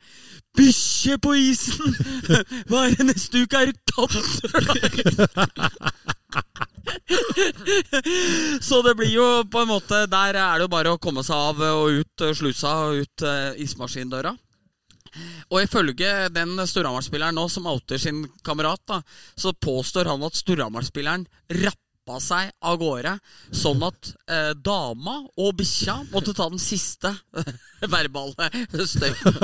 'Bikkje 0.56 1.18
på 1.20 1.34
isen! 1.36 1.96
Hva 2.70 2.86
er 2.86 2.94
det 2.96 3.06
neste 3.10 3.42
uke? 3.42 3.56
Er 3.60 3.66
det 3.72 3.78
katt?' 3.90 4.16
Så 8.66 8.82
det 8.86 8.94
blir 8.96 9.10
jo 9.10 9.44
på 9.50 9.58
en 9.62 9.68
måte 9.68 10.06
Der 10.10 10.38
er 10.38 10.54
det 10.54 10.64
jo 10.64 10.70
bare 10.70 10.92
å 10.94 11.02
komme 11.02 11.22
seg 11.26 11.36
av 11.36 11.60
og 11.66 12.00
ut 12.00 12.24
slusa 12.38 12.70
og 12.86 13.02
ut 13.02 13.24
ismaskindøra. 13.62 14.32
Og 15.50 15.62
ifølge 15.62 16.10
den 16.34 16.56
Storhamar-spilleren 16.68 17.36
nå 17.36 17.46
som 17.52 17.68
outer 17.70 18.00
sin 18.00 18.24
kamerat, 18.44 18.82
da, 18.88 19.00
så 19.38 19.52
påstår 19.52 20.10
han 20.10 20.24
at 20.26 20.36
Storhamar-spilleren 20.38 21.26
rappa 22.06 22.20
seg 22.22 22.50
av 22.62 22.78
gårde, 22.78 23.18
sånn 23.50 23.82
at 23.82 24.12
eh, 24.30 24.52
dama 24.54 25.26
og 25.36 25.56
bikkja 25.58 26.06
måtte 26.12 26.34
ta 26.34 26.48
den 26.48 26.58
siste 26.58 27.10
verbale 27.94 28.50
støyten 28.86 29.34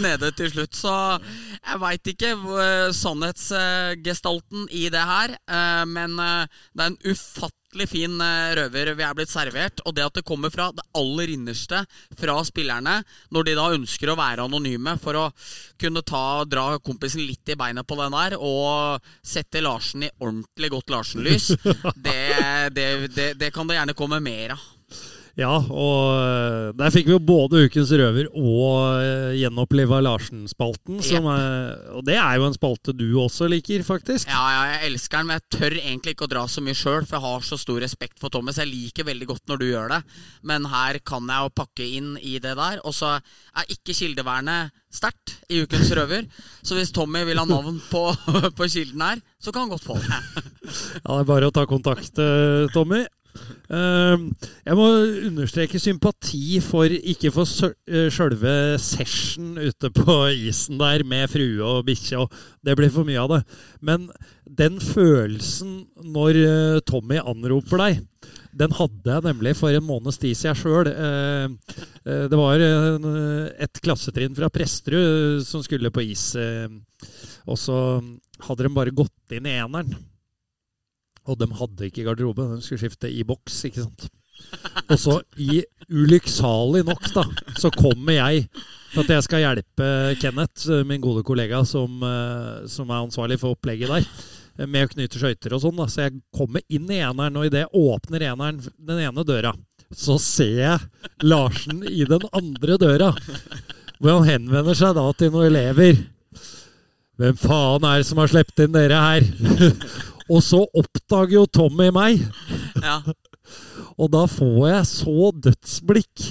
nede 0.04 0.32
til 0.36 0.50
slutt. 0.52 0.74
Så 0.76 0.92
jeg 1.64 1.80
veit 1.80 2.12
ikke 2.12 2.34
uh, 2.36 2.92
sannhetsgestalten 2.92 4.68
i 4.70 4.88
det 4.92 5.04
her, 5.08 5.36
eh, 5.48 5.84
men 5.88 6.18
eh, 6.20 6.46
det 6.74 6.84
er 6.84 6.92
en 6.92 7.00
ufattelig 7.04 7.63
fin 7.90 8.14
eh, 8.22 8.54
røver 8.58 8.92
vi 8.94 9.04
er 9.06 9.16
blitt 9.16 9.32
servert. 9.32 9.82
Og 9.84 9.96
det 9.96 10.06
at 10.06 10.18
det 10.20 10.26
kommer 10.26 10.52
fra 10.54 10.70
det 10.74 10.84
aller 10.96 11.34
innerste 11.34 11.82
fra 12.18 12.36
spillerne, 12.46 13.00
når 13.34 13.48
de 13.48 13.56
da 13.58 13.68
ønsker 13.74 14.12
å 14.12 14.18
være 14.18 14.46
anonyme 14.46 14.96
for 15.02 15.18
å 15.18 15.24
kunne 15.80 16.04
ta, 16.06 16.44
dra 16.48 16.78
kompisen 16.78 17.24
litt 17.26 17.50
i 17.50 17.58
beinet 17.58 17.86
på 17.86 17.98
den 17.98 18.14
der 18.14 18.38
og 18.38 19.02
sette 19.24 19.62
Larsen 19.64 20.06
i 20.06 20.12
ordentlig 20.20 20.70
godt 20.76 20.94
Larsen-lys, 20.94 21.50
det, 22.06 22.20
det, 22.76 22.88
det, 23.14 23.28
det 23.40 23.52
kan 23.54 23.68
det 23.68 23.78
gjerne 23.80 23.98
komme 23.98 24.22
mer 24.24 24.56
av. 24.56 24.73
Ja, 25.34 25.50
og 25.58 26.02
eh, 26.14 26.68
der 26.78 26.92
fikk 26.94 27.08
vi 27.08 27.14
jo 27.16 27.18
både 27.18 27.64
Ukens 27.66 27.90
røver 27.98 28.28
og 28.38 29.00
uh, 29.02 29.32
gjenoppliva 29.34 29.98
Larsen-spalten. 30.04 31.00
som 31.02 31.26
er- 31.26 31.72
Og 31.96 32.04
det 32.06 32.14
er 32.14 32.36
jo 32.38 32.44
en 32.46 32.54
spalte 32.54 32.94
du 32.94 33.16
også 33.18 33.48
liker, 33.50 33.82
faktisk. 33.82 34.28
Ja, 34.30 34.44
ja, 34.54 34.60
jeg 34.76 34.92
elsker 34.92 35.18
den, 35.18 35.26
men 35.32 35.40
jeg 35.40 35.58
tør 35.58 35.74
egentlig 35.80 36.14
ikke 36.14 36.28
å 36.28 36.30
dra 36.30 36.44
så 36.46 36.62
mye 36.62 36.76
sjøl, 36.78 37.02
for 37.02 37.16
jeg 37.18 37.24
har 37.26 37.40
så 37.48 37.58
stor 37.58 37.80
respekt 37.82 38.22
for 38.22 38.30
Thomas. 38.30 38.60
Jeg 38.62 38.70
liker 38.70 39.08
veldig 39.08 39.26
godt 39.32 39.42
når 39.50 39.58
du 39.58 39.66
gjør 39.72 39.88
det, 39.96 40.00
men 40.46 40.70
her 40.70 41.00
kan 41.02 41.26
jeg 41.26 41.48
jo 41.48 41.54
pakke 41.62 41.88
inn 41.98 42.14
i 42.22 42.36
det 42.38 42.54
der. 42.54 42.78
Og 42.86 42.94
så 42.94 43.16
er 43.18 43.74
ikke 43.74 43.96
kildevernet 43.98 44.70
sterkt 44.94 45.34
i 45.50 45.64
Ukens 45.66 45.90
røver, 45.98 46.30
så 46.62 46.78
hvis 46.78 46.94
Tommy 46.94 47.24
vil 47.26 47.42
ha 47.42 47.44
navn 47.50 47.82
på, 47.90 48.04
på 48.60 48.70
kilden 48.70 49.02
her, 49.02 49.18
så 49.42 49.50
kan 49.50 49.66
han 49.66 49.74
godt 49.74 49.82
få 49.90 49.98
det. 49.98 50.14
Ja, 50.14 51.10
Det 51.10 51.20
er 51.24 51.28
bare 51.34 51.50
å 51.50 51.54
ta 51.58 51.66
kontakt, 51.66 52.14
eh, 52.22 52.70
Tommy. 52.72 53.02
Eh, 53.34 54.24
jeg 54.68 54.76
må 54.78 54.86
understreke 55.30 55.80
sympati 55.82 56.60
for 56.64 56.92
ikke 56.92 57.32
for 57.34 57.48
eh, 57.88 58.06
sjølve 58.12 58.54
session 58.82 59.54
ute 59.58 59.90
på 59.96 60.16
isen 60.46 60.78
der 60.80 61.04
med 61.08 61.30
frue 61.32 61.58
og 61.64 61.84
bikkje. 61.88 62.22
og 62.24 62.32
Det 62.64 62.76
blir 62.78 62.92
for 62.94 63.08
mye 63.08 63.22
av 63.24 63.32
det. 63.34 63.42
Men 63.80 64.08
den 64.44 64.78
følelsen 64.82 65.84
når 66.14 66.40
eh, 66.44 66.80
Tommy 66.86 67.18
anroper 67.22 67.82
deg, 67.84 68.02
den 68.54 68.70
hadde 68.78 69.10
jeg 69.16 69.26
nemlig 69.26 69.56
for 69.58 69.74
en 69.74 69.82
måneds 69.84 70.20
tid 70.22 70.36
siden 70.38 70.54
sjøl. 70.54 70.86
Det 72.06 72.38
var 72.38 72.62
et 72.62 73.80
klassetrinn 73.82 74.36
fra 74.36 74.46
Presterud 74.54 75.42
som 75.42 75.64
skulle 75.66 75.90
på 75.90 76.04
is. 76.06 76.28
eh, 76.38 76.70
Og 77.50 77.58
så 77.58 77.76
hadde 78.46 78.62
de 78.68 78.70
bare 78.76 78.94
gått 78.94 79.34
inn 79.34 79.50
i 79.50 79.56
eneren. 79.58 79.90
Og 81.30 81.40
de 81.40 81.48
hadde 81.56 81.88
ikke 81.88 82.04
garderobe. 82.06 82.46
De 82.56 82.64
skulle 82.64 82.82
skifte 82.82 83.10
i 83.10 83.24
boks, 83.26 83.64
ikke 83.68 83.86
sant. 83.86 84.08
Og 84.90 84.96
så, 85.00 85.18
i 85.40 85.62
ulykksalig 85.88 86.82
nok, 86.86 87.04
da, 87.14 87.24
så 87.60 87.70
kommer 87.72 88.16
jeg 88.16 88.48
for 88.94 89.02
at 89.02 89.12
jeg 89.16 89.26
skal 89.26 89.42
hjelpe 89.42 89.88
Kenneth, 90.22 90.68
min 90.86 91.02
gode 91.02 91.24
kollega, 91.26 91.64
som, 91.66 92.02
eh, 92.06 92.64
som 92.70 92.90
er 92.90 93.00
ansvarlig 93.02 93.40
for 93.40 93.56
opplegget 93.56 93.90
der, 93.90 94.06
med 94.70 94.86
å 94.86 94.92
knyte 94.92 95.18
skøyter 95.18 95.56
og 95.56 95.64
sånn. 95.64 95.78
da. 95.80 95.88
Så 95.90 96.04
jeg 96.04 96.20
kommer 96.34 96.62
inn 96.68 96.86
i 96.90 97.00
eneren, 97.02 97.36
og 97.40 97.48
idet 97.48 97.64
jeg 97.64 97.74
åpner 97.74 98.28
eneren, 98.30 98.62
den 98.78 99.02
ene 99.02 99.26
døra, 99.26 99.54
så 99.94 100.18
ser 100.22 100.58
jeg 100.60 101.10
Larsen 101.22 101.82
i 101.90 102.06
den 102.08 102.22
andre 102.32 102.78
døra. 102.78 103.12
Hvor 103.98 104.20
han 104.20 104.28
henvender 104.28 104.76
seg 104.78 104.94
da 104.96 105.08
til 105.16 105.30
noen 105.32 105.48
elever. 105.50 105.98
Hvem 107.18 107.36
faen 107.38 107.86
er 107.86 108.00
det 108.00 108.08
som 108.08 108.18
har 108.18 108.30
sluppet 108.30 108.64
inn 108.64 108.74
dere 108.74 109.02
her? 109.02 109.28
Og 110.30 110.40
så 110.44 110.62
oppdager 110.72 111.38
jo 111.38 111.46
Tommy 111.46 111.90
meg. 111.94 112.24
Ja. 112.80 113.00
Og 114.00 114.08
da 114.10 114.24
får 114.26 114.62
jeg 114.66 114.86
så 114.90 115.30
dødsblikk. 115.44 116.22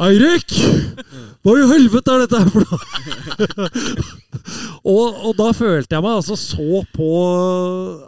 Eirik! 0.00 0.52
Hva 1.44 1.52
i 1.58 1.64
helvete 1.68 2.12
er 2.14 2.22
dette 2.22 2.38
her 2.38 2.48
for 2.48 2.64
noe? 2.64 2.78
og, 4.92 5.18
og 5.28 5.32
da 5.38 5.48
følte 5.56 5.96
jeg 5.98 6.04
meg 6.04 6.14
altså 6.20 6.36
så 6.38 6.80
på 6.94 7.08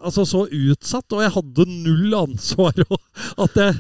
Altså 0.05 0.25
så 0.29 0.45
utsatt, 0.49 1.13
og 1.13 1.21
jeg 1.25 1.33
hadde 1.35 1.67
null 1.71 2.15
ansvar. 2.19 2.81
Og 2.95 3.45
at 3.49 3.59
jeg 3.61 3.77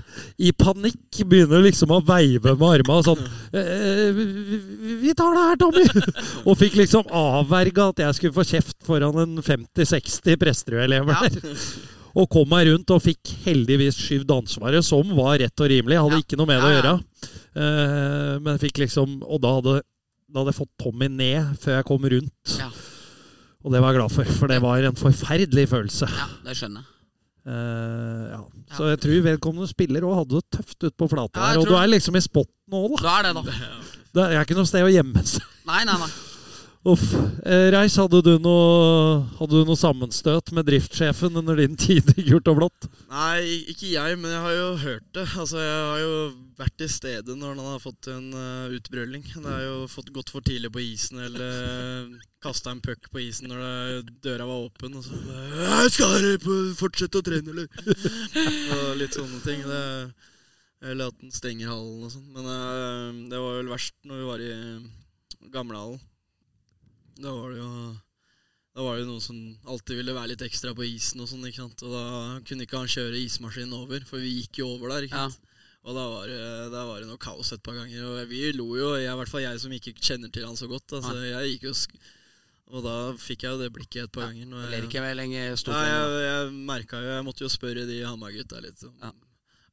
i 0.48 0.52
panikk 0.56 1.22
begynner 1.30 1.62
liksom 1.64 1.92
å 1.94 2.00
veive 2.06 2.54
med 2.58 2.66
armene 2.68 3.00
og 3.00 3.06
sånn 3.08 3.24
eh, 3.54 4.10
vi, 4.16 4.26
vi- 5.04 5.14
tar 5.16 5.34
det 5.36 5.44
her, 5.46 5.58
Tommy! 5.62 5.84
og 6.48 6.58
fikk 6.60 6.76
liksom 6.80 7.08
avverga 7.14 7.88
at 7.92 8.02
jeg 8.04 8.18
skulle 8.18 8.36
få 8.36 8.46
kjeft 8.48 8.78
foran 8.86 9.18
en 9.24 9.36
50-60 9.44 10.40
Presterud-elever 10.42 11.14
Ja. 11.14 11.28
Og 12.14 12.28
kom 12.30 12.46
meg 12.48 12.68
rundt 12.68 12.90
og 12.94 13.02
fikk 13.02 13.32
heldigvis 13.44 13.96
skyvd 13.98 14.30
ansvaret, 14.36 14.84
som 14.86 15.08
var 15.18 15.38
rett 15.42 15.60
og 15.64 15.70
rimelig. 15.72 15.98
Hadde 15.98 16.20
Ja. 16.20 16.22
ikke 16.22 16.38
noe 16.38 16.46
med 16.46 16.60
det 16.62 16.68
å 16.68 16.74
gjøre. 16.76 16.94
Eh, 17.54 18.38
men 18.44 18.58
fikk 18.58 18.78
liksom 18.84 19.22
Og 19.22 19.40
da 19.42 19.54
hadde, 19.56 19.82
da 20.30 20.40
hadde 20.42 20.52
jeg 20.52 20.58
fått 20.60 20.72
Tommy 20.82 21.08
ned 21.08 21.56
før 21.62 21.76
jeg 21.78 21.84
kom 21.90 22.02
rundt. 22.14 22.58
Ja. 22.58 22.70
Og 23.64 23.72
det 23.72 23.80
var 23.80 23.92
jeg 23.92 23.98
glad 24.00 24.12
for, 24.12 24.24
for 24.38 24.46
det 24.52 24.60
var 24.62 24.82
en 24.84 24.98
forferdelig 24.98 25.68
følelse. 25.70 26.06
ja, 26.10 26.26
det 26.44 26.56
skjønner 26.58 26.82
jeg. 26.82 26.90
Uh, 27.44 28.30
ja. 28.32 28.38
Så 28.72 28.86
jeg 28.88 29.00
tror 29.02 29.18
vedkommende 29.26 29.68
spiller 29.68 30.04
og 30.08 30.14
hadde 30.22 30.38
det 30.40 30.46
tøft 30.56 30.78
ute 30.80 30.94
på 30.96 31.08
flata 31.12 31.50
Ja. 31.52 31.58
Og 31.60 31.66
du 31.68 31.74
er 31.76 31.90
liksom 31.92 32.16
i 32.16 32.22
spotten 32.24 32.72
òg, 32.72 32.94
da. 32.96 33.02
Da 33.02 33.16
er 33.18 33.22
det, 33.26 33.34
da. 33.34 33.42
Det 34.14 34.22
er 34.30 34.44
ikke 34.46 34.56
noe 34.56 34.70
sted 34.70 34.86
å 34.86 34.88
gjemme 34.92 35.20
seg. 35.28 35.42
Nei, 35.68 35.82
nei, 35.84 35.98
nei. 35.98 36.08
Uff. 36.84 37.04
Eh, 37.48 37.70
Reis, 37.72 37.94
hadde 37.96 38.18
du, 38.20 38.34
noe, 38.44 39.22
hadde 39.38 39.56
du 39.56 39.64
noe 39.64 39.78
sammenstøt 39.80 40.50
med 40.52 40.66
driftssjefen 40.68 41.40
under 41.40 41.56
din 41.56 41.78
tid 41.80 42.10
i 42.20 42.26
gult 42.26 42.50
og 42.52 42.58
blått? 42.58 42.88
Nei, 43.08 43.64
ikke 43.72 43.94
jeg, 43.94 44.18
men 44.20 44.34
jeg 44.34 44.42
har 44.44 44.52
jo 44.58 44.66
hørt 44.82 45.06
det. 45.16 45.24
Altså, 45.40 45.62
Jeg 45.64 45.78
har 45.88 46.02
jo 46.02 46.12
vært 46.60 46.76
til 46.82 46.92
stede 46.92 47.38
når 47.40 47.56
han 47.56 47.70
har 47.70 47.80
fått 47.80 48.10
en 48.12 48.28
uh, 48.36 48.76
utbrøling. 48.76 49.24
Det 49.32 49.48
har 49.48 49.64
jo 49.64 49.88
fått 49.88 50.12
gått 50.12 50.34
for 50.34 50.44
tidlig 50.44 50.74
på 50.76 50.84
isen, 50.84 51.24
eller 51.24 51.56
uh, 52.04 52.22
kasta 52.44 52.76
en 52.76 52.84
puck 52.84 53.08
på 53.08 53.24
isen 53.24 53.48
når 53.48 53.64
det, 53.64 54.20
døra 54.28 54.44
var 54.52 54.68
åpen. 54.68 55.00
Og 55.00 55.08
så 55.08 55.16
«Jeg 55.24 55.96
'Skal 55.96 56.16
dere 56.20 56.62
fortsette 56.76 57.20
å 57.20 57.24
trene, 57.24 57.48
eller?' 57.48 57.68
og 58.76 58.96
litt 59.00 59.16
sånne 59.16 59.40
ting. 59.40 59.64
Det, 59.64 59.84
eller 60.84 61.08
at 61.08 61.16
den 61.16 61.32
stenger 61.32 61.72
hallen 61.72 62.04
og 62.04 62.12
sånn. 62.12 62.28
Men 62.36 62.44
uh, 62.44 63.28
det 63.32 63.40
var 63.40 63.62
vel 63.62 63.72
verst 63.72 63.96
når 64.04 64.20
vi 64.20 64.34
var 64.34 64.50
i 64.52 64.56
gamlehallen. 65.48 66.10
Da 67.20 67.30
var 67.34 67.50
det 67.54 67.58
jo 67.62 67.70
da 68.74 68.82
var 68.82 68.96
det 68.98 69.06
noen 69.06 69.22
som 69.22 69.36
alltid 69.70 69.96
ville 70.00 70.14
være 70.16 70.32
litt 70.32 70.42
ekstra 70.42 70.72
på 70.74 70.82
isen, 70.82 71.20
og 71.22 71.28
sånn, 71.30 71.44
ikke 71.46 71.62
sant? 71.62 71.82
Og 71.86 71.92
da 71.94 72.40
kunne 72.42 72.64
ikke 72.66 72.80
han 72.80 72.88
kjøre 72.90 73.20
ismaskinen 73.22 73.72
over, 73.76 74.00
for 74.08 74.18
vi 74.18 74.32
gikk 74.40 74.58
jo 74.64 74.72
over 74.74 74.88
der. 74.90 75.06
ikke 75.06 75.14
Ja. 75.14 75.28
Og 75.84 75.94
da 75.94 76.08
var, 76.08 76.26
det- 76.26 76.72
da 76.72 76.82
var 76.88 76.98
det 77.00 77.06
noe 77.06 77.18
kaos 77.18 77.52
et 77.52 77.62
par 77.62 77.74
ganger. 77.74 78.02
Og 78.02 78.28
vi 78.28 78.50
lo 78.52 78.66
jo, 78.74 78.94
jeg, 78.96 79.12
i 79.12 79.14
hvert 79.14 79.28
fall 79.28 79.42
jeg 79.44 79.60
som 79.60 79.70
ikke 79.70 79.94
kjenner 79.94 80.32
til 80.32 80.44
han 80.46 80.56
så 80.56 80.66
godt. 80.66 80.90
Altså, 80.90 81.14
jeg 81.22 81.58
gikk 81.60 81.68
jo 81.70 81.74
Og 82.74 82.82
da 82.82 83.12
fikk 83.20 83.42
jeg 83.44 83.52
jo 83.52 83.58
det 83.60 83.72
blikket 83.74 84.04
et 84.04 84.12
par 84.12 84.22
ganger. 84.32 84.46
Når 84.48 84.70
Ler 84.70 84.82
ikke 84.88 85.02
vel 85.04 85.16
lenge 85.18 85.56
stort 85.60 85.76
Nei, 85.76 85.84
lenger. 85.84 86.14
jeg, 86.16 86.24
jeg 86.32 86.52
merka 86.66 86.96
jo 87.04 87.10
Jeg 87.12 87.24
måtte 87.26 87.44
jo 87.44 87.48
spørre 87.52 87.86
de 87.86 88.00
Hamar-gutta 88.02 88.60
litt. 88.64 88.78
Så. 88.80 88.90
Ja. 89.02 89.12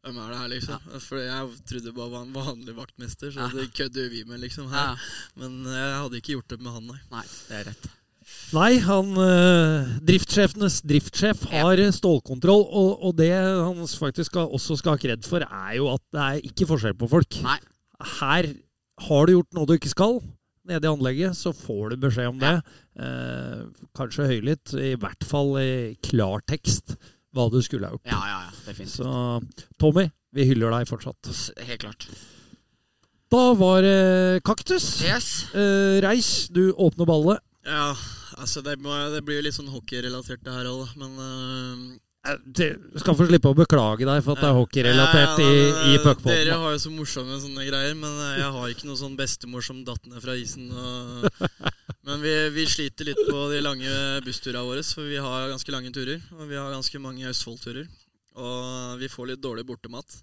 Hvem 0.01 0.17
er 0.17 0.29
det 0.33 0.37
her, 0.41 0.49
liksom? 0.55 0.85
For 1.05 1.21
jeg 1.21 1.49
trodde 1.69 1.91
bare 1.93 2.09
var 2.15 2.21
en 2.25 2.33
vanlig 2.33 2.73
vaktmester, 2.75 3.29
så 3.35 3.43
Ja. 3.45 3.49
det 3.53 3.67
kødder 3.77 4.09
vi 4.09 4.23
med, 4.25 4.39
liksom. 4.41 4.71
Ja. 4.73 4.95
her 4.95 4.97
Men 5.37 5.63
jeg 5.69 5.97
hadde 6.01 6.17
ikke 6.21 6.33
gjort 6.37 6.47
det 6.49 6.61
med 6.61 6.71
han, 6.73 6.87
nei. 6.89 6.99
Nei, 7.11 7.25
det 7.49 7.57
er 7.59 7.67
rett. 7.69 7.89
Nei, 8.55 8.71
han 8.79 9.11
eh, 9.19 9.91
driftssjefenes 10.07 10.79
driftssjef 10.87 11.43
har 11.51 11.77
eh, 11.83 11.91
stålkontroll. 11.93 12.65
Og, 12.65 12.91
og 13.03 13.15
det 13.19 13.29
han 13.35 13.81
faktisk 13.87 14.31
skal, 14.31 14.49
også 14.49 14.77
skal 14.79 14.95
ha 14.95 15.01
kred 15.01 15.23
for, 15.27 15.45
er 15.45 15.77
jo 15.77 15.89
at 15.93 16.01
det 16.15 16.25
er 16.27 16.49
ikke 16.49 16.67
forskjell 16.69 16.97
på 16.97 17.09
folk. 17.11 17.37
Nei. 17.45 17.57
Her 18.19 18.49
har 19.07 19.25
du 19.29 19.33
gjort 19.35 19.53
noe 19.57 19.69
du 19.69 19.75
ikke 19.77 19.93
skal. 19.93 20.21
nede 20.65 20.85
i 20.85 20.91
anlegget, 20.91 21.33
så 21.35 21.49
får 21.57 21.89
du 21.89 21.95
beskjed 22.03 22.27
om 22.29 22.37
det. 22.39 22.53
Eh, 23.01 23.63
kanskje 23.97 24.27
høylytt, 24.29 24.73
i 24.77 24.93
hvert 24.95 25.25
fall 25.25 25.55
i 25.59 25.71
klartekst, 26.05 26.93
hva 27.35 27.47
du 27.51 27.59
skulle 27.63 27.87
ha 27.87 27.95
gjort. 27.95 28.07
Ja, 28.11 28.19
ja, 28.27 28.39
ja, 28.47 28.51
definitivt. 28.67 28.97
Så 28.99 29.75
Tommy, 29.81 30.07
vi 30.35 30.45
hyller 30.49 30.73
deg 30.75 30.89
fortsatt. 30.89 31.31
Helt 31.67 31.83
klart. 31.85 32.07
Da 33.31 33.43
var 33.55 33.81
det 33.85 34.41
kaktus. 34.43 34.87
Yes. 35.07 35.29
Eh, 35.55 36.01
Reis, 36.03 36.49
du 36.51 36.73
åpner 36.73 37.07
ballet. 37.07 37.39
Ja, 37.63 37.93
altså 38.41 38.63
det, 38.65 38.77
må, 38.83 38.91
det 39.13 39.21
blir 39.23 39.39
jo 39.39 39.45
litt 39.45 39.55
sånn 39.55 39.71
hockeyrelatert 39.71 40.43
det 40.43 40.55
her 40.55 40.67
òg. 40.71 40.89
Men 40.99 41.15
Eh, 41.21 41.99
Du 42.21 42.99
skal 43.01 43.15
få 43.17 43.25
slippe 43.25 43.49
å 43.49 43.57
beklage 43.57 44.05
deg 44.05 44.19
for 44.21 44.37
at 44.37 44.43
det 44.43 44.49
er 44.51 44.57
hockeyrelatert 44.59 45.39
i, 45.41 45.47
Ja, 45.49 45.85
i 45.89 45.95
Dere 46.27 46.59
har 46.61 46.75
jo 46.75 46.81
så 46.83 46.91
morsomme 46.93 47.39
sånne 47.41 47.65
greier, 47.65 47.95
men 47.97 48.13
øh, 48.13 48.35
jeg 48.37 48.51
har 48.57 48.73
ikke 48.75 48.89
noe 48.89 48.99
sånn 48.99 49.15
bestemor 49.17 49.65
som 49.65 49.79
datt 49.87 50.05
ned 50.05 50.21
fra 50.21 50.35
isen. 50.37 50.69
Og, 50.69 51.25
men 52.05 52.21
vi, 52.21 52.35
vi 52.53 52.67
sliter 52.69 53.09
litt 53.09 53.23
på 53.25 53.47
de 53.49 53.63
lange 53.65 53.95
bussturene 54.27 54.61
våre, 54.67 54.85
for 54.85 55.09
vi 55.09 55.17
har 55.17 55.49
ganske 55.49 55.73
lange 55.73 55.89
turer. 55.97 56.21
Og 56.37 56.45
vi 56.45 56.61
har 56.61 56.69
ganske 56.69 57.01
mange 57.01 57.25
Østfold-turer. 57.31 57.89
Og 58.37 59.01
vi 59.01 59.09
får 59.09 59.33
litt 59.33 59.41
dårlig 59.41 59.65
bortemat. 59.73 60.21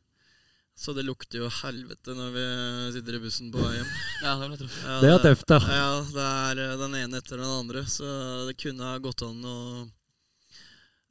Så 0.78 0.94
det 0.94 1.02
lukter 1.02 1.42
jo 1.42 1.50
helvete 1.50 2.14
når 2.14 2.30
vi 2.30 2.48
sitter 2.94 3.18
i 3.18 3.22
bussen 3.26 3.50
på 3.50 3.58
vei 3.58 3.74
hjem. 3.74 3.94
Ja, 4.22 4.38
det 4.38 4.52
vil. 4.54 4.68
Ja, 4.86 5.00
Det 5.02 5.10
er 5.16 5.24
tøft, 5.26 5.50
da. 5.50 5.58
Ja, 5.66 5.92
det 6.14 6.30
er 6.30 6.66
øh, 6.68 6.74
den 6.86 6.98
ene 7.02 7.18
etter 7.18 7.42
den 7.42 7.50
andre, 7.58 7.82
så 7.90 8.06
det 8.46 8.54
kunne 8.62 8.86
ha 8.86 9.00
gått 9.02 9.26
an 9.26 9.42
å 9.42 9.58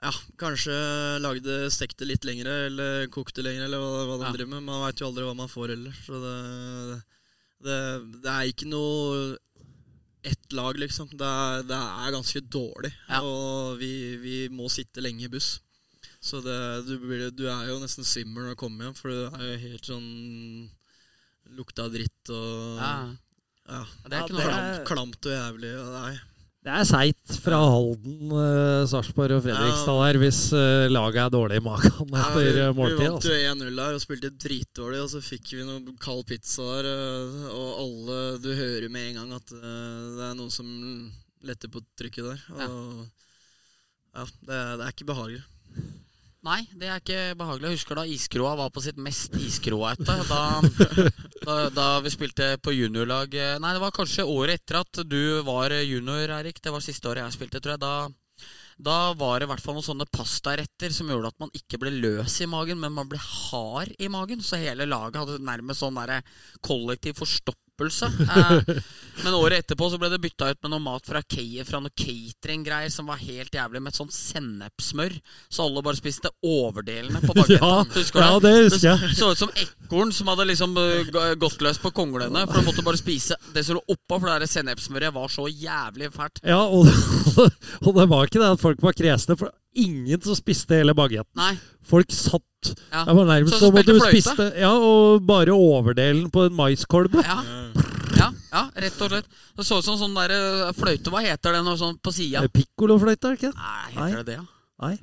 ja, 0.04 0.12
kanskje 0.38 0.76
lagde 1.24 1.56
stekte 1.74 2.06
litt 2.06 2.26
lengre, 2.28 2.54
eller 2.70 3.08
kokte 3.14 3.42
lengre, 3.46 3.66
eller 3.66 3.82
hva, 3.82 4.06
hva 4.10 4.18
de 4.22 4.28
Ja. 4.30 4.32
driver 4.36 4.52
med. 4.56 4.64
Man 4.70 4.84
veit 4.86 5.00
jo 5.02 5.08
aldri 5.10 5.24
hva 5.26 5.36
man 5.36 5.50
får 5.52 5.74
heller. 5.74 5.94
Så 6.06 6.22
det, 6.24 6.38
det, 7.66 7.78
det 8.24 8.34
er 8.34 8.52
ikke 8.52 8.70
noe 8.70 9.38
ett 10.28 10.52
lag, 10.54 10.76
liksom. 10.78 11.10
Det 11.18 11.26
er, 11.28 11.64
det 11.70 11.78
er 11.78 12.12
ganske 12.18 12.42
dårlig. 12.52 12.92
Ja. 13.10 13.22
Og 13.24 13.78
vi, 13.80 13.92
vi 14.22 14.38
må 14.54 14.68
sitte 14.70 15.02
lenge 15.02 15.26
i 15.26 15.32
buss. 15.32 15.60
Så 16.20 16.42
det, 16.44 16.58
du, 16.88 16.98
blir, 17.00 17.30
du 17.32 17.46
er 17.48 17.70
jo 17.70 17.78
nesten 17.80 18.04
svimmel 18.06 18.44
når 18.48 18.56
du 18.56 18.60
kommer 18.60 18.88
hjem, 18.90 18.96
for 18.98 19.14
du 19.14 19.38
er 19.38 19.46
jo 19.54 19.60
helt 19.68 19.86
sånn 19.88 20.08
Lukta 21.56 21.86
dritt 21.88 22.28
og 22.34 22.82
Ja. 22.82 22.90
ja. 23.70 23.84
Det 24.04 24.18
er 24.18 24.26
ikke 24.26 24.36
noe 24.36 24.48
Klamt, 24.50 24.82
klamt 24.90 25.28
og 25.30 25.32
jævlig. 25.32 25.70
Og 25.80 25.94
nei. 25.94 26.16
Det 26.68 26.74
er 26.76 26.84
seigt 26.84 27.36
fra 27.40 27.58
Halden, 27.64 28.32
uh, 28.34 28.82
Sarpsborg 28.92 29.38
og 29.38 29.44
Fredrikstad 29.46 30.00
der 30.04 30.18
hvis 30.20 30.40
uh, 30.52 30.88
laget 30.92 31.20
er 31.24 31.30
dårlig 31.32 31.62
i 31.62 31.64
magen 31.64 32.10
etter 32.12 32.42
ja, 32.60 32.66
vi, 32.76 32.88
vi 32.90 32.98
vant 32.98 33.06
Altså. 33.08 33.32
jo 33.32 33.54
1-0 33.54 33.78
der 33.78 33.96
og 33.96 34.04
spilte 34.04 34.32
dritdårlig, 34.44 35.00
og 35.06 35.08
så 35.14 35.22
fikk 35.24 35.54
vi 35.56 35.64
noe 35.64 35.96
kald 36.04 36.26
pizza 36.28 36.66
der, 36.84 36.90
og 37.54 37.70
alle 37.86 38.18
Du 38.44 38.50
hører 38.52 38.90
med 38.92 39.14
en 39.14 39.22
gang 39.22 39.32
at 39.40 39.54
uh, 39.56 39.62
det 40.18 40.26
er 40.28 40.36
noen 40.42 40.52
som 40.52 40.68
letter 41.48 41.72
på 41.72 41.80
trykket 42.02 42.28
der. 42.34 42.44
Og 42.58 43.06
ja, 44.18 44.26
det, 44.28 44.58
er- 44.58 44.76
det 44.82 44.84
er 44.90 44.92
ikke 44.98 45.08
behagelig. 45.14 45.44
Nei, 46.48 46.62
det 46.80 46.88
er 46.88 47.02
ikke 47.02 47.24
behagelig. 47.36 47.68
Jeg 47.68 47.80
husker 47.82 48.00
da 48.00 48.06
iskroa 48.08 48.54
var 48.56 48.70
på 48.72 48.84
sitt 48.86 49.00
mest 49.04 49.34
iskroete. 49.36 50.14
Da, 50.30 50.44
da, 51.44 51.56
da 51.76 51.88
vi 52.06 52.12
spilte 52.14 52.54
på 52.64 52.72
juniorlag 52.72 53.36
Nei, 53.60 53.74
det 53.76 53.82
var 53.84 53.96
kanskje 53.96 54.24
året 54.24 54.62
etter 54.62 54.80
at 54.80 55.02
du 55.04 55.44
var 55.48 55.76
junior, 55.84 56.38
Erik. 56.40 56.62
Det 56.64 56.72
var 56.72 56.86
siste 56.86 57.12
året 57.12 57.26
jeg 57.26 57.36
spilte, 57.36 57.60
tror 57.60 57.76
jeg. 57.76 57.84
Da, 57.84 58.48
da 58.80 58.98
var 59.20 59.42
det 59.42 59.50
i 59.50 59.52
hvert 59.52 59.66
fall 59.66 59.76
noen 59.76 59.90
sånne 59.90 60.08
pastaretter 60.14 60.96
som 60.96 61.12
gjorde 61.12 61.34
at 61.34 61.40
man 61.44 61.52
ikke 61.58 61.82
ble 61.84 61.92
løs 61.98 62.40
i 62.46 62.48
magen, 62.48 62.80
men 62.80 62.96
man 62.96 63.12
ble 63.12 63.20
hard 63.20 63.92
i 64.00 64.08
magen. 64.14 64.40
Så 64.40 64.62
hele 64.62 64.88
laget 64.88 65.20
hadde 65.20 65.44
nærmest 65.44 65.84
sånn 65.84 66.00
der 66.00 66.22
kollektiv 66.64 67.20
forstoppelse. 67.20 67.67
Eh, 67.78 68.80
men 69.24 69.34
året 69.38 69.64
etterpå 69.64 69.90
så 69.90 69.98
ble 70.02 70.10
det 70.10 70.20
bytta 70.22 70.50
ut 70.52 70.60
med 70.66 70.72
noe 70.74 70.84
mat 70.84 71.06
fra 71.10 71.22
Keier, 71.24 71.66
fra 71.66 71.80
noe 71.82 71.94
catering-greier 71.98 72.92
som 72.94 73.10
var 73.10 73.20
helt 73.22 73.54
jævlig, 73.54 73.82
med 73.82 73.94
et 73.94 74.00
sånt 74.00 74.14
sennepssmør. 74.14 75.16
Så 75.50 75.66
alle 75.66 75.84
bare 75.86 76.00
spiste 76.00 76.32
overdelene 76.46 77.22
på 77.24 77.34
bagetten. 77.38 77.58
Ja, 77.68 77.84
Husker 77.96 78.22
du 78.22 78.26
ja, 78.26 78.40
det 78.44 78.52
husker 78.68 78.88
jeg. 78.92 79.16
så 79.18 79.32
ut 79.34 79.40
som 79.40 79.54
ekorn 79.58 80.12
som 80.14 80.30
hadde 80.30 80.46
liksom 80.50 80.76
uh, 80.78 81.32
gått 81.42 81.62
løs 81.66 81.80
på 81.82 81.92
konglene. 81.96 82.46
For 82.48 82.60
de 82.60 82.68
måtte 82.68 82.86
bare 82.86 83.00
spise 83.00 83.38
det 83.56 83.64
som 83.66 83.80
lå 83.80 83.84
oppå, 83.86 84.20
for 84.20 84.28
det 84.30 84.36
der 84.44 84.52
sennepsmøret 84.52 85.16
var 85.16 85.32
så 85.34 85.48
jævlig 85.50 86.12
fælt. 86.14 86.44
Ja, 86.46 86.62
og, 86.66 86.90
og 87.86 87.90
det 87.98 88.10
var 88.12 88.28
ikke 88.30 88.42
det 88.44 88.52
at 88.58 88.62
folk 88.62 88.84
var 88.84 88.98
kresne, 88.98 89.38
for 89.40 89.54
ingen 89.78 90.22
som 90.26 90.38
spiste 90.38 90.78
hele 90.80 90.96
bagetten. 90.98 91.34
Nei. 91.38 91.56
Folk 91.88 92.12
satt 92.14 92.44
Ja. 92.92 93.04
Det 93.06 93.14
var 93.16 93.28
nærmest 93.30 93.60
som 93.62 93.76
om 93.76 93.86
du 93.86 94.00
spiste 94.02 94.48
Ja, 94.60 94.72
og 94.76 95.22
bare 95.28 95.54
overdelen 95.54 96.32
på 96.34 96.48
en 96.48 96.56
maiskolbe. 96.58 97.22
Ja. 97.24 97.38
Ja, 98.58 98.64
rett 98.88 99.04
og 99.06 99.12
slett. 99.14 99.30
Det 99.58 99.66
så 99.68 99.80
ut 99.82 99.88
som 99.88 100.00
sånn 100.00 100.18
der 100.18 100.34
uh, 100.34 100.72
fløyte. 100.78 101.14
Hva 101.14 101.22
heter 101.26 101.58
det 101.58 101.62
noe 101.66 101.78
sånn 101.80 102.00
på 102.02 102.14
sida? 102.16 102.44
Eh, 102.44 102.54
Pikkolofløyte, 102.54 103.30
er 103.30 103.38
det 103.38 103.42
ikke? 103.42 103.54
Nei, 103.54 103.94
Nei. 103.94 104.10
heter 104.10 104.18
det 104.24 104.28
det, 104.32 104.40
ja? 104.40 104.48
Nei. 104.88 104.96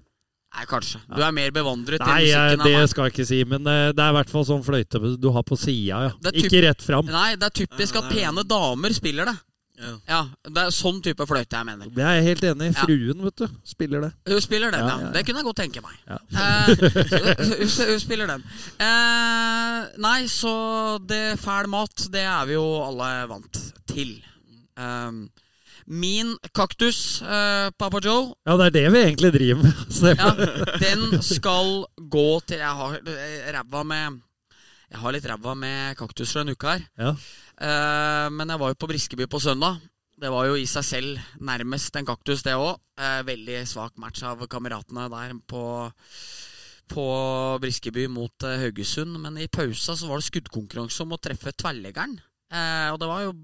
Nei, 0.55 0.64
kanskje. 0.70 1.01
Du 1.10 1.22
er 1.26 1.32
mer 1.35 1.51
bevandret 1.55 2.02
Nei, 2.05 2.20
i 2.20 2.28
musikken 2.31 2.60
det 2.62 2.74
enn 2.74 2.78
meg. 2.85 2.90
skal 2.93 3.09
jeg 3.09 3.14
ikke 3.16 3.26
si, 3.26 3.40
men 3.51 3.66
eh, 3.66 3.89
det 3.90 4.05
er 4.05 4.12
i 4.12 4.16
hvert 4.20 4.31
fall 4.31 4.44
sånn 4.47 4.62
fløyte 4.62 5.01
du 5.18 5.26
har 5.35 5.47
på 5.47 5.59
sida, 5.59 6.05
ja. 6.06 6.12
Ikke 6.31 6.62
rett 6.62 6.85
fram. 6.85 7.10
Nei, 7.10 7.32
det 7.40 7.48
er 7.48 7.56
typisk 7.64 7.98
at 7.98 8.06
pene 8.12 8.47
damer 8.47 8.94
spiller 8.94 9.32
det. 9.32 9.35
Ja. 9.74 9.92
Ja, 10.06 10.18
Det 10.46 10.62
er 10.62 10.74
sånn 10.74 11.01
type 11.02 11.26
fløyte 11.26 11.59
jeg 11.59 11.66
mener. 11.66 11.88
Det 11.90 12.05
er 12.05 12.18
jeg 12.20 12.26
helt 12.28 12.44
enig 12.51 12.68
i. 12.68 12.72
Ja. 12.76 12.84
Fruen, 12.86 13.22
vet 13.26 13.40
du, 13.42 13.46
spiller 13.66 14.05
det. 14.06 14.10
Hun 14.30 14.40
spiller 14.44 14.70
den, 14.74 14.84
Ja, 14.84 14.86
ja. 14.86 14.98
ja, 15.01 15.06
ja. 15.09 15.12
Det 15.16 15.24
kunne 15.26 15.42
jeg 15.42 15.48
godt 15.48 15.60
tenke 15.62 15.82
meg. 15.82 15.96
Ja. 16.06 16.18
Eh, 16.44 16.66
hun, 17.90 18.01
spiller 18.02 18.30
den. 18.30 18.44
Eh, 18.78 19.78
nei, 20.05 20.18
så 20.30 20.55
det 21.09 21.22
fæl 21.42 21.70
mat, 21.72 22.06
det 22.14 22.22
er 22.22 22.46
vi 22.51 22.55
jo 22.55 22.66
alle 22.86 23.10
vant 23.32 23.62
til. 23.90 24.14
Um, 24.78 25.26
min 25.86 26.32
kaktus, 26.56 27.20
eh, 27.22 27.68
Papa 27.78 28.01
Joe, 28.02 28.32
Ja, 28.46 28.56
det 28.56 28.66
er 28.66 28.70
det 28.78 28.84
vi 28.94 29.02
egentlig 29.05 29.32
driver 29.34 29.62
med. 29.62 29.72
Ja, 30.20 30.30
den 30.80 31.22
skal 31.22 31.84
gå 32.10 32.40
til 32.48 32.59
Jeg 32.62 32.72
har 32.78 32.96
eh, 32.96 33.52
ræva 33.55 33.82
med 33.84 34.20
Jeg 34.90 34.98
har 35.02 35.12
litt 35.12 35.26
ræva 35.28 35.55
med 35.55 35.96
kaktus 35.98 36.32
fra 36.32 36.40
en 36.46 36.55
uke 36.55 36.66
her. 36.72 36.86
Ja. 36.98 37.12
Eh, 37.65 38.28
men 38.35 38.51
jeg 38.53 38.61
var 38.61 38.73
jo 38.73 38.81
på 38.81 38.89
Briskeby 38.91 39.28
på 39.31 39.41
søndag. 39.41 39.81
Det 40.20 40.31
var 40.31 40.47
jo 40.47 40.59
i 40.59 40.66
seg 40.69 40.85
selv 40.86 41.41
nærmest 41.43 41.97
en 41.97 42.07
kaktus, 42.07 42.45
det 42.45 42.55
òg. 42.55 42.78
veldig 43.27 43.65
svak 43.66 43.97
match 43.99 44.23
av 44.23 44.45
kameratene 44.47 45.09
der 45.11 45.32
på, 45.51 45.91
på 46.93 47.07
Briskeby 47.61 48.07
mot 48.07 48.47
eh, 48.47 48.61
Haugesund. 48.62 49.19
Men 49.19 49.39
i 49.39 49.49
pausa 49.49 49.97
så 49.97 50.11
var 50.11 50.20
det 50.20 50.28
skuddkonkurranse 50.28 51.03
om 51.03 51.16
å 51.16 51.20
treffe 51.20 51.55
tverrleggeren. 51.57 52.19
Eh, 52.53 52.89
og 52.93 53.01
det 53.01 53.11
var 53.11 53.24
jo 53.24 53.35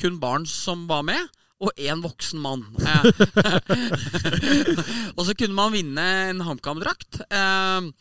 kun 0.00 0.20
barn 0.22 0.46
som 0.46 0.86
var 0.90 1.06
med. 1.08 1.40
Og 1.62 1.70
én 1.78 2.00
voksen 2.02 2.40
mann. 2.42 2.64
Eh, 2.82 3.04
og 5.16 5.22
så 5.26 5.34
kunne 5.38 5.56
man 5.56 5.74
vinne 5.74 6.06
en 6.28 6.42
HamKam-drakt. 6.44 7.22
Eh, 7.30 7.92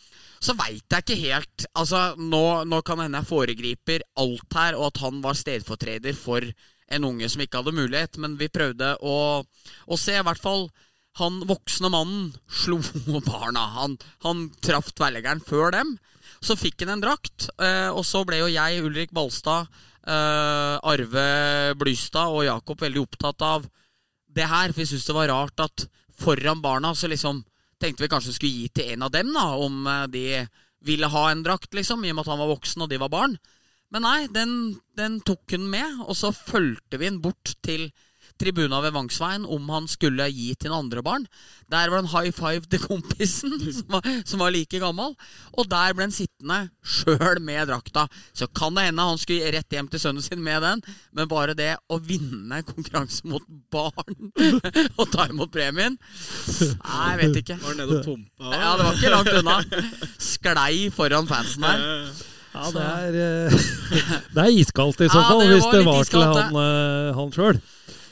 så 0.41 0.55
veit 0.57 0.85
jeg 0.89 1.03
ikke 1.03 1.19
helt 1.21 1.65
Altså, 1.77 2.01
nå, 2.17 2.43
nå 2.65 2.81
kan 2.85 3.01
hende 3.03 3.21
jeg 3.21 3.29
foregriper 3.29 4.05
alt 4.19 4.57
her, 4.57 4.77
og 4.77 4.89
at 4.89 5.01
han 5.03 5.19
var 5.23 5.37
stedfortreder 5.37 6.17
for 6.17 6.45
en 6.91 7.05
unge 7.07 7.29
som 7.31 7.43
ikke 7.43 7.61
hadde 7.61 7.75
mulighet, 7.77 8.17
men 8.19 8.35
vi 8.39 8.49
prøvde 8.51 8.95
å, 8.99 9.17
å 9.45 9.99
se. 9.99 10.17
I 10.17 10.25
hvert 10.25 10.41
fall 10.41 10.65
han 11.19 11.41
voksne 11.47 11.91
mannen 11.91 12.31
slo 12.47 12.79
barna. 13.29 13.67
Han, 13.77 13.97
han 14.25 14.47
traff 14.63 14.91
tverrleggeren 14.95 15.43
før 15.45 15.75
dem. 15.75 15.95
Så 16.41 16.57
fikk 16.57 16.81
han 16.83 16.95
en 16.95 17.03
drakt, 17.03 17.49
eh, 17.61 17.89
og 17.93 18.03
så 18.07 18.23
ble 18.25 18.41
jo 18.41 18.49
jeg, 18.49 18.81
Ulrik 18.81 19.11
Balstad, 19.13 19.69
eh, 20.09 20.75
Arve 20.89 21.25
Blystad 21.77 22.33
og 22.33 22.47
Jakob 22.47 22.81
veldig 22.81 23.03
opptatt 23.03 23.45
av 23.45 23.67
det 24.31 24.47
her. 24.49 24.73
For 24.73 24.81
vi 24.81 24.89
syntes 24.89 25.07
det 25.11 25.17
var 25.19 25.31
rart 25.31 25.63
at 25.67 25.85
foran 26.21 26.63
barna 26.63 26.95
så 26.97 27.09
liksom 27.11 27.43
tenkte 27.81 28.05
vi 28.05 28.11
kanskje 28.11 28.35
skulle 28.35 28.61
gi 28.63 28.69
til 28.75 28.93
en 28.93 29.07
av 29.07 29.13
dem, 29.13 29.31
da, 29.35 29.47
om 29.57 29.87
eh, 29.89 30.05
de 30.13 30.25
ville 30.85 31.09
ha 31.13 31.25
en 31.29 31.43
drakt, 31.45 31.73
liksom, 31.77 32.05
i 32.05 32.13
og 32.13 32.17
med 32.17 32.25
at 32.25 32.31
han 32.33 32.41
var 32.41 32.53
voksen 32.55 32.85
og 32.85 32.91
de 32.91 33.01
var 33.01 33.11
barn. 33.13 33.35
Men 33.91 34.05
nei, 34.07 34.19
den, 34.31 34.53
den 34.97 35.19
tok 35.27 35.51
hun 35.51 35.67
med, 35.71 35.99
og 36.05 36.15
så 36.17 36.31
fulgte 36.35 36.97
vi 36.97 37.09
den 37.09 37.19
bort 37.23 37.55
til 37.65 37.89
tribuna 38.39 38.81
ved 38.83 38.93
Vangsveien 38.95 39.47
om 39.49 39.69
han 39.73 39.89
skulle 39.91 40.27
gi 40.31 40.51
til 40.55 40.71
en 40.71 40.77
andre 40.85 41.03
barn. 41.05 41.27
Der 41.71 41.89
var 41.89 42.01
det 42.01 42.05
en 42.05 42.11
high 42.11 42.33
five 42.35 42.67
til 42.67 42.83
kompisen, 42.83 43.53
som 43.77 43.95
var, 43.95 44.07
som 44.27 44.43
var 44.43 44.53
like 44.53 44.79
gammel. 44.81 45.15
Og 45.55 45.69
der 45.71 45.95
ble 45.95 46.07
han 46.07 46.15
sittende 46.15 46.59
sjøl 46.83 47.41
med 47.43 47.69
drakta. 47.69 48.07
Så 48.33 48.47
kan 48.47 48.75
det 48.75 48.89
hende 48.89 49.07
han 49.11 49.21
skulle 49.21 49.51
rett 49.55 49.71
hjem 49.71 49.91
til 49.91 50.03
sønnen 50.03 50.25
sin 50.25 50.43
med 50.43 50.61
den, 50.65 50.83
men 51.15 51.29
bare 51.31 51.55
det 51.57 51.75
å 51.91 51.99
vinne 52.03 52.63
konkurranse 52.67 53.27
mot 53.29 53.45
barn 53.71 54.31
og 54.99 55.05
ta 55.13 55.27
imot 55.29 55.51
premien 55.51 55.97
Nei, 56.01 57.05
jeg 57.11 57.17
vet 57.21 57.39
ikke. 57.41 57.57
Var 57.61 57.77
nede 57.79 57.99
og 57.99 58.05
pumpa. 58.05 58.51
Ja, 58.51 58.73
det 58.77 58.85
var 58.85 58.99
ikke 58.99 59.13
langt 59.13 59.33
unna. 59.39 59.87
Sklei 60.21 60.91
foran 60.93 61.29
fansen 61.29 61.65
her. 61.67 61.87
Ja, 62.51 62.67
det 62.75 62.83
er, 62.83 63.13
eh, 63.47 63.53
det 64.35 64.43
er 64.43 64.57
iskaldt 64.59 64.99
i 65.05 65.07
så 65.07 65.21
fall, 65.23 65.45
ja, 65.45 65.53
hvis 65.53 65.67
det 65.71 65.85
var 65.87 66.03
til 66.03 66.25
han, 66.25 66.57
uh, 66.57 67.11
han 67.15 67.31
sjøl. 67.31 67.61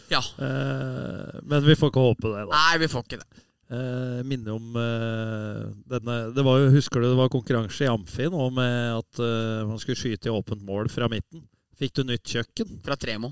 Ja. 0.09 0.23
men 0.39 1.63
vi 1.65 1.75
får 1.77 1.91
ikke 1.91 2.07
håpe 2.09 2.31
det, 2.33 2.47
da. 2.49 2.49
Nei, 2.55 2.79
vi 2.81 2.89
får 2.91 3.05
ikke 3.05 3.21
det. 3.21 3.45
Eh, 3.69 4.21
minne 4.25 4.49
om 4.49 4.77
eh, 4.81 5.65
denne 5.91 6.13
det 6.33 6.41
var 6.41 6.57
jo, 6.57 6.71
Husker 6.73 7.03
du 7.03 7.11
det 7.11 7.19
var 7.19 7.29
konkurranse 7.29 7.85
i 7.85 7.89
Amfi 7.91 8.25
nå 8.33 8.47
med 8.49 8.95
at 8.95 9.19
eh, 9.21 9.67
man 9.69 9.77
skulle 9.77 9.99
skyte 9.99 10.25
i 10.25 10.33
åpent 10.33 10.63
mål 10.65 10.89
fra 10.89 11.05
midten? 11.11 11.43
Fikk 11.77 11.99
du 11.99 12.01
nytt 12.09 12.25
kjøkken? 12.25 12.79
Fra 12.81 12.97
Tremo. 12.97 13.29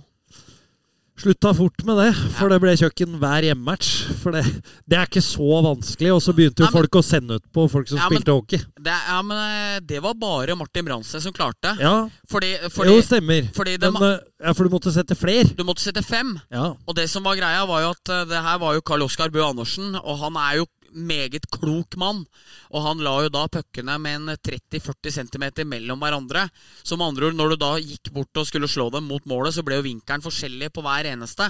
Slutta 1.17 1.51
fort 1.57 1.81
med 1.87 1.97
det, 1.97 2.09
for 2.37 2.49
det 2.51 2.59
ble 2.61 2.73
kjøkken 2.77 3.15
hver 3.21 3.47
hjemmematch. 3.47 3.89
For 4.21 4.35
det, 4.35 4.43
det 4.87 4.97
er 4.99 5.07
ikke 5.09 5.23
så 5.25 5.61
vanskelig. 5.65 6.11
Og 6.13 6.21
så 6.21 6.33
begynte 6.37 6.61
jo 6.61 6.67
ja, 6.67 6.71
men- 6.71 6.77
folk 6.81 6.97
å 6.99 7.03
sende 7.05 7.37
ut 7.39 7.45
på 7.53 7.65
folk 7.73 7.87
som 7.89 7.97
Ja, 7.97 8.07
men- 8.09 8.19
spilte 8.21 8.35
hockey. 8.37 8.59
Det, 8.77 8.93
ja, 9.07 9.21
men 9.25 9.37
eh, 9.37 9.79
det 9.81 10.01
var 10.03 10.13
bare 10.13 10.55
Martin 10.55 10.85
Brandsted 10.85 11.21
som 11.23 11.33
klarte. 11.33 11.73
Ja, 11.81 12.07
Fordi, 12.29 12.53
fordi 12.69 12.93
jo, 12.95 13.01
stemmer. 13.01 13.49
fordi 13.53 13.77
det 13.77 13.91
Men, 13.93 14.03
eh, 14.03 14.19
ja, 14.45 14.53
for 14.53 14.63
du 14.63 14.69
måtte 14.69 14.93
sette 14.93 15.15
flere. 15.17 15.49
du 15.55 15.63
måtte 15.63 15.81
sette 15.81 16.03
fem. 16.05 16.39
Ja. 16.51 16.73
Og 16.87 16.95
det 16.95 17.09
som 17.09 17.23
var 17.23 17.35
greia, 17.35 17.65
var 17.67 17.81
jo 17.81 17.89
at 17.95 18.09
eh, 18.09 18.25
det 18.25 18.43
her 18.43 18.57
var 18.59 18.73
jo 18.75 18.81
Karl 18.81 19.01
Oskar 19.03 19.29
Bøe 19.29 19.49
Andersen, 19.49 19.95
og 19.95 20.19
han 20.19 20.35
er 20.37 20.57
jo 20.61 20.65
meget 20.91 21.47
klok 21.53 21.97
mann. 21.99 22.23
Og 22.71 22.83
han 22.85 23.01
la 23.03 23.15
jo 23.25 23.31
da 23.33 23.45
puckene 23.51 23.97
med 24.01 24.19
en 24.19 24.35
30-40 24.35 25.15
cm 25.19 25.45
mellom 25.67 26.01
hverandre. 26.01 26.47
Så 26.83 26.97
med 26.97 27.11
andre 27.11 27.29
ord, 27.29 27.39
når 27.39 27.53
du 27.53 27.57
da 27.61 27.71
gikk 27.81 28.11
bort 28.15 28.41
og 28.41 28.47
skulle 28.49 28.69
slå 28.71 28.89
dem 28.93 29.09
mot 29.09 29.25
målet, 29.29 29.55
så 29.55 29.65
ble 29.65 29.79
jo 29.79 29.87
vinkelen 29.87 30.25
forskjellig 30.25 30.71
på 30.75 30.83
hver 30.85 31.11
eneste. 31.13 31.49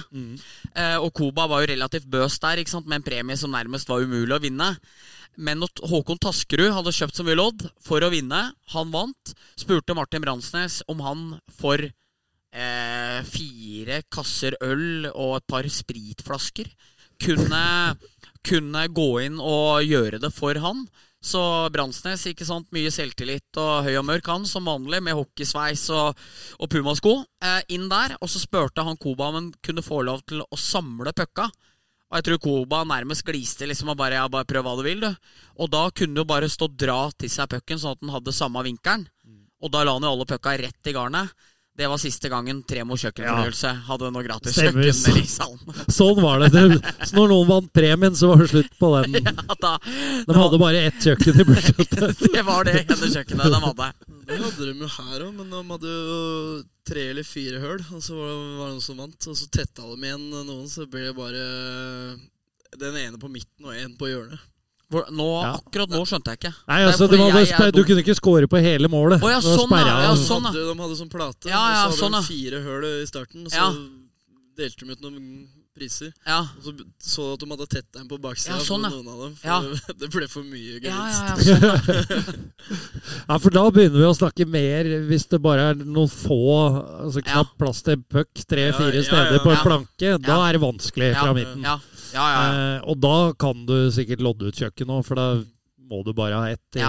Eh, 0.74 0.96
og 0.96 1.12
Koba 1.16 1.48
var 1.50 1.64
jo 1.64 1.72
relativt 1.74 2.10
bøs 2.10 2.40
der, 2.42 2.62
ikke 2.62 2.74
sant? 2.74 2.88
med 2.88 3.00
en 3.00 3.08
premie 3.10 3.38
som 3.38 3.52
nærmest 3.52 3.88
var 3.90 4.02
umulig 4.02 4.36
å 4.36 4.42
vinne. 4.42 4.72
Men 5.38 5.60
når 5.62 5.84
Håkon 5.86 6.18
Taskerud 6.18 6.72
hadde 6.74 6.94
kjøpt 6.94 7.18
så 7.18 7.24
mye 7.26 7.38
lodd 7.38 7.68
for 7.84 8.02
å 8.02 8.10
vinne, 8.10 8.40
han 8.74 8.92
vant, 8.94 9.34
spurte 9.58 9.94
Martin 9.94 10.24
Bransnes 10.24 10.80
om 10.90 11.02
han 11.04 11.26
for 11.60 11.78
eh, 11.84 13.18
fire 13.28 14.02
kasser 14.10 14.58
øl 14.64 15.06
og 15.12 15.36
et 15.38 15.46
par 15.50 15.68
spritflasker 15.70 16.72
kunne, 17.22 17.62
kunne 18.46 18.86
gå 18.94 19.10
inn 19.26 19.38
og 19.40 19.84
gjøre 19.86 20.20
det 20.22 20.32
for 20.34 20.58
han. 20.62 20.86
Så 21.18 21.40
Bransnes, 21.74 22.22
ikke 22.30 22.46
sant, 22.46 22.68
mye 22.74 22.90
selvtillit 22.94 23.58
og 23.58 23.88
høy 23.88 23.96
og 23.98 24.04
mørk 24.06 24.28
han, 24.30 24.44
som 24.46 24.68
vanlig, 24.70 25.00
med 25.02 25.16
hockeysveis 25.18 25.88
og, 25.90 26.20
og 26.62 26.70
pumasko, 26.70 27.16
eh, 27.42 27.62
inn 27.74 27.88
der. 27.90 28.14
Og 28.22 28.30
så 28.30 28.42
spurte 28.42 28.84
han 28.86 29.00
Koba 29.00 29.32
om 29.32 29.40
han 29.40 29.48
kunne 29.64 29.82
få 29.82 30.04
lov 30.06 30.22
til 30.30 30.44
å 30.46 30.60
samle 30.60 31.14
pucka. 31.16 31.48
Og 32.08 32.20
jeg 32.20 32.28
tror 32.28 32.40
Koba 32.44 32.84
nærmest 32.88 33.26
gliste 33.26 33.66
liksom 33.68 33.90
og 33.92 33.98
bare 33.98 34.20
ja, 34.20 34.28
bare 34.32 34.48
prøv 34.48 34.64
hva 34.64 34.76
du 34.78 34.84
vil, 34.86 35.02
du. 35.02 35.34
Og 35.58 35.70
da 35.74 35.88
kunne 35.90 36.22
jo 36.22 36.28
bare 36.28 36.48
stå 36.48 36.70
og 36.70 36.78
dra 36.80 37.00
til 37.18 37.32
seg 37.32 37.50
pucken, 37.52 37.82
sånn 37.82 37.98
at 37.98 38.04
den 38.04 38.14
hadde 38.14 38.36
samme 38.36 38.62
vinkelen. 38.64 39.08
Og 39.58 39.74
da 39.74 39.82
la 39.82 39.96
han 39.96 40.06
jo 40.06 40.14
alle 40.14 40.28
pucka 40.28 40.54
rett 40.60 40.88
i 40.88 40.94
garnet. 40.94 41.34
Det 41.78 41.86
var 41.86 42.00
siste 42.02 42.26
gangen 42.26 42.64
Tremo 42.66 42.96
kjøkkenfornyelse 42.98 43.70
hadde 43.86 44.08
noe 44.10 44.24
gratis 44.26 44.56
Stemmer. 44.56 44.88
kjøkken 44.88 45.14
med 45.14 45.28
salen. 45.30 45.76
Sånn 45.98 46.18
var 46.24 46.42
det. 46.42 46.48
det. 46.50 46.94
Så 47.06 47.14
når 47.14 47.30
noen 47.30 47.46
vant 47.52 47.68
premien, 47.70 48.16
så 48.18 48.32
var 48.32 48.42
det 48.42 48.48
slutt 48.50 48.72
på 48.80 48.90
den. 48.96 49.18
Ja, 49.28 49.54
da, 49.62 49.70
De 50.26 50.34
hadde 50.34 50.58
bare 50.58 50.80
ett 50.88 50.98
kjøkken 51.06 51.38
i 51.38 51.46
budsjettet. 51.46 52.24
det 52.34 52.42
var 52.48 52.66
det 52.66 52.74
ene 52.82 53.12
kjøkkenet 53.14 53.54
de 53.54 53.62
hadde. 53.62 53.88
Det 54.26 54.40
hadde 54.42 54.66
de 54.66 54.74
jo 54.74 54.90
her 54.96 55.24
òg, 55.28 55.30
men 55.38 55.54
de 55.54 55.62
hadde 55.70 55.94
jo 55.94 56.18
tre 56.90 57.06
eller 57.12 57.30
fire 57.30 57.62
høl. 57.62 57.86
Og 57.94 58.02
så 58.02 58.18
var 58.18 58.34
det, 58.34 58.42
noen 58.58 58.82
som 58.82 58.98
vant, 58.98 59.30
og 59.30 59.38
så 59.38 59.50
tetta 59.54 59.86
de 59.86 60.10
igjen 60.10 60.26
noen, 60.34 60.66
så 60.72 60.88
ble 60.90 61.06
det 61.06 61.14
bare 61.16 61.46
den 62.82 62.98
ene 63.06 63.22
på 63.22 63.30
midten 63.30 63.70
og 63.70 63.78
en 63.78 63.94
på 64.00 64.10
hjørnet. 64.10 64.42
Hvor, 64.90 65.04
nå, 65.12 65.26
Ja. 65.44 65.52
Akkurat 65.58 65.90
nå 65.92 66.00
skjønte 66.08 66.32
jeg 66.32 66.38
ikke. 66.40 66.54
Nei, 66.68 66.78
altså, 66.88 67.08
det 67.10 67.18
var 67.18 67.44
jeg 67.44 67.72
Du 67.74 67.82
dum. 67.82 67.84
kunne 67.90 68.00
ikke 68.02 68.14
score 68.16 68.46
på 68.48 68.56
hele 68.64 68.88
målet. 68.88 69.20
Oh, 69.22 69.28
ja, 69.28 69.40
sånn, 69.40 69.68
ja. 69.76 69.84
Ja, 70.08 70.14
de, 70.14 70.22
sånn, 70.24 70.44
hadde, 70.48 70.64
de 70.64 70.80
hadde 70.80 70.96
sånn 70.96 71.10
plate, 71.12 71.48
Ja, 71.52 71.60
ja, 71.74 71.86
og 71.88 71.92
så 71.92 72.06
sånn, 72.08 72.14
hadde 72.16 72.24
ja. 72.24 72.28
de 72.28 72.32
fire 72.32 72.62
høl 72.64 72.84
i 73.02 73.06
starten. 73.06 73.44
Og 73.44 73.52
så 73.52 73.56
Ja. 73.60 73.68
delte 74.56 74.86
de 74.86 74.92
ut 74.92 75.00
noen 75.04 75.46
priser. 75.78 76.12
Ja, 76.26 76.40
Og 76.56 76.62
så 76.64 76.72
så 76.98 77.26
du 77.28 77.32
at 77.34 77.38
de 77.38 77.46
hadde 77.54 77.66
tett 77.68 77.92
dem 77.92 78.08
på 78.08 78.18
baksida 78.18 78.56
Ja, 78.56 78.64
sånn, 78.64 78.82
på 78.82 78.96
noen 78.96 79.08
av 79.12 79.18
dem. 79.28 79.34
For 79.36 79.46
Ja. 79.46 79.60
det, 79.60 79.98
det 80.00 80.10
ble 80.10 80.26
for 80.26 80.42
mye 80.42 80.80
ja, 80.80 80.88
gevinst. 80.88 81.20
ja, 81.20 81.28
ja, 81.28 81.36
sånn, 81.44 82.34
ja. 82.34 82.48
Ja, 83.28 83.38
for 83.38 83.50
da 83.50 83.70
begynner 83.70 84.00
vi 84.00 84.08
å 84.08 84.16
snakke 84.16 84.46
mer 84.48 84.88
hvis 85.06 85.28
det 85.28 85.40
bare 85.44 85.70
er 85.70 85.74
noen 85.84 86.08
få 86.10 86.40
Altså 87.04 87.20
Ja. 87.24 87.28
knapt 87.44 87.58
plass 87.60 87.82
til 87.82 87.96
puck 88.08 88.28
tre-fire 88.48 88.90
Ja, 88.94 89.02
ja, 89.02 89.06
steder 89.06 89.36
ja. 89.36 89.44
på 89.44 89.50
en 89.52 89.56
Ja. 89.56 89.62
planke. 89.62 90.22
Da 90.24 90.48
er 90.48 90.52
det 90.56 90.60
vanskelig 90.64 91.12
fra 91.14 91.26
Ja. 91.28 91.32
midten. 91.34 91.62
ja, 91.62 91.78
ja, 92.14 92.24
ja, 92.24 92.40
ja. 92.40 92.48
Eh, 92.76 92.88
og 92.88 92.98
da 93.02 93.16
kan 93.38 93.66
du 93.68 93.76
sikkert 93.94 94.24
lodde 94.24 94.50
ut 94.50 94.58
kjøkken 94.58 94.94
òg, 94.94 95.04
for 95.06 95.20
da 95.20 95.28
må 95.88 96.02
du 96.06 96.12
bare 96.16 96.40
ha 96.40 96.50
ett 96.52 96.80
i, 96.80 96.88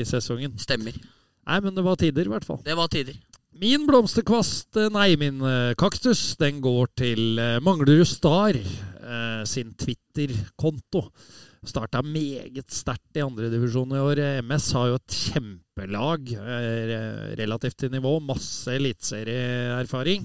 i 0.00 0.06
sesongen. 0.08 0.56
Stemmer. 0.60 0.96
Nei, 1.48 1.58
men 1.64 1.74
det 1.76 1.84
var 1.84 1.98
tider, 2.00 2.28
i 2.28 2.32
hvert 2.32 2.46
fall. 2.46 2.60
Det 2.64 2.76
var 2.78 2.90
tider. 2.92 3.18
Min 3.60 3.82
blomsterkvast, 3.88 4.70
eh, 4.78 4.88
nei, 4.94 5.10
min 5.20 5.42
eh, 5.44 5.74
kaktus, 5.80 6.36
den 6.40 6.62
går 6.64 6.92
til 6.96 7.40
eh, 7.42 7.58
Manglerud 7.64 8.08
Star 8.08 8.56
eh, 8.56 9.42
sin 9.48 9.74
Twitter-konto. 9.76 11.08
Starta 11.66 12.00
meget 12.00 12.72
sterkt 12.72 13.18
i 13.18 13.24
andredivisjon 13.24 13.90
i 13.92 14.00
år. 14.00 14.22
MS 14.46 14.70
har 14.78 14.86
jo 14.88 14.96
et 14.96 15.16
kjempelag 15.26 16.30
eh, 16.38 16.94
relativt 17.42 17.82
til 17.82 17.92
nivå. 17.92 18.14
Masse 18.24 18.72
eliteserieerfaring. 18.78 20.24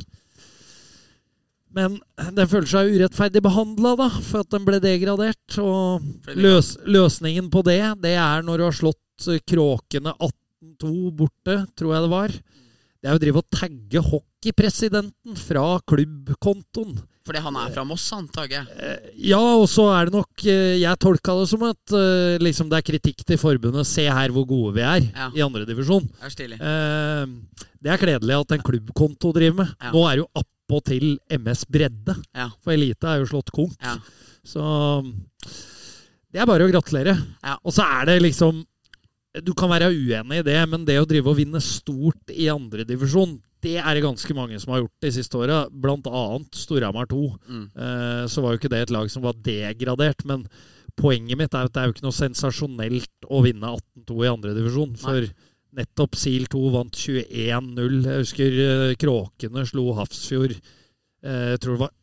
Men 1.75 1.97
den 2.37 2.47
føler 2.47 2.69
seg 2.71 2.93
urettferdig 2.95 3.41
behandla, 3.43 3.95
da, 3.99 4.09
for 4.23 4.45
at 4.45 4.51
den 4.55 4.63
ble 4.67 4.79
degradert. 4.83 5.57
Og 5.59 6.05
løs, 6.39 6.75
løsningen 6.87 7.49
på 7.51 7.63
det, 7.67 7.81
det 8.03 8.13
er 8.15 8.45
når 8.47 8.61
du 8.61 8.67
har 8.69 8.77
slått 8.77 9.01
Kråkene 9.47 10.11
18-2 10.15 10.93
borte, 11.15 11.57
tror 11.75 11.93
jeg 11.95 12.05
det 12.05 12.11
var. 12.11 12.31
Det 13.05 13.11
er 13.11 13.17
å 13.17 13.21
drive 13.21 13.41
og 13.43 13.51
tagge 13.53 14.01
hockeypresidenten 14.01 15.35
fra 15.37 15.65
klubbkontoen. 15.87 16.95
Fordi 17.25 17.41
han 17.41 17.55
er 17.57 17.71
fra 17.73 17.83
Moss, 17.87 18.05
antager 18.13 18.59
jeg. 18.59 18.75
Eh, 18.77 19.11
Ja, 19.31 19.39
og 19.57 19.65
så 19.69 19.87
er 19.95 20.05
det 20.09 20.13
nok 20.13 20.43
eh, 20.45 20.75
Jeg 20.77 20.99
tolka 21.01 21.33
det 21.39 21.47
som 21.49 21.63
at 21.65 21.93
eh, 21.97 22.35
liksom 22.41 22.69
det 22.69 22.77
er 22.79 22.85
kritikk 22.85 23.23
til 23.25 23.39
forbundet. 23.41 23.87
Se 23.89 24.05
her 24.05 24.33
hvor 24.33 24.45
gode 24.49 24.75
vi 24.77 24.83
er 24.85 25.07
Ja. 25.09 25.29
i 25.33 25.41
andredivisjon. 25.45 26.05
Det 26.05 26.27
er 26.29 26.35
stilig. 26.35 26.59
Det 27.81 27.91
er 27.93 28.01
kledelig 28.01 28.37
at 28.41 28.51
en 28.57 28.65
klubbkonto 28.65 29.31
driver 29.33 29.63
med. 29.63 29.73
Ja. 29.81 29.91
Nå 29.93 30.03
er 30.09 30.15
det 30.19 30.23
jo 30.25 30.29
appåtil 30.65 31.19
MS 31.29 31.65
Bredde. 31.69 32.15
Ja. 32.33 32.49
For 32.63 32.73
Elite 32.73 33.09
er 33.09 33.21
jo 33.21 33.29
slått 33.29 33.53
konk. 33.53 33.75
Ja. 33.81 33.97
Så 34.45 34.61
det 36.33 36.41
er 36.41 36.49
bare 36.49 36.65
å 36.65 36.71
gratulere. 36.71 37.15
Ja. 37.45 37.57
Og 37.63 37.73
så 37.75 37.85
er 37.85 38.09
det 38.09 38.21
liksom 38.23 38.65
Du 39.45 39.51
kan 39.53 39.67
være 39.67 39.89
uenig 39.91 40.37
i 40.39 40.45
det, 40.47 40.61
men 40.71 40.85
det 40.87 40.95
å 40.95 41.07
drive 41.07 41.27
og 41.27 41.35
vinne 41.35 41.59
stort 41.59 42.31
i 42.31 42.45
andredivisjon, 42.47 43.33
det 43.65 43.73
er 43.81 43.97
det 43.97 44.05
ganske 44.05 44.31
mange 44.37 44.55
som 44.63 44.71
har 44.71 44.79
gjort 44.79 45.03
de 45.03 45.09
siste 45.11 45.35
åra. 45.35 45.57
Blant 45.67 46.07
annet 46.07 46.55
Storhamar 46.55 47.09
2. 47.11 47.23
Mm. 47.43 47.65
Eh, 47.75 48.21
så 48.31 48.39
var 48.39 48.53
jo 48.53 48.61
ikke 48.61 48.71
det 48.71 48.85
et 48.85 48.93
lag 48.95 49.11
som 49.11 49.25
var 49.25 49.35
degradert, 49.43 50.23
men 50.23 50.45
poenget 50.95 51.35
mitt 51.35 51.51
er 51.51 51.67
at 51.67 51.73
det 51.75 51.81
er 51.81 51.89
jo 51.89 51.97
ikke 51.97 52.05
noe 52.05 52.15
sensasjonelt 52.15 53.27
å 53.27 53.41
vinne 53.43 53.73
18-2 54.07 54.23
i 54.23 54.31
andredivisjon. 54.31 54.95
For 55.03 55.27
nettopp 55.75 56.15
SIL 56.19 56.45
2 56.51 56.61
vant 56.73 56.95
21-0. 56.95 57.95
Jeg 58.07 58.23
husker 58.23 58.59
eh, 58.65 58.95
Kråkene 59.01 59.65
slo 59.67 59.89
Hafrsfjord 59.97 60.55
eh, 60.55 61.51
Jeg 61.55 61.61
tror 61.63 61.75
det 61.77 61.83
var 61.85 61.93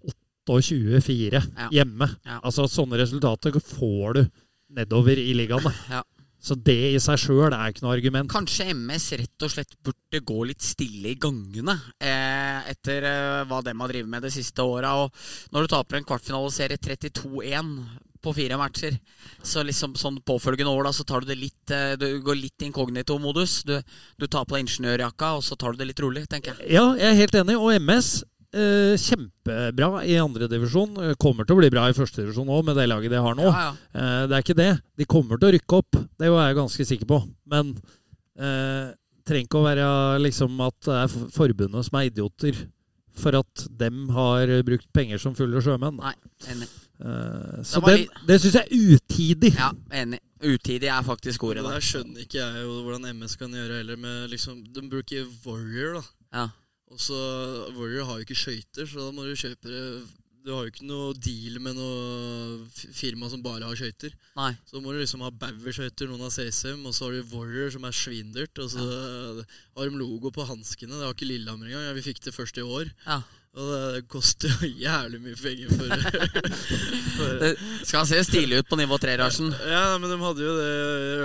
28-4 0.49 1.43
Ja. 1.59 1.69
hjemme. 1.73 2.09
Ja. 2.27 2.41
Altså 2.43 2.67
Sånne 2.71 2.99
resultater 3.01 3.55
får 3.63 4.19
du 4.19 4.23
nedover 4.79 5.19
i 5.21 5.33
ligaen. 5.39 5.69
Ja. 5.93 6.03
Så 6.43 6.57
det 6.59 6.75
i 6.91 6.99
seg 6.99 7.21
sjøl 7.23 7.53
er 7.55 7.71
ikke 7.71 7.85
noe 7.85 7.93
argument. 7.95 8.27
Kanskje 8.33 8.65
MS 8.75 9.05
rett 9.21 9.45
og 9.47 9.53
slett 9.53 9.77
burde 9.87 10.19
gå 10.27 10.41
litt 10.49 10.65
stille 10.67 11.13
i 11.13 11.19
gangene 11.23 11.77
eh, 12.03 12.65
etter 12.73 13.07
eh, 13.07 13.45
hva 13.47 13.61
dem 13.63 13.79
har 13.85 13.93
drevet 13.93 14.11
med 14.11 14.25
de 14.27 14.33
siste 14.35 14.59
åra. 14.67 14.91
Når 15.55 15.69
du 15.69 15.71
taper 15.71 16.01
en 16.01 16.09
kvartfinaliserie 16.09 16.81
32-1 16.83 17.71
på 18.23 18.35
fire 18.37 18.59
matcher, 18.61 18.97
så 19.43 19.65
liksom 19.67 19.97
sånn 19.99 20.21
påfølgende 20.27 20.73
år 20.73 20.89
da, 20.89 20.93
så 20.97 21.07
tar 21.09 21.23
du 21.23 21.33
det 21.33 21.39
litt 21.41 21.73
eh, 21.75 21.95
Du 22.01 22.07
går 22.25 22.39
litt 22.39 22.65
inkognito-modus. 22.67 23.63
Du, 23.69 23.77
du 24.19 24.27
tar 24.27 24.47
på 24.47 24.57
deg 24.57 24.67
ingeniørjakka, 24.67 25.33
og 25.39 25.47
så 25.47 25.59
tar 25.59 25.75
du 25.75 25.83
det 25.83 25.91
litt 25.93 26.03
rolig, 26.03 26.27
tenker 26.31 26.55
jeg. 26.55 26.71
Ja, 26.77 26.93
jeg 26.99 27.11
er 27.11 27.19
helt 27.19 27.41
enig. 27.43 27.59
Og 27.59 27.75
MS 27.83 28.13
eh, 28.55 28.95
kjempebra 29.01 30.05
i 30.09 30.17
andredivisjon. 30.23 30.99
Kommer 31.23 31.49
til 31.49 31.57
å 31.57 31.61
bli 31.63 31.71
bra 31.73 31.89
i 31.91 31.97
førstedivisjon 31.97 32.53
òg, 32.53 32.65
med 32.69 32.79
det 32.79 32.89
laget 32.91 33.15
de 33.15 33.23
har 33.27 33.39
nå. 33.39 33.49
Ja, 33.49 33.71
ja. 33.71 33.73
Eh, 33.97 34.21
det 34.31 34.39
er 34.39 34.47
ikke 34.47 34.59
det. 34.59 34.71
De 35.01 35.09
kommer 35.09 35.41
til 35.41 35.51
å 35.51 35.55
rykke 35.57 35.81
opp, 35.83 36.03
det 36.19 36.29
er 36.29 36.37
jeg 36.39 36.61
ganske 36.61 36.89
sikker 36.93 37.11
på. 37.11 37.23
Men 37.53 37.75
eh, 38.39 38.93
trenger 39.29 39.49
ikke 39.49 39.61
å 39.61 39.67
være 39.67 39.89
liksom 40.25 40.63
at 40.67 40.79
det 40.89 41.01
er 41.05 41.19
forbundet 41.35 41.89
som 41.89 41.99
er 41.99 42.09
idioter 42.11 42.65
for 43.13 43.37
at 43.37 43.67
dem 43.77 44.07
har 44.17 44.49
brukt 44.65 44.89
penger 44.97 45.21
som 45.21 45.37
fulle 45.37 45.61
sjømenn. 45.65 45.99
Nei, 46.01 46.15
enig. 46.49 46.71
Eh, 47.03 47.63
så 47.67 47.83
det, 47.83 47.97
den, 47.99 48.27
det 48.29 48.39
syns 48.43 48.59
jeg 48.61 48.67
er 48.71 48.97
utidig. 48.97 49.53
Ja, 49.59 49.71
enig. 50.03 50.21
Utidig 50.43 50.89
er 50.91 51.03
faktisk 51.07 51.43
Det 51.43 51.49
ordet. 51.49 51.65
Da. 51.67 51.83
skjønner 51.83 52.25
ikke 52.25 52.41
jeg 52.41 52.65
jo 52.65 52.81
hvordan 52.87 53.11
MS 53.17 53.37
kan 53.39 53.55
gjøre 53.55 53.79
heller. 53.83 54.01
Med 54.01 54.31
liksom, 54.31 54.63
de 54.75 54.89
bruker 54.91 55.29
Warrior, 55.47 56.01
da. 56.01 56.05
Ja. 56.39 56.49
Og 56.93 57.01
så 57.01 57.19
Warrior 57.77 58.09
har 58.09 58.19
jo 58.21 58.27
ikke 58.27 58.39
skøyter, 58.39 58.87
så 58.87 59.07
da 59.07 59.15
må 59.15 59.25
du 59.25 59.33
kjøpe 59.39 59.71
det 59.71 59.85
Du 60.43 60.51
har 60.51 60.65
jo 60.67 60.73
ikke 60.73 60.87
noe 60.89 61.13
deal 61.15 61.61
med 61.63 61.77
noe 61.79 62.65
firma 62.75 63.29
som 63.31 63.45
bare 63.45 63.63
har 63.63 63.79
skøyter. 63.79 64.11
Så 64.67 64.81
må 64.83 64.91
du 64.91 64.99
liksom 64.99 65.23
ha 65.23 65.31
Bauer-skøyter, 65.31 66.11
noen 66.11 66.25
har 66.27 66.35
CSM, 66.35 66.83
og 66.83 66.97
så 66.97 67.07
har 67.07 67.15
du 67.15 67.37
Warrior 67.37 67.71
som 67.71 67.87
er 67.87 67.95
svindyrt. 67.95 68.59
Og 68.59 68.73
så 68.75 68.83
har 68.83 69.87
de 69.87 70.01
logo 70.01 70.33
på 70.35 70.43
hanskene. 70.49 70.99
Det 70.99 71.07
har 71.07 71.15
ikke 71.15 71.31
Lillehammer 71.31 71.71
engang. 71.71 71.87
Ja, 71.87 71.95
vi 71.95 72.03
fikk 72.03 72.19
det 72.27 72.35
først 72.35 72.59
i 72.59 72.67
år. 72.67 72.91
Ja. 73.07 73.21
Og 73.53 73.67
det 73.69 74.07
koster 74.09 74.49
jo 74.49 74.69
jævlig 74.81 75.19
mye 75.21 75.37
penger 75.37 75.73
for, 75.77 75.91
for 77.19 77.35
Det 77.43 77.51
skal 77.85 78.07
se 78.09 78.23
stilig 78.25 78.63
ut 78.63 78.71
på 78.71 78.79
nivå 78.81 78.97
tre, 79.03 79.19
Larsen. 79.21 79.51
Ja, 79.69 79.99
men 80.01 80.09
de 80.09 80.17
hadde 80.23 80.47
jo 80.47 80.55
det 80.57 80.71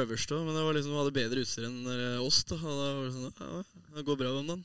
øverste 0.01 0.35
òg. 0.35 0.43
Men 0.43 0.57
det 0.57 0.65
var 0.65 0.75
liksom, 0.75 0.91
de 0.91 0.99
hadde 0.99 1.15
bedre 1.15 1.45
utstyr 1.45 1.69
enn 1.69 1.87
eh, 1.93 2.19
oss. 2.25 2.41
da 2.49 2.57
Og 2.59 2.67
da 2.67 2.89
var 2.97 3.05
det 3.05 3.13
sånn, 3.15 3.31
ja, 3.31 3.63
Det 3.97 4.03
går 4.05 4.17
bra 4.19 4.29
om 4.37 4.47
den. 4.51 4.61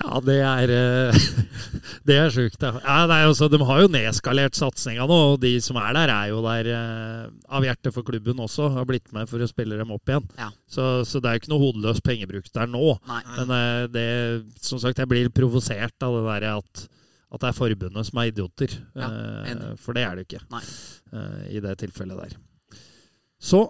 Ja, 0.00 0.20
det 0.24 0.36
er 0.40 0.70
eh, 0.72 1.16
Det 2.06 2.16
er 2.16 2.30
sjukt, 2.32 2.62
ja. 2.62 2.70
ja 2.80 2.96
nei, 3.10 3.18
altså, 3.26 3.48
de 3.52 3.58
har 3.68 3.82
jo 3.82 3.90
nedskalert 3.92 4.56
satsinga 4.56 5.04
nå, 5.10 5.18
og 5.34 5.40
de 5.42 5.52
som 5.60 5.76
er 5.80 5.92
der, 5.98 6.12
er 6.14 6.30
jo 6.30 6.40
der 6.46 6.70
eh, 6.72 7.26
av 7.58 7.66
hjertet 7.66 7.92
for 7.92 8.06
klubben 8.06 8.40
også. 8.40 8.70
Har 8.76 8.88
blitt 8.88 9.12
med 9.12 9.28
for 9.28 9.42
å 9.42 9.50
spille 9.50 9.76
dem 9.76 9.92
opp 9.92 10.08
igjen. 10.08 10.28
Ja. 10.40 10.48
Så, 10.70 10.88
så 11.08 11.20
det 11.20 11.28
er 11.28 11.36
jo 11.36 11.44
ikke 11.44 11.52
noe 11.52 11.64
hodeløs 11.66 12.00
pengebruk 12.06 12.48
der 12.54 12.70
nå. 12.72 12.84
Nei. 13.10 13.22
Men 13.36 13.54
eh, 13.58 13.84
det, 13.92 14.08
som 14.64 14.80
sagt, 14.82 15.02
jeg 15.02 15.10
blir 15.12 15.32
provosert 15.34 16.06
av 16.06 16.16
det 16.16 16.24
der 16.30 16.48
at, 16.54 16.86
at 17.36 17.42
det 17.42 17.50
er 17.50 17.58
forbundet 17.60 18.08
som 18.08 18.22
er 18.22 18.32
idioter. 18.32 18.78
Ja, 18.96 19.10
for 19.82 19.98
det 19.98 20.06
er 20.06 20.16
det 20.16 20.24
jo 20.24 20.30
ikke 20.30 20.46
Nei. 20.56 20.64
eh, 21.12 21.40
i 21.58 21.64
det 21.68 21.76
tilfellet 21.84 22.24
der. 22.24 22.38
Så 23.42 23.66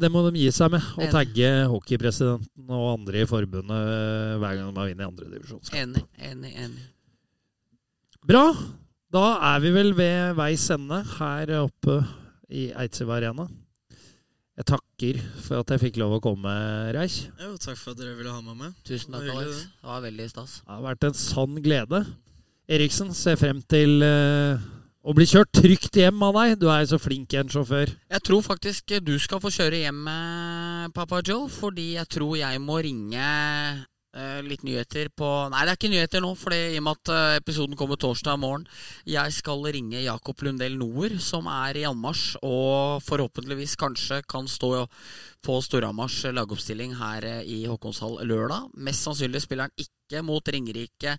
det 0.00 0.08
må 0.12 0.22
de 0.24 0.40
gi 0.40 0.50
seg 0.54 0.72
med, 0.72 0.84
å 0.96 1.08
tagge 1.12 1.48
hockeypresidenten 1.68 2.70
og 2.72 2.86
andre 2.94 3.24
i 3.24 3.28
forbundet 3.28 3.90
eh, 3.92 4.36
hver 4.40 4.54
gang 4.56 4.70
de 4.70 4.80
har 4.80 4.88
vunnet 4.88 5.04
i 5.04 5.08
andredivisjon. 5.08 5.64
Enig, 5.76 6.04
enig, 6.30 6.52
enig. 6.64 6.86
Bra. 8.24 8.46
Da 9.10 9.24
er 9.50 9.62
vi 9.64 9.72
vel 9.74 9.90
ved 9.98 10.36
veis 10.38 10.64
ende 10.70 11.00
her 11.16 11.50
oppe 11.64 11.98
i 12.48 12.68
Eidsiva 12.78 13.16
Arena. 13.18 13.48
Jeg 14.60 14.68
takker 14.70 15.20
for 15.40 15.62
at 15.62 15.70
jeg 15.74 15.82
fikk 15.86 15.98
lov 16.02 16.18
å 16.18 16.22
komme, 16.24 16.50
Reich. 16.94 17.22
Jo, 17.40 17.54
takk 17.60 17.78
for 17.80 17.94
at 17.94 18.00
dere 18.02 18.16
ville 18.18 18.32
ha 18.32 18.42
meg 18.44 18.58
med. 18.58 18.74
Tusen 18.86 19.16
takk, 19.16 19.30
Alex. 19.32 19.62
Det 19.80 19.88
var 19.88 20.02
veldig 20.04 20.26
stas. 20.30 20.58
Det 20.60 20.74
har 20.74 20.84
vært 20.84 21.06
en 21.08 21.16
sann 21.16 21.62
glede. 21.64 22.02
Eriksen, 22.70 23.14
ser 23.16 23.40
frem 23.40 23.62
til 23.72 24.04
eh, 24.06 24.68
å 25.00 25.14
bli 25.16 25.26
kjørt 25.28 25.52
trygt 25.56 25.96
hjem 25.96 26.20
av 26.26 26.36
deg. 26.36 26.58
Du 26.60 26.66
er 26.68 26.82
jo 26.82 26.92
så 26.92 27.00
flink 27.00 27.34
en 27.38 27.50
sjåfør. 27.50 27.92
Jeg 28.12 28.24
tror 28.26 28.42
faktisk 28.44 28.98
du 29.04 29.14
skal 29.22 29.40
få 29.42 29.52
kjøre 29.54 29.84
hjem, 29.86 30.02
pappa 30.92 31.10
Papa 31.10 31.22
Joe, 31.26 31.48
fordi 31.50 31.94
jeg 31.96 32.10
tror 32.12 32.36
jeg 32.38 32.60
må 32.62 32.76
ringe 32.84 33.24
eh, 33.24 34.40
litt 34.44 34.62
nyheter 34.66 35.08
på 35.16 35.28
Nei, 35.50 35.62
det 35.64 35.72
er 35.72 35.78
ikke 35.78 35.92
nyheter 35.92 36.24
nå, 36.24 36.34
for 36.38 36.54
i 36.54 36.76
og 36.78 36.84
med 36.86 37.00
at 37.00 37.12
eh, 37.14 37.38
episoden 37.40 37.78
kommer 37.80 38.00
torsdag 38.00 38.40
morgen. 38.42 38.66
Jeg 39.08 39.32
skal 39.36 39.64
ringe 39.72 40.04
Jakob 40.04 40.44
Lundell 40.44 40.76
Noer, 40.80 41.16
som 41.22 41.48
er 41.50 41.80
i 41.80 41.86
anmarsj, 41.88 42.36
og 42.44 43.00
forhåpentligvis 43.06 43.78
kanskje 43.80 44.20
kan 44.28 44.50
stå 44.50 44.84
på 45.40 45.60
Storhamars 45.64 46.20
lagoppstilling 46.36 46.98
her 47.00 47.26
eh, 47.28 47.40
i 47.48 47.62
Håkonshall 47.70 48.20
lørdag. 48.28 48.68
Mest 48.76 49.08
sannsynlig 49.08 49.46
spiller 49.46 49.70
han 49.70 49.88
ikke 49.88 50.24
mot 50.26 50.44
Ringerike 50.44 51.16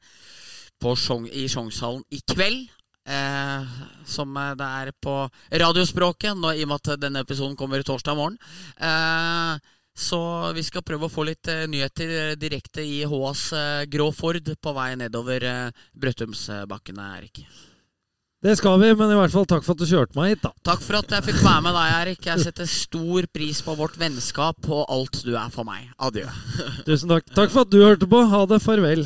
i 0.81 1.43
Sjongshallen 1.51 2.05
i 2.09 2.23
kveld. 2.25 2.69
Eh, 3.07 3.77
som 4.05 4.37
eh, 4.37 4.53
det 4.59 4.71
er 4.83 4.91
på 5.01 5.15
radiospråket, 5.63 6.37
nå, 6.37 6.53
i 6.53 6.65
og 6.65 6.73
med 6.73 6.81
at 6.81 7.01
denne 7.01 7.23
episoden 7.25 7.57
kommer 7.59 7.81
torsdag 7.85 8.17
morgen. 8.17 8.37
Eh, 8.77 9.57
så 9.97 10.51
vi 10.55 10.63
skal 10.63 10.85
prøve 10.87 11.09
å 11.09 11.11
få 11.11 11.25
litt 11.27 11.49
eh, 11.51 11.65
nyheter 11.69 12.13
eh, 12.19 12.37
direkte 12.39 12.83
i 12.85 13.01
HAs 13.09 13.49
eh, 13.57 13.81
grå 13.91 14.07
Ford 14.15 14.53
på 14.61 14.73
vei 14.77 14.93
nedover 14.99 15.43
Brøttumsbakkene, 15.97 17.09
Erik. 17.17 17.43
Det 18.41 18.55
skal 18.57 18.79
vi, 18.81 18.87
men 18.97 19.11
i 19.13 19.17
hvert 19.19 19.33
fall 19.33 19.45
takk 19.45 19.65
for 19.65 19.75
at 19.75 19.81
du 19.83 19.85
kjørte 19.85 20.17
meg 20.17 20.31
hit, 20.31 20.45
da. 20.47 20.49
Takk 20.65 20.81
for 20.81 20.97
at 20.97 21.11
jeg 21.13 21.27
fikk 21.27 21.43
være 21.43 21.65
med 21.67 21.75
deg, 21.77 21.91
Erik. 21.99 22.23
Jeg 22.25 22.45
setter 22.47 22.69
stor 22.69 23.27
pris 23.29 23.59
på 23.61 23.75
vårt 23.77 23.99
vennskap 24.01 24.65
og 24.71 24.87
alt 24.89 25.21
du 25.27 25.35
er 25.35 25.51
for 25.53 25.67
meg. 25.67 25.91
Adjø. 26.01 26.25
Tusen 26.87 27.11
takk. 27.11 27.29
Takk 27.37 27.53
for 27.53 27.67
at 27.67 27.75
du 27.75 27.83
hørte 27.83 28.09
på. 28.09 28.23
Ha 28.31 28.41
det. 28.49 28.57
Farvel. 28.65 29.05